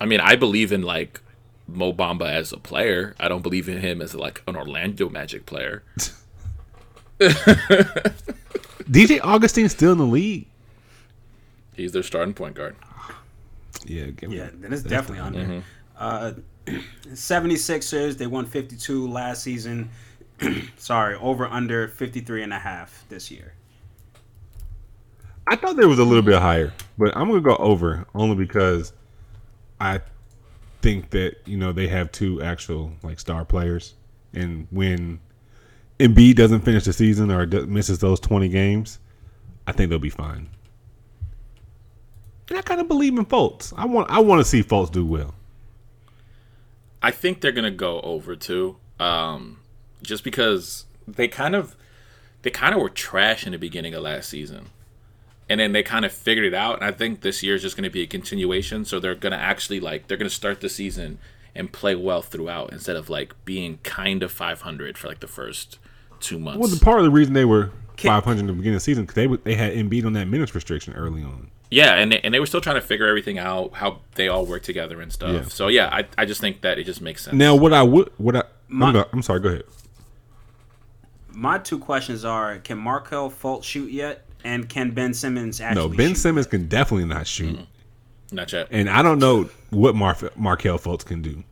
I 0.00 0.06
mean, 0.06 0.18
I 0.20 0.34
believe 0.36 0.72
in 0.72 0.82
like 0.82 1.20
Mo 1.68 1.92
Bamba 1.92 2.26
as 2.30 2.52
a 2.52 2.56
player. 2.58 3.14
I 3.20 3.28
don't 3.28 3.42
believe 3.42 3.68
in 3.68 3.78
him 3.78 4.02
as 4.02 4.14
like 4.14 4.42
an 4.48 4.56
Orlando 4.56 5.08
Magic 5.08 5.46
player. 5.46 5.82
DJ 8.90 9.20
Augustin's 9.22 9.72
still 9.72 9.92
in 9.92 9.98
the 9.98 10.04
league. 10.06 10.46
He's 11.74 11.92
their 11.92 12.02
starting 12.02 12.34
point 12.34 12.54
guard. 12.54 12.76
Yeah, 13.86 14.06
give 14.06 14.32
Yeah, 14.32 14.44
that. 14.44 14.62
then 14.62 14.72
it's 14.72 14.82
definitely 14.82 15.20
under. 15.20 15.62
Uh, 15.96 16.32
76ers, 16.66 18.16
they 18.16 18.26
won 18.26 18.46
52 18.46 19.08
last 19.08 19.42
season. 19.42 19.90
Sorry, 20.76 21.16
over 21.16 21.46
under 21.46 21.88
53 21.88 22.42
and 22.42 22.52
a 22.52 22.58
half 22.58 23.04
this 23.08 23.30
year. 23.30 23.54
I 25.46 25.56
thought 25.56 25.76
there 25.76 25.88
was 25.88 25.98
a 25.98 26.04
little 26.04 26.22
bit 26.22 26.40
higher, 26.40 26.72
but 26.96 27.14
I'm 27.16 27.28
gonna 27.28 27.40
go 27.40 27.56
over 27.56 28.06
only 28.14 28.34
because 28.34 28.92
I 29.78 30.00
think 30.80 31.10
that 31.10 31.36
you 31.44 31.58
know 31.58 31.72
they 31.72 31.86
have 31.88 32.10
two 32.12 32.42
actual 32.42 32.92
like 33.02 33.20
star 33.20 33.44
players, 33.44 33.94
and 34.32 34.66
when 34.70 35.20
Embiid 36.00 36.36
doesn't 36.36 36.60
finish 36.62 36.84
the 36.84 36.92
season 36.94 37.30
or 37.30 37.46
misses 37.46 37.98
those 37.98 38.20
20 38.20 38.48
games, 38.48 38.98
I 39.66 39.72
think 39.72 39.90
they'll 39.90 39.98
be 39.98 40.10
fine. 40.10 40.48
And 42.48 42.58
I 42.58 42.62
kind 42.62 42.80
of 42.80 42.88
believe 42.88 43.16
in 43.16 43.24
Fultz. 43.24 43.72
I 43.76 43.84
want 43.86 44.10
I 44.10 44.20
want 44.20 44.40
to 44.40 44.44
see 44.44 44.62
Fultz 44.62 44.90
do 44.90 45.04
well. 45.04 45.34
I 47.04 47.10
think 47.10 47.42
they're 47.42 47.52
gonna 47.52 47.70
go 47.70 48.00
over 48.00 48.34
too, 48.34 48.78
um, 48.98 49.58
just 50.02 50.24
because 50.24 50.86
they 51.06 51.28
kind 51.28 51.54
of 51.54 51.76
they 52.40 52.50
kind 52.50 52.74
of 52.74 52.80
were 52.80 52.88
trash 52.88 53.44
in 53.44 53.52
the 53.52 53.58
beginning 53.58 53.92
of 53.92 54.02
last 54.02 54.30
season, 54.30 54.70
and 55.46 55.60
then 55.60 55.72
they 55.72 55.82
kind 55.82 56.06
of 56.06 56.12
figured 56.12 56.46
it 56.46 56.54
out. 56.54 56.76
And 56.76 56.84
I 56.84 56.92
think 56.92 57.20
this 57.20 57.42
year 57.42 57.56
is 57.56 57.60
just 57.60 57.76
gonna 57.76 57.90
be 57.90 58.00
a 58.00 58.06
continuation. 58.06 58.86
So 58.86 59.00
they're 59.00 59.14
gonna 59.14 59.36
actually 59.36 59.80
like 59.80 60.06
they're 60.06 60.16
gonna 60.16 60.30
start 60.30 60.62
the 60.62 60.70
season 60.70 61.18
and 61.54 61.70
play 61.70 61.94
well 61.94 62.22
throughout 62.22 62.72
instead 62.72 62.96
of 62.96 63.10
like 63.10 63.34
being 63.44 63.80
kind 63.82 64.22
of 64.22 64.32
500 64.32 64.96
for 64.96 65.06
like 65.06 65.20
the 65.20 65.28
first 65.28 65.78
two 66.20 66.38
months. 66.38 66.58
Well, 66.58 66.68
the 66.68 66.82
part 66.82 67.00
of 67.00 67.04
the 67.04 67.10
reason 67.10 67.34
they 67.34 67.44
were 67.44 67.70
500 67.98 68.40
in 68.40 68.46
the 68.46 68.54
beginning 68.54 68.76
of 68.76 68.80
the 68.80 68.84
season 68.84 69.04
because 69.04 69.16
they 69.16 69.26
they 69.26 69.56
had 69.56 69.74
Embiid 69.74 70.06
on 70.06 70.14
that 70.14 70.26
minutes 70.26 70.54
restriction 70.54 70.94
early 70.94 71.22
on. 71.22 71.50
Yeah, 71.74 71.94
and 71.94 72.12
they, 72.12 72.20
and 72.20 72.32
they 72.32 72.38
were 72.38 72.46
still 72.46 72.60
trying 72.60 72.76
to 72.76 72.80
figure 72.80 73.06
everything 73.08 73.36
out, 73.38 73.74
how 73.74 73.98
they 74.14 74.28
all 74.28 74.46
work 74.46 74.62
together 74.62 75.00
and 75.00 75.12
stuff. 75.12 75.32
Yeah. 75.32 75.42
So 75.48 75.66
yeah, 75.66 75.88
I, 75.92 76.06
I 76.16 76.24
just 76.24 76.40
think 76.40 76.60
that 76.60 76.78
it 76.78 76.84
just 76.84 77.00
makes 77.00 77.24
sense. 77.24 77.34
Now, 77.34 77.56
what 77.56 77.72
I 77.72 77.82
would 77.82 78.12
what 78.16 78.36
I 78.36 78.44
My- 78.68 78.86
I'm, 78.86 78.92
go- 78.92 79.08
I'm 79.12 79.22
sorry. 79.22 79.40
Go 79.40 79.48
ahead. 79.48 79.64
My 81.32 81.58
two 81.58 81.80
questions 81.80 82.24
are: 82.24 82.58
Can 82.58 82.78
Markelle 82.78 83.28
Fultz 83.28 83.64
shoot 83.64 83.90
yet? 83.90 84.24
And 84.44 84.68
can 84.68 84.92
Ben 84.92 85.14
Simmons 85.14 85.60
actually? 85.60 85.88
No, 85.88 85.96
Ben 85.96 86.10
shoot? 86.10 86.18
Simmons 86.18 86.46
can 86.46 86.68
definitely 86.68 87.06
not 87.06 87.26
shoot. 87.26 87.56
Mm-hmm. 87.56 88.36
Not 88.36 88.52
yet. 88.52 88.68
And 88.70 88.88
I 88.88 89.02
don't 89.02 89.18
know 89.18 89.48
what 89.70 89.96
Mar- 89.96 90.16
Markelle 90.36 90.78
Fultz 90.78 91.04
can 91.04 91.22
do. 91.22 91.42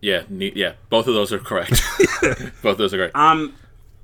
Yeah, 0.00 0.22
ne- 0.28 0.52
yeah, 0.54 0.72
both 0.90 1.06
of 1.06 1.14
those 1.14 1.32
are 1.32 1.38
correct. 1.38 1.80
both 2.62 2.64
of 2.64 2.78
those 2.78 2.92
are 2.94 2.98
correct. 2.98 3.12
I'm 3.14 3.54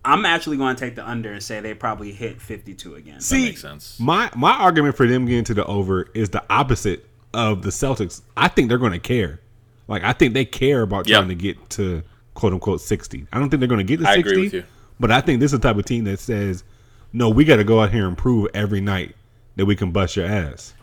I'm 0.04 0.24
actually 0.24 0.56
going 0.56 0.74
to 0.76 0.80
take 0.84 0.96
the 0.96 1.08
under 1.08 1.32
and 1.32 1.42
say 1.42 1.60
they 1.60 1.74
probably 1.74 2.12
hit 2.12 2.40
52 2.42 2.96
again. 2.96 3.14
that 3.16 3.22
See, 3.22 3.44
makes 3.46 3.60
sense. 3.62 3.98
my 4.00 4.30
my 4.34 4.52
argument 4.52 4.96
for 4.96 5.06
them 5.06 5.26
getting 5.26 5.44
to 5.44 5.54
the 5.54 5.64
over 5.66 6.08
is 6.14 6.30
the 6.30 6.42
opposite 6.50 7.06
of 7.32 7.62
the 7.62 7.70
Celtics. 7.70 8.22
I 8.36 8.48
think 8.48 8.68
they're 8.68 8.78
going 8.78 8.92
to 8.92 8.98
care. 8.98 9.40
Like 9.88 10.02
I 10.04 10.12
think 10.12 10.34
they 10.34 10.44
care 10.44 10.82
about 10.82 11.08
Yeah. 11.08 11.18
trying 11.18 11.28
to 11.28 11.34
get 11.34 11.70
to 11.70 12.02
quote 12.34 12.52
unquote 12.52 12.80
sixty. 12.80 13.26
I 13.32 13.38
don't 13.38 13.48
think 13.50 13.60
they're 13.60 13.68
going 13.68 13.84
to 13.86 13.96
get 13.96 14.00
to 14.02 14.08
I 14.08 14.14
sixty. 14.16 14.30
agree 14.32 14.42
with 14.44 14.54
you. 14.54 14.64
But 14.98 15.10
I 15.12 15.20
think 15.20 15.40
this 15.40 15.52
is 15.52 15.58
the 15.60 15.68
type 15.68 15.76
of 15.76 15.84
team 15.84 16.04
that 16.04 16.18
says, 16.20 16.64
"No, 17.12 17.28
we 17.30 17.44
got 17.44 17.56
to 17.56 17.64
go 17.64 17.80
out 17.80 17.90
here 17.92 18.06
and 18.06 18.16
prove 18.18 18.48
every 18.54 18.80
night 18.80 19.14
that 19.56 19.66
we 19.66 19.76
can 19.76 19.90
bust 19.92 20.16
your 20.16 20.26
ass." 20.26 20.74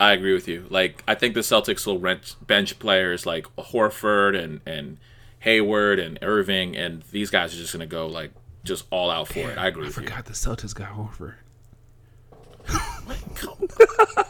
I 0.00 0.12
agree 0.12 0.34
with 0.34 0.48
you. 0.48 0.66
Like, 0.70 1.02
I 1.06 1.14
think 1.14 1.34
the 1.34 1.40
Celtics 1.40 1.86
will 1.86 1.98
rent 2.00 2.34
bench 2.44 2.78
players 2.80 3.24
like 3.26 3.46
Horford 3.56 4.36
and 4.40 4.60
and 4.66 4.98
Hayward 5.40 5.98
and 5.98 6.18
Irving, 6.22 6.76
and 6.76 7.02
these 7.12 7.30
guys 7.30 7.54
are 7.54 7.58
just 7.58 7.72
gonna 7.72 7.86
go 7.86 8.06
like 8.06 8.32
just 8.64 8.84
all 8.90 9.10
out 9.10 9.28
for 9.28 9.50
it. 9.50 9.56
I 9.58 9.68
agree 9.68 9.84
I 9.84 9.86
with 9.86 9.96
you. 9.98 10.02
forgot 10.04 10.24
the 10.24 10.32
Celtics 10.32 10.74
got 10.74 10.90
Horford. 10.90 11.34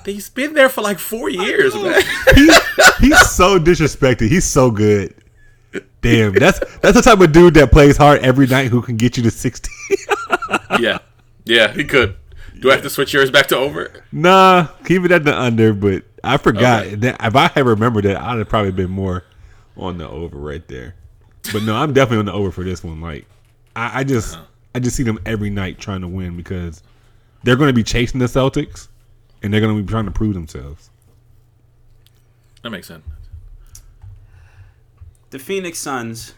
He's 0.05 0.29
been 0.29 0.55
there 0.55 0.69
for 0.69 0.83
like 0.83 0.99
four 0.99 1.29
years, 1.31 1.75
man. 1.75 2.03
He's, 2.35 2.59
he's 2.99 3.31
so 3.31 3.59
disrespected. 3.59 4.29
He's 4.29 4.45
so 4.45 4.71
good. 4.71 5.15
Damn, 6.03 6.35
that's 6.35 6.59
that's 6.79 6.97
the 6.97 7.03
type 7.03 7.21
of 7.21 7.33
dude 7.33 7.55
that 7.55 7.71
plays 7.73 7.97
hard 7.97 8.21
every 8.23 8.47
night 8.47 8.69
who 8.69 8.83
can 8.83 8.97
get 8.97 9.17
you 9.17 9.23
to 9.23 9.31
sixty. 9.31 9.71
yeah, 10.79 10.99
yeah, 11.45 11.73
he 11.73 11.85
could. 11.85 12.17
Do 12.61 12.71
I 12.71 12.75
have 12.75 12.83
to 12.83 12.91
switch 12.91 13.13
yours 13.15 13.31
back 13.31 13.47
to 13.49 13.57
over? 13.57 14.05
Nah, 14.13 14.69
keep 14.85 15.05
it 15.05 15.11
at 15.13 15.25
the 15.25 15.37
under. 15.37 15.73
But 15.73 16.05
I 16.23 16.37
forgot 16.37 16.87
Okay. 16.87 16.95
that 16.97 17.17
if 17.25 17.35
I 17.37 17.49
had 17.49 17.67
remembered 17.67 18.05
that, 18.05 18.21
I'd 18.21 18.39
have 18.39 18.49
probably 18.49 18.73
been 18.73 18.91
more 18.91 19.25
on 19.77 19.99
the 19.99 20.09
over 20.09 20.37
right 20.37 20.67
there. 20.69 20.95
But 21.53 21.63
no, 21.63 21.75
I'm 21.77 21.93
definitely 21.93 22.19
on 22.19 22.27
the 22.27 22.33
over 22.33 22.51
for 22.53 22.63
this 22.65 22.85
one. 22.85 23.01
Like, 23.01 23.27
I, 23.77 24.01
I 24.01 24.05
just, 24.05 24.35
uh-huh. 24.35 24.45
I 24.75 24.79
just 24.81 24.97
see 24.97 25.03
them 25.03 25.19
every 25.27 25.51
night 25.51 25.79
trying 25.79 26.01
to 26.03 26.09
win 26.09 26.37
because 26.37 26.83
they're 27.43 27.57
going 27.57 27.69
to 27.69 27.75
be 27.75 27.83
chasing 27.85 28.21
the 28.21 28.27
Celtics, 28.27 28.89
and 29.43 29.53
they're 29.53 29.61
going 29.61 29.77
to 29.77 29.83
be 29.83 29.89
trying 29.89 30.05
to 30.07 30.11
prove 30.11 30.35
themselves. 30.35 30.91
That 32.63 32.71
makes 32.71 32.89
sense. 32.89 33.05
The 35.31 35.39
Phoenix 35.39 35.79
Suns 35.79 36.33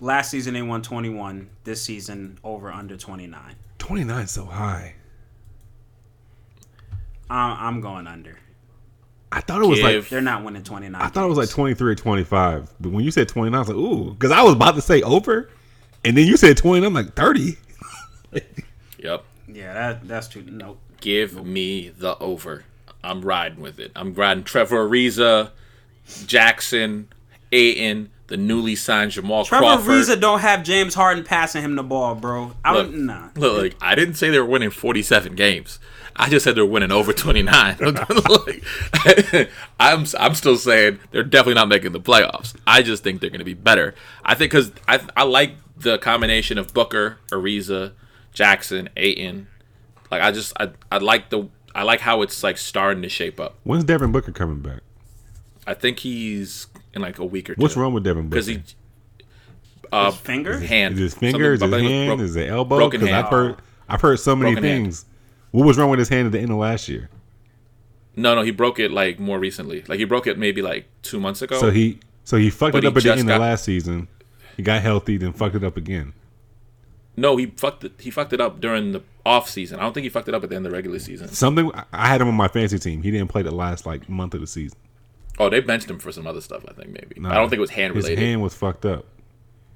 last 0.00 0.30
season 0.30 0.54
they 0.54 0.62
won 0.62 0.80
21. 0.82 1.50
This 1.64 1.82
season 1.82 2.38
over 2.44 2.70
under 2.70 2.96
29. 2.96 3.40
Twenty 3.78 4.04
nine 4.04 4.26
so 4.26 4.44
high. 4.46 4.94
I- 7.28 7.66
I'm 7.66 7.80
going 7.80 8.06
under. 8.06 8.38
I 9.32 9.40
thought 9.40 9.60
it 9.60 9.66
was 9.66 9.80
like 9.82 10.08
They're 10.08 10.20
not 10.20 10.44
winning 10.44 10.62
29. 10.62 11.00
I 11.00 11.08
thought 11.08 11.24
it 11.24 11.28
was 11.28 11.36
like 11.36 11.50
23 11.50 11.92
or 11.92 11.94
25. 11.94 12.72
But 12.80 12.92
when 12.92 13.04
you 13.04 13.10
said 13.10 13.28
29, 13.28 13.54
I 13.54 13.58
was 13.58 13.68
like, 13.68 13.76
ooh. 13.76 14.12
Because 14.12 14.30
I 14.30 14.42
was 14.42 14.54
about 14.54 14.76
to 14.76 14.82
say 14.82 15.02
over. 15.02 15.50
And 16.06 16.16
then 16.16 16.26
you 16.26 16.36
said 16.36 16.56
20. 16.56 16.86
I'm 16.86 16.94
like, 16.94 17.14
30. 17.14 17.56
Yep. 18.98 19.24
Yeah, 19.48 19.72
that 19.74 20.08
that's 20.08 20.26
too. 20.26 20.42
Nope. 20.42 20.78
Give 21.00 21.44
me 21.44 21.90
the 21.90 22.18
over. 22.18 22.64
I'm 23.04 23.20
riding 23.20 23.60
with 23.60 23.78
it. 23.78 23.92
I'm 23.94 24.14
riding 24.14 24.42
Trevor 24.42 24.88
Ariza, 24.88 25.50
Jackson, 26.26 27.08
Ayton, 27.52 28.10
the 28.26 28.36
newly 28.36 28.74
signed 28.74 29.12
Jamal 29.12 29.44
Trevor 29.44 29.64
Crawford. 29.64 29.84
Trevor 29.84 30.00
Ariza 30.00 30.20
don't 30.20 30.40
have 30.40 30.64
James 30.64 30.94
Harden 30.94 31.22
passing 31.24 31.62
him 31.62 31.76
the 31.76 31.82
ball, 31.84 32.14
bro. 32.14 32.52
I 32.64 32.72
Look, 32.74 32.86
don't 32.90 33.06
nah. 33.06 33.28
look, 33.36 33.62
like, 33.62 33.76
I 33.80 33.94
didn't 33.94 34.14
say 34.14 34.30
they 34.30 34.40
were 34.40 34.46
winning 34.46 34.70
47 34.70 35.34
games. 35.36 35.78
I 36.16 36.28
just 36.30 36.44
said 36.44 36.56
they're 36.56 36.66
winning 36.66 36.90
over 36.90 37.12
29. 37.12 37.76
Like, 38.36 39.50
I'm 39.78 40.06
I'm 40.18 40.34
still 40.34 40.56
saying 40.56 40.98
they're 41.10 41.22
definitely 41.22 41.54
not 41.54 41.68
making 41.68 41.92
the 41.92 42.00
playoffs. 42.00 42.54
I 42.66 42.82
just 42.82 43.04
think 43.04 43.20
they're 43.20 43.30
going 43.30 43.38
to 43.38 43.44
be 43.44 43.54
better. 43.54 43.94
I 44.24 44.34
think 44.34 44.50
because 44.50 44.72
I 44.88 45.00
I 45.16 45.24
like 45.24 45.54
the 45.76 45.98
combination 45.98 46.58
of 46.58 46.72
Booker, 46.72 47.18
Ariza, 47.30 47.92
Jackson, 48.32 48.88
Ayton. 48.96 49.48
Like 50.10 50.22
I 50.22 50.30
just 50.32 50.52
I 50.60 50.70
I 50.90 50.98
like 50.98 51.30
the 51.30 51.48
I 51.74 51.82
like 51.82 52.00
how 52.00 52.22
it's 52.22 52.42
like 52.42 52.58
starting 52.58 53.02
to 53.02 53.08
shape 53.08 53.38
up. 53.40 53.56
When's 53.64 53.84
Devin 53.84 54.12
Booker 54.12 54.32
coming 54.32 54.60
back? 54.60 54.80
I 55.66 55.74
think 55.74 55.98
he's 55.98 56.68
in 56.94 57.02
like 57.02 57.18
a 57.18 57.24
week 57.24 57.50
or 57.50 57.54
two. 57.54 57.60
What's 57.62 57.76
wrong 57.76 57.92
with 57.92 58.04
Devin 58.04 58.28
Booker? 58.28 58.30
Because 58.30 58.46
he 58.46 58.62
uh 59.92 60.10
His 60.10 60.20
finger? 60.20 60.58
hand 60.58 60.94
Is 60.94 61.00
his 61.00 61.14
finger? 61.14 61.52
Is 61.52 61.60
his 61.60 61.70
something- 61.70 61.84
hand? 61.88 62.16
bro- 62.18 62.24
Is 62.24 62.36
it 62.36 62.48
elbow? 62.48 62.76
broken 62.76 63.00
Because 63.00 63.12
hand. 63.14 63.26
I've 63.26 63.30
heard, 63.32 63.56
I've 63.88 64.00
heard 64.00 64.18
so 64.20 64.34
many 64.34 64.52
Broken 64.52 64.68
hand. 64.68 64.84
things. 64.84 65.04
What 65.52 65.66
was 65.66 65.78
wrong 65.78 65.90
with 65.90 65.98
his 65.98 66.08
hand 66.08 66.26
at 66.26 66.32
the 66.32 66.40
end 66.40 66.50
of 66.50 66.56
last 66.56 66.88
year? 66.88 67.08
No, 68.16 68.34
no, 68.34 68.42
he 68.42 68.50
broke 68.50 68.78
it 68.80 68.90
like 68.90 69.18
more 69.20 69.38
recently. 69.38 69.84
Like 69.86 69.98
he 69.98 70.04
broke 70.04 70.26
it 70.26 70.38
maybe 70.38 70.62
like 70.62 70.86
two 71.02 71.20
months 71.20 71.42
ago. 71.42 71.58
So 71.60 71.70
he 71.70 71.98
so 72.24 72.36
he 72.36 72.50
fucked 72.50 72.72
But 72.72 72.84
it 72.84 72.88
up 72.88 72.94
he 72.94 72.98
at 73.08 73.14
the 73.14 73.18
end 73.20 73.28
got- 73.28 73.34
of 73.36 73.40
last 73.42 73.64
season. 73.64 74.08
He 74.56 74.62
got 74.62 74.82
healthy, 74.82 75.16
then 75.16 75.32
fucked 75.32 75.54
it 75.56 75.64
up 75.64 75.76
again. 75.76 76.12
no, 77.16 77.36
he 77.36 77.46
fucked 77.46 77.84
it. 77.84 77.92
He 77.98 78.10
fucked 78.10 78.32
it 78.32 78.40
up 78.40 78.60
during 78.60 78.92
the 78.92 79.02
off 79.24 79.48
season. 79.48 79.78
I 79.78 79.82
don't 79.82 79.92
think 79.92 80.04
he 80.04 80.10
fucked 80.10 80.28
it 80.28 80.34
up 80.34 80.42
at 80.44 80.50
the 80.50 80.56
end 80.56 80.66
of 80.66 80.70
the 80.72 80.76
regular 80.76 80.98
season. 80.98 81.28
Something 81.28 81.70
I- 81.74 81.84
I 81.92 82.06
had 82.08 82.20
him 82.20 82.28
on 82.28 82.34
my 82.34 82.48
fantasy 82.48 82.78
team. 82.78 83.02
He 83.02 83.10
didn't 83.10 83.28
play 83.28 83.42
the 83.42 83.50
last 83.54 83.86
like 83.86 84.08
month 84.08 84.34
of 84.34 84.40
the 84.40 84.46
season. 84.46 84.78
Oh, 85.38 85.50
they 85.50 85.60
benched 85.60 85.90
him 85.90 85.98
for 85.98 86.12
some 86.12 86.26
other 86.26 86.40
stuff. 86.40 86.64
I 86.68 86.72
think 86.72 86.88
maybe. 86.90 87.20
No, 87.20 87.28
I 87.30 87.34
don't 87.34 87.48
think 87.50 87.58
it 87.58 87.60
was 87.60 87.70
hand 87.70 87.94
related. 87.94 88.18
His 88.18 88.26
hand 88.26 88.42
was 88.42 88.54
fucked 88.54 88.86
up. 88.86 89.04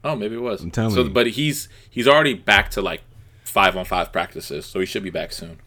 Oh, 0.03 0.17
maybe 0.17 0.37
it 0.37 0.41
was. 0.41 0.63
I'm 0.63 0.71
telling 0.71 0.95
so, 0.95 1.03
you. 1.03 1.11
But 1.11 1.27
he's 1.29 1.69
he's 1.91 2.09
already 2.09 2.33
back 2.35 2.71
to 2.73 2.81
like 2.83 3.03
five 3.45 3.77
on 3.77 3.85
five 3.85 4.13
practices, 4.13 4.65
so 4.65 4.81
he 4.81 4.87
should 4.87 5.03
be 5.03 5.11
back 5.11 5.33
soon. 5.33 5.59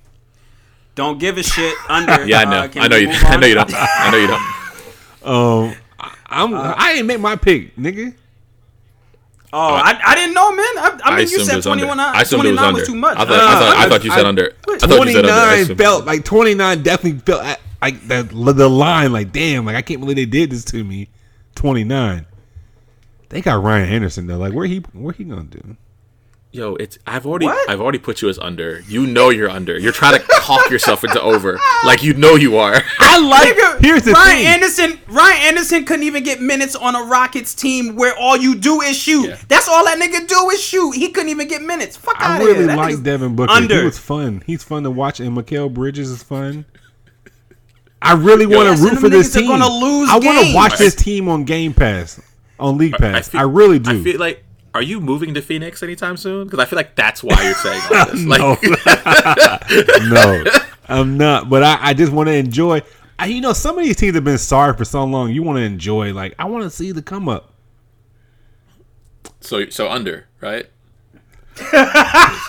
Don't 0.96 1.20
give 1.20 1.38
a 1.38 1.44
shit. 1.44 1.76
Under. 1.90 2.26
Yeah, 2.28 2.40
I 2.40 2.46
know. 2.46 2.58
Uh, 2.60 2.68
can 2.70 2.82
I 2.84 2.88
know 2.88 2.96
you. 2.96 3.10
I 3.12 3.38
know 3.38 3.48
you 3.48 3.56
don't. 3.56 3.72
I 3.76 4.12
know 4.12 4.18
you 4.18 4.28
don't. 4.28 4.44
Um, 5.26 5.76
I'm 6.28 6.54
Uh, 6.54 6.74
I 6.78 6.94
ain't 6.94 7.06
make 7.08 7.20
my 7.20 7.36
pick, 7.36 7.76
nigga. 7.76 8.16
Oh, 9.56 9.76
uh, 9.76 9.82
I, 9.86 10.00
I 10.04 10.16
didn't 10.16 10.34
know, 10.34 10.50
man. 10.50 10.66
I, 10.66 11.00
I 11.04 11.16
mean, 11.18 11.30
you 11.30 11.44
said 11.46 11.58
was 11.58 11.68
under. 11.68 11.86
21. 11.86 12.00
I 12.00 12.22
assumed 12.24 12.44
it 12.46 12.52
was 12.54 12.58
29 12.58 12.66
under. 12.66 12.80
was 12.80 12.88
too 12.88 12.96
much. 12.96 13.18
I 13.20 13.26
thought, 13.26 13.40
I 13.40 13.60
thought, 13.60 13.78
I 13.78 13.90
thought 13.90 14.04
you 14.04 14.10
said 14.10 14.26
I- 14.26 14.30
under. 14.30 14.54
I 14.68 14.78
thought 14.78 15.06
you 15.06 15.14
said 15.14 15.26
under. 15.26 15.72
I 15.72 15.76
felt 15.76 16.06
like 16.06 16.26
twenty 16.26 16.56
nine 16.56 16.82
definitely 16.82 17.20
felt 17.20 17.60
like 17.80 18.08
the 18.08 18.24
the 18.24 18.68
line. 18.70 19.14
Like 19.14 19.32
damn, 19.32 19.66
like 19.66 19.76
I 19.76 19.84
can't 19.84 20.00
believe 20.00 20.16
they 20.16 20.26
did 20.26 20.50
this 20.50 20.66
to 20.66 20.84
me. 20.84 21.08
Twenty 21.54 21.84
nine. 21.84 22.26
They 23.30 23.42
got 23.42 23.62
Ryan 23.64 23.90
Anderson 23.90 24.26
though. 24.26 24.38
Like 24.38 24.54
where 24.54 24.66
he 24.66 24.80
where 24.94 25.14
he 25.14 25.24
gonna 25.24 25.44
do? 25.44 25.78
Yo, 26.54 26.76
it's 26.76 27.00
I've 27.08 27.26
already 27.26 27.48
What? 27.48 27.68
I've 27.68 27.82
already 27.82 27.98
put 27.98 28.22
you 28.22 28.30
as 28.30 28.38
under. 28.38 28.82
You 28.88 29.08
know 29.08 29.32
you're 29.32 29.50
under. 29.50 29.76
You're 29.76 29.92
trying 29.92 30.22
to 30.22 30.28
talk 30.40 30.70
yourself 30.70 31.04
into 31.04 31.20
over, 31.20 31.60
like 31.84 32.04
you 32.04 32.14
know 32.14 32.36
you 32.36 32.58
are. 32.58 32.80
I 33.00 33.20
like. 33.20 33.56
Nigga, 33.56 33.80
Here's 33.84 34.04
the 34.04 34.12
Ryan 34.12 34.36
thing. 34.38 34.46
Anderson. 34.46 35.00
Ryan 35.08 35.42
Anderson 35.42 35.84
couldn't 35.86 36.04
even 36.04 36.24
get 36.24 36.42
minutes 36.42 36.76
on 36.76 36.94
a 36.94 37.06
Rockets 37.06 37.56
team 37.56 37.96
where 37.96 38.16
all 38.16 38.38
you 38.38 38.54
do 38.54 38.82
is 38.82 38.96
shoot. 38.96 39.30
Yeah. 39.30 39.38
That's 39.48 39.68
all 39.68 39.84
that 39.86 39.98
nigga 39.98 40.28
do 40.28 40.52
is 40.52 40.62
shoot. 40.62 40.92
He 40.92 41.10
couldn't 41.10 41.30
even 41.30 41.48
get 41.48 41.64
minutes. 41.64 41.98
Fuck 41.98 42.22
I 42.22 42.36
out 42.36 42.42
of 42.42 42.46
really 42.46 42.60
here. 42.60 42.68
That 42.68 42.78
like 42.78 43.02
Devin 43.02 43.36
Booker. 43.36 43.52
Under. 43.52 43.80
He 43.80 43.86
was 43.86 43.98
fun. 43.98 44.44
He's 44.46 44.64
fun 44.64 44.84
to 44.84 44.92
watch, 44.92 45.20
and 45.20 45.36
Mikal 45.36 45.74
Bridges 45.74 46.12
is 46.12 46.22
fun. 46.22 46.66
I 48.00 48.14
really 48.14 48.46
want 48.46 48.78
to 48.78 48.84
root 48.84 49.00
for 49.00 49.10
them 49.10 49.12
this 49.12 49.30
niggas 49.34 49.38
are 49.38 49.40
team. 49.40 49.48
gonna 49.48 49.70
lose 49.70 50.08
I 50.08 50.20
want 50.20 50.48
to 50.48 50.54
watch 50.54 50.78
this 50.78 50.94
team 50.94 51.30
on 51.30 51.46
Game 51.46 51.74
Pass, 51.74 52.22
on 52.60 52.78
League 52.78 52.94
Pass. 52.94 53.34
I, 53.34 53.42
really 53.42 53.80
do. 53.80 54.02
I 54.02 54.04
feel 54.04 54.20
like. 54.20 54.44
Are 54.76 54.82
you 54.82 55.00
moving 55.00 55.34
to 55.36 55.42
Phoenix 55.42 55.84
anytime 55.84 56.18
soon? 56.18 56.46
Because 56.46 56.60
I 56.60 56.66
feel 56.66 56.78
like 56.78 56.96
that's 56.96 57.22
why 57.24 57.40
you're 57.44 57.54
saying 57.54 57.82
all 57.92 58.06
this. 58.06 58.24
Like, 58.26 60.02
no, 60.10 60.44
I'm 60.88 61.18
not. 61.18 61.50
But 61.50 61.64
I, 61.64 61.78
I 61.82 61.94
just 61.94 62.12
want 62.12 62.28
to 62.28 62.34
enjoy. 62.34 62.82
I, 63.20 63.28
you 63.28 63.40
know, 63.42 63.54
some 63.54 63.78
of 63.78 63.84
these 63.84 63.96
teams 63.96 64.16
have 64.16 64.24
been 64.24 64.40
sorry 64.40 64.76
for 64.76 64.84
so 64.86 65.04
long. 65.04 65.30
You 65.32 65.44
want 65.44 65.58
to 65.58 65.64
enjoy. 65.64 66.12
Like 66.14 66.34
I 66.40 66.46
want 66.46 66.64
to 66.64 66.70
see 66.72 66.92
the 66.92 67.02
come 67.04 67.30
up. 67.30 67.54
so 69.42 69.70
so 69.70 69.90
under, 69.92 70.28
right? 70.42 70.68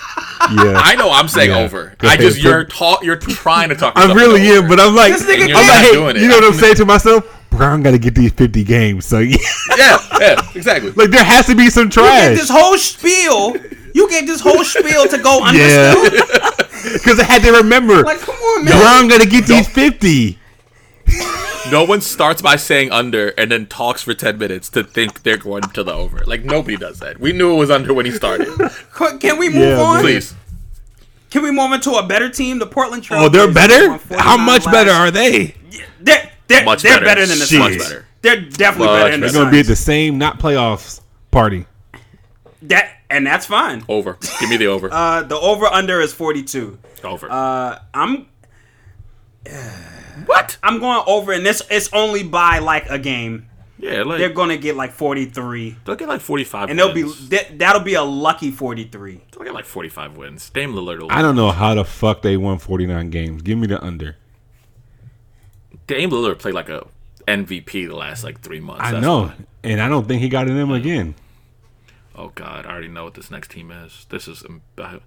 Yeah, 0.51 0.75
I 0.77 0.95
know 0.97 1.11
I'm 1.11 1.29
saying 1.29 1.51
Yeah. 1.51 1.61
over. 1.61 1.95
I 2.01 2.19
just 2.19 2.39
you're 2.39 2.65
ta- 2.65 2.99
you're 3.03 3.17
trying 3.17 3.71
to 3.71 3.75
talk. 3.75 3.97
I 3.97 4.03
yourself 4.03 4.19
really 4.19 4.41
into 4.47 4.63
am. 4.63 4.69
But 4.69 4.79
I'm 4.79 4.95
like, 4.95 5.13
I'm 5.15 5.27
like, 5.27 5.51
not 5.51 5.65
hey, 5.81 5.93
doing 5.93 6.17
it. 6.17 6.23
you 6.23 6.29
know 6.29 6.35
what 6.37 6.45
I'm 6.45 6.53
saying 6.53 6.75
to 6.77 6.85
myself? 6.85 7.34
Bron 7.57 7.83
got 7.83 7.93
to 7.93 7.99
get 7.99 8.15
these 8.15 8.33
50 8.33 8.65
games. 8.65 9.07
So 9.07 9.19
yeah, 9.21 9.37
yeah, 9.77 9.99
yeah, 10.21 10.51
exactly. 10.55 10.91
like 10.93 11.11
there 11.11 11.25
has 11.25 11.47
to 11.47 11.55
be 11.55 11.71
some 11.71 11.91
trash. 11.91 12.05
You 12.05 12.11
trash. 12.11 12.29
gave 12.29 12.39
this 12.39 12.51
whole 12.51 12.77
spiel. 12.79 13.57
You 13.95 14.09
gave 14.11 14.27
this 14.27 14.41
whole 14.41 14.65
spiel 14.65 15.07
to 15.09 15.19
go 15.19 15.43
under. 15.45 15.59
Yeah. 16.85 16.91
Because 16.93 17.19
I 17.21 17.25
had 17.25 17.43
to 17.43 17.53
remember. 17.53 18.03
Like, 18.03 18.19
come 18.21 18.35
on, 18.35 18.65
man. 18.67 18.79
Bron 18.79 19.09
got 19.09 19.23
to 19.23 19.29
get 19.29 19.47
these 19.47 19.67
50. 19.69 20.39
No 21.71 21.85
one 21.85 22.03
starts 22.03 22.43
by 22.43 22.57
saying 22.57 22.93
under 22.93 23.29
and 23.39 23.51
then 23.51 23.67
talks 23.67 24.03
for 24.03 24.13
ten 24.13 24.37
minutes 24.37 24.69
to 24.71 24.85
think 24.85 25.23
they're 25.23 25.39
going 25.39 25.63
to 25.63 25.83
the 25.83 25.93
over. 25.95 26.23
Like 26.27 26.45
nobody 26.45 26.77
does 26.77 26.99
that. 27.01 27.19
We 27.19 27.33
knew 27.33 27.55
it 27.55 27.57
was 27.57 27.71
under 27.71 27.95
when 27.95 28.05
he 28.05 28.13
started. 28.13 28.49
Can 29.21 29.39
we 29.39 29.49
move 29.49 29.63
Yeah, 29.79 29.81
on? 29.81 30.01
Please. 30.03 30.35
Can 31.31 31.43
we 31.43 31.51
move 31.51 31.73
into 31.73 31.93
a 31.93 32.07
better 32.07 32.29
team, 32.29 32.59
the 32.59 32.67
Portland 32.67 33.03
Trail? 33.03 33.23
Oh, 33.25 33.29
they're 33.31 33.51
better? 33.53 33.99
How 34.15 34.37
much 34.37 34.67
last- 34.67 34.73
better 34.73 34.91
are 34.91 35.11
they? 35.11 35.55
They're, 36.01 36.31
they're, 36.49 36.65
Much 36.65 36.83
they're 36.83 36.95
better. 37.01 37.05
better. 37.07 37.27
than 37.27 37.39
the 37.39 37.47
Shit. 37.47 37.61
Suns. 37.61 37.77
Much 37.79 37.89
better. 37.89 38.07
They're 38.23 38.41
definitely 38.41 38.87
Much 38.89 38.97
better 39.01 39.11
than 39.13 39.21
the 39.21 39.27
better. 39.27 39.33
They're 39.33 39.43
going 39.43 39.47
to 39.47 39.53
be 39.53 39.61
at 39.61 39.67
the 39.67 39.77
same 39.77 40.19
not 40.19 40.39
playoffs 40.39 41.01
party. 41.31 41.67
That 42.63 42.91
and 43.11 43.27
that's 43.27 43.47
fine. 43.47 43.85
Over. 43.89 44.19
Give 44.41 44.49
me 44.49 44.57
the 44.57 44.67
over. 44.67 44.89
Uh, 44.91 45.23
the 45.23 45.37
over 45.37 45.67
under 45.67 46.01
is 46.01 46.13
42. 46.15 46.79
over. 47.05 47.29
Uh, 47.31 47.79
I'm 47.93 48.27
what? 50.27 50.57
I'm 50.63 50.81
going 50.81 51.03
over, 51.07 51.33
and 51.33 51.45
this 51.45 51.63
it's 51.71 51.91
only 51.93 52.23
by 52.23 52.59
like 52.59 52.89
a 52.89 52.99
game. 52.99 53.49
Yeah, 53.79 54.05
like 54.05 54.19
They're 54.19 54.31
gonna 54.31 54.57
get 54.57 54.77
like 54.77 54.93
43, 54.93 55.77
they'll 55.85 55.97
get 55.97 56.09
like 56.09 56.23
forty 56.23 56.45
five. 56.45 56.71
and 56.71 56.79
they'll 56.79 56.95
be 56.95 57.03
that, 57.03 57.59
that'll 57.59 57.83
be 57.83 57.95
a 57.95 58.03
lucky 58.03 58.51
43. 58.51 59.21
They'll 59.33 59.45
get 59.45 59.53
like 59.53 59.67
forty 59.67 59.91
five 59.91 60.17
wins. 60.17 60.49
Dame 60.49 60.73
Lillard. 60.73 61.07
I 61.11 61.21
don't 61.21 61.37
know 61.37 61.51
how 61.51 61.75
the 61.75 61.85
fuck 61.85 62.23
they 62.23 62.37
won 62.39 62.59
49 62.59 63.11
games. 63.11 63.43
Give 63.43 63.59
me 63.59 63.67
the 63.67 63.83
under. 63.85 64.17
Dame 65.87 66.11
Lillard 66.11 66.39
played 66.39 66.55
like 66.55 66.69
a 66.69 66.87
MVP 67.29 67.89
the 67.89 67.97
last 67.97 68.25
like 68.25 68.41
three 68.41 68.61
months. 68.61 68.83
I 68.85 68.93
That's 68.93 69.03
know. 69.03 69.23
why. 69.25 69.35
And 69.63 69.81
I 69.81 69.89
don't 69.89 70.07
think 70.07 70.21
he 70.23 70.29
got 70.29 70.49
in 70.49 70.57
them 70.57 70.71
again. 70.71 71.15
Oh 72.17 72.31
God, 72.35 72.67
I 72.67 72.71
already 72.71 72.89
know 72.89 73.05
what 73.05 73.15
this 73.15 73.31
next 73.31 73.51
team 73.51 73.71
is. 73.71 74.07
This 74.11 74.29
is. 74.29 74.45
I, 74.79 75.01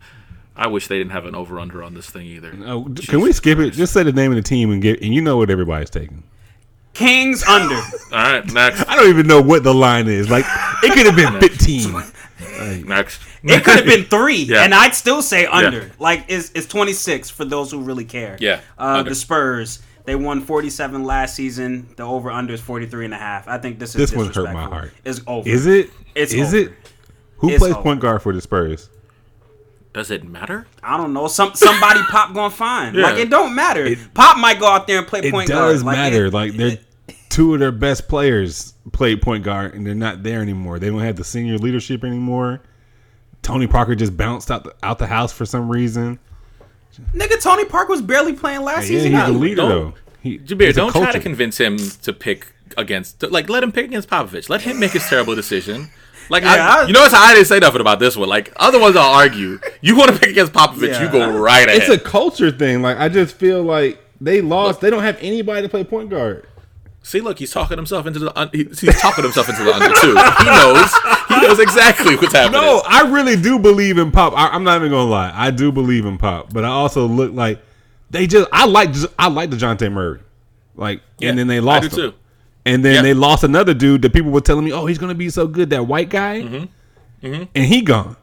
I 0.56 0.68
wish 0.68 0.88
they 0.88 0.98
didn't 0.98 1.12
have 1.12 1.26
an 1.26 1.36
over 1.36 1.60
under 1.60 1.84
on 1.84 1.94
this 1.94 2.10
thing 2.10 2.26
either. 2.26 2.54
Oh, 2.66 2.88
d- 2.88 3.06
can 3.06 3.22
we 3.22 3.32
skip 3.32 3.60
it? 3.60 3.72
Just 3.72 3.94
say 3.94 4.04
the 4.04 4.12
name 4.12 4.32
of 4.32 4.36
the 4.36 4.42
team 4.42 4.72
and 4.72 4.82
get, 4.82 5.02
and 5.02 5.14
you 5.14 5.22
know 5.22 5.38
what 5.38 5.50
everybody's 5.50 5.90
taking. 5.92 6.24
Kings 6.94 7.44
under. 7.44 7.76
All 7.76 7.82
right, 8.12 8.46
next, 8.52 8.82
I 8.90 8.96
don't 8.96 9.08
even 9.10 9.28
know 9.28 9.40
what 9.42 9.64
the 9.64 9.74
line 9.74 10.08
is. 10.08 10.30
Like 10.32 10.46
it 10.84 10.94
could 10.94 11.06
have 11.06 11.16
been 11.16 11.40
15. 11.40 11.92
next. 12.88 13.22
It 13.44 13.64
could 13.64 13.76
have 13.78 13.86
been 13.86 14.04
three, 14.10 14.44
Yeah. 14.44 14.64
and 14.64 14.74
I'd 14.74 14.96
still 14.96 15.22
say 15.22 15.46
under. 15.46 15.92
Like 16.00 16.26
it's 16.28 16.52
it's 16.56 16.66
26 16.66 17.30
for 17.30 17.46
those 17.46 17.70
who 17.72 17.82
really 17.82 18.06
care. 18.06 18.36
Yeah, 18.40 18.62
Uh, 18.80 19.04
the 19.04 19.14
Spurs. 19.16 19.82
They 20.08 20.16
won 20.16 20.40
47 20.40 21.04
last 21.04 21.36
season. 21.36 21.90
The 21.98 22.04
over 22.04 22.32
under 22.32 22.54
is 22.54 22.62
43 22.62 23.04
and 23.06 23.14
a 23.14 23.18
half. 23.18 23.46
I 23.50 23.58
think 23.58 23.78
this 23.78 23.90
is 23.94 24.10
This 24.10 24.14
one 24.18 24.32
hurt 24.32 24.54
my 24.54 24.64
heart. 24.64 24.94
It's 25.04 25.20
over. 25.28 25.48
Is 25.50 25.66
it? 25.66 25.90
It's 26.16 26.32
Is 26.34 26.54
over. 26.54 26.58
it? 26.64 26.72
Who 27.40 27.50
It's 27.50 27.60
plays 27.60 27.74
over. 27.74 27.84
point 27.84 28.00
guard 28.00 28.22
for 28.22 28.32
the 28.34 28.40
Spurs? 28.40 28.90
Does 29.94 30.10
it 30.10 30.24
matter? 30.24 30.66
I 30.82 30.96
don't 30.96 31.12
know. 31.12 31.28
Some 31.28 31.54
somebody 31.56 32.00
Pop 32.10 32.34
gonna 32.34 32.50
find. 32.50 32.96
Yeah. 32.96 33.04
Like 33.04 33.18
it 33.18 33.30
don't 33.30 33.54
matter. 33.54 33.94
Pop 34.14 34.38
might 34.38 34.62
go 34.62 34.68
out 34.68 34.88
there 34.88 35.00
and 35.00 35.08
play 35.08 35.20
It 35.20 35.32
point 35.32 35.50
does 35.50 35.84
guard. 35.84 35.86
Like, 35.98 35.98
matter. 36.12 36.26
it- 36.28 36.34
like 36.34 36.54
they're 36.54 36.78
two 37.28 37.54
of 37.56 37.60
their 37.60 37.74
best 37.74 38.08
players 38.08 38.76
played 38.94 39.22
point 39.22 39.44
guard, 39.44 39.74
and 39.74 39.86
they're 39.86 39.94
not 39.94 40.24
there 40.24 40.42
anymore. 40.42 40.80
They 40.80 40.90
don't 40.90 41.00
have 41.02 41.18
the 41.18 41.26
senior 41.26 41.58
leadership 41.58 42.06
anymore. 42.06 42.62
Tony 43.42 43.68
Parker 43.68 43.94
just 43.94 44.16
bounced 44.16 44.50
out 44.52 44.64
the, 44.64 44.74
out 44.84 45.00
the 45.00 45.08
house 45.08 45.34
for 45.34 45.46
some 45.46 45.70
reason. 45.70 46.18
Nigga, 47.14 47.42
Tony 47.42 47.66
Park 47.66 47.90
was 47.90 48.02
barely 48.02 48.34
playing 48.34 48.62
last 48.62 48.84
Yeah, 48.90 49.00
season. 49.00 49.12
he's 49.12 49.20
the 49.22 49.26
either. 49.28 49.34
leader 49.38 49.56
Don't- 49.58 49.70
though. 49.70 49.94
He, 50.22 50.40
Jabir, 50.40 50.74
don't 50.74 50.92
try 50.92 51.12
to 51.12 51.20
convince 51.20 51.58
him 51.58 51.78
to 52.04 52.12
pick 52.12 52.48
against. 52.76 53.24
Like, 53.32 53.50
let 53.50 53.64
him 53.64 53.72
pick 53.72 53.86
against 53.86 54.10
Popovich. 54.10 54.50
Let 54.50 54.62
him 54.62 54.80
make 54.80 54.92
his 54.92 55.08
terrible 55.08 55.36
decision. 55.36 55.90
Like, 56.30 56.44
Yeah, 56.44 56.54
I, 56.54 56.82
I- 56.84 56.88
you 56.88 56.94
notice 56.94 57.14
how 57.14 57.24
I 57.24 57.34
didn't 57.34 57.48
say 57.48 57.60
nothing 57.60 57.80
about 57.80 58.00
this 58.00 58.18
one. 58.18 58.28
Like, 58.28 58.52
other 58.58 58.80
ones 58.80 58.96
I'll 58.98 59.14
argue. 59.14 59.60
You 59.82 59.96
want 59.96 60.12
to 60.12 60.20
pick 60.20 60.30
against 60.32 60.52
Popovich, 60.54 60.90
Yeah. 60.90 61.04
you 61.06 61.12
go 61.12 61.38
right 61.40 61.68
ahead. 61.68 61.82
It's 61.82 61.90
a 61.90 61.98
culture 62.00 62.52
thing. 62.52 62.82
Like 62.82 62.98
I 62.98 63.08
just 63.10 63.36
feel 63.38 63.64
like 63.64 64.00
they 64.20 64.42
lost. 64.42 64.82
They 64.82 64.90
don't 64.90 65.04
have 65.04 65.18
anybody 65.22 65.62
to 65.62 65.70
play 65.70 65.84
point 65.86 66.10
guard. 66.10 66.46
See, 67.08 67.22
look, 67.22 67.40
he's 67.40 67.52
talking 67.52 67.78
himself 67.78 68.06
into 68.06 68.20
the. 68.20 68.38
Un- 68.38 68.50
he's 68.52 69.00
talking 69.00 69.24
himself 69.24 69.48
into 69.50 69.64
the 69.64 69.74
under 69.74 69.94
too. 70.02 70.10
He 70.10 70.46
knows. 70.46 70.94
He 71.30 71.48
knows 71.48 71.60
exactly 71.60 72.16
what's 72.18 72.34
happening. 72.34 72.60
No, 72.62 72.82
I 72.86 73.10
really 73.10 73.36
do 73.36 73.58
believe 73.60 73.98
in 73.98 74.12
Pop. 74.12 74.34
I, 74.36 74.48
I'm 74.50 74.64
not 74.66 74.78
even 74.78 74.92
gonna 74.92 75.10
lie. 75.10 75.32
I 75.34 75.52
do 75.52 75.72
believe 75.72 76.06
in 76.06 76.18
Pop, 76.18 76.52
but 76.54 76.66
I 76.66 76.70
also 76.70 77.06
look 77.08 77.32
like 77.34 77.62
they 78.10 78.28
just. 78.28 78.50
I 78.52 78.66
like. 78.66 78.90
I 79.18 79.30
like 79.30 79.50
Dejounte 79.52 79.90
Murray, 79.92 80.20
like, 80.76 81.02
Yeah, 81.20 81.30
and 81.30 81.40
then 81.40 81.48
they 81.48 81.60
lost 81.62 81.86
him. 81.86 81.92
too. 81.92 82.14
And 82.66 82.84
then 82.84 82.96
Yeah. 82.96 83.02
they 83.04 83.14
lost 83.14 83.46
another 83.46 83.74
dude 83.74 84.02
that 84.02 84.12
people 84.12 84.32
were 84.32 84.42
telling 84.42 84.66
me, 84.66 84.74
oh, 84.74 84.86
he's 84.86 84.98
gonna 84.98 85.16
be 85.16 85.30
so 85.30 85.48
good. 85.48 85.70
That 85.70 85.88
white 85.88 86.10
guy, 86.10 86.42
Mm-hmm. 86.42 87.44
and 87.56 87.66
he 87.66 87.82
gone. 87.82 88.18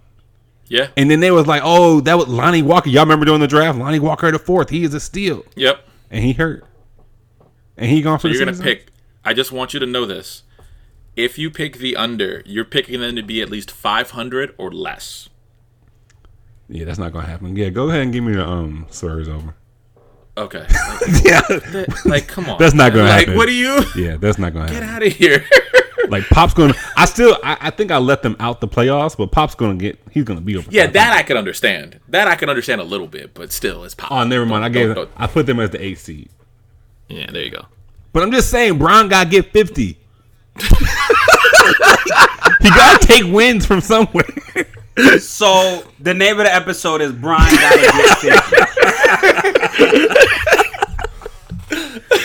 Yeah. 0.68 0.89
And 0.97 1.11
then 1.11 1.20
they 1.20 1.30
was 1.30 1.47
like, 1.47 1.62
oh, 1.64 2.01
that 2.01 2.18
was 2.18 2.28
Lonnie 2.28 2.62
Walker. 2.62 2.91
Y'all 2.91 3.03
remember 3.05 3.24
during 3.24 3.41
the 3.41 3.47
draft, 3.47 3.78
Lonnie 3.78 3.99
Walker 4.01 4.30
the 4.30 4.39
fourth. 4.39 4.68
He 4.68 4.85
is 4.85 4.93
a 4.93 5.01
steal, 5.01 5.45
Yep. 5.57 5.78
and 6.11 6.22
he 6.24 6.32
hurt, 6.35 6.64
and 7.77 7.91
he 7.91 8.03
gone 8.03 8.18
for 8.18 8.22
So 8.22 8.29
the 8.29 8.35
you're 8.39 8.47
gonna 8.47 8.62
pick. 8.62 8.89
I 9.25 9.33
just 9.35 9.53
want 9.53 9.75
you 9.75 9.81
to 9.81 9.87
know 9.87 10.05
this. 10.07 10.43
If 11.16 11.39
you 11.39 11.51
pick 11.51 11.79
the 11.79 11.97
under, 11.97 12.43
you're 12.45 12.64
picking 12.64 13.01
them 13.01 13.14
to 13.16 13.22
be 13.22 13.41
at 13.41 13.49
least 13.49 13.70
500 13.70 14.55
or 14.59 14.72
less. 14.72 15.29
Yeah, 16.68 16.85
that's 16.85 16.99
not 16.99 17.12
gonna 17.12 17.27
happen. 17.27 17.55
Yeah, 17.57 17.68
go 17.70 17.89
ahead 17.89 18.03
and 18.03 18.12
give 18.12 18.25
me 18.25 18.33
the 18.35 18.47
um 18.47 18.87
Spurs 18.91 19.29
over. 19.29 19.55
Okay. 20.37 20.66
yeah, 21.25 21.41
like, 22.05 22.27
come 22.27 22.47
on. 22.51 22.59
That's 22.59 22.75
not 22.75 22.93
gonna 22.93 23.05
like, 23.09 23.20
happen. 23.27 23.37
what 23.37 23.47
do 23.47 23.53
you? 23.53 23.83
yeah, 23.97 24.16
that's 24.16 24.39
not 24.39 24.53
gonna 24.53 24.66
happen. 24.72 24.81
Get 24.81 24.89
out 24.89 25.07
of 25.07 25.12
here. 25.12 25.45
Like 26.11 26.29
Pop's 26.29 26.53
gonna. 26.53 26.75
I 26.99 27.07
still. 27.07 27.39
I, 27.43 27.57
I 27.62 27.70
think 27.70 27.91
I 27.91 27.97
let 27.97 28.20
them 28.22 28.37
out 28.39 28.61
the 28.61 28.68
playoffs, 28.68 29.16
but 29.16 29.33
Pop's 29.33 29.55
gonna 29.55 29.77
get. 29.77 29.99
He's 30.11 30.25
gonna 30.25 30.43
be 30.43 30.55
over. 30.55 30.68
Yeah, 30.70 30.83
500. 30.83 30.93
that 30.93 31.16
I 31.16 31.22
can 31.22 31.37
understand. 31.39 31.99
That 32.09 32.29
I 32.29 32.35
can 32.35 32.51
understand 32.51 32.83
a 32.83 32.85
little 32.85 33.07
bit, 33.07 33.33
but 33.33 33.51
still, 33.53 33.85
it's 33.85 33.95
pop. 33.95 34.12
Oh, 34.12 34.22
never 34.22 34.45
mind. 34.45 34.64
I 34.66 34.68
Don't- 34.68 34.72
gave. 34.75 34.87
don't- 34.89 34.95
don't- 34.97 35.11
I 35.16 35.27
put 35.27 35.47
them 35.47 35.61
as 35.61 35.70
the 35.70 35.83
eighth 35.83 36.01
seed. 36.01 36.29
Yeah, 37.09 37.31
there 37.31 37.43
you 37.45 37.51
go. 37.51 37.67
But 38.13 38.23
I'm 38.23 38.31
just 38.33 38.51
saying, 38.51 38.79
Bron 38.79 39.09
got 39.09 39.25
to 39.25 39.31
get 39.31 39.53
fifty. 39.53 39.99
he 40.59 40.69
got 42.71 43.01
to 43.01 43.07
take 43.07 43.25
wins 43.33 43.67
from 43.67 43.81
somewhere. 43.81 44.25
So 45.19 45.83
the 45.99 46.15
name 46.15 46.39
of 46.39 46.45
the 46.45 46.55
episode 46.55 47.01
is 47.01 47.11
Bron 47.13 47.41
gotta 47.41 47.81
get 47.81 47.93
50. 48.19 49.75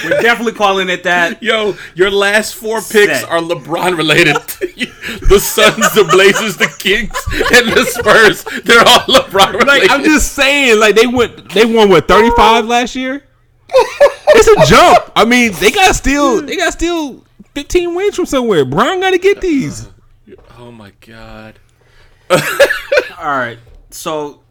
We're 0.04 0.22
definitely 0.22 0.54
calling 0.54 0.90
it 0.90 1.04
that. 1.04 1.42
Yo, 1.42 1.76
your 1.96 2.12
last 2.12 2.54
four 2.56 2.78
picks 2.82 3.22
Set. 3.22 3.30
are 3.30 3.40
LeBron 3.40 3.98
related. 3.98 4.36
the 4.36 5.40
Suns, 5.40 5.92
the 5.96 6.04
Blazers, 6.12 6.58
the 6.58 6.68
Kings, 6.78 7.12
and 7.54 7.68
the 7.74 7.86
Spurs. 7.86 8.44
They're 8.64 8.80
all 8.88 9.00
LeBron 9.08 9.54
related. 9.54 9.68
like 9.68 9.90
I'm 9.92 10.04
just 10.04 10.34
saying, 10.34 10.80
like 10.80 10.96
they 10.96 11.08
went. 11.08 11.50
They 11.54 11.66
won 11.66 11.90
what 11.90 12.08
35 12.08 12.66
last 12.66 12.96
year. 12.96 13.24
It's 13.72 14.48
a 14.48 14.66
jump. 14.66 15.12
I 15.16 15.26
mean, 15.26 15.52
they 15.54 15.72
got 15.72 15.96
still. 15.96 16.42
They 16.42 16.56
got 16.56 16.74
still 16.74 17.24
15 17.56 17.96
wins 17.96 18.16
from 18.16 18.26
somewhere. 18.26 18.66
Bron 18.66 19.00
got 19.00 19.12
to 19.12 19.18
get 19.18 19.42
these. 19.42 19.90
oh 20.58 20.72
my 20.72 20.92
god. 21.06 21.60
All 22.32 22.38
right, 23.26 23.58
so 23.90 24.42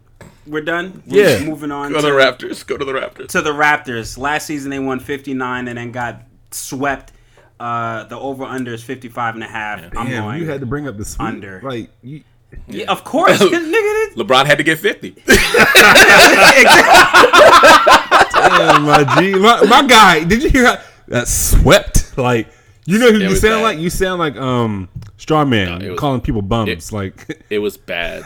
we're 0.47 0.63
done. 0.63 1.03
We're 1.07 1.39
Yeah. 1.39 1.45
moving 1.45 1.71
on 1.71 1.93
Go 1.93 2.01
to, 2.01 2.07
to 2.09 2.13
the 2.13 2.19
Raptors. 2.19 2.67
Go 2.67 2.77
to 2.77 2.85
the 2.85 2.93
Raptors. 2.93 3.29
to 3.29 3.41
the 3.43 3.53
Raptors. 3.53 4.19
Last 4.19 4.47
season 4.47 4.71
they 4.71 4.79
won 4.81 4.99
59 5.01 5.69
and 5.69 5.79
then 5.79 5.93
got 5.93 6.23
swept. 6.51 7.13
Uh, 7.61 8.05
the 8.05 8.19
over 8.19 8.45
under 8.45 8.73
is 8.75 8.83
55 8.83 9.35
and 9.35 9.45
a 9.45 9.49
half. 9.49 9.81
I'm 9.97 10.09
Damn, 10.09 10.25
going. 10.25 10.41
you 10.41 10.49
had 10.51 10.61
to 10.61 10.67
bring 10.67 10.89
up 10.89 10.97
the 10.97 11.05
sweep. 11.05 11.29
under. 11.29 11.61
Like, 11.63 11.91
you, 12.03 12.23
yeah, 12.67 12.87
of 12.91 13.05
course. 13.05 13.39
nigga. 13.41 14.15
LeBron 14.15 14.47
had 14.47 14.59
to 14.59 14.65
get 14.65 14.79
50. 14.79 15.11
damn, 18.41 18.83
my 18.85 19.21
G, 19.21 19.35
my, 19.35 19.63
my 19.67 19.87
guy. 19.87 20.25
Did 20.25 20.43
you 20.43 20.51
hear 20.51 20.67
how 20.67 20.79
that 21.09 21.29
swept? 21.29 22.17
Like, 22.19 22.49
you 22.87 22.99
know 22.99 23.13
who 23.13 23.19
you 23.19 23.37
sound 23.37 23.57
bad. 23.59 23.63
like? 23.63 23.79
You 23.79 23.91
sound 23.91 24.19
like 24.19 24.37
um 24.37 24.89
Strawman 25.19 25.83
it 25.83 25.91
was- 25.91 26.01
calling 26.01 26.21
people 26.21 26.43
bums. 26.43 26.69
it- 26.71 26.93
like, 26.93 27.43
It 27.51 27.59
was 27.59 27.77
bad. 27.77 28.25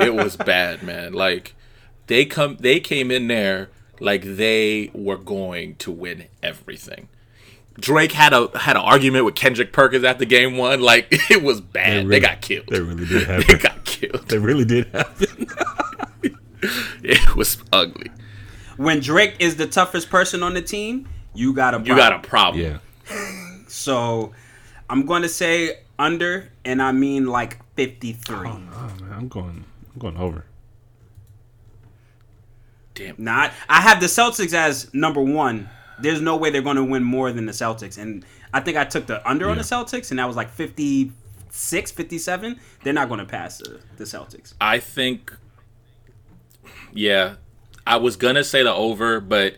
It 0.00 0.14
was 0.14 0.36
bad, 0.36 0.82
man. 0.82 1.12
Like 1.12 1.54
they 2.08 2.24
come 2.24 2.56
they 2.60 2.80
came 2.80 3.10
in 3.10 3.28
there 3.28 3.70
like 4.00 4.22
they 4.22 4.90
were 4.94 5.16
going 5.16 5.76
to 5.76 5.90
win 5.92 6.24
everything. 6.42 7.08
Drake 7.80 8.12
had 8.12 8.32
a 8.34 8.50
had 8.58 8.76
an 8.76 8.82
argument 8.82 9.24
with 9.24 9.34
Kendrick 9.34 9.72
Perkins 9.72 10.04
after 10.04 10.24
game 10.26 10.56
one. 10.58 10.80
Like 10.82 11.06
it 11.30 11.42
was 11.42 11.60
bad. 11.60 12.02
They, 12.02 12.04
really- 12.04 12.20
got 12.20 12.40
killed. 12.42 12.66
they 12.68 12.80
really 12.80 13.06
did 13.06 13.26
They 13.28 13.32
happen. 13.34 13.58
got 13.58 13.84
killed. 13.84 14.28
They 14.28 14.38
really 14.38 14.64
did 14.64 14.88
happen. 14.88 15.46
It 17.02 17.34
was 17.34 17.56
ugly. 17.72 18.10
When 18.82 19.00
Drake 19.00 19.36
is 19.38 19.56
the 19.56 19.66
toughest 19.66 20.10
person 20.10 20.42
on 20.42 20.54
the 20.54 20.62
team, 20.62 21.08
you 21.34 21.52
got 21.54 21.74
a 21.74 21.78
problem. 21.78 21.96
You 21.96 22.02
got 22.02 22.12
a 22.12 22.18
problem. 22.18 22.62
yeah. 22.62 22.78
So 23.68 24.32
I'm 24.90 25.06
going 25.06 25.22
to 25.22 25.28
say 25.30 25.78
under, 25.98 26.50
and 26.64 26.82
I 26.82 26.92
mean 26.92 27.26
like 27.26 27.58
53. 27.76 28.36
Oh 28.36 28.42
man, 28.42 29.12
I'm 29.12 29.28
going. 29.28 29.64
I'm 29.94 29.98
going 29.98 30.16
over. 30.18 30.44
Damn. 32.94 33.14
Not. 33.16 33.52
I 33.70 33.80
have 33.80 34.00
the 34.00 34.06
Celtics 34.06 34.52
as 34.52 34.92
number 34.92 35.22
one. 35.22 35.70
There's 35.98 36.20
no 36.20 36.36
way 36.36 36.50
they're 36.50 36.60
going 36.60 36.76
to 36.76 36.84
win 36.84 37.02
more 37.02 37.32
than 37.32 37.46
the 37.46 37.52
Celtics, 37.52 37.96
and 37.96 38.26
I 38.52 38.60
think 38.60 38.76
I 38.76 38.84
took 38.84 39.06
the 39.06 39.26
under 39.28 39.48
on 39.48 39.56
the 39.56 39.62
Celtics, 39.62 40.10
and 40.10 40.18
that 40.18 40.26
was 40.26 40.36
like 40.36 40.50
56, 40.50 41.90
57. 41.90 42.60
They're 42.82 42.92
not 42.92 43.08
going 43.08 43.20
to 43.20 43.26
pass 43.26 43.58
the, 43.58 43.80
the 43.96 44.04
Celtics. 44.04 44.52
I 44.60 44.78
think 44.80 45.34
yeah. 46.92 47.36
I 47.86 47.96
was 47.96 48.16
gonna 48.16 48.44
say 48.44 48.62
the 48.62 48.72
over, 48.72 49.20
but 49.20 49.56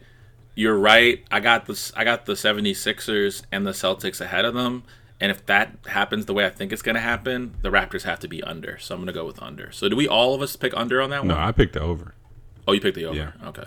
you're 0.54 0.78
right. 0.78 1.24
I 1.30 1.40
got 1.40 1.66
this 1.66 1.92
I 1.96 2.04
got 2.04 2.26
the 2.26 2.32
76ers 2.34 3.42
and 3.52 3.66
the 3.66 3.72
Celtics 3.72 4.20
ahead 4.20 4.44
of 4.44 4.54
them. 4.54 4.84
And 5.20 5.30
if 5.30 5.46
that 5.46 5.76
happens 5.86 6.26
the 6.26 6.34
way 6.34 6.44
I 6.44 6.50
think 6.50 6.72
it's 6.72 6.82
gonna 6.82 7.00
happen, 7.00 7.54
the 7.62 7.70
Raptors 7.70 8.02
have 8.02 8.20
to 8.20 8.28
be 8.28 8.42
under. 8.42 8.78
So 8.78 8.94
I'm 8.94 9.00
gonna 9.00 9.12
go 9.12 9.26
with 9.26 9.40
under. 9.42 9.70
So 9.72 9.88
do 9.88 9.96
we 9.96 10.08
all 10.08 10.34
of 10.34 10.42
us 10.42 10.56
pick 10.56 10.72
under 10.76 11.00
on 11.02 11.10
that 11.10 11.24
No, 11.24 11.34
one? 11.34 11.40
No, 11.40 11.48
I 11.48 11.52
picked 11.52 11.74
the 11.74 11.80
over. 11.80 12.14
oh, 12.66 12.72
you 12.72 12.80
picked 12.80 12.96
the 12.96 13.04
over. 13.06 13.16
Yeah. 13.16 13.32
Okay. 13.48 13.66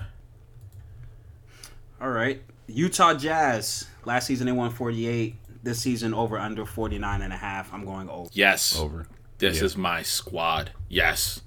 All 2.02 2.10
right. 2.10 2.42
Utah 2.68 3.14
Jazz. 3.14 3.88
Last 4.06 4.28
season 4.28 4.46
they 4.46 4.52
won 4.52 4.72
48. 4.72 5.36
This 5.64 5.80
season 5.82 6.14
over 6.14 6.38
under 6.38 6.66
49 6.66 7.22
and 7.22 7.34
a 7.34 7.38
half. 7.38 7.74
I'm 7.74 7.86
going 7.86 8.10
over. 8.10 8.30
Yes. 8.34 8.78
Over. 8.78 9.08
This 9.40 9.60
Yeah. 9.60 9.66
is 9.66 9.78
my 9.78 10.02
squad. 10.04 10.72
Yes. 10.90 11.42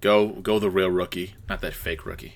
Go 0.00 0.28
go 0.28 0.58
the 0.58 0.70
real 0.70 0.90
rookie, 0.90 1.34
not 1.48 1.60
that 1.62 1.74
fake 1.74 2.04
rookie. 2.06 2.34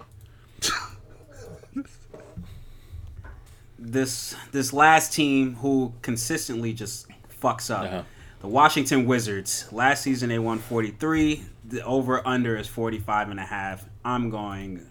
this 3.79 4.35
this 4.53 4.73
last 4.73 5.13
team 5.13 5.55
who 5.57 5.93
consistently 6.03 6.73
just 6.73 7.07
fucks 7.43 7.71
up. 7.75 7.85
Uh-huh. 7.85 8.03
The 8.41 8.49
Washington 8.49 9.05
Wizards. 9.07 9.67
Last 9.73 10.03
season 10.03 10.29
they 10.31 10.39
won 10.39 10.59
43. 10.59 11.43
The 11.67 11.85
over 11.85 12.27
under 12.27 12.57
is 12.57 12.67
45 12.67 13.31
and 13.31 13.39
a 13.41 13.45
half. 13.45 13.85
I'm 14.05 14.31
going 14.31 14.87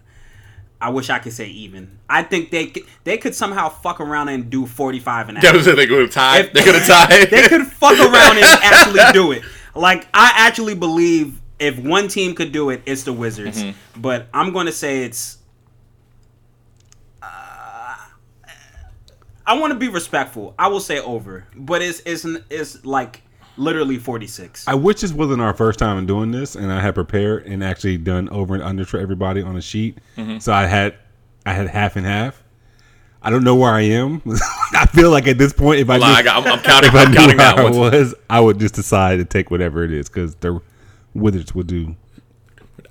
I 0.82 0.92
wish 0.92 1.10
I 1.10 1.20
could 1.20 1.34
say 1.34 1.48
even. 1.48 1.98
I 2.10 2.24
think 2.24 2.52
they 2.52 2.74
they 3.04 3.18
could 3.18 3.36
somehow 3.36 3.70
fuck 3.70 4.00
around 4.00 4.30
and 4.30 4.50
do 4.50 4.66
45 4.66 5.30
and 5.30 5.38
a 5.38 5.42
Yeah, 5.44 5.54
half. 5.54 5.66
they 5.66 5.88
could 5.88 6.02
have 6.02 6.12
tied. 6.12 6.46
If- 6.46 6.54
They 6.54 6.64
could 6.64 6.76
have 6.76 6.88
tied. 6.88 7.28
they 7.32 7.48
could 7.48 7.66
fuck 7.68 8.00
around 8.00 8.38
and 8.38 8.46
actually 8.64 9.02
do 9.14 9.32
it. 9.32 9.44
Like 9.76 10.08
I 10.14 10.32
actually 10.36 10.76
believe 10.76 11.40
if 11.60 11.78
one 11.78 12.08
team 12.08 12.36
could 12.36 12.52
do 12.52 12.70
it, 12.70 12.82
it's 12.86 13.04
the 13.04 13.14
Wizards. 13.14 13.62
Mm-hmm. 13.62 14.02
But 14.02 14.28
I'm 14.34 14.52
going 14.54 14.66
to 14.66 14.72
say 14.72 15.04
it's. 15.04 15.38
Uh, 17.22 17.96
I 19.46 19.60
want 19.60 19.74
to 19.74 19.80
be 19.80 19.90
respectful. 19.90 20.56
I 20.58 20.68
will 20.68 20.80
say 20.80 21.00
over, 21.00 21.46
but 21.56 21.82
it's 21.82 22.02
it's 22.06 22.26
it's 22.50 22.86
like 22.86 23.22
literally 23.58 23.98
46. 23.98 24.68
I 24.68 24.74
wish 24.74 25.02
this 25.02 25.14
wasn't 25.14 25.42
our 25.42 25.54
first 25.54 25.80
time 25.80 25.98
in 25.98 26.06
doing 26.06 26.32
this, 26.32 26.56
and 26.56 26.72
I 26.72 26.80
had 26.80 26.96
prepared 26.96 27.46
and 27.46 27.64
actually 27.64 27.98
done 27.98 28.30
over 28.30 28.56
and 28.56 28.64
under 28.64 28.86
for 28.86 29.00
everybody 29.00 29.42
on 29.42 29.56
a 29.56 29.62
sheet. 29.62 29.98
Mm-hmm. 30.18 30.40
So 30.40 30.54
I 30.54 30.66
had, 30.66 30.96
I 31.46 31.54
had 31.54 31.68
half 31.68 31.96
and 31.96 32.06
half. 32.06 32.42
I 33.22 33.30
don't 33.30 33.44
know 33.44 33.56
where 33.56 33.72
I 33.72 33.82
am. 33.82 34.22
I 34.74 34.86
feel 34.86 35.12
like 35.12 35.28
at 35.28 35.38
this 35.38 35.52
point, 35.52 35.82
if 35.82 35.90
I, 35.90 36.00
Hold 36.00 36.04
on, 36.04 36.10
just, 36.10 36.20
I 36.20 36.24
got, 36.24 36.48
I'm, 36.48 36.54
I'm 36.54 36.64
counting. 36.64 36.90
if 36.90 36.96
I 36.96 37.04
I'm 37.04 37.12
knew 37.12 37.18
counting 37.18 37.38
where 37.38 37.92
I 37.92 37.98
was, 37.98 38.16
I 38.30 38.40
would 38.40 38.60
just 38.60 38.76
decide 38.76 39.18
to 39.18 39.26
take 39.26 39.52
whatever 39.52 39.84
it 39.84 39.92
is 39.92 40.08
because 40.08 40.36
the 40.36 40.62
Wizards 41.14 41.54
would 41.56 41.68
do. 41.68 41.96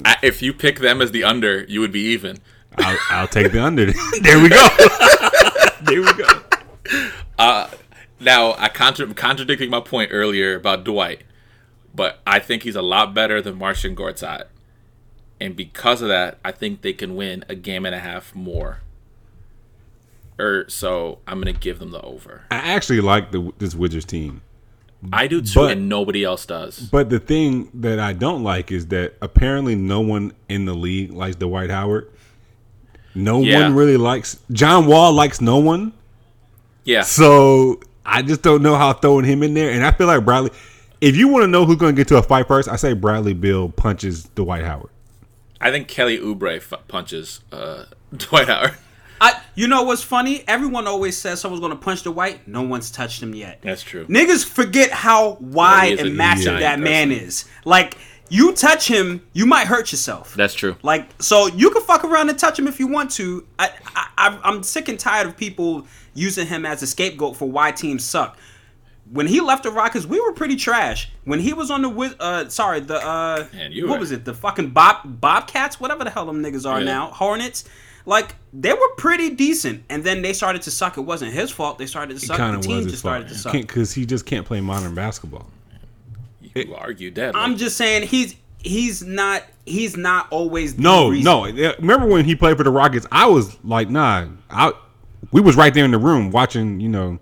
I- 0.05 0.17
If 0.23 0.43
you 0.43 0.53
pick 0.53 0.81
them 0.81 1.01
as 1.01 1.11
the 1.13 1.25
under, 1.25 1.65
you 1.65 1.81
would 1.81 1.93
be 1.93 2.01
even. 2.07 2.39
I'll, 2.77 2.99
I'll 3.11 3.29
take 3.29 3.53
the 3.53 3.63
under. 3.63 3.87
there 4.23 4.41
we 4.41 4.49
go. 4.49 4.69
there 5.83 6.01
we 6.01 6.13
go. 6.15 6.29
Uh, 7.39 7.69
now, 8.21 8.55
I 8.59 8.69
contra- 8.69 9.13
contradicting 9.15 9.71
my 9.71 9.81
point 9.81 10.11
earlier 10.13 10.55
about 10.57 10.85
Dwight, 10.85 11.23
but 11.95 12.21
I 12.27 12.39
think 12.39 12.63
he's 12.63 12.77
a 12.77 12.83
lot 12.83 13.15
better 13.15 13.41
than 13.43 13.57
Marcin 13.59 13.95
Gortat. 13.97 14.45
And 15.41 15.55
because 15.55 16.03
of 16.03 16.09
that, 16.09 16.39
I 16.45 16.51
think 16.53 16.83
they 16.83 16.93
can 16.93 17.15
win 17.15 17.45
a 17.49 17.55
game 17.55 17.87
and 17.87 17.95
a 17.95 18.01
half 18.01 18.35
more. 18.35 18.81
Or 20.39 20.69
so 20.69 21.19
I'm 21.27 21.41
gonna 21.41 21.53
give 21.53 21.79
them 21.81 21.91
the 21.91 22.01
over. 22.03 22.43
I 22.51 22.57
actually 22.57 23.01
like 23.01 23.33
the 23.33 23.53
this 23.59 23.75
Wizards 23.75 24.05
team. 24.05 24.43
I 25.13 25.27
do 25.29 25.41
too, 25.41 25.61
But- 25.61 25.71
and 25.73 25.89
nobody 25.89 26.25
else 26.25 26.45
does. 26.47 26.79
But 26.91 27.09
the 27.11 27.19
thing 27.21 27.71
that 27.75 27.99
I 28.01 28.13
don't 28.13 28.43
like 28.43 28.73
is 28.73 28.87
that 28.89 29.15
apparently 29.23 29.75
no 29.77 30.01
one 30.01 30.33
in 30.49 30.65
the 30.65 30.75
league 30.75 31.13
likes 31.13 31.37
Dwight 31.37 31.71
Howard. 31.71 32.09
No 33.15 33.41
Yeah. 33.43 33.63
one 33.63 33.75
really 33.75 33.97
likes 33.97 34.39
John 34.53 34.87
Wall 34.87 35.13
likes 35.13 35.41
no 35.41 35.59
one. 35.59 35.93
Yeah, 36.85 37.03
So 37.03 37.81
I 38.07 38.23
just 38.23 38.43
don't 38.43 38.63
know 38.63 38.77
how 38.77 38.93
throwing 38.95 39.25
him 39.25 39.43
in 39.43 39.55
there. 39.55 39.71
And 39.71 39.85
I 39.85 39.91
feel 39.93 40.07
like 40.07 40.25
Bradley 40.25 40.51
if 41.01 41.15
you 41.17 41.29
want 41.29 41.45
to 41.45 41.47
know 41.47 41.65
who's 41.65 41.77
going 41.77 41.95
to 41.95 41.97
get 42.01 42.09
to 42.09 42.17
a 42.17 42.23
fight 42.23 42.49
first, 42.49 42.69
I 42.69 42.75
say 42.75 42.93
Bradley 42.93 43.33
Beal 43.35 43.69
punches 43.69 44.25
Dwight 44.35 44.65
Howard. 44.65 44.91
I 45.61 45.71
think 45.71 45.87
Kelly 45.87 46.19
Oubre 46.19 46.57
f- 46.57 46.73
punches 46.89 47.41
uh, 47.53 47.85
Dwight 48.17 48.49
Howard. 48.49 48.75
I, 49.21 49.41
you 49.55 49.67
know 49.69 49.83
what's 49.83 50.03
funny? 50.03 50.45
Everyone 50.47 50.87
always 50.87 51.17
says 51.17 51.41
someone's 51.41 51.61
to 51.67 51.77
punch 51.77 52.03
the 52.03 52.13
white. 52.13 52.47
No 52.47 52.63
one's 52.63 52.91
touched 52.91 53.23
him 53.23 53.35
yet. 53.35 53.61
That's 53.63 53.83
true. 53.83 54.07
Niggas 54.07 54.45
forget 54.45 54.91
how 54.91 55.33
wide 55.41 55.89
he 55.89 55.95
is 55.95 56.01
a 56.01 56.07
and 56.07 56.17
massive 56.17 56.61
that 56.61 56.79
man 56.79 57.09
person. 57.09 57.25
is. 57.27 57.45
Like 57.65 57.97
you 58.29 58.53
touch 58.53 58.87
him, 58.89 59.23
you 59.33 59.47
might 59.47 59.67
hurt 59.67 59.91
yourself. 59.91 60.35
That's 60.35 60.55
true. 60.55 60.77
Like 60.83 61.09
so, 61.21 61.47
you 61.49 61.71
can 61.71 61.83
fuck 61.83 62.05
around 62.05 62.29
and 62.29 62.39
touch 62.39 62.59
him 62.59 62.69
if 62.69 62.79
you 62.79 62.87
want 62.87 63.11
to. 63.13 63.47
I, 63.59 63.71
I 64.17 64.39
I'm 64.45 64.63
sick 64.63 64.89
and 64.89 64.99
tired 64.99 65.27
of 65.27 65.37
people 65.37 65.87
using 66.15 66.47
him 66.47 66.65
as 66.67 66.83
a 66.83 66.87
scapegoat 66.87 67.37
for 67.37 67.49
why 67.51 67.73
teams 67.73 68.05
suck. 68.05 68.37
When 69.11 69.27
he 69.27 69.41
left 69.41 69.63
the 69.63 69.71
Rockets, 69.71 70.05
we 70.05 70.21
were 70.21 70.33
pretty 70.33 70.57
trash. 70.57 71.11
When 71.25 71.41
he 71.41 71.55
was 71.55 71.71
on 71.71 71.81
the 71.81 72.17
uh, 72.21 72.49
sorry, 72.51 72.81
the 72.81 72.97
uh, 73.05 73.47
Man, 73.55 73.73
what 73.89 73.99
was 73.99 74.11
it? 74.11 74.27
The 74.27 74.35
fucking 74.35 74.71
Bob 74.71 75.21
Bobcats, 75.21 75.81
whatever 75.81 76.05
the 76.05 76.11
hell 76.11 76.27
them 76.27 76.43
niggas 76.43 76.69
are 76.69 76.81
Yeah. 76.81 76.85
now, 76.85 77.07
Hornets. 77.07 77.65
Like 78.09 78.35
they 78.53 78.73
were 78.73 78.89
pretty 78.97 79.31
decent, 79.31 79.85
and 79.91 80.03
then 80.03 80.23
they 80.23 80.33
started 80.33 80.63
to 80.63 80.71
suck. 80.71 80.97
It 80.97 81.03
wasn't 81.03 81.33
his 81.35 81.51
fault. 81.51 81.79
They 81.79 81.87
started 81.87 82.19
to 82.19 82.25
It 82.25 82.27
suck. 82.27 82.37
kind 82.39 82.55
The 82.55 82.59
of 82.61 82.65
team 82.65 82.77
was 82.77 82.85
just 82.87 82.95
his 82.95 83.03
fault 83.03 83.13
started 83.13 83.29
to 83.29 83.35
suck. 83.39 83.53
because 83.69 83.93
he 83.93 84.07
just 84.07 84.25
can't 84.27 84.47
play 84.47 84.61
modern 84.61 84.95
basketball. 84.95 85.47
You 86.55 86.75
argued 86.75 87.15
that. 87.17 87.37
I'm 87.37 87.57
just 87.57 87.77
saying 87.77 88.09
he's 88.09 88.35
he's 88.61 89.03
not 89.03 89.45
he's 89.67 89.97
not 89.97 90.27
always 90.31 90.75
the 90.77 90.83
No, 90.83 91.11
reason. 91.11 91.25
no. 91.25 91.45
Remember 91.79 92.07
when 92.07 92.25
he 92.25 92.35
played 92.35 92.57
for 92.57 92.65
the 92.65 92.71
Rockets? 92.71 93.07
I 93.13 93.27
was 93.27 93.57
like, 93.63 93.91
nah. 93.91 94.27
I 94.51 94.73
we 95.31 95.41
was 95.41 95.57
right 95.57 95.73
there 95.75 95.85
in 95.85 95.91
the 95.91 95.99
room 95.99 96.31
watching. 96.31 96.81
You 96.81 96.89
know, 96.89 97.19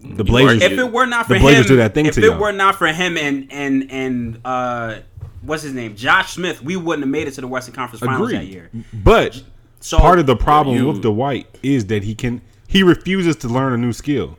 the 0.00 0.24
Blazers. 0.24 0.62
If 0.62 0.72
it 0.72 0.90
were 0.92 1.06
not 1.06 1.26
for 1.26 1.34
the 1.34 1.38
him, 1.38 1.42
Blazers 1.42 1.66
do 1.66 1.76
that 1.76 1.94
thing 1.94 2.06
if 2.06 2.14
to 2.16 2.20
it 2.20 2.24
y'all. 2.24 2.40
were 2.40 2.52
not 2.52 2.74
for 2.76 2.88
him 2.88 3.16
and 3.16 3.50
and 3.52 3.90
and 3.90 4.40
uh, 4.44 4.96
what's 5.42 5.62
his 5.62 5.72
name, 5.72 5.94
Josh 5.94 6.32
Smith, 6.34 6.62
we 6.62 6.76
wouldn't 6.76 7.04
have 7.04 7.10
made 7.10 7.28
it 7.28 7.34
to 7.34 7.40
the 7.40 7.48
Western 7.48 7.74
Conference 7.74 8.00
Finals 8.04 8.32
that 8.32 8.46
year. 8.46 8.70
But 8.92 9.42
So- 9.84 9.98
part 9.98 10.18
of 10.18 10.24
the 10.24 10.34
problem 10.34 10.76
You- 10.78 10.86
with 10.88 11.02
Dwight 11.02 11.46
is 11.62 11.84
that 11.86 12.04
he 12.04 12.14
can 12.14 12.40
he 12.66 12.82
refuses 12.82 13.36
to 13.36 13.48
learn 13.48 13.74
a 13.74 13.76
new 13.76 13.92
skill. 13.92 14.38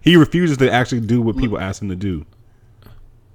He 0.00 0.16
refuses 0.16 0.56
to 0.58 0.70
actually 0.70 1.00
do 1.02 1.22
what 1.22 1.36
people 1.38 1.56
ask 1.58 1.80
him 1.80 1.88
to 1.88 1.94
do. 1.96 2.26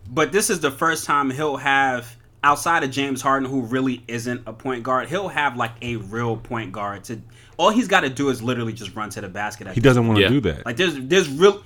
But 0.10 0.34
this 0.34 0.50
is 0.50 0.60
the 0.60 0.72
first 0.72 1.06
time 1.06 1.30
he'll 1.32 1.56
have 1.56 2.18
outside 2.44 2.84
of 2.84 2.92
James 2.92 3.22
Harden, 3.22 3.50
who 3.50 3.62
really 3.62 4.04
isn't 4.10 4.42
a 4.46 4.52
point 4.52 4.84
guard. 4.84 5.08
He'll 5.08 5.30
have 5.30 5.56
like 5.56 5.72
a 5.82 5.96
real 5.96 6.36
point 6.36 6.74
guard 6.74 7.06
to. 7.06 7.22
All 7.58 7.70
he's 7.70 7.88
got 7.88 8.02
to 8.02 8.10
do 8.10 8.28
is 8.30 8.42
literally 8.44 8.74
just 8.74 8.94
run 8.96 9.10
to 9.12 9.22
the 9.22 9.30
basket. 9.30 9.68
At 9.68 9.76
He 9.76 9.80
this 9.80 9.90
doesn't 9.90 10.06
want 10.08 10.18
to 10.18 10.24
Yeah. 10.24 10.30
do 10.30 10.42
that. 10.42 10.66
Like 10.66 10.76
there's 10.76 10.96
there's 11.00 11.30
real 11.30 11.64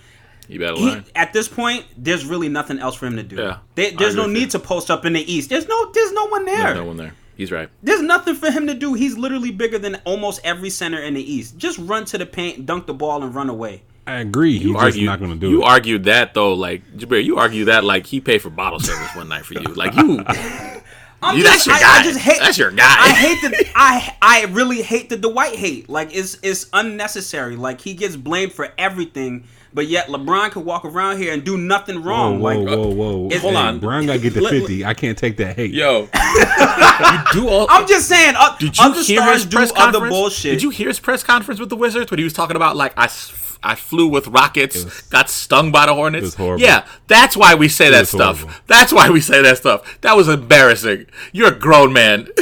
you 0.47 0.59
better 0.59 0.75
he, 0.75 0.85
learn. 0.85 1.05
at 1.15 1.33
this 1.33 1.47
point 1.47 1.85
there's 1.97 2.23
really 2.23 2.49
nothing 2.49 2.77
else 2.77 2.93
for 2.95 3.07
him 3.07 3.15
to 3.15 3.23
do. 3.23 3.37
Yeah, 3.37 3.57
There- 3.73 3.87
I 3.93 3.95
there's 3.97 4.15
no 4.15 4.27
need 4.27 4.41
you. 4.41 4.47
to 4.47 4.59
post 4.59 4.91
up 4.91 5.05
in 5.05 5.13
the 5.13 5.33
East. 5.33 5.49
There's 5.49 5.67
no 5.67 5.91
there's 5.91 6.11
no 6.11 6.25
one 6.25 6.45
there. 6.45 6.75
No, 6.75 6.81
no 6.81 6.85
one 6.85 6.97
there. 6.97 7.13
He's 7.37 7.51
right. 7.51 7.69
There's 7.83 8.01
nothing 8.01 8.35
for 8.35 8.49
him 8.51 8.67
to 8.67 8.73
do. 8.73 8.93
He's 8.93 9.17
literally 9.17 9.51
bigger 9.51 9.77
than 9.77 9.95
almost 10.05 10.41
every 10.43 10.69
center 10.69 10.99
in 11.01 11.13
the 11.15 11.33
East. 11.33 11.57
Just 11.57 11.77
run 11.79 12.05
to 12.05 12.17
the 12.17 12.25
paint, 12.25 12.65
dunk 12.65 12.85
the 12.87 12.93
ball, 12.93 13.23
and 13.23 13.35
run 13.35 13.49
away. 13.49 13.83
I 14.07 14.19
agree. 14.19 14.53
He's 14.53 14.63
You 14.67 14.73
just 14.73 14.83
argued, 14.83 15.05
not 15.07 15.19
going 15.19 15.31
to 15.31 15.37
do 15.37 15.49
you 15.49 15.61
it. 15.63 15.65
argued 15.65 16.03
that 16.05 16.33
though, 16.33 16.53
like 16.53 16.83
Jabir, 16.95 17.23
you 17.23 17.37
argue 17.37 17.65
that 17.65 17.83
like 17.83 18.05
he 18.05 18.21
paid 18.21 18.41
for 18.41 18.49
bottle 18.51 18.79
service 18.79 19.13
one 19.15 19.27
night 19.29 19.45
for 19.45 19.55
you. 19.55 19.61
Like 19.73 19.95
you, 19.95 20.23
I'm 21.23 21.37
You- 21.37 21.43
just, 21.43 21.65
that's 21.65 21.67
your 21.67 21.75
I, 21.75 21.79
guy. 21.79 21.99
I 21.99 22.03
just 22.03 22.19
hate. 22.19 22.39
That's 22.39 22.57
your 22.57 22.71
guy. 22.71 22.85
I 22.87 23.09
hate 23.11 23.41
the. 23.41 23.71
I 23.75 24.15
I 24.21 24.45
really 24.51 24.81
hate 24.83 25.09
the 25.09 25.17
Dwight 25.17 25.55
hate. 25.55 25.89
Like 25.89 26.15
it's 26.15 26.37
it's 26.43 26.69
unnecessary. 26.71 27.55
Like 27.55 27.81
he 27.81 27.95
gets 27.95 28.15
blamed 28.15 28.53
for 28.53 28.71
everything, 28.77 29.45
but 29.76 29.85
yet 29.88 30.07
LeBron 30.07 30.49
could 30.52 30.65
walk 30.65 30.85
around 30.85 31.18
here 31.19 31.31
and 31.34 31.43
do 31.43 31.57
nothing 31.57 32.02
wrong. 32.02 32.39
whoa, 32.39 32.57
like 32.60 32.68
whoa, 32.68 32.88
whoa! 32.88 33.26
It's- 33.27 33.41
Hold 33.41 33.56
on. 33.57 33.80
Bron 33.80 34.06
got 34.07 34.14
to 34.14 34.19
get 34.19 34.34
to 34.34 34.41
Let- 34.41 34.52
fifty. 34.52 34.84
I 34.85 34.93
can't 34.95 35.18
take 35.18 35.38
that 35.38 35.56
hate. 35.56 35.72
yo, 35.72 36.07
you 36.15 37.18
do 37.41 37.47
all. 37.49 37.68
I'm 37.69 37.85
just 37.88 38.07
saying. 38.07 38.34
Uh, 38.38 38.56
did 38.57 38.77
you 38.77 38.93
hear 39.03 39.34
his 39.34 39.45
press 39.45 39.72
conference? 39.72 40.10
bullshit. 40.11 40.53
Did 40.53 40.64
you 40.64 40.69
hear 40.72 40.88
his 40.88 40.99
press 40.99 41.22
conference 41.23 41.60
with 41.60 41.69
the 41.69 41.76
Wizards 41.76 42.10
when 42.10 42.18
he 42.18 42.23
was 42.23 42.34
talking 42.34 42.56
about 42.56 42.76
like 42.76 42.97
I, 42.97 43.03
s- 43.06 43.57
I 43.61 43.76
flew 43.76 44.07
with 44.07 44.27
rockets, 44.27 44.84
was- 44.85 45.02
got 45.03 45.30
stung 45.30 45.72
by 45.72 45.85
the 45.85 45.93
Hornets? 45.93 46.22
it 46.22 46.26
was 46.26 46.35
horrible. 46.35 46.64
Yeah, 46.64 46.85
that's 47.07 47.35
why 47.35 47.53
we 47.56 47.68
say 47.68 47.89
that 47.91 48.07
stuff. 48.07 48.41
horrible. 48.41 48.60
That's 48.68 48.93
why 48.93 49.10
we 49.10 49.19
say 49.22 49.41
that 49.41 49.57
stuff. 49.57 49.99
That 50.02 50.15
was 50.15 50.27
embarrassing. 50.30 51.07
You're 51.34 51.53
a 51.53 51.60
grown 51.60 51.91
man. 51.93 52.27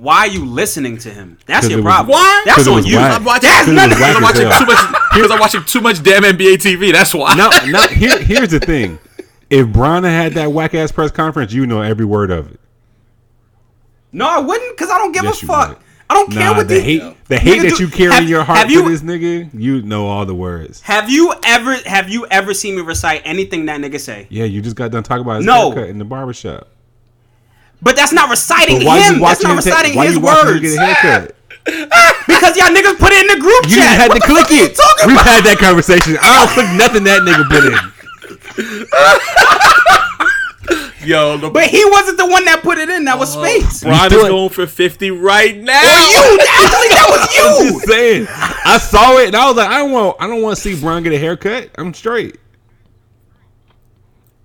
Why 0.00 0.20
are 0.20 0.26
you 0.28 0.46
listening 0.46 0.96
to 0.98 1.10
him? 1.10 1.36
That's 1.44 1.68
your 1.68 1.80
it 1.80 1.82
was- 1.82 1.92
problem. 1.92 2.12
Why? 2.14 2.42
That's 2.46 2.66
it 2.66 2.70
on 2.70 2.84
you. 2.86 2.96
whack. 2.96 3.16
I'm 3.18 3.24
watching. 3.24 3.48
That's 3.50 3.68
Because 3.68 3.86
it 3.86 3.88
nothing. 3.90 4.00
was 4.00 4.16
I'm 4.16 4.22
watching 4.22 4.58
too 4.58 4.66
much 4.66 5.12
because 5.12 5.30
I'm 5.30 5.40
watching 5.40 5.64
too 5.64 5.80
much 5.82 6.02
damn 6.02 6.22
NBA 6.22 6.54
TV. 6.56 6.90
That's 6.92 7.14
why. 7.14 7.34
No, 7.34 7.50
now 7.70 7.86
here, 7.88 8.18
here's 8.22 8.48
the 8.48 8.60
thing: 8.60 8.98
if 9.50 9.68
Bron 9.68 10.04
had 10.04 10.12
had 10.12 10.32
that 10.34 10.52
whack 10.52 10.74
ass 10.74 10.90
press 10.90 11.10
conference, 11.10 11.52
you 11.52 11.66
know 11.66 11.82
every 11.82 12.06
word 12.06 12.30
of 12.30 12.50
it. 12.50 12.60
No, 14.12 14.26
I 14.26 14.38
wouldn't, 14.38 14.76
because 14.76 14.90
I 14.90 14.98
don't 14.98 15.12
give 15.12 15.22
Yes, 15.24 15.42
a 15.42 15.46
fuck. 15.46 15.68
would. 15.68 15.78
I 16.08 16.14
don't 16.14 16.32
care 16.32 16.52
what 16.52 16.66
the 16.66 16.74
the 16.74 16.80
hate, 16.80 17.02
the 17.28 17.38
hate 17.38 17.62
that 17.62 17.76
do- 17.76 17.84
you 17.84 17.88
carry 17.90 18.12
have- 18.12 18.22
in 18.24 18.28
your 18.28 18.42
heart 18.42 18.58
have 18.58 18.72
for 18.72 18.88
this 18.88 19.02
nigga, 19.02 19.48
you 19.54 19.82
know 19.82 20.06
all 20.08 20.26
the 20.26 20.34
words. 20.34 20.80
Have 20.80 21.08
you 21.08 21.32
ever 21.44 21.76
have 21.86 22.08
you 22.08 22.26
ever 22.30 22.52
seen 22.54 22.74
me 22.74 22.82
recite 22.82 23.22
anything 23.24 23.66
that 23.66 23.80
nigga 23.80 24.00
say? 24.00 24.26
Yeah, 24.30 24.44
you 24.44 24.60
just 24.60 24.74
got 24.74 24.90
done 24.90 25.04
talking 25.04 25.22
about 25.22 25.36
his 25.36 25.46
No. 25.46 25.70
haircut 25.70 25.88
in 25.90 25.98
the 25.98 26.04
barbershop. 26.04 26.66
But 27.82 27.96
that's 27.96 28.12
not 28.12 28.28
reciting 28.30 28.84
why 28.84 29.00
him. 29.00 29.20
That's 29.20 29.42
not 29.42 29.50
him? 29.52 29.56
ta- 29.62 29.64
reciting 29.70 29.96
why 29.96 30.06
his 30.06 30.14
you 30.16 30.20
watching 30.20 30.48
him 30.48 30.54
words. 30.54 30.62
get 30.62 30.78
a 30.78 30.84
haircut? 30.94 31.36
Because 32.26 32.56
y'all 32.56 32.68
niggas 32.68 32.96
put 32.98 33.12
it 33.12 33.20
in 33.20 33.26
the 33.36 33.40
group 33.40 33.64
You 33.64 33.76
chat. 33.76 33.98
didn't 33.98 34.00
have 34.00 34.08
What 34.10 34.20
to 34.20 34.26
click 34.26 34.46
fuck 34.46 34.50
are 34.50 34.54
you 34.54 34.64
it. 34.64 34.78
We've 35.06 35.16
about? 35.16 35.26
had 35.26 35.44
that 35.44 35.58
conversation. 35.58 36.16
I 36.22 36.40
don't 36.40 36.50
click 36.54 36.68
nothing 36.76 37.04
that 37.04 37.20
nigga 37.22 37.44
put 37.48 37.64
in. 37.68 37.74
Yo, 41.06 41.36
the 41.38 41.50
But 41.50 41.68
he 41.68 41.84
wasn't 41.84 42.18
the 42.18 42.26
one 42.26 42.44
that 42.44 42.62
put 42.62 42.78
it 42.78 42.88
in. 42.90 43.04
That 43.04 43.18
was 43.18 43.34
uh, 43.36 43.40
space. 43.42 43.82
Bron 43.82 44.06
is 44.12 44.22
going 44.28 44.50
for 44.50 44.66
50 44.66 45.10
right 45.12 45.56
now. 45.56 45.80
You 45.80 46.38
actually, 46.38 46.88
that 46.92 47.06
was 47.10 47.34
you. 47.34 47.44
I'm 47.66 47.72
Just 47.72 47.88
saying. 47.88 48.26
I 48.30 48.78
saw 48.78 49.18
it 49.18 49.26
and 49.28 49.36
I 49.36 49.46
was 49.48 49.56
like, 49.56 49.68
I 49.68 49.78
don't 49.78 49.92
want. 49.92 50.16
I 50.20 50.26
don't 50.26 50.42
want 50.42 50.56
to 50.56 50.62
see 50.62 50.78
Bron 50.80 51.02
get 51.02 51.12
a 51.12 51.18
haircut. 51.18 51.70
I'm 51.78 51.92
straight. 51.94 52.38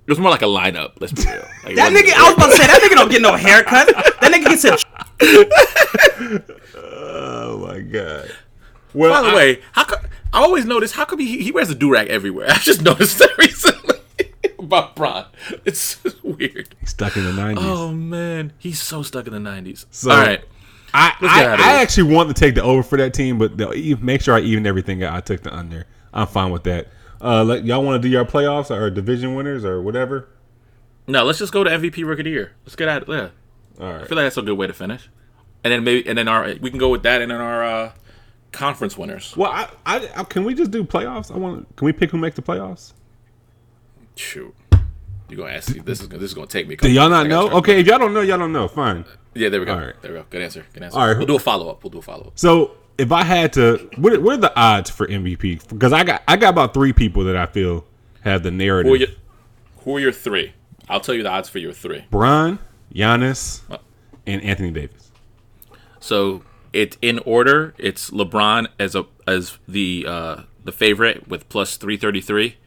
It 0.07 0.11
was 0.11 0.19
more 0.19 0.29
like 0.29 0.43
a 0.43 0.45
lineup. 0.45 0.93
Let's 0.99 1.13
be 1.13 1.23
real. 1.23 1.41
Like, 1.63 1.73
it 1.73 1.75
That 1.77 1.91
nigga, 1.91 2.13
I 2.13 2.23
was 2.29 2.33
about 2.35 2.51
to 2.51 2.57
say 2.57 2.67
that 2.67 2.79
nigga 2.81 2.95
don't 2.95 3.09
get 3.09 3.21
no 3.23 3.33
haircut. 3.35 3.87
That 3.87 4.31
nigga 4.31 4.49
gets 4.49 4.63
a. 4.65 4.77
Oh 6.77 7.65
my 7.67 7.79
god. 7.79 8.31
Well, 8.93 9.11
By 9.11 9.21
the 9.29 9.33
I- 9.33 9.35
way, 9.35 9.61
how 9.73 9.83
come 9.85 9.99
I 10.33 10.41
always 10.41 10.65
notice 10.65 10.91
how 10.91 11.05
come 11.05 11.19
he, 11.19 11.41
he 11.41 11.51
wears 11.51 11.69
a 11.69 11.75
durag 11.75 12.07
everywhere? 12.07 12.47
I 12.51 12.57
just 12.59 12.81
noticed 12.81 13.17
that 13.19 13.29
recently 13.37 13.99
about 14.59 14.95
Bron. 14.95 15.25
It's 15.65 16.03
weird. 16.23 16.75
he's 16.79 16.89
stuck 16.89 17.15
in 17.17 17.23
the 17.23 17.31
'90s. 17.31 17.57
Oh 17.59 17.91
man, 17.91 18.53
he's 18.59 18.81
so 18.81 19.01
stuck 19.03 19.27
in 19.27 19.33
the 19.33 19.39
'90s. 19.49 19.85
So- 19.91 20.11
All 20.11 20.17
right, 20.17 20.43
I, 20.93 21.13
I, 21.21 21.39
get 21.39 21.49
out 21.49 21.59
of 21.59 21.65
I 21.65 21.81
actually 21.81 22.13
want 22.13 22.29
to 22.29 22.33
take 22.39 22.55
the 22.55 22.63
over 22.63 22.83
for 22.83 22.97
that 22.97 23.13
team, 23.13 23.37
but 23.37 23.57
they'll 23.57 23.73
make 23.97 24.21
sure 24.21 24.35
I 24.35 24.39
even 24.41 24.65
everything 24.65 25.03
out. 25.03 25.13
I 25.15 25.21
took 25.21 25.41
the 25.41 25.53
under. 25.55 25.85
I'm 26.13 26.27
fine 26.27 26.51
with 26.51 26.63
that. 26.63 26.87
Uh, 27.21 27.43
let, 27.43 27.65
y'all 27.65 27.83
want 27.83 28.01
to 28.01 28.07
do 28.07 28.11
your 28.11 28.25
playoffs 28.25 28.69
or 28.69 28.89
division 28.89 29.35
winners 29.35 29.63
or 29.63 29.81
whatever? 29.81 30.29
no, 31.07 31.23
let's 31.23 31.39
just 31.39 31.53
go 31.53 31.63
to 31.63 31.69
MVP 31.69 32.05
Rookie 32.05 32.21
of 32.21 32.25
the 32.25 32.31
Year. 32.31 32.53
Let's 32.65 32.75
get 32.75 32.87
out. 32.87 33.03
of 33.03 33.07
there. 33.07 33.31
All 33.79 33.93
I 33.93 34.05
feel 34.05 34.15
like 34.17 34.25
that's 34.25 34.37
a 34.37 34.41
good 34.41 34.57
way 34.57 34.67
to 34.67 34.73
finish. 34.73 35.09
And 35.63 35.71
then 35.71 35.83
maybe 35.83 36.07
and 36.07 36.17
then 36.17 36.27
our 36.27 36.53
we 36.61 36.69
can 36.69 36.79
go 36.79 36.89
with 36.89 37.03
that 37.03 37.21
and 37.21 37.31
then 37.31 37.41
our 37.41 37.63
uh, 37.63 37.91
conference 38.51 38.97
winners. 38.97 39.35
Well, 39.35 39.51
I, 39.51 39.67
I, 39.85 40.09
I, 40.15 40.23
can 40.23 40.43
we 40.43 40.53
just 40.53 40.71
do 40.71 40.83
playoffs? 40.83 41.33
I 41.33 41.37
want. 41.37 41.75
Can 41.75 41.85
we 41.85 41.91
pick 41.91 42.11
who 42.11 42.17
makes 42.17 42.35
the 42.35 42.41
playoffs? 42.41 42.93
Shoot, 44.15 44.55
you 45.29 45.37
gonna 45.37 45.53
ask 45.53 45.73
me? 45.73 45.81
This 45.81 46.01
is 46.01 46.07
this 46.07 46.21
is 46.21 46.33
gonna 46.33 46.47
take 46.47 46.67
me. 46.67 46.75
a 46.75 46.77
Do 46.77 46.91
y'all 46.91 47.09
not 47.09 47.27
know? 47.27 47.49
Okay, 47.49 47.79
if 47.79 47.87
y'all 47.87 47.99
don't 47.99 48.13
know, 48.13 48.21
y'all 48.21 48.37
don't 48.37 48.53
know. 48.53 48.67
Fine. 48.67 49.05
Yeah, 49.33 49.49
there 49.49 49.59
we 49.59 49.65
go. 49.65 49.73
All 49.73 49.79
right. 49.79 50.01
There 50.01 50.11
we 50.11 50.19
go. 50.19 50.25
Good 50.29 50.41
answer. 50.41 50.65
Good 50.71 50.83
answer. 50.83 50.97
All 50.97 51.07
right. 51.07 51.17
We'll 51.17 51.27
do 51.27 51.35
a 51.35 51.39
follow 51.39 51.69
up. 51.69 51.83
We'll 51.83 51.91
do 51.91 51.97
a 51.97 52.01
follow 52.01 52.27
up. 52.27 52.39
So 52.39 52.77
if 52.97 53.11
I 53.11 53.23
had 53.23 53.53
to, 53.53 53.89
what, 53.97 54.13
are- 54.13 54.19
what 54.21 54.35
are 54.35 54.41
the 54.41 54.57
odds 54.59 54.89
for 54.89 55.07
MVP? 55.07 55.67
Because 55.69 55.93
I 55.93 56.03
got 56.03 56.23
I 56.27 56.35
got 56.37 56.49
about 56.49 56.73
three 56.73 56.93
people 56.93 57.23
that 57.25 57.35
I 57.35 57.45
feel 57.45 57.85
have 58.21 58.43
the 58.43 58.51
narrative. 58.51 58.89
Who 58.89 58.95
are 58.95 58.97
your 58.97 59.07
Who 59.79 59.97
are 59.97 59.99
your 59.99 60.11
three? 60.11 60.53
I'll 60.89 60.99
tell 60.99 61.15
you 61.15 61.23
the 61.23 61.29
odds 61.29 61.49
for 61.49 61.59
your 61.59 61.73
three. 61.73 62.05
Bron, 62.11 62.59
Giannis, 62.93 63.61
Uh. 63.69 63.77
and 64.27 64.41
Anthony 64.43 64.71
Davis. 64.71 65.11
So 65.99 66.43
it 66.73 66.97
in 67.01 67.19
order. 67.19 67.73
It's 67.77 68.09
LeBron 68.11 68.67
as 68.79 68.95
a 68.95 69.05
as 69.27 69.57
the 69.67 70.05
uh, 70.07 70.41
the 70.63 70.71
favorite 70.71 71.27
with 71.27 71.49
plus 71.49 71.77
three 71.77 71.97
thirty 71.97 72.21
three. 72.21 72.57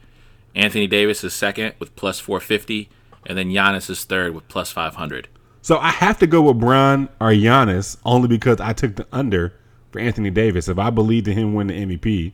Anthony 0.55 0.87
Davis 0.87 1.23
is 1.23 1.33
second 1.33 1.73
with 1.79 1.95
plus 1.95 2.19
four 2.19 2.39
fifty, 2.39 2.89
and 3.25 3.37
then 3.37 3.49
Giannis 3.49 3.89
is 3.89 4.03
third 4.03 4.33
with 4.33 4.47
plus 4.47 4.71
five 4.71 4.95
hundred. 4.95 5.27
So 5.61 5.77
I 5.77 5.89
have 5.91 6.17
to 6.19 6.27
go 6.27 6.41
with 6.41 6.59
Bron 6.59 7.07
or 7.19 7.29
Giannis 7.31 7.97
only 8.05 8.27
because 8.27 8.59
I 8.59 8.73
took 8.73 8.95
the 8.95 9.05
under 9.11 9.53
for 9.91 9.99
Anthony 9.99 10.29
Davis. 10.29 10.67
If 10.67 10.77
I 10.79 10.89
believed 10.89 11.27
in 11.27 11.37
him 11.37 11.53
winning 11.53 11.89
the 11.89 11.97
MVP, 11.97 12.33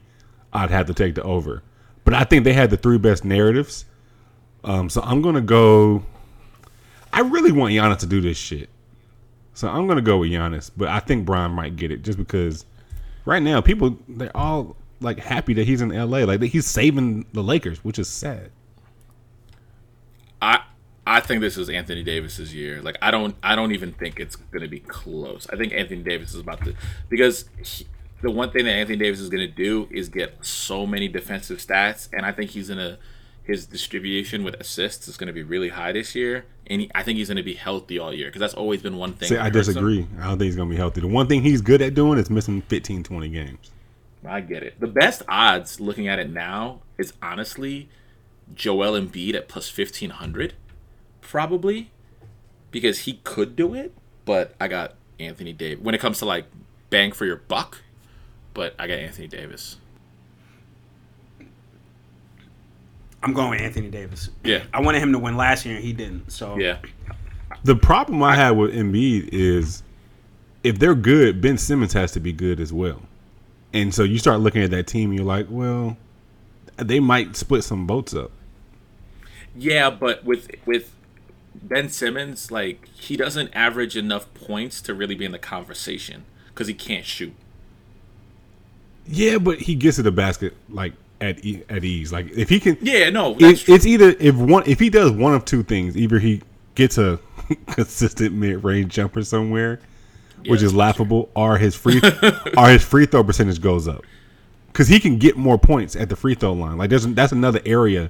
I'd 0.53 0.71
have 0.71 0.87
to 0.87 0.93
take 0.93 1.15
the 1.15 1.23
over. 1.23 1.63
But 2.03 2.13
I 2.13 2.23
think 2.23 2.43
they 2.43 2.53
had 2.53 2.69
the 2.69 2.77
three 2.77 2.97
best 2.97 3.25
narratives. 3.25 3.85
Um, 4.63 4.89
so 4.89 5.01
I'm 5.01 5.21
gonna 5.21 5.41
go. 5.41 6.03
I 7.13 7.21
really 7.21 7.51
want 7.51 7.73
Giannis 7.73 7.99
to 7.99 8.05
do 8.05 8.21
this 8.21 8.37
shit. 8.37 8.69
So 9.53 9.67
I'm 9.67 9.87
gonna 9.87 10.01
go 10.01 10.17
with 10.17 10.31
Giannis, 10.31 10.71
but 10.75 10.87
I 10.87 10.99
think 10.99 11.25
Bron 11.25 11.51
might 11.51 11.75
get 11.75 11.91
it 11.91 12.03
just 12.03 12.17
because 12.17 12.65
right 13.25 13.41
now 13.41 13.61
people 13.61 13.97
they're 14.07 14.35
all 14.35 14.75
like 15.01 15.19
happy 15.19 15.53
that 15.53 15.65
he's 15.65 15.81
in 15.81 15.89
LA, 15.89 16.19
like 16.19 16.41
he's 16.41 16.65
saving 16.65 17.25
the 17.33 17.43
Lakers, 17.43 17.83
which 17.83 17.99
is 17.99 18.09
sad. 18.09 18.51
I 20.41 20.63
I 21.07 21.19
think 21.19 21.41
this 21.41 21.57
is 21.57 21.69
Anthony 21.69 22.03
Davis's 22.03 22.53
year. 22.53 22.81
Like 22.81 22.97
I 23.01 23.11
don't 23.11 23.35
I 23.43 23.55
don't 23.55 23.71
even 23.73 23.93
think 23.93 24.19
it's 24.19 24.35
going 24.35 24.63
to 24.63 24.67
be 24.67 24.79
close. 24.79 25.47
I 25.51 25.55
think 25.55 25.73
Anthony 25.73 26.01
Davis 26.03 26.33
is 26.33 26.39
about 26.41 26.63
to 26.65 26.75
because 27.09 27.45
he, 27.63 27.87
the 28.21 28.31
one 28.31 28.51
thing 28.51 28.65
that 28.65 28.71
Anthony 28.71 28.97
Davis 28.97 29.19
is 29.19 29.29
going 29.29 29.47
to 29.47 29.53
do 29.53 29.87
is 29.91 30.09
get 30.09 30.43
so 30.43 30.87
many 30.87 31.07
defensive 31.07 31.59
stats, 31.59 32.09
and 32.11 32.25
I 32.25 32.31
think 32.31 32.51
he's 32.51 32.69
gonna 32.69 32.97
his 33.43 33.67
distribution 33.67 34.43
with 34.43 34.55
assists 34.55 35.07
is 35.07 35.17
going 35.17 35.27
to 35.27 35.33
be 35.33 35.43
really 35.43 35.69
high 35.69 35.91
this 35.91 36.15
year, 36.15 36.45
and 36.65 36.81
he, 36.81 36.91
I 36.95 37.03
think 37.03 37.17
he's 37.19 37.27
going 37.27 37.37
to 37.37 37.43
be 37.43 37.53
healthy 37.53 37.99
all 37.99 38.11
year 38.11 38.27
because 38.27 38.39
that's 38.39 38.55
always 38.55 38.81
been 38.81 38.97
one 38.97 39.13
thing. 39.13 39.29
See, 39.29 39.37
I 39.37 39.43
hurts 39.51 39.67
him. 39.67 39.73
disagree. 39.73 40.07
I 40.19 40.23
don't 40.29 40.39
think 40.39 40.47
he's 40.47 40.55
gonna 40.55 40.69
be 40.71 40.75
healthy. 40.75 41.01
The 41.01 41.07
one 41.07 41.27
thing 41.27 41.43
he's 41.43 41.61
good 41.61 41.81
at 41.83 41.93
doing 41.93 42.17
is 42.17 42.29
missing 42.31 42.61
15, 42.63 43.03
20 43.03 43.29
games. 43.29 43.71
I 44.27 44.41
get 44.41 44.63
it. 44.63 44.79
The 44.79 44.87
best 44.87 45.21
odds 45.29 45.79
looking 45.79 46.07
at 46.07 46.17
it 46.17 46.31
now 46.31 46.81
is 46.97 47.13
honestly 47.21 47.89
Joel 48.55 48.99
Embiid 48.99 49.35
at 49.35 49.47
plus 49.47 49.69
fifteen 49.69 50.09
hundred, 50.09 50.53
probably 51.27 51.89
because 52.71 52.99
he 52.99 53.19
could 53.23 53.55
do 53.55 53.73
it. 53.73 53.93
But 54.25 54.55
I 54.59 54.67
got 54.67 54.95
Anthony 55.19 55.53
Davis 55.53 55.83
when 55.83 55.95
it 55.95 56.01
comes 56.01 56.19
to 56.19 56.25
like 56.25 56.45
bang 56.89 57.11
for 57.11 57.25
your 57.25 57.37
buck, 57.37 57.81
but 58.53 58.75
I 58.79 58.87
got 58.87 58.99
Anthony 58.99 59.27
Davis. 59.27 59.77
I'm 63.21 63.33
going 63.33 63.49
with 63.49 63.61
Anthony 63.61 63.89
Davis. 63.89 64.29
Yeah. 64.43 64.63
I 64.73 64.81
wanted 64.81 65.01
him 65.01 65.11
to 65.13 65.19
win 65.19 65.35
last 65.35 65.65
year 65.65 65.75
and 65.75 65.83
he 65.83 65.93
didn't. 65.93 66.31
So 66.31 66.57
Yeah. 66.57 66.77
The 67.63 67.75
problem 67.75 68.21
I 68.21 68.35
have 68.35 68.55
with 68.55 68.73
Embiid 68.73 69.29
is 69.31 69.81
if 70.63 70.77
they're 70.77 70.95
good, 70.95 71.41
Ben 71.41 71.57
Simmons 71.57 71.93
has 71.93 72.11
to 72.11 72.19
be 72.19 72.31
good 72.31 72.59
as 72.59 72.71
well. 72.71 73.01
And 73.73 73.93
so 73.93 74.03
you 74.03 74.19
start 74.19 74.39
looking 74.39 74.61
at 74.61 74.71
that 74.71 74.87
team 74.87 75.09
and 75.09 75.19
you're 75.19 75.27
like, 75.27 75.47
well, 75.49 75.97
they 76.77 76.99
might 76.99 77.35
split 77.35 77.63
some 77.63 77.87
boats 77.87 78.13
up. 78.13 78.31
Yeah, 79.55 79.89
but 79.89 80.23
with 80.23 80.49
with 80.65 80.94
Ben 81.63 81.89
Simmons, 81.89 82.51
like 82.51 82.87
he 82.89 83.15
doesn't 83.17 83.49
average 83.55 83.95
enough 83.97 84.31
points 84.33 84.81
to 84.81 84.93
really 84.93 85.15
be 85.15 85.25
in 85.25 85.31
the 85.31 85.39
conversation 85.39 86.23
because 86.47 86.67
he 86.67 86.73
can't 86.73 87.05
shoot. 87.05 87.33
Yeah, 89.07 89.37
but 89.37 89.59
he 89.59 89.75
gets 89.75 89.97
to 89.97 90.03
the 90.03 90.11
basket 90.11 90.55
like 90.69 90.93
at 91.21 91.43
e- 91.45 91.63
at 91.69 91.83
ease. 91.83 92.11
Like 92.11 92.31
if 92.31 92.49
he 92.49 92.59
can, 92.59 92.77
Yeah, 92.81 93.09
no, 93.09 93.35
it, 93.39 93.67
it's 93.69 93.85
either 93.85 94.15
if 94.19 94.35
one 94.35 94.63
if 94.67 94.79
he 94.79 94.89
does 94.89 95.11
one 95.11 95.33
of 95.33 95.45
two 95.45 95.63
things, 95.63 95.95
either 95.95 96.19
he 96.19 96.41
gets 96.75 96.97
a 96.97 97.19
consistent 97.67 98.33
mid 98.33 98.63
range 98.63 98.93
jumper 98.93 99.23
somewhere, 99.23 99.79
which 100.47 100.61
Yeah, 100.61 100.65
is 100.67 100.73
laughable, 100.73 101.29
or 101.35 101.57
his 101.57 101.75
free 101.75 102.01
or 102.57 102.69
his 102.69 102.83
free 102.83 103.05
throw 103.05 103.23
percentage 103.23 103.61
goes 103.61 103.87
up 103.87 104.03
because 104.71 104.87
he 104.87 104.99
can 104.99 105.17
get 105.19 105.37
more 105.37 105.57
points 105.57 105.95
at 105.95 106.09
the 106.09 106.15
free 106.15 106.33
throw 106.35 106.53
line. 106.53 106.77
Like 106.77 106.89
there's 106.89 107.05
that's 107.07 107.31
another 107.31 107.61
area 107.65 108.09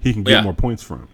he 0.00 0.12
can 0.14 0.22
get 0.22 0.32
Yeah. 0.32 0.42
more 0.42 0.54
points 0.54 0.82
from. 0.82 1.08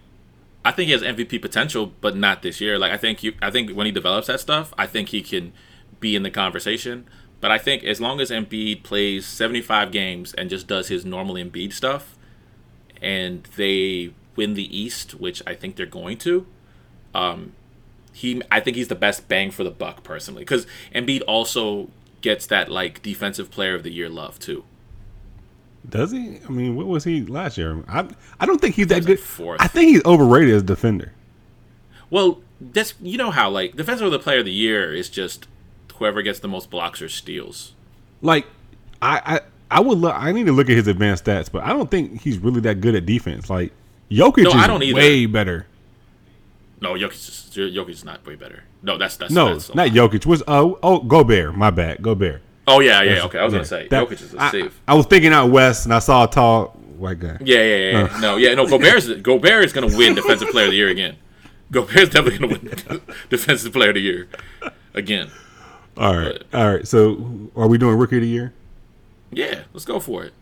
I 0.63 0.71
think 0.71 0.87
he 0.87 0.91
has 0.91 1.01
MVP 1.01 1.41
potential, 1.41 1.93
but 2.01 2.15
not 2.15 2.41
this 2.41 2.59
year. 2.59 2.77
Like 2.77 2.91
I 2.91 2.97
think 2.97 3.25
I 3.41 3.49
think 3.49 3.71
when 3.71 3.85
he 3.85 3.91
develops 3.91 4.27
that 4.27 4.39
stuff, 4.39 4.73
I 4.77 4.87
think 4.87 5.09
he 5.09 5.21
can 5.21 5.53
be 5.99 6.15
in 6.15 6.23
the 6.23 6.31
conversation. 6.31 7.07
But 7.41 7.51
I 7.51 7.57
think 7.57 7.83
as 7.83 8.01
long 8.01 8.19
as 8.19 8.31
Embiid 8.31 8.83
plays 8.83 9.25
75 9.25 9.91
games 9.91 10.33
and 10.33 10.49
just 10.49 10.67
does 10.67 10.89
his 10.89 11.05
normal 11.05 11.35
Embiid 11.35 11.71
stuff, 11.71 12.17
and 13.01 13.43
they 13.55 14.13
win 14.35 14.55
the 14.55 14.77
East, 14.77 15.15
which 15.15 15.41
I 15.47 15.55
think 15.55 15.77
they're 15.77 15.85
going 15.85 16.17
to, 16.19 16.45
um, 17.15 17.53
he, 18.11 18.41
I 18.51 18.59
think 18.59 18.75
he's 18.75 18.89
the 18.89 18.95
best 18.95 19.29
bang 19.29 19.51
for 19.51 19.63
the 19.63 19.71
buck 19.71 20.03
personally, 20.03 20.41
because 20.41 20.67
Embiid 20.93 21.21
also 21.27 21.89
gets 22.21 22.45
that 22.47 22.69
like 22.69 23.01
defensive 23.01 23.49
player 23.49 23.75
of 23.75 23.83
the 23.83 23.91
year 23.91 24.09
love 24.09 24.37
too. 24.39 24.65
Does 25.89 26.11
he? 26.11 26.39
I 26.47 26.49
mean, 26.51 26.75
what 26.75 26.87
was 26.87 27.03
he 27.03 27.25
last 27.25 27.57
year? 27.57 27.83
I 27.87 28.07
I 28.39 28.45
don't 28.45 28.59
think 28.61 28.75
he's 28.75 28.87
that 28.87 29.05
good. 29.05 29.19
fourth. 29.19 29.61
I 29.61 29.67
think 29.67 29.89
he's 29.89 30.05
overrated 30.05 30.53
as 30.55 30.63
defender. 30.63 31.13
Well, 32.09 32.41
that's 32.59 32.93
you 33.01 33.17
know 33.17 33.31
how 33.31 33.49
like 33.49 33.75
defensive 33.75 34.05
of 34.05 34.11
the 34.11 34.19
player 34.19 34.39
of 34.39 34.45
the 34.45 34.51
year 34.51 34.93
is 34.93 35.09
just 35.09 35.47
whoever 35.95 36.21
gets 36.21 36.39
the 36.39 36.47
most 36.47 36.69
blocks 36.69 37.01
or 37.01 37.09
steals. 37.09 37.73
Like, 38.21 38.47
I 39.01 39.21
I, 39.25 39.77
I 39.77 39.79
would 39.81 39.97
look. 39.97 40.13
I 40.15 40.31
need 40.31 40.45
to 40.47 40.51
look 40.51 40.69
at 40.69 40.75
his 40.75 40.87
advanced 40.87 41.25
stats, 41.25 41.51
but 41.51 41.63
I 41.63 41.69
don't 41.69 41.89
think 41.89 42.21
he's 42.21 42.37
really 42.37 42.61
that 42.61 42.81
good 42.81 42.95
at 42.95 43.05
defense. 43.05 43.49
Like 43.49 43.71
Jokic 44.11 44.43
No, 44.43 44.49
is 44.49 44.55
I 44.55 44.67
don't 44.67 44.83
either. 44.83 44.97
way 44.97 45.25
better. 45.25 45.67
No, 46.81 46.93
Jokic 46.93 47.11
is 47.13 47.49
Jokic 47.53 47.89
is 47.89 48.05
not 48.05 48.25
way 48.25 48.35
better. 48.35 48.63
No, 48.81 48.97
that's 48.97 49.17
that's 49.17 49.31
No, 49.33 49.53
that's 49.53 49.69
not 49.69 49.77
lie. 49.77 49.89
Jokic. 49.89 50.25
Was 50.25 50.41
oh 50.47 50.73
uh, 50.75 50.79
oh 50.83 50.99
Gobert? 50.99 51.55
My 51.55 51.69
bad, 51.69 52.01
Gobert. 52.01 52.41
Oh 52.69 52.79
yeah, 52.79 53.01
yeah. 53.01 53.23
Okay, 53.25 53.39
I 53.39 53.43
was 53.43 53.53
yeah. 53.53 53.57
gonna 53.57 53.65
say 53.65 53.87
That- 53.87 54.07
Jokic 54.07 54.21
is 54.21 54.33
a 54.33 54.41
I, 54.41 54.51
save. 54.51 54.79
I 54.87 54.93
was 54.93 55.05
thinking 55.05 55.33
out 55.33 55.49
west, 55.49 55.85
and 55.85 55.93
I 55.93 55.99
saw 55.99 56.25
a 56.25 56.29
tall 56.29 56.67
white 56.97 57.19
guy. 57.19 57.37
Yeah, 57.41 57.63
yeah, 57.63 57.75
yeah. 57.75 57.91
yeah. 58.11 58.19
No, 58.19 58.35
yeah, 58.37 58.53
no. 58.53 58.67
Gobert's 58.67 59.07
Gobert 59.07 59.65
is 59.65 59.73
gonna 59.73 59.95
win 59.95 60.15
Defensive 60.15 60.49
Player 60.49 60.65
of 60.65 60.71
the 60.71 60.77
Year 60.77 60.89
again. 60.89 61.15
Gobert's 61.71 62.09
definitely 62.13 62.37
gonna 62.37 62.59
win 62.59 63.01
Defensive 63.29 63.73
Player 63.73 63.89
of 63.89 63.95
the 63.95 64.01
Year 64.01 64.27
again. 64.93 65.29
All 65.97 66.15
right, 66.15 66.41
all 66.53 66.73
right. 66.73 66.87
So, 66.87 67.49
are 67.55 67.67
we 67.67 67.77
doing 67.77 67.97
rookie 67.97 68.17
of 68.17 68.21
the 68.21 68.27
year? 68.27 68.53
Yeah, 69.31 69.63
let's 69.73 69.85
go 69.85 69.99
for 69.99 70.23
it. 70.23 70.33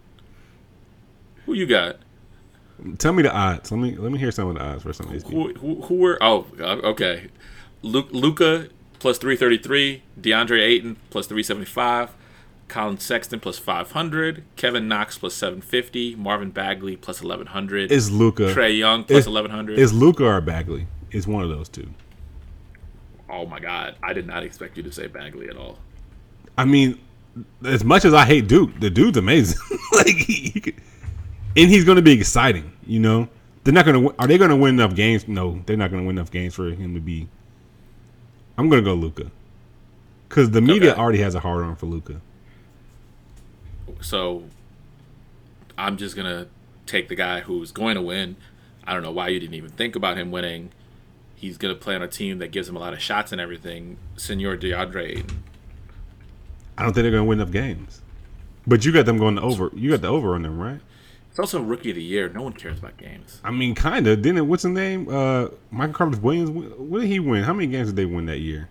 Who 1.45 1.53
you 1.53 1.65
got? 1.65 1.97
Tell 2.99 3.13
me 3.13 3.23
the 3.23 3.33
odds. 3.33 3.71
Let 3.71 3.79
me 3.79 3.95
let 3.95 4.11
me 4.11 4.19
hear 4.19 4.31
some 4.31 4.49
of 4.49 4.55
the 4.55 4.61
odds 4.61 4.83
for 4.83 4.93
some 4.93 5.07
of 5.07 5.13
these 5.13 5.23
people. 5.23 5.47
Who 5.47 5.53
who, 5.53 5.81
who 5.83 5.95
were? 5.95 6.17
Oh, 6.21 6.45
uh, 6.59 6.75
okay. 6.83 7.29
Luka 7.81 8.67
plus 8.99 9.17
three 9.17 9.35
thirty 9.35 9.57
three. 9.57 10.03
DeAndre 10.19 10.61
Ayton 10.61 10.97
plus 11.09 11.25
three 11.27 11.43
seventy 11.43 11.65
five. 11.65 12.13
Collin 12.67 12.97
Sexton 12.99 13.39
plus 13.39 13.57
five 13.57 13.91
hundred. 13.91 14.43
Kevin 14.55 14.87
Knox 14.87 15.17
plus 15.17 15.33
seven 15.33 15.61
fifty. 15.61 16.15
Marvin 16.15 16.51
Bagley 16.51 16.95
plus 16.97 17.21
eleven 17.21 17.47
hundred. 17.47 17.91
Is 17.91 18.11
Luka 18.11 18.53
Trae 18.53 18.77
Young 18.77 19.03
plus 19.05 19.19
is- 19.19 19.27
eleven 19.27 19.51
hundred. 19.51 19.79
Is 19.79 19.93
Luka 19.93 20.25
or 20.25 20.41
Bagley? 20.41 20.87
Is 21.11 21.25
one 21.27 21.43
of 21.43 21.49
those 21.49 21.69
two. 21.69 21.89
Oh 23.29 23.45
my 23.45 23.59
God! 23.59 23.95
I 24.03 24.13
did 24.13 24.25
not 24.27 24.43
expect 24.43 24.77
you 24.77 24.83
to 24.83 24.91
say 24.91 25.07
Bagley 25.07 25.49
at 25.49 25.57
all. 25.57 25.77
I 26.57 26.65
mean, 26.65 26.99
as 27.65 27.83
much 27.83 28.05
as 28.05 28.13
I 28.13 28.25
hate 28.25 28.47
Duke, 28.47 28.79
the 28.79 28.89
dude's 28.89 29.17
amazing. 29.17 29.59
like 29.93 30.07
he, 30.07 30.49
he 30.49 30.59
could, 30.59 30.75
and 31.55 31.69
he's 31.69 31.83
going 31.83 31.97
to 31.97 32.01
be 32.01 32.13
exciting. 32.13 32.71
You 32.85 32.99
know, 32.99 33.29
they're 33.63 33.73
not 33.73 33.85
going 33.85 34.01
to. 34.09 34.15
Are 34.19 34.27
they 34.27 34.37
going 34.37 34.49
to 34.49 34.55
win 34.55 34.75
enough 34.75 34.95
games? 34.95 35.27
No, 35.27 35.61
they're 35.65 35.77
not 35.77 35.91
going 35.91 36.03
to 36.03 36.07
win 36.07 36.17
enough 36.17 36.31
games 36.31 36.53
for 36.55 36.69
him 36.69 36.93
to 36.93 36.99
be. 37.01 37.27
I'm 38.57 38.69
going 38.69 38.81
to 38.83 38.89
go 38.89 38.93
Luka, 38.95 39.29
because 40.29 40.51
the 40.51 40.61
media 40.61 40.91
Okay. 40.91 40.99
already 40.99 41.19
has 41.19 41.35
a 41.35 41.39
hard 41.39 41.63
on 41.63 41.75
for 41.75 41.85
Luka. 41.85 42.19
So 44.01 44.43
I'm 45.77 45.97
just 45.97 46.15
gonna 46.15 46.47
take 46.85 47.09
the 47.09 47.15
guy 47.15 47.41
who's 47.41 47.71
going 47.71 47.95
to 47.95 48.01
win. 48.01 48.37
I 48.85 48.93
don't 48.93 49.03
know 49.03 49.11
why 49.11 49.27
you 49.27 49.39
didn't 49.39 49.55
even 49.55 49.71
think 49.71 49.95
about 49.95 50.17
him 50.17 50.31
winning. 50.31 50.71
He's 51.35 51.57
gonna 51.57 51.75
play 51.75 51.95
on 51.95 52.01
a 52.01 52.07
team 52.07 52.39
that 52.39 52.51
gives 52.51 52.69
him 52.69 52.75
a 52.75 52.79
lot 52.79 52.93
of 52.93 53.01
shots 53.01 53.31
and 53.31 53.41
everything. 53.41 53.97
Senor 54.15 54.57
DeAndre 54.57 55.29
I 56.77 56.83
don't 56.83 56.93
think 56.93 57.03
they're 57.03 57.11
going 57.11 57.23
to 57.23 57.27
win 57.27 57.39
enough 57.39 57.51
games. 57.51 58.01
But 58.67 58.85
you 58.85 58.91
got 58.91 59.05
them 59.05 59.17
going 59.17 59.35
to 59.35 59.41
over. 59.41 59.71
You 59.73 59.89
got 59.91 60.01
the 60.01 60.09
over 60.09 60.35
on 60.35 60.43
them, 60.43 60.59
right? 60.59 60.79
It's 61.29 61.39
also 61.39 61.61
rookie 61.61 61.89
of 61.89 61.95
the 61.95 62.03
year. 62.03 62.29
No 62.29 62.43
one 62.43 62.53
cares 62.53 62.79
about 62.79 62.97
games. 62.97 63.41
I 63.43 63.51
mean, 63.51 63.75
kind 63.75 64.05
of. 64.07 64.21
Didn't 64.21 64.37
it? 64.37 64.41
What's 64.41 64.63
his 64.63 64.73
name? 64.73 65.07
Uh, 65.09 65.47
Michael 65.71 65.93
Carter 65.93 66.19
Williams. 66.19 66.49
What 66.49 67.01
did 67.01 67.07
he 67.07 67.19
win? 67.19 67.43
How 67.43 67.53
many 67.53 67.67
games 67.67 67.87
did 67.87 67.95
they 67.95 68.05
win 68.05 68.25
that 68.25 68.39
year? 68.39 68.69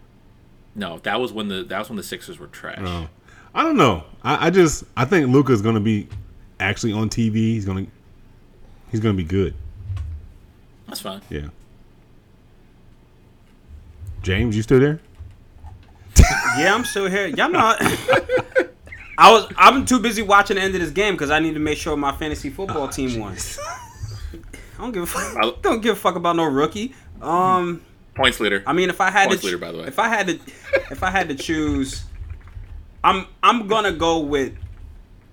No, 0.74 0.98
that 0.98 1.20
was 1.20 1.32
when 1.32 1.48
the 1.48 1.62
that 1.65 1.78
was 1.78 1.89
when 1.89 1.97
the 1.97 2.03
Sixers 2.03 2.39
were 2.39 2.48
trash. 2.48 2.81
Oh, 2.81 3.09
I 3.56 3.62
don't 3.62 3.78
know. 3.78 4.04
I, 4.22 4.46
I 4.46 4.50
just 4.50 4.84
I 4.96 5.06
think 5.06 5.28
Luka's 5.28 5.62
going 5.62 5.76
to 5.76 5.80
be 5.80 6.08
actually 6.60 6.92
on 6.92 7.08
TV. 7.08 7.34
He's 7.34 7.64
going 7.64 7.86
to 7.86 7.92
he's 8.90 9.00
going 9.00 9.16
to 9.16 9.22
be 9.22 9.26
good. 9.26 9.54
That's 10.86 11.00
fine. 11.00 11.22
Yeah. 11.30 11.48
James, 14.22 14.56
you 14.56 14.62
still 14.62 14.78
there? 14.78 15.00
Yeah, 16.58 16.74
I'm 16.74 16.84
still 16.84 17.06
here. 17.06 17.26
Y'all 17.26 17.50
not. 17.50 17.76
I 19.18 19.30
was. 19.30 19.52
I'm 19.58 19.84
too 19.84 20.00
busy 20.00 20.22
watching 20.22 20.56
the 20.56 20.62
end 20.62 20.74
of 20.74 20.80
this 20.80 20.90
game 20.90 21.12
because 21.14 21.30
I 21.30 21.38
need 21.38 21.52
to 21.52 21.60
make 21.60 21.76
sure 21.76 21.96
my 21.98 22.12
fantasy 22.12 22.48
football 22.48 22.88
team 22.88 23.20
won. 23.20 23.36
I 24.78 24.82
don't 24.82 24.92
give 24.92 25.02
a 25.02 25.06
fuck. 25.06 25.62
Don't 25.62 25.82
give 25.82 25.96
a 25.96 25.98
fuck 25.98 26.16
about 26.16 26.36
no 26.36 26.44
rookie. 26.44 26.94
Um, 27.20 27.82
Points 28.14 28.40
leader. 28.40 28.62
I 28.66 28.72
mean, 28.72 28.88
if 28.88 29.02
I 29.02 29.10
had 29.10 29.28
Points 29.28 29.42
to, 29.42 29.46
leader, 29.48 29.58
by 29.58 29.72
the 29.72 29.78
way. 29.78 29.86
if 29.86 29.98
I 29.98 30.08
had 30.08 30.28
to, 30.28 30.40
if 30.90 31.02
I 31.02 31.10
had 31.10 31.28
to 31.28 31.34
choose, 31.34 32.04
I'm 33.06 33.26
I'm 33.40 33.68
gonna 33.68 33.92
go 33.92 34.18
with 34.18 34.52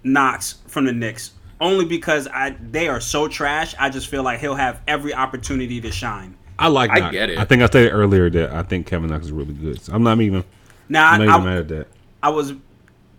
Knox 0.04 0.60
from 0.68 0.86
the 0.86 0.94
Knicks 0.94 1.32
only 1.60 1.86
because 1.86 2.28
I 2.28 2.56
they 2.62 2.88
are 2.88 3.02
so 3.02 3.28
trash. 3.28 3.74
I 3.80 3.90
just 3.90 4.08
feel 4.08 4.22
like 4.22 4.40
he'll 4.40 4.54
have 4.54 4.80
every 4.88 5.14
opportunity 5.14 5.82
to 5.82 5.92
shine. 5.92 6.38
I 6.60 6.68
like. 6.68 6.92
I 6.92 7.00
Knox. 7.00 7.12
get 7.12 7.30
it. 7.32 7.40
I 7.40 7.46
think 7.46 7.64
I 7.64 7.66
stated 7.66 7.90
earlier 7.90 8.30
that 8.30 8.52
I 8.52 8.62
think 8.62 8.86
Kevin 8.86 9.10
Knox 9.10 9.26
is 9.26 9.32
really 9.32 9.56
good. 9.56 9.82
So 9.82 9.92
I'm 9.92 10.04
not 10.04 10.22
even. 10.22 10.44
Now 10.88 11.10
I'm 11.10 11.22
I, 11.22 11.26
not 11.26 11.36
even 11.40 11.48
I, 11.48 11.52
mad 11.52 11.58
at 11.60 11.68
that. 11.70 11.88
I 12.22 12.30
was 12.30 12.54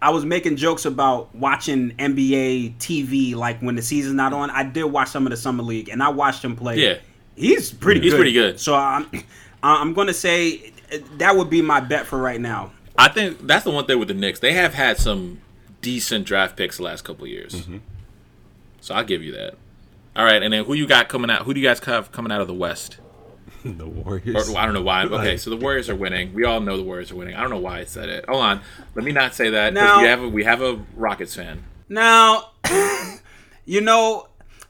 I 0.01 0.11
was 0.11 0.25
making 0.25 0.55
jokes 0.55 0.85
about 0.85 1.35
watching 1.35 1.91
NBA 1.97 2.77
TV 2.77 3.35
like 3.35 3.59
when 3.61 3.75
the 3.75 3.83
season's 3.83 4.15
not 4.15 4.33
on. 4.33 4.51
I 4.51 4.63
did 4.63 4.85
watch 4.85 5.09
some 5.09 5.27
of 5.27 5.31
the 5.31 5.37
summer 5.37 5.65
league 5.65 5.89
and 5.89 6.01
I 6.01 6.11
watched 6.11 6.45
him 6.45 6.55
play. 6.55 6.79
Yeah. 6.79 6.99
he's 7.35 7.73
pretty. 7.73 7.99
Good. 7.99 8.05
He's 8.05 8.13
good. 8.13 8.19
pretty 8.19 8.33
good. 8.33 8.61
So 8.61 8.77
I'm 8.77 9.09
I'm 9.65 9.95
gonna 9.95 10.15
say 10.15 10.73
that 11.19 11.35
would 11.35 11.51
be 11.51 11.61
my 11.61 11.81
bet 11.81 12.07
for 12.07 12.19
right 12.19 12.41
now. 12.41 12.71
I 12.97 13.09
think 13.09 13.47
that's 13.47 13.65
the 13.65 13.71
one 13.71 13.87
thing 13.87 13.99
with 13.99 14.09
the 14.09 14.15
Knicks. 14.15 14.41
They 14.41 14.53
have 14.53 14.75
had 14.75 14.99
some 14.99 15.41
decent 15.83 16.27
draft 16.27 16.57
picks 16.57 16.77
the 16.77 16.85
last 16.85 17.03
couple 17.03 17.25
of 17.25 17.31
years. 17.31 17.55
Mm-hmm. 17.55 17.79
So 18.81 18.95
I'll 18.95 19.05
give 19.05 19.23
you 19.23 19.33
that. 19.33 19.55
All 20.17 20.25
right, 20.25 20.43
and 20.43 20.53
then 20.53 20.65
who 20.65 20.75
you 20.75 20.87
got 20.87 21.09
coming 21.09 21.31
out? 21.31 21.43
Who 21.43 21.55
do 21.55 21.61
you 21.61 21.67
guys 21.67 21.81
have 21.81 22.13
coming 22.13 22.31
out 22.31 22.41
of 22.41 22.47
the 22.47 22.55
West? 22.55 22.99
the 23.65 23.87
Warriors. 23.87 24.49
Or, 24.49 24.57
I 24.57 24.65
don't 24.65 24.75
know 24.75 24.83
why. 24.83 25.05
Okay, 25.05 25.37
so 25.37 25.51
the 25.51 25.57
Warriors 25.57 25.89
are 25.89 25.97
winning. 25.97 26.33
We 26.35 26.45
all 26.45 26.61
know 26.61 26.77
the 26.77 26.83
Warriors 26.83 27.11
are 27.11 27.17
winning. 27.17 27.35
I 27.35 27.41
don't 27.41 27.51
know 27.51 27.59
why 27.59 27.81
I 27.81 27.85
said 27.85 28.09
it. 28.09 28.25
Hold 28.29 28.43
on. 28.43 28.61
Let 28.95 29.05
me 29.05 29.13
not 29.13 29.35
say 29.35 29.51
that 29.51 29.75
because 29.75 29.89
Now- 29.89 30.01
we 30.01 30.07
have 30.09 30.23
a, 30.23 30.29
we 30.29 30.45
have 30.45 30.63
a 30.63 30.85
Rockets 30.95 31.35
fan. 31.35 31.65
Now, 31.89 32.51
you 33.65 33.81
know, 33.81 34.29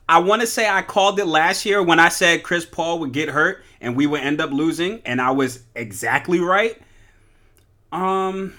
I 0.09 0.19
want 0.19 0.43
to 0.43 0.47
say 0.47 0.69
I 0.69 0.83
called 0.83 1.19
it 1.19 1.27
last 1.27 1.65
year 1.65 1.83
when 1.83 1.99
I 1.99 2.09
said 2.09 2.43
Chris 2.43 2.65
Paul 2.65 2.99
would 3.01 3.13
get 3.13 3.29
hurt 3.29 3.65
and 3.81 3.97
we 3.97 4.07
would 4.07 4.21
end 4.21 4.41
up 4.41 4.51
losing, 4.51 5.03
and 5.05 5.21
I 5.21 5.31
was 5.31 5.63
exactly 5.75 6.41
right. 6.41 6.81
Um, 7.95 8.55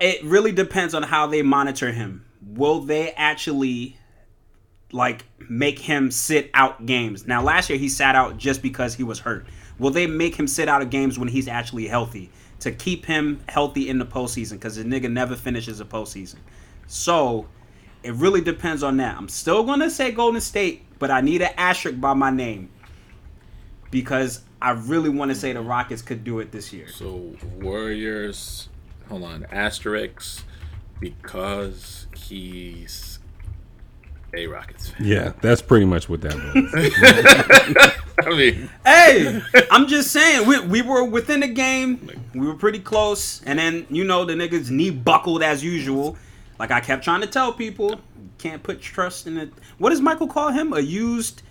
it 0.00 0.24
really 0.24 0.52
depends 0.52 0.94
on 0.94 1.02
how 1.02 1.26
they 1.26 1.42
monitor 1.42 1.92
him. 1.92 2.24
Will 2.44 2.80
they 2.80 3.12
actually 3.12 3.98
like 4.92 5.24
make 5.48 5.78
him 5.78 6.10
sit 6.10 6.50
out 6.54 6.86
games? 6.86 7.26
Now, 7.26 7.42
last 7.42 7.70
year 7.70 7.78
he 7.78 7.88
sat 7.88 8.16
out 8.16 8.38
just 8.38 8.62
because 8.62 8.94
he 8.94 9.02
was 9.04 9.20
hurt. 9.20 9.46
Will 9.78 9.90
they 9.90 10.06
make 10.06 10.34
him 10.34 10.48
sit 10.48 10.68
out 10.68 10.82
of 10.82 10.90
games 10.90 11.18
when 11.18 11.28
he's 11.28 11.48
actually 11.48 11.86
healthy? 11.86 12.30
to 12.60 12.72
keep 12.72 13.04
him 13.06 13.40
healthy 13.48 13.88
in 13.88 13.98
the 13.98 14.06
postseason 14.06 14.52
because 14.52 14.76
the 14.76 14.84
nigga 14.84 15.10
never 15.10 15.36
finishes 15.36 15.80
a 15.80 15.84
postseason. 15.84 16.36
So 16.86 17.46
it 18.02 18.12
really 18.14 18.40
depends 18.40 18.82
on 18.82 18.96
that. 18.98 19.16
I'm 19.16 19.28
still 19.28 19.64
gonna 19.64 19.90
say 19.90 20.10
Golden 20.10 20.40
State, 20.40 20.84
but 20.98 21.10
I 21.10 21.20
need 21.20 21.42
an 21.42 21.52
asterisk 21.56 22.00
by 22.00 22.14
my 22.14 22.30
name 22.30 22.70
because 23.90 24.40
I 24.60 24.70
really 24.70 25.10
want 25.10 25.30
to 25.30 25.34
say 25.34 25.52
the 25.52 25.60
Rockets 25.60 26.02
could 26.02 26.24
do 26.24 26.40
it 26.40 26.50
this 26.52 26.72
year. 26.72 26.88
So 26.88 27.36
Warriors, 27.60 28.68
hold 29.08 29.24
on, 29.24 29.46
asterisks, 29.50 30.44
because 31.00 32.06
he's 32.16 33.18
a 34.34 34.46
Rockets 34.46 34.90
fan. 34.90 35.06
Yeah, 35.06 35.32
that's 35.40 35.62
pretty 35.62 35.86
much 35.86 36.08
what 36.08 36.20
that 36.22 36.34
was. 36.34 37.92
I 38.26 38.30
mean, 38.30 38.70
Hey, 38.84 39.42
I'm 39.70 39.86
just 39.86 40.10
saying 40.10 40.46
we, 40.46 40.60
we 40.60 40.82
were 40.82 41.04
within 41.04 41.40
the 41.40 41.48
game. 41.48 42.10
We 42.34 42.46
were 42.46 42.54
pretty 42.54 42.78
close, 42.78 43.42
and 43.44 43.58
then 43.58 43.86
you 43.90 44.04
know 44.04 44.24
the 44.24 44.34
niggas 44.34 44.70
knee 44.70 44.90
buckled 44.90 45.42
as 45.42 45.62
usual. 45.62 46.16
Like 46.58 46.70
I 46.70 46.80
kept 46.80 47.04
trying 47.04 47.20
to 47.20 47.26
tell 47.26 47.52
people, 47.52 48.00
can't 48.38 48.62
put 48.62 48.80
trust 48.80 49.26
in 49.26 49.36
it. 49.36 49.52
What 49.78 49.90
does 49.90 50.00
Michael 50.00 50.28
call 50.28 50.50
him? 50.50 50.72
A 50.72 50.80
used, 50.80 51.42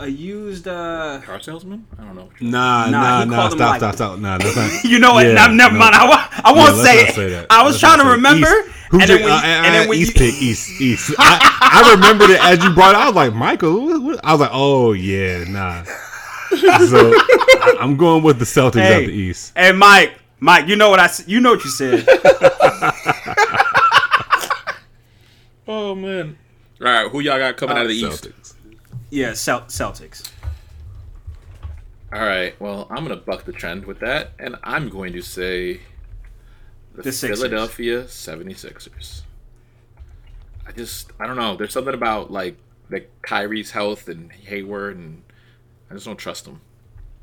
a, 0.00 0.04
a 0.04 0.08
used. 0.08 0.68
uh 0.68 1.20
car 1.24 1.40
salesman? 1.40 1.86
I 1.98 2.04
don't 2.04 2.14
know. 2.16 2.28
nah, 2.40 2.86
Nah, 2.86 2.90
nah, 2.90 3.24
nah. 3.24 3.34
called 3.36 3.52
Stop, 3.52 3.70
like- 3.70 3.80
stop, 3.80 3.94
stop. 3.94 4.18
Nah, 4.18 4.38
that's 4.38 4.56
not. 4.84 4.84
You 4.84 4.98
know 4.98 5.14
what? 5.14 5.26
Yeah, 5.26 5.32
Nah, 5.34 5.46
never 5.48 5.74
no. 5.74 5.80
mind. 5.80 5.94
I, 5.94 6.08
wa- 6.08 6.28
I 6.44 6.52
won't 6.52 6.76
Yeah, 6.76 6.82
say 6.82 6.96
it. 7.08 7.14
say 7.14 7.28
that. 7.30 7.46
I 7.50 7.62
was 7.62 7.74
Let's 7.74 7.80
trying 7.80 7.98
to 7.98 8.04
not 8.04 8.10
say 8.10 8.12
it. 8.12 8.16
remember, 8.16 8.46
East. 8.68 8.76
Who's 8.90 9.00
and 9.02 9.10
then 9.10 9.18
your- 9.20 9.28
when, 9.28 9.32
uh, 9.32 9.40
you, 9.42 9.42
uh, 9.42 9.64
and 9.66 9.74
then 9.74 9.88
when 9.88 9.98
East 9.98 10.14
you, 10.14 10.20
pick, 10.32 10.42
East, 10.42 10.80
East. 10.80 11.14
I, 11.18 11.82
I 11.84 11.92
remembered 11.94 12.30
it 12.30 12.40
as 12.44 12.62
you 12.62 12.70
brought. 12.74 12.94
it. 12.94 12.98
I 12.98 13.06
was 13.06 13.14
like, 13.14 13.34
Michael. 13.34 13.84
what- 13.86 14.02
what? 14.02 14.20
I 14.24 14.32
was 14.32 14.40
like, 14.40 14.50
oh 14.52 14.92
yeah, 14.92 15.44
nah. 15.48 15.82
So 15.84 17.12
I, 17.12 17.76
I'm 17.80 17.96
going 17.96 18.22
with 18.22 18.38
the 18.38 18.44
Celtics 18.44 18.74
Hey. 18.82 18.94
out 19.02 19.06
the 19.06 19.12
East. 19.12 19.52
Hey, 19.56 19.72
Mike, 19.72 20.12
Mike, 20.38 20.68
you 20.68 20.76
know 20.76 20.88
what 20.90 21.00
I? 21.00 21.06
s- 21.06 21.24
You 21.26 21.40
know 21.40 21.50
what 21.52 21.64
you 21.64 21.70
said. 21.70 22.06
Oh 25.66 25.94
man. 25.94 26.36
All 26.80 26.86
right, 26.86 27.10
who 27.10 27.20
y'all 27.20 27.38
got 27.38 27.56
coming 27.56 27.76
out 27.76 27.82
of 27.84 27.88
the 27.88 27.94
East? 27.94 28.53
Celtics. 29.14 29.16
yeah, 29.16 29.32
Cel- 29.34 29.62
Celtics. 29.62 30.30
All 32.12 32.20
right. 32.24 32.58
Well, 32.60 32.86
I'm 32.90 33.02
gonna 33.04 33.16
buck 33.16 33.44
the 33.44 33.52
trend 33.52 33.86
with 33.86 34.00
that, 34.00 34.32
and 34.38 34.56
I'm 34.62 34.88
going 34.88 35.12
to 35.14 35.22
say 35.22 35.80
the, 36.94 37.02
The 37.02 37.12
Philadelphia 37.12 38.04
76ers. 38.04 39.22
I 40.66 40.72
just 40.72 41.10
I 41.18 41.26
don't 41.26 41.36
know. 41.36 41.56
There's 41.56 41.72
something 41.72 41.94
about 41.94 42.30
like 42.30 42.56
like 42.90 43.10
Kyrie's 43.22 43.70
health 43.72 44.08
and 44.08 44.30
Hayward, 44.32 44.96
and 44.96 45.22
I 45.90 45.94
just 45.94 46.06
don't 46.06 46.16
trust 46.18 46.44
them. 46.44 46.60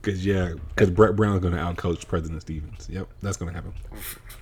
Cause 0.02 0.26
yeah, 0.26 0.54
cause 0.76 0.90
Brett 0.90 1.16
Brown's 1.16 1.42
going 1.42 1.54
to 1.54 1.60
outcoach 1.60 2.08
President 2.08 2.42
Stevens. 2.42 2.88
Yep, 2.90 3.08
that's 3.22 3.38
going 3.38 3.50
to 3.50 3.56
happen. 3.56 3.72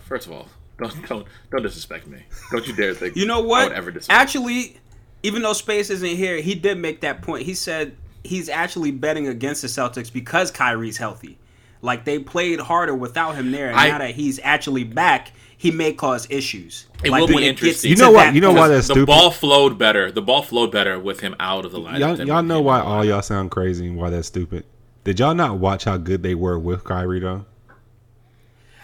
First 0.06 0.26
of 0.26 0.32
all, 0.34 0.48
don't 0.80 1.08
don't 1.08 1.28
don't 1.52 1.62
disrespect 1.62 2.08
me. 2.08 2.24
Don't 2.52 2.66
you 2.66 2.74
dare 2.74 2.94
think 2.94 3.16
You 3.18 3.26
know 3.26 3.44
I 3.44 3.46
what? 3.46 3.68
would 3.70 3.78
ever 3.78 3.92
disrespect. 3.92 4.20
Actually, 4.20 4.80
even 5.24 5.42
though 5.42 5.54
Space 5.54 5.90
isn't 5.90 6.08
here, 6.08 6.38
he 6.38 6.56
did 6.56 6.78
make 6.78 7.02
that 7.02 7.22
point. 7.22 7.44
He 7.44 7.54
said 7.54 7.96
he's 8.24 8.50
actually 8.50 8.92
betting 8.92 9.28
against 9.28 9.62
the 9.62 9.68
Celtics 9.68 10.12
because 10.12 10.52
Kyrie's 10.52 10.98
healthy. 10.98 11.38
Like 11.82 12.06
they 12.06 12.20
played 12.20 12.60
harder 12.60 12.94
without 12.94 13.36
him 13.36 13.52
there, 13.52 13.70
and 13.70 13.80
I- 13.80 13.90
now 13.90 14.00
that 14.00 14.12
he's 14.12 14.40
actually 14.44 14.84
back, 14.84 15.32
he 15.58 15.72
may 15.72 15.94
cause 15.94 16.28
issues. 16.30 16.88
It 17.04 17.12
like 17.12 17.22
will 17.22 17.28
be 17.28 17.36
when 17.36 17.44
interesting. 17.44 17.92
You 17.92 17.98
know 17.98 18.12
what? 18.12 18.34
You 18.34 18.42
know 18.42 18.50
point. 18.50 18.60
why 18.60 18.68
that's 18.70 18.88
the 18.88 18.94
stupid. 18.94 19.08
ball 19.08 19.32
flowed 19.32 19.78
better. 19.78 20.12
The 20.12 20.22
ball 20.22 20.42
flowed 20.42 20.72
better 20.72 21.00
with 21.00 21.22
him 21.22 21.36
out 21.40 21.66
of 21.66 21.72
the 21.72 21.80
lineup. 21.80 22.00
Y'all, 22.00 22.28
y'all 22.28 22.44
know 22.44 22.62
why 22.62 22.82
all 22.82 23.04
y'all 23.06 23.22
sound 23.22 23.52
crazy 23.52 23.88
and 23.88 23.98
why 23.98 24.10
that's 24.10 24.28
stupid. 24.28 24.66
Did 25.06 25.20
y'all 25.20 25.34
not 25.34 25.58
watch 25.58 25.86
how 25.86 25.98
good 25.98 26.24
they 26.24 26.36
were 26.36 26.60
with 26.60 26.84
Kyrie 26.84 27.20
though? 27.20 27.46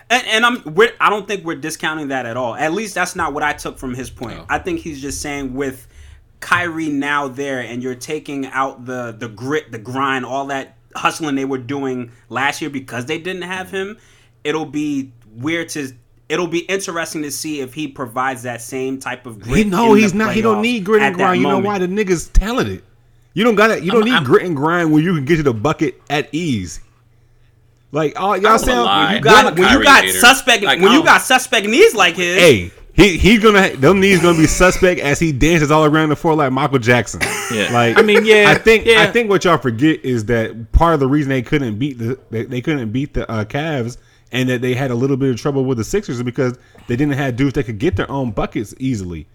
And, 0.09 0.27
and 0.27 0.45
I'm 0.45 0.73
we're, 0.73 0.93
I 0.99 1.09
don't 1.09 1.27
think 1.27 1.43
we're 1.43 1.55
discounting 1.55 2.09
that 2.09 2.25
at 2.25 2.37
all. 2.37 2.55
At 2.55 2.73
least 2.73 2.95
that's 2.95 3.15
not 3.15 3.33
what 3.33 3.43
I 3.43 3.53
took 3.53 3.77
from 3.77 3.93
his 3.93 4.09
point. 4.09 4.37
No. 4.37 4.45
I 4.47 4.59
think 4.59 4.79
he's 4.79 5.01
just 5.01 5.21
saying 5.21 5.53
with 5.53 5.87
Kyrie 6.39 6.89
now 6.89 7.27
there, 7.27 7.59
and 7.59 7.81
you're 7.81 7.95
taking 7.95 8.45
out 8.47 8.85
the 8.85 9.15
the 9.17 9.27
grit, 9.27 9.71
the 9.71 9.79
grind, 9.79 10.25
all 10.25 10.47
that 10.47 10.77
hustling 10.95 11.35
they 11.35 11.45
were 11.45 11.57
doing 11.57 12.11
last 12.29 12.61
year 12.61 12.69
because 12.69 13.05
they 13.05 13.17
didn't 13.17 13.43
have 13.43 13.67
mm-hmm. 13.67 13.75
him. 13.75 13.97
It'll 14.43 14.65
be 14.65 15.11
weird 15.35 15.69
to. 15.69 15.91
It'll 16.27 16.47
be 16.47 16.59
interesting 16.59 17.21
to 17.21 17.31
see 17.31 17.61
if 17.61 17.75
he 17.75 17.87
provides 17.87 18.43
that 18.43 18.61
same 18.61 18.99
type 18.99 19.27
of 19.27 19.39
grit. 19.39 19.57
He 19.57 19.63
no, 19.63 19.93
he's 19.93 20.13
not. 20.13 20.33
He 20.33 20.41
don't 20.41 20.61
need 20.61 20.83
grit 20.83 21.03
and 21.03 21.15
grind. 21.15 21.41
You 21.41 21.47
know 21.47 21.59
why? 21.59 21.77
The 21.77 21.87
nigga's 21.87 22.27
talented. 22.29 22.83
You 23.33 23.43
don't 23.43 23.55
got 23.55 23.69
it. 23.69 23.83
You 23.83 23.91
don't 23.91 24.01
I'm- 24.01 24.05
need 24.05 24.15
I'm- 24.15 24.23
grit 24.23 24.45
and 24.45 24.55
grind 24.55 24.91
when 24.91 25.03
you 25.03 25.13
can 25.13 25.25
get 25.25 25.37
to 25.37 25.43
the 25.43 25.53
bucket 25.53 26.01
at 26.09 26.33
ease. 26.33 26.79
Like 27.91 28.19
all 28.19 28.35
y'all 28.35 28.53
I'm 28.53 28.59
sound. 28.59 28.79
alive. 28.79 29.15
You 29.15 29.21
got 29.21 29.57
when 29.57 29.71
you 29.71 29.83
got 29.83 30.03
hater. 30.03 30.19
suspect 30.19 30.63
Like, 30.63 30.81
when 30.81 30.91
you 30.91 31.03
got 31.03 31.21
suspect 31.21 31.67
knees 31.67 31.95
like 31.95 32.15
his. 32.15 32.37
Hey, 32.37 32.71
he 32.95 33.17
he's 33.17 33.39
gonna 33.39 33.75
them 33.75 33.99
knees 33.99 34.21
gonna 34.21 34.37
be 34.37 34.47
suspect 34.47 35.01
as 35.01 35.19
he 35.19 35.31
dances 35.31 35.69
all 35.69 35.85
around 35.85 36.09
the 36.09 36.15
floor 36.15 36.33
like 36.35 36.51
Michael 36.51 36.79
Jackson. 36.79 37.21
Yeah. 37.53 37.69
Like 37.71 37.97
I 37.97 38.01
mean, 38.01 38.25
yeah, 38.25 38.45
I 38.47 38.55
think 38.55 38.85
yeah. 38.85 39.03
I 39.03 39.07
think 39.07 39.29
what 39.29 39.43
y'all 39.43 39.57
forget 39.57 40.03
is 40.03 40.25
that 40.25 40.71
part 40.71 40.93
of 40.93 40.99
the 40.99 41.07
reason 41.07 41.29
they 41.29 41.41
couldn't 41.41 41.77
beat 41.77 41.97
the 41.97 42.17
they, 42.31 42.45
they 42.45 42.61
couldn't 42.61 42.91
beat 42.91 43.13
the 43.13 43.29
uh, 43.29 43.45
Cavs 43.45 43.97
and 44.31 44.49
that 44.49 44.61
they 44.61 44.73
had 44.73 44.91
a 44.91 44.95
little 44.95 45.17
bit 45.17 45.29
of 45.29 45.37
trouble 45.37 45.65
with 45.65 45.77
the 45.77 45.83
Sixers 45.83 46.17
is 46.17 46.23
because 46.23 46.57
they 46.87 46.95
didn't 46.95 47.13
have 47.13 47.35
dudes 47.35 47.53
that 47.53 47.65
could 47.65 47.79
get 47.79 47.95
their 47.95 48.09
own 48.09 48.31
buckets 48.31 48.73
easily. 48.79 49.27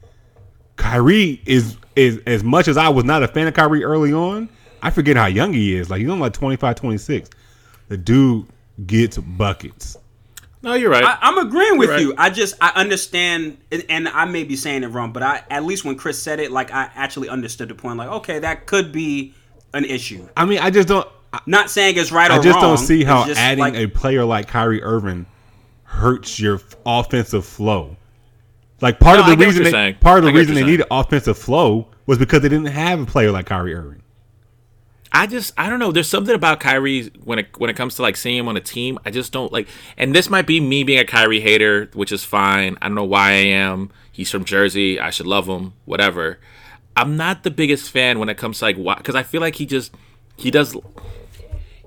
Kyrie 0.76 1.42
is 1.46 1.76
is 1.96 2.20
as 2.26 2.42
much 2.42 2.66
as 2.66 2.76
I 2.76 2.88
was 2.88 3.04
not 3.04 3.22
a 3.22 3.28
fan 3.28 3.46
of 3.46 3.54
Kyrie 3.54 3.84
early 3.84 4.12
on, 4.12 4.48
I 4.82 4.90
forget 4.90 5.16
how 5.16 5.26
young 5.26 5.52
he 5.52 5.74
is. 5.74 5.90
Like 5.90 6.00
he's 6.00 6.08
only 6.08 6.22
like 6.22 6.32
25, 6.32 6.74
26. 6.76 7.30
The 7.88 7.96
dude 7.96 8.46
gets 8.86 9.18
buckets. 9.18 9.98
No, 10.62 10.74
you're 10.74 10.90
right. 10.90 11.02
I, 11.04 11.18
I'm 11.22 11.38
agreeing 11.38 11.78
with 11.78 11.88
Right. 11.90 12.00
you. 12.00 12.14
I 12.18 12.28
just 12.30 12.54
I 12.60 12.70
understand, 12.76 13.56
and- 13.72 13.84
and 13.88 14.08
I 14.08 14.26
may 14.26 14.44
be 14.44 14.56
saying 14.56 14.82
it 14.82 14.88
wrong, 14.88 15.12
but 15.12 15.22
I 15.22 15.42
at 15.50 15.64
least 15.64 15.84
when 15.84 15.96
Chris 15.96 16.22
said 16.22 16.38
it, 16.40 16.52
like 16.52 16.70
I 16.72 16.90
actually 16.94 17.28
understood 17.30 17.68
the 17.70 17.74
point. 17.74 17.96
Like, 17.96 18.08
okay, 18.10 18.38
that 18.40 18.66
could 18.66 18.92
be 18.92 19.34
an 19.72 19.84
issue. 19.84 20.28
I 20.36 20.44
mean, 20.44 20.58
I 20.58 20.70
just 20.70 20.88
don't 20.88 21.08
I, 21.32 21.38
Not 21.46 21.70
saying 21.70 21.96
it's 21.96 22.10
right 22.12 22.26
or 22.30 22.34
wrong. 22.34 22.46
I 22.46 22.50
wrong. 22.50 22.52
just 22.52 22.60
don't 22.60 22.78
see 22.78 23.04
how 23.04 23.24
adding 23.36 23.60
like- 23.60 23.74
a 23.74 23.86
player 23.86 24.24
like 24.24 24.48
Kyrie 24.48 24.82
Irving 24.82 25.26
hurts 25.84 26.38
your 26.38 26.60
offensive 26.84 27.44
flow. 27.46 27.96
Like 28.80 28.98
part 28.98 29.18
No, 29.20 29.30
of 29.32 29.38
the 29.38 29.44
reason 29.46 29.62
they, 29.64 29.92
part 29.94 30.18
of 30.18 30.24
the 30.24 30.32
reason 30.32 30.54
they 30.54 30.64
needed 30.64 30.86
offensive 30.90 31.36
flow 31.38 31.88
was 32.06 32.18
because 32.18 32.40
they 32.42 32.48
didn't 32.48 32.66
have 32.66 33.00
a 33.00 33.06
player 33.06 33.30
like 33.30 33.46
Kyrie 33.46 33.74
Irving. 33.74 34.02
I 35.12 35.26
just 35.26 35.52
I 35.58 35.68
don't 35.68 35.78
know. 35.78 35.90
There's 35.90 36.08
something 36.08 36.34
about 36.34 36.60
Kyrie 36.60 37.10
when 37.24 37.40
it 37.40 37.58
when 37.58 37.68
it 37.68 37.76
comes 37.76 37.96
to 37.96 38.02
like 38.02 38.16
seeing 38.16 38.38
him 38.38 38.48
on 38.48 38.56
a 38.56 38.60
team. 38.60 38.98
I 39.04 39.10
just 39.10 39.32
don't 39.32 39.52
like. 39.52 39.66
And 39.96 40.14
this 40.14 40.30
might 40.30 40.46
be 40.46 40.60
me 40.60 40.84
being 40.84 41.00
a 41.00 41.04
Kyrie 41.04 41.40
hater, 41.40 41.90
which 41.94 42.12
is 42.12 42.24
fine. 42.24 42.78
I 42.80 42.86
don't 42.86 42.94
know 42.94 43.04
why 43.04 43.30
I 43.30 43.46
am. 43.46 43.90
He's 44.12 44.30
from 44.30 44.44
Jersey. 44.44 45.00
I 45.00 45.10
should 45.10 45.26
love 45.26 45.46
him. 45.46 45.72
Whatever. 45.84 46.38
I'm 46.96 47.16
not 47.16 47.42
the 47.44 47.50
biggest 47.50 47.90
fan 47.90 48.18
when 48.18 48.28
it 48.28 48.36
comes 48.36 48.58
to 48.58 48.66
like 48.66 48.76
why 48.76 48.96
because 48.96 49.14
I 49.14 49.22
feel 49.22 49.40
like 49.40 49.56
he 49.56 49.66
just 49.66 49.94
he 50.36 50.50
does 50.50 50.76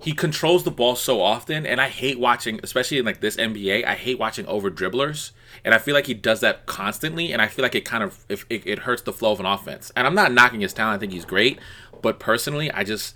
he 0.02 0.12
controls 0.12 0.64
the 0.64 0.72
ball 0.72 0.96
so 0.96 1.22
often 1.22 1.66
and 1.66 1.80
I 1.80 1.88
hate 1.88 2.20
watching 2.20 2.60
especially 2.64 2.98
in 2.98 3.06
like 3.06 3.22
this 3.22 3.38
NBA 3.38 3.86
I 3.86 3.96
hate 3.96 4.20
watching 4.20 4.46
over 4.48 4.72
dribblers 4.72 5.32
and 5.64 5.74
I 5.74 5.78
feel 5.78 5.94
like 5.94 6.08
he 6.08 6.14
does 6.14 6.40
that 6.40 6.66
constantly 6.66 7.32
and 7.32 7.42
I 7.42 7.48
feel 7.48 7.64
like 7.64 7.76
it 7.76 7.86
kind 7.86 8.04
of 8.04 8.26
if 8.28 8.46
it, 8.50 8.66
it 8.66 8.80
hurts 8.80 9.02
the 9.04 9.14
flow 9.14 9.32
of 9.32 9.40
an 9.40 9.46
offense 9.46 9.92
and 9.96 10.08
I'm 10.08 10.16
not 10.16 10.32
knocking 10.34 10.62
his 10.62 10.74
talent 10.74 10.98
I 10.98 11.00
think 11.00 11.14
he's 11.14 11.26
great 11.26 11.60
but 12.04 12.20
personally 12.20 12.70
I 12.72 12.84
just 12.84 13.16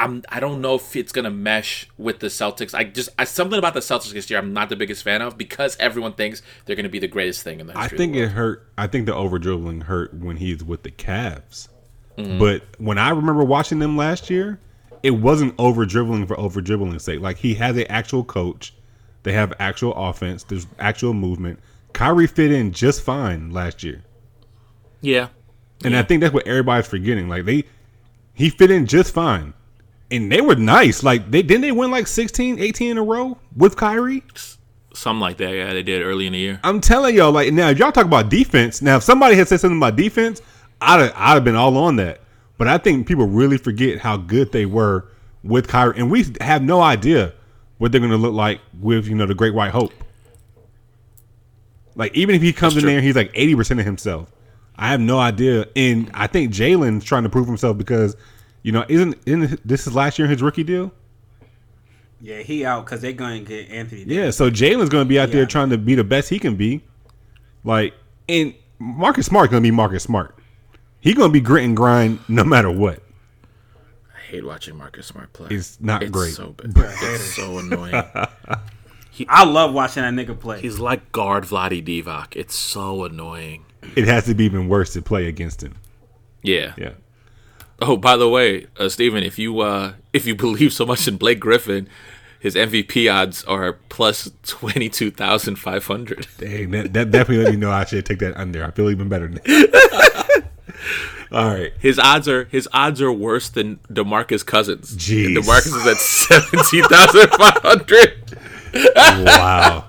I'm 0.00 0.22
I 0.28 0.40
don't 0.40 0.60
know 0.60 0.76
if 0.76 0.94
it's 0.96 1.12
gonna 1.12 1.30
mesh 1.30 1.88
with 1.98 2.20
the 2.20 2.28
Celtics. 2.28 2.72
I 2.72 2.84
just 2.84 3.08
I, 3.18 3.24
something 3.24 3.58
about 3.58 3.74
the 3.74 3.80
Celtics 3.80 4.12
this 4.12 4.30
year 4.30 4.38
I'm 4.38 4.52
not 4.52 4.68
the 4.68 4.76
biggest 4.76 5.02
fan 5.02 5.22
of 5.22 5.36
because 5.36 5.76
everyone 5.78 6.14
thinks 6.14 6.42
they're 6.64 6.76
gonna 6.76 6.88
be 6.88 6.98
the 6.98 7.08
greatest 7.08 7.42
thing 7.42 7.60
in 7.60 7.66
the 7.66 7.78
I 7.78 7.88
think 7.88 8.14
of 8.14 8.20
the 8.20 8.24
it 8.24 8.30
hurt. 8.30 8.68
I 8.76 8.86
think 8.86 9.06
the 9.06 9.14
over 9.14 9.38
dribbling 9.38 9.82
hurt 9.82 10.14
when 10.14 10.36
he's 10.36 10.62
with 10.64 10.82
the 10.82 10.90
Cavs. 10.90 11.68
Mm-hmm. 12.16 12.38
But 12.38 12.62
when 12.78 12.98
I 12.98 13.10
remember 13.10 13.44
watching 13.44 13.78
them 13.78 13.96
last 13.96 14.30
year, 14.30 14.58
it 15.02 15.12
wasn't 15.12 15.54
over 15.58 15.84
dribbling 15.84 16.26
for 16.26 16.38
over 16.38 16.60
dribbling's 16.60 17.04
sake. 17.04 17.20
Like 17.20 17.38
he 17.38 17.54
has 17.54 17.76
an 17.76 17.86
actual 17.88 18.24
coach. 18.24 18.74
They 19.24 19.32
have 19.32 19.52
actual 19.58 19.94
offense. 19.94 20.44
There's 20.44 20.66
actual 20.78 21.12
movement. 21.12 21.58
Kyrie 21.92 22.26
fit 22.28 22.52
in 22.52 22.72
just 22.72 23.02
fine 23.02 23.50
last 23.50 23.82
year. 23.82 24.04
yeah. 25.00 25.28
And 25.84 25.96
I 25.96 26.02
think 26.02 26.20
that's 26.20 26.34
what 26.34 26.46
everybody's 26.46 26.86
forgetting. 26.86 27.28
Like 27.28 27.44
they 27.44 27.64
he 28.34 28.50
fit 28.50 28.70
in 28.70 28.86
just 28.86 29.12
fine. 29.14 29.54
And 30.10 30.32
they 30.32 30.40
were 30.40 30.56
nice. 30.56 31.02
Like 31.02 31.30
they 31.30 31.42
didn't 31.42 31.62
they 31.62 31.72
win 31.72 31.90
like 31.90 32.06
16, 32.06 32.58
18 32.58 32.90
in 32.92 32.98
a 32.98 33.02
row 33.02 33.38
with 33.56 33.76
Kyrie? 33.76 34.22
Something 34.94 35.20
like 35.20 35.36
that. 35.36 35.50
Yeah, 35.50 35.72
they 35.72 35.82
did 35.82 36.02
early 36.02 36.26
in 36.26 36.32
the 36.32 36.38
year. 36.38 36.60
I'm 36.64 36.80
telling 36.80 37.14
y'all, 37.14 37.30
like 37.30 37.52
now, 37.52 37.68
if 37.68 37.78
y'all 37.78 37.92
talk 37.92 38.06
about 38.06 38.30
defense, 38.30 38.82
now 38.82 38.96
if 38.96 39.02
somebody 39.02 39.36
had 39.36 39.46
said 39.46 39.60
something 39.60 39.78
about 39.78 39.96
defense, 39.96 40.40
I'd 40.80 41.00
have, 41.00 41.12
I'd 41.14 41.34
have 41.34 41.44
been 41.44 41.56
all 41.56 41.76
on 41.76 41.96
that. 41.96 42.20
But 42.56 42.66
I 42.66 42.78
think 42.78 43.06
people 43.06 43.26
really 43.26 43.58
forget 43.58 43.98
how 43.98 44.16
good 44.16 44.50
they 44.50 44.66
were 44.66 45.06
with 45.44 45.68
Kyrie, 45.68 45.96
and 45.98 46.10
we 46.10 46.24
have 46.40 46.62
no 46.62 46.80
idea 46.80 47.32
what 47.78 47.92
they're 47.92 48.00
going 48.00 48.10
to 48.10 48.16
look 48.16 48.34
like 48.34 48.60
with 48.80 49.06
you 49.06 49.14
know 49.14 49.26
the 49.26 49.34
Great 49.34 49.54
White 49.54 49.70
Hope. 49.70 49.92
Like 51.94 52.14
even 52.14 52.34
if 52.34 52.42
he 52.42 52.52
comes 52.52 52.74
That's 52.74 52.82
in 52.82 52.82
true. 52.82 52.90
there 52.90 52.98
and 52.98 53.06
he's 53.06 53.16
like 53.16 53.30
80 53.34 53.54
percent 53.56 53.80
of 53.80 53.86
himself, 53.86 54.30
I 54.78 54.88
have 54.88 55.00
no 55.00 55.18
idea. 55.18 55.66
And 55.74 56.10
I 56.14 56.28
think 56.28 56.52
Jalen's 56.52 57.04
trying 57.04 57.24
to 57.24 57.28
prove 57.28 57.46
himself 57.46 57.76
because 57.76 58.16
you 58.62 58.72
know 58.72 58.84
isn't 58.88 59.16
isn't 59.26 59.66
this 59.66 59.86
is 59.86 59.94
last 59.94 60.18
year 60.18 60.26
in 60.26 60.30
his 60.30 60.40
rookie 60.40 60.62
deal? 60.62 60.92
Yeah, 62.20 62.38
he 62.38 62.64
out 62.64 62.84
because 62.84 63.00
they're 63.00 63.12
going 63.12 63.44
to 63.44 63.48
get 63.48 63.70
Anthony. 63.70 64.04
Davis. 64.04 64.16
Yeah, 64.16 64.30
so 64.30 64.50
Jalen's 64.50 64.88
going 64.88 65.04
to 65.04 65.08
be 65.08 65.20
out 65.20 65.30
there 65.30 65.46
trying 65.46 65.70
to 65.70 65.78
be 65.78 65.94
the 65.94 66.04
best 66.04 66.28
he 66.28 66.38
can 66.38 66.56
be. 66.56 66.82
Like, 67.62 67.94
and 68.28 68.54
Marcus 68.78 69.26
Smart 69.26 69.50
going 69.50 69.62
to 69.62 69.66
be 69.66 69.70
Marcus 69.70 70.02
Smart. 70.02 70.36
He 71.00 71.14
going 71.14 71.28
to 71.28 71.32
be 71.32 71.40
grit 71.40 71.64
and 71.64 71.76
grind 71.76 72.18
no 72.28 72.42
matter 72.42 72.70
what. 72.70 73.02
I 74.16 74.20
hate 74.30 74.44
watching 74.44 74.76
Marcus 74.76 75.06
Smart 75.06 75.32
play. 75.32 75.48
It's 75.50 75.80
not 75.80 76.10
great. 76.10 76.34
So 76.34 76.52
bad. 76.52 76.94
It's 77.00 77.36
so 77.36 77.58
annoying. 77.58 77.94
I 79.28 79.44
love 79.44 79.72
watching 79.72 80.02
that 80.02 80.12
nigga 80.14 80.38
play. 80.38 80.60
He's 80.60 80.78
like 80.78 81.12
guard 81.12 81.44
Vlade 81.44 81.84
Divac. 81.84 82.36
It's 82.36 82.56
so 82.56 83.04
annoying. 83.04 83.64
It 83.96 84.06
has 84.06 84.24
to 84.26 84.34
be 84.34 84.44
even 84.44 84.68
worse 84.68 84.92
to 84.94 85.02
play 85.02 85.26
against 85.26 85.62
him. 85.62 85.76
Yeah. 86.42 86.74
Yeah. 86.76 86.92
Oh, 87.80 87.96
by 87.96 88.16
the 88.16 88.28
way, 88.28 88.66
uh, 88.76 88.88
Steven, 88.88 89.22
if 89.22 89.38
you 89.38 89.60
uh, 89.60 89.94
if 90.12 90.26
you 90.26 90.34
believe 90.34 90.72
so 90.72 90.86
much 90.86 91.06
in 91.06 91.16
Blake 91.16 91.40
Griffin, 91.40 91.88
his 92.40 92.54
MVP 92.54 93.12
odds 93.12 93.44
are 93.44 93.74
plus 93.88 94.30
twenty 94.42 94.88
two 94.88 95.10
thousand 95.10 95.56
five 95.56 95.86
hundred. 95.86 96.26
Dang, 96.38 96.70
that, 96.72 96.92
that 96.92 97.10
definitely 97.10 97.44
let 97.44 97.54
me 97.54 97.58
know 97.58 97.70
I 97.70 97.84
should 97.84 98.04
take 98.06 98.18
that 98.20 98.36
under. 98.36 98.64
I 98.64 98.70
feel 98.70 98.90
even 98.90 99.08
better 99.08 99.28
than. 99.28 99.40
All 101.30 101.46
right. 101.46 101.72
His 101.78 101.98
odds 101.98 102.26
are 102.28 102.44
his 102.46 102.68
odds 102.72 103.02
are 103.02 103.12
worse 103.12 103.50
than 103.50 103.76
Demarcus 103.90 104.44
Cousins. 104.44 104.96
Jeez. 104.96 105.26
And 105.26 105.36
Demarcus 105.36 105.76
is 105.76 105.86
at 105.86 105.96
seventeen 105.98 106.84
thousand 106.84 107.28
five 107.30 107.58
hundred. 107.62 108.38
Wow. 109.26 109.84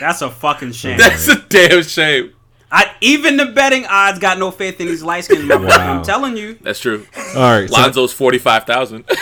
That's 0.00 0.22
a 0.22 0.30
fucking 0.30 0.72
shame. 0.72 0.98
That's 0.98 1.26
a 1.28 1.40
damn 1.48 1.82
shame. 1.82 2.32
I 2.70 2.94
even 3.00 3.38
the 3.38 3.46
betting 3.46 3.86
odds 3.86 4.18
got 4.18 4.38
no 4.38 4.50
faith 4.50 4.78
in 4.80 4.86
these 4.88 5.02
light 5.02 5.24
skinned. 5.24 5.48
Wow. 5.68 5.98
I'm 5.98 6.02
telling 6.04 6.36
you. 6.36 6.58
That's 6.60 6.80
true. 6.80 7.06
All 7.34 7.60
right. 7.60 7.68
So 7.68 7.80
Lonzo's 7.80 8.12
forty 8.12 8.38
five 8.38 8.64
thousand. 8.64 9.04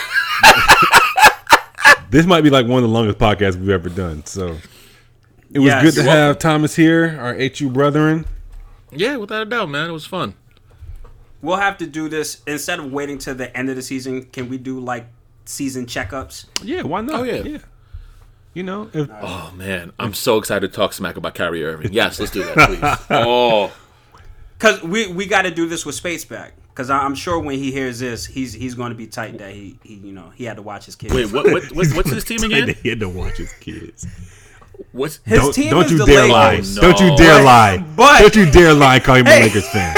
this 2.09 2.25
might 2.25 2.41
be 2.41 2.49
like 2.49 2.67
one 2.67 2.83
of 2.83 2.89
the 2.89 2.93
longest 2.93 3.17
podcasts 3.17 3.55
we've 3.55 3.69
ever 3.69 3.89
done. 3.89 4.25
So 4.25 4.57
it 5.51 5.59
was 5.59 5.67
Yes. 5.67 5.83
good 5.83 5.93
to 5.95 6.01
You're 6.03 6.11
have 6.11 6.39
Thomas 6.39 6.75
here, 6.75 7.17
our 7.19 7.33
HU 7.35 7.69
brethren. 7.69 8.25
yeah, 8.91 9.17
without 9.17 9.43
a 9.43 9.45
doubt, 9.45 9.69
man. 9.69 9.89
It 9.89 9.93
was 9.93 10.05
fun. 10.05 10.33
We'll 11.41 11.57
have 11.57 11.77
to 11.77 11.85
do 11.85 12.09
this 12.09 12.41
instead 12.47 12.79
of 12.79 12.91
waiting 12.91 13.17
to 13.19 13.33
the 13.33 13.55
end 13.55 13.69
of 13.69 13.75
the 13.75 13.81
season. 13.81 14.23
Can 14.25 14.49
we 14.49 14.57
do 14.57 14.79
like 14.79 15.07
season 15.45 15.85
checkups? 15.85 16.45
Yeah, 16.63 16.81
why 16.83 17.01
not? 17.01 17.21
Oh, 17.21 17.23
yeah. 17.23 17.59
You 18.57 18.63
know, 18.63 18.89
if, 18.91 19.07
Oh 19.21 19.53
man, 19.55 19.93
I'm 19.99 20.15
so 20.15 20.39
excited 20.39 20.71
to 20.71 20.75
talk 20.75 20.91
smack 20.91 21.15
about 21.15 21.35
Kyrie 21.35 21.63
Irving. 21.63 21.93
Yes, 21.93 22.19
let's 22.19 22.31
do 22.31 22.43
that, 22.43 22.55
please. 22.67 23.05
Oh, 23.11 23.71
Cause 24.57 24.81
we 24.81 25.05
we 25.13 25.27
got 25.27 25.43
to 25.43 25.51
do 25.51 25.67
this 25.67 25.85
with 25.85 25.93
Space 25.93 26.25
back. 26.25 26.53
Cause 26.73 26.89
I- 26.89 26.97
I'm 27.03 27.13
sure 27.13 27.37
when 27.37 27.59
he 27.59 27.71
hears 27.71 27.99
this, 27.99 28.25
he's 28.25 28.53
he's 28.53 28.73
going 28.73 28.89
to 28.89 28.95
be 28.95 29.05
tight 29.05 29.37
that 29.37 29.51
he, 29.51 29.77
he 29.83 29.93
you 29.97 30.11
know 30.11 30.31
he 30.33 30.45
had 30.45 30.55
to 30.57 30.63
watch 30.63 30.85
his 30.87 30.95
kids. 30.95 31.13
wait, 31.13 31.31
what, 31.31 31.45
what, 31.51 31.71
what 31.71 31.87
what's 31.95 32.09
his 32.09 32.23
team 32.23 32.41
again? 32.51 32.73
he 32.81 32.89
had 32.89 32.99
to 33.01 33.09
watch 33.09 33.37
his 33.37 33.53
kids. 33.53 34.07
What's 34.91 35.17
His 35.23 35.39
don't 35.39 35.53
team 35.53 35.69
don't 35.69 35.85
is 35.85 35.91
you 35.91 35.97
the 35.99 36.05
dare 36.07 36.27
lie. 36.27 36.49
Lakers. 36.53 36.79
Oh, 36.79 36.81
Don't 36.81 36.99
you 36.99 37.15
dare 37.15 37.37
But- 37.37 37.43
lie. 37.45 37.77
but- 37.95 38.19
don't 38.21 38.35
you 38.35 38.49
dare 38.51 38.73
lie. 38.73 38.95
and 38.95 39.03
Call 39.03 39.15
him 39.17 39.27
a 39.27 39.39
Lakers 39.39 39.67
fan. 39.69 39.95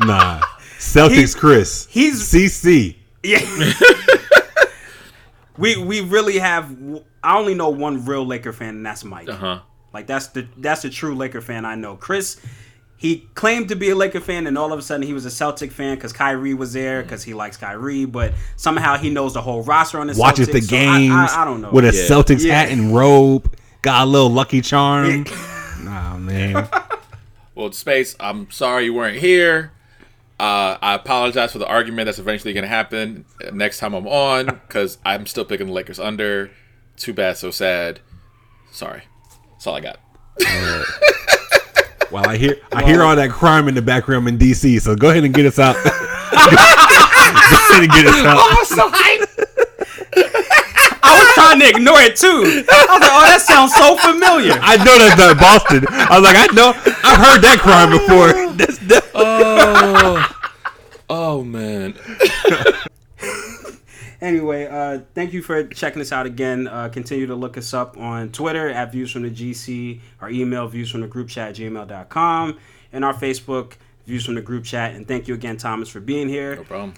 nah, 0.00 0.40
Celtics, 0.78 1.34
He- 1.34 1.38
Chris. 1.40 1.86
he's- 1.90 2.16
CC. 2.32 2.96
Yeah. 3.22 3.40
We 5.58 5.76
we 5.76 6.00
really 6.00 6.38
have. 6.38 6.74
I 7.22 7.38
only 7.38 7.54
know 7.54 7.68
one 7.70 8.04
real 8.04 8.26
Laker 8.26 8.52
fan, 8.52 8.76
and 8.76 8.86
that's 8.86 9.04
Mike. 9.04 9.28
Uh 9.28 9.36
huh. 9.36 9.60
Like 9.92 10.06
that's 10.06 10.28
the 10.28 10.46
that's 10.56 10.82
the 10.82 10.90
true 10.90 11.14
Laker 11.14 11.40
fan 11.40 11.64
I 11.64 11.74
know. 11.74 11.96
Chris, 11.96 12.40
he 12.96 13.28
claimed 13.34 13.68
to 13.68 13.76
be 13.76 13.90
a 13.90 13.94
Laker 13.96 14.20
fan, 14.20 14.46
and 14.46 14.56
all 14.56 14.72
of 14.72 14.78
a 14.78 14.82
sudden 14.82 15.06
he 15.06 15.12
was 15.12 15.24
a 15.26 15.30
Celtic 15.30 15.70
fan 15.70 15.96
because 15.96 16.12
Kyrie 16.12 16.54
was 16.54 16.72
there 16.72 17.02
because 17.02 17.22
he 17.22 17.34
likes 17.34 17.56
Kyrie. 17.56 18.06
But 18.06 18.32
somehow 18.56 18.96
he 18.96 19.10
knows 19.10 19.34
the 19.34 19.42
whole 19.42 19.62
roster 19.62 20.00
on 20.00 20.06
the 20.06 20.14
Watches 20.16 20.48
Celtics, 20.48 20.52
the 20.52 20.60
so 20.62 20.76
I- 20.76 20.80
games 20.80 21.12
I, 21.32 21.42
I, 21.42 21.44
don't 21.44 21.60
know. 21.60 21.70
with 21.70 21.84
a 21.84 21.88
Yeah. 21.88 22.02
Celtics 22.08 22.42
Yeah. 22.44 22.54
hat 22.60 22.70
and 22.70 22.94
robe. 22.94 23.54
Got 23.82 24.02
a 24.06 24.10
little 24.10 24.30
Lucky 24.30 24.60
Charm. 24.62 25.24
Nah, 25.82 26.16
man. 26.16 26.68
Well, 27.54 27.70
Space, 27.72 28.16
I'm 28.18 28.50
sorry 28.50 28.86
you 28.86 28.94
weren't 28.94 29.18
here. 29.18 29.72
Uh, 30.42 30.76
I 30.82 30.94
apologize 30.94 31.52
for 31.52 31.58
the 31.58 31.68
argument 31.68 32.06
that's 32.06 32.18
eventually 32.18 32.52
going 32.52 32.64
to 32.64 32.68
happen 32.68 33.26
next 33.52 33.78
time 33.78 33.94
I'm 33.94 34.08
on 34.08 34.46
because 34.46 34.98
I'm 35.04 35.24
still 35.26 35.44
picking 35.44 35.68
the 35.68 35.72
Lakers 35.72 36.00
under. 36.00 36.50
Too 36.96 37.14
bad, 37.14 37.36
so 37.36 37.52
sad. 37.52 38.00
Sorry. 38.72 39.04
That's 39.52 39.68
all 39.68 39.76
I 39.76 39.80
got. 39.80 40.00
Well, 42.10 42.28
I 42.28 42.36
hear 42.36 42.56
I 42.72 42.84
hear 42.84 43.02
all 43.04 43.14
that 43.14 43.30
crime 43.30 43.68
in 43.68 43.76
the 43.76 43.82
background 43.82 44.26
in 44.28 44.36
DC. 44.36 44.80
So 44.80 44.96
go 44.96 45.10
ahead 45.10 45.22
and 45.22 45.32
get 45.32 45.46
us 45.46 45.60
out. 45.60 45.76
go 45.84 45.90
ahead 45.90 47.84
and 47.84 47.92
get 47.92 48.06
us 48.06 48.24
out. 48.26 49.71
I 51.02 51.18
was 51.18 51.34
trying 51.34 51.60
to 51.60 51.68
ignore 51.68 52.00
it 52.00 52.16
too. 52.16 52.26
I 52.26 52.86
was 52.88 53.00
like, 53.00 53.10
oh, 53.12 53.26
that 53.26 53.40
sounds 53.42 53.74
so 53.74 53.96
familiar. 53.96 54.54
I 54.62 54.76
know 54.78 54.98
that's 54.98 55.18
not 55.18 55.38
Boston. 55.38 55.86
I 55.88 56.18
was 56.18 56.24
like, 56.24 56.36
I 56.38 56.46
know, 56.54 56.72
I've 57.02 57.18
heard 57.18 57.42
that 57.42 57.58
crime 57.60 57.90
before. 57.90 58.32
That's, 58.52 58.78
that, 58.78 59.04
Oh, 61.10 61.42
man. 61.42 61.94
Anyway, 64.22 64.66
uh, 64.66 65.00
thank 65.16 65.32
you 65.32 65.42
for 65.42 65.64
checking 65.64 66.00
us 66.00 66.12
out 66.12 66.26
again. 66.26 66.68
Uh, 66.68 66.88
continue 66.88 67.26
to 67.26 67.34
look 67.34 67.58
us 67.58 67.74
up 67.74 67.98
on 67.98 68.30
Twitter 68.30 68.68
at 68.68 68.92
Views 68.92 69.10
from 69.10 69.22
the 69.22 69.30
GC, 69.30 69.98
our 70.20 70.30
email, 70.30 70.68
views 70.68 70.92
from 70.92 71.00
the 71.00 71.08
group 71.08 71.28
chat 71.28 71.48
at 71.48 71.56
gmail.com, 71.56 72.56
and 72.92 73.04
our 73.04 73.14
Facebook, 73.14 73.72
Views 74.06 74.24
from 74.24 74.36
the 74.36 74.40
group 74.40 74.64
chat. 74.64 74.94
And 74.94 75.08
thank 75.08 75.26
you 75.26 75.34
again, 75.34 75.56
Thomas, 75.56 75.88
for 75.88 75.98
being 75.98 76.28
here. 76.28 76.54
No 76.54 76.62
problem. 76.62 76.94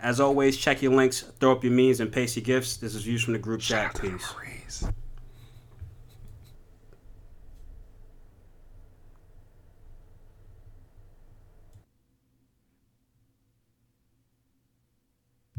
As 0.00 0.20
always, 0.20 0.56
check 0.56 0.82
your 0.82 0.92
links, 0.92 1.22
throw 1.40 1.52
up 1.52 1.64
your 1.64 1.72
memes, 1.72 2.00
and 2.00 2.12
paste 2.12 2.36
your 2.36 2.44
gifts. 2.44 2.76
This 2.76 2.94
is 2.94 3.02
Views 3.02 3.22
from 3.22 3.32
the 3.32 3.38
group 3.38 3.60
chat. 3.60 3.98
Peace. 4.00 4.86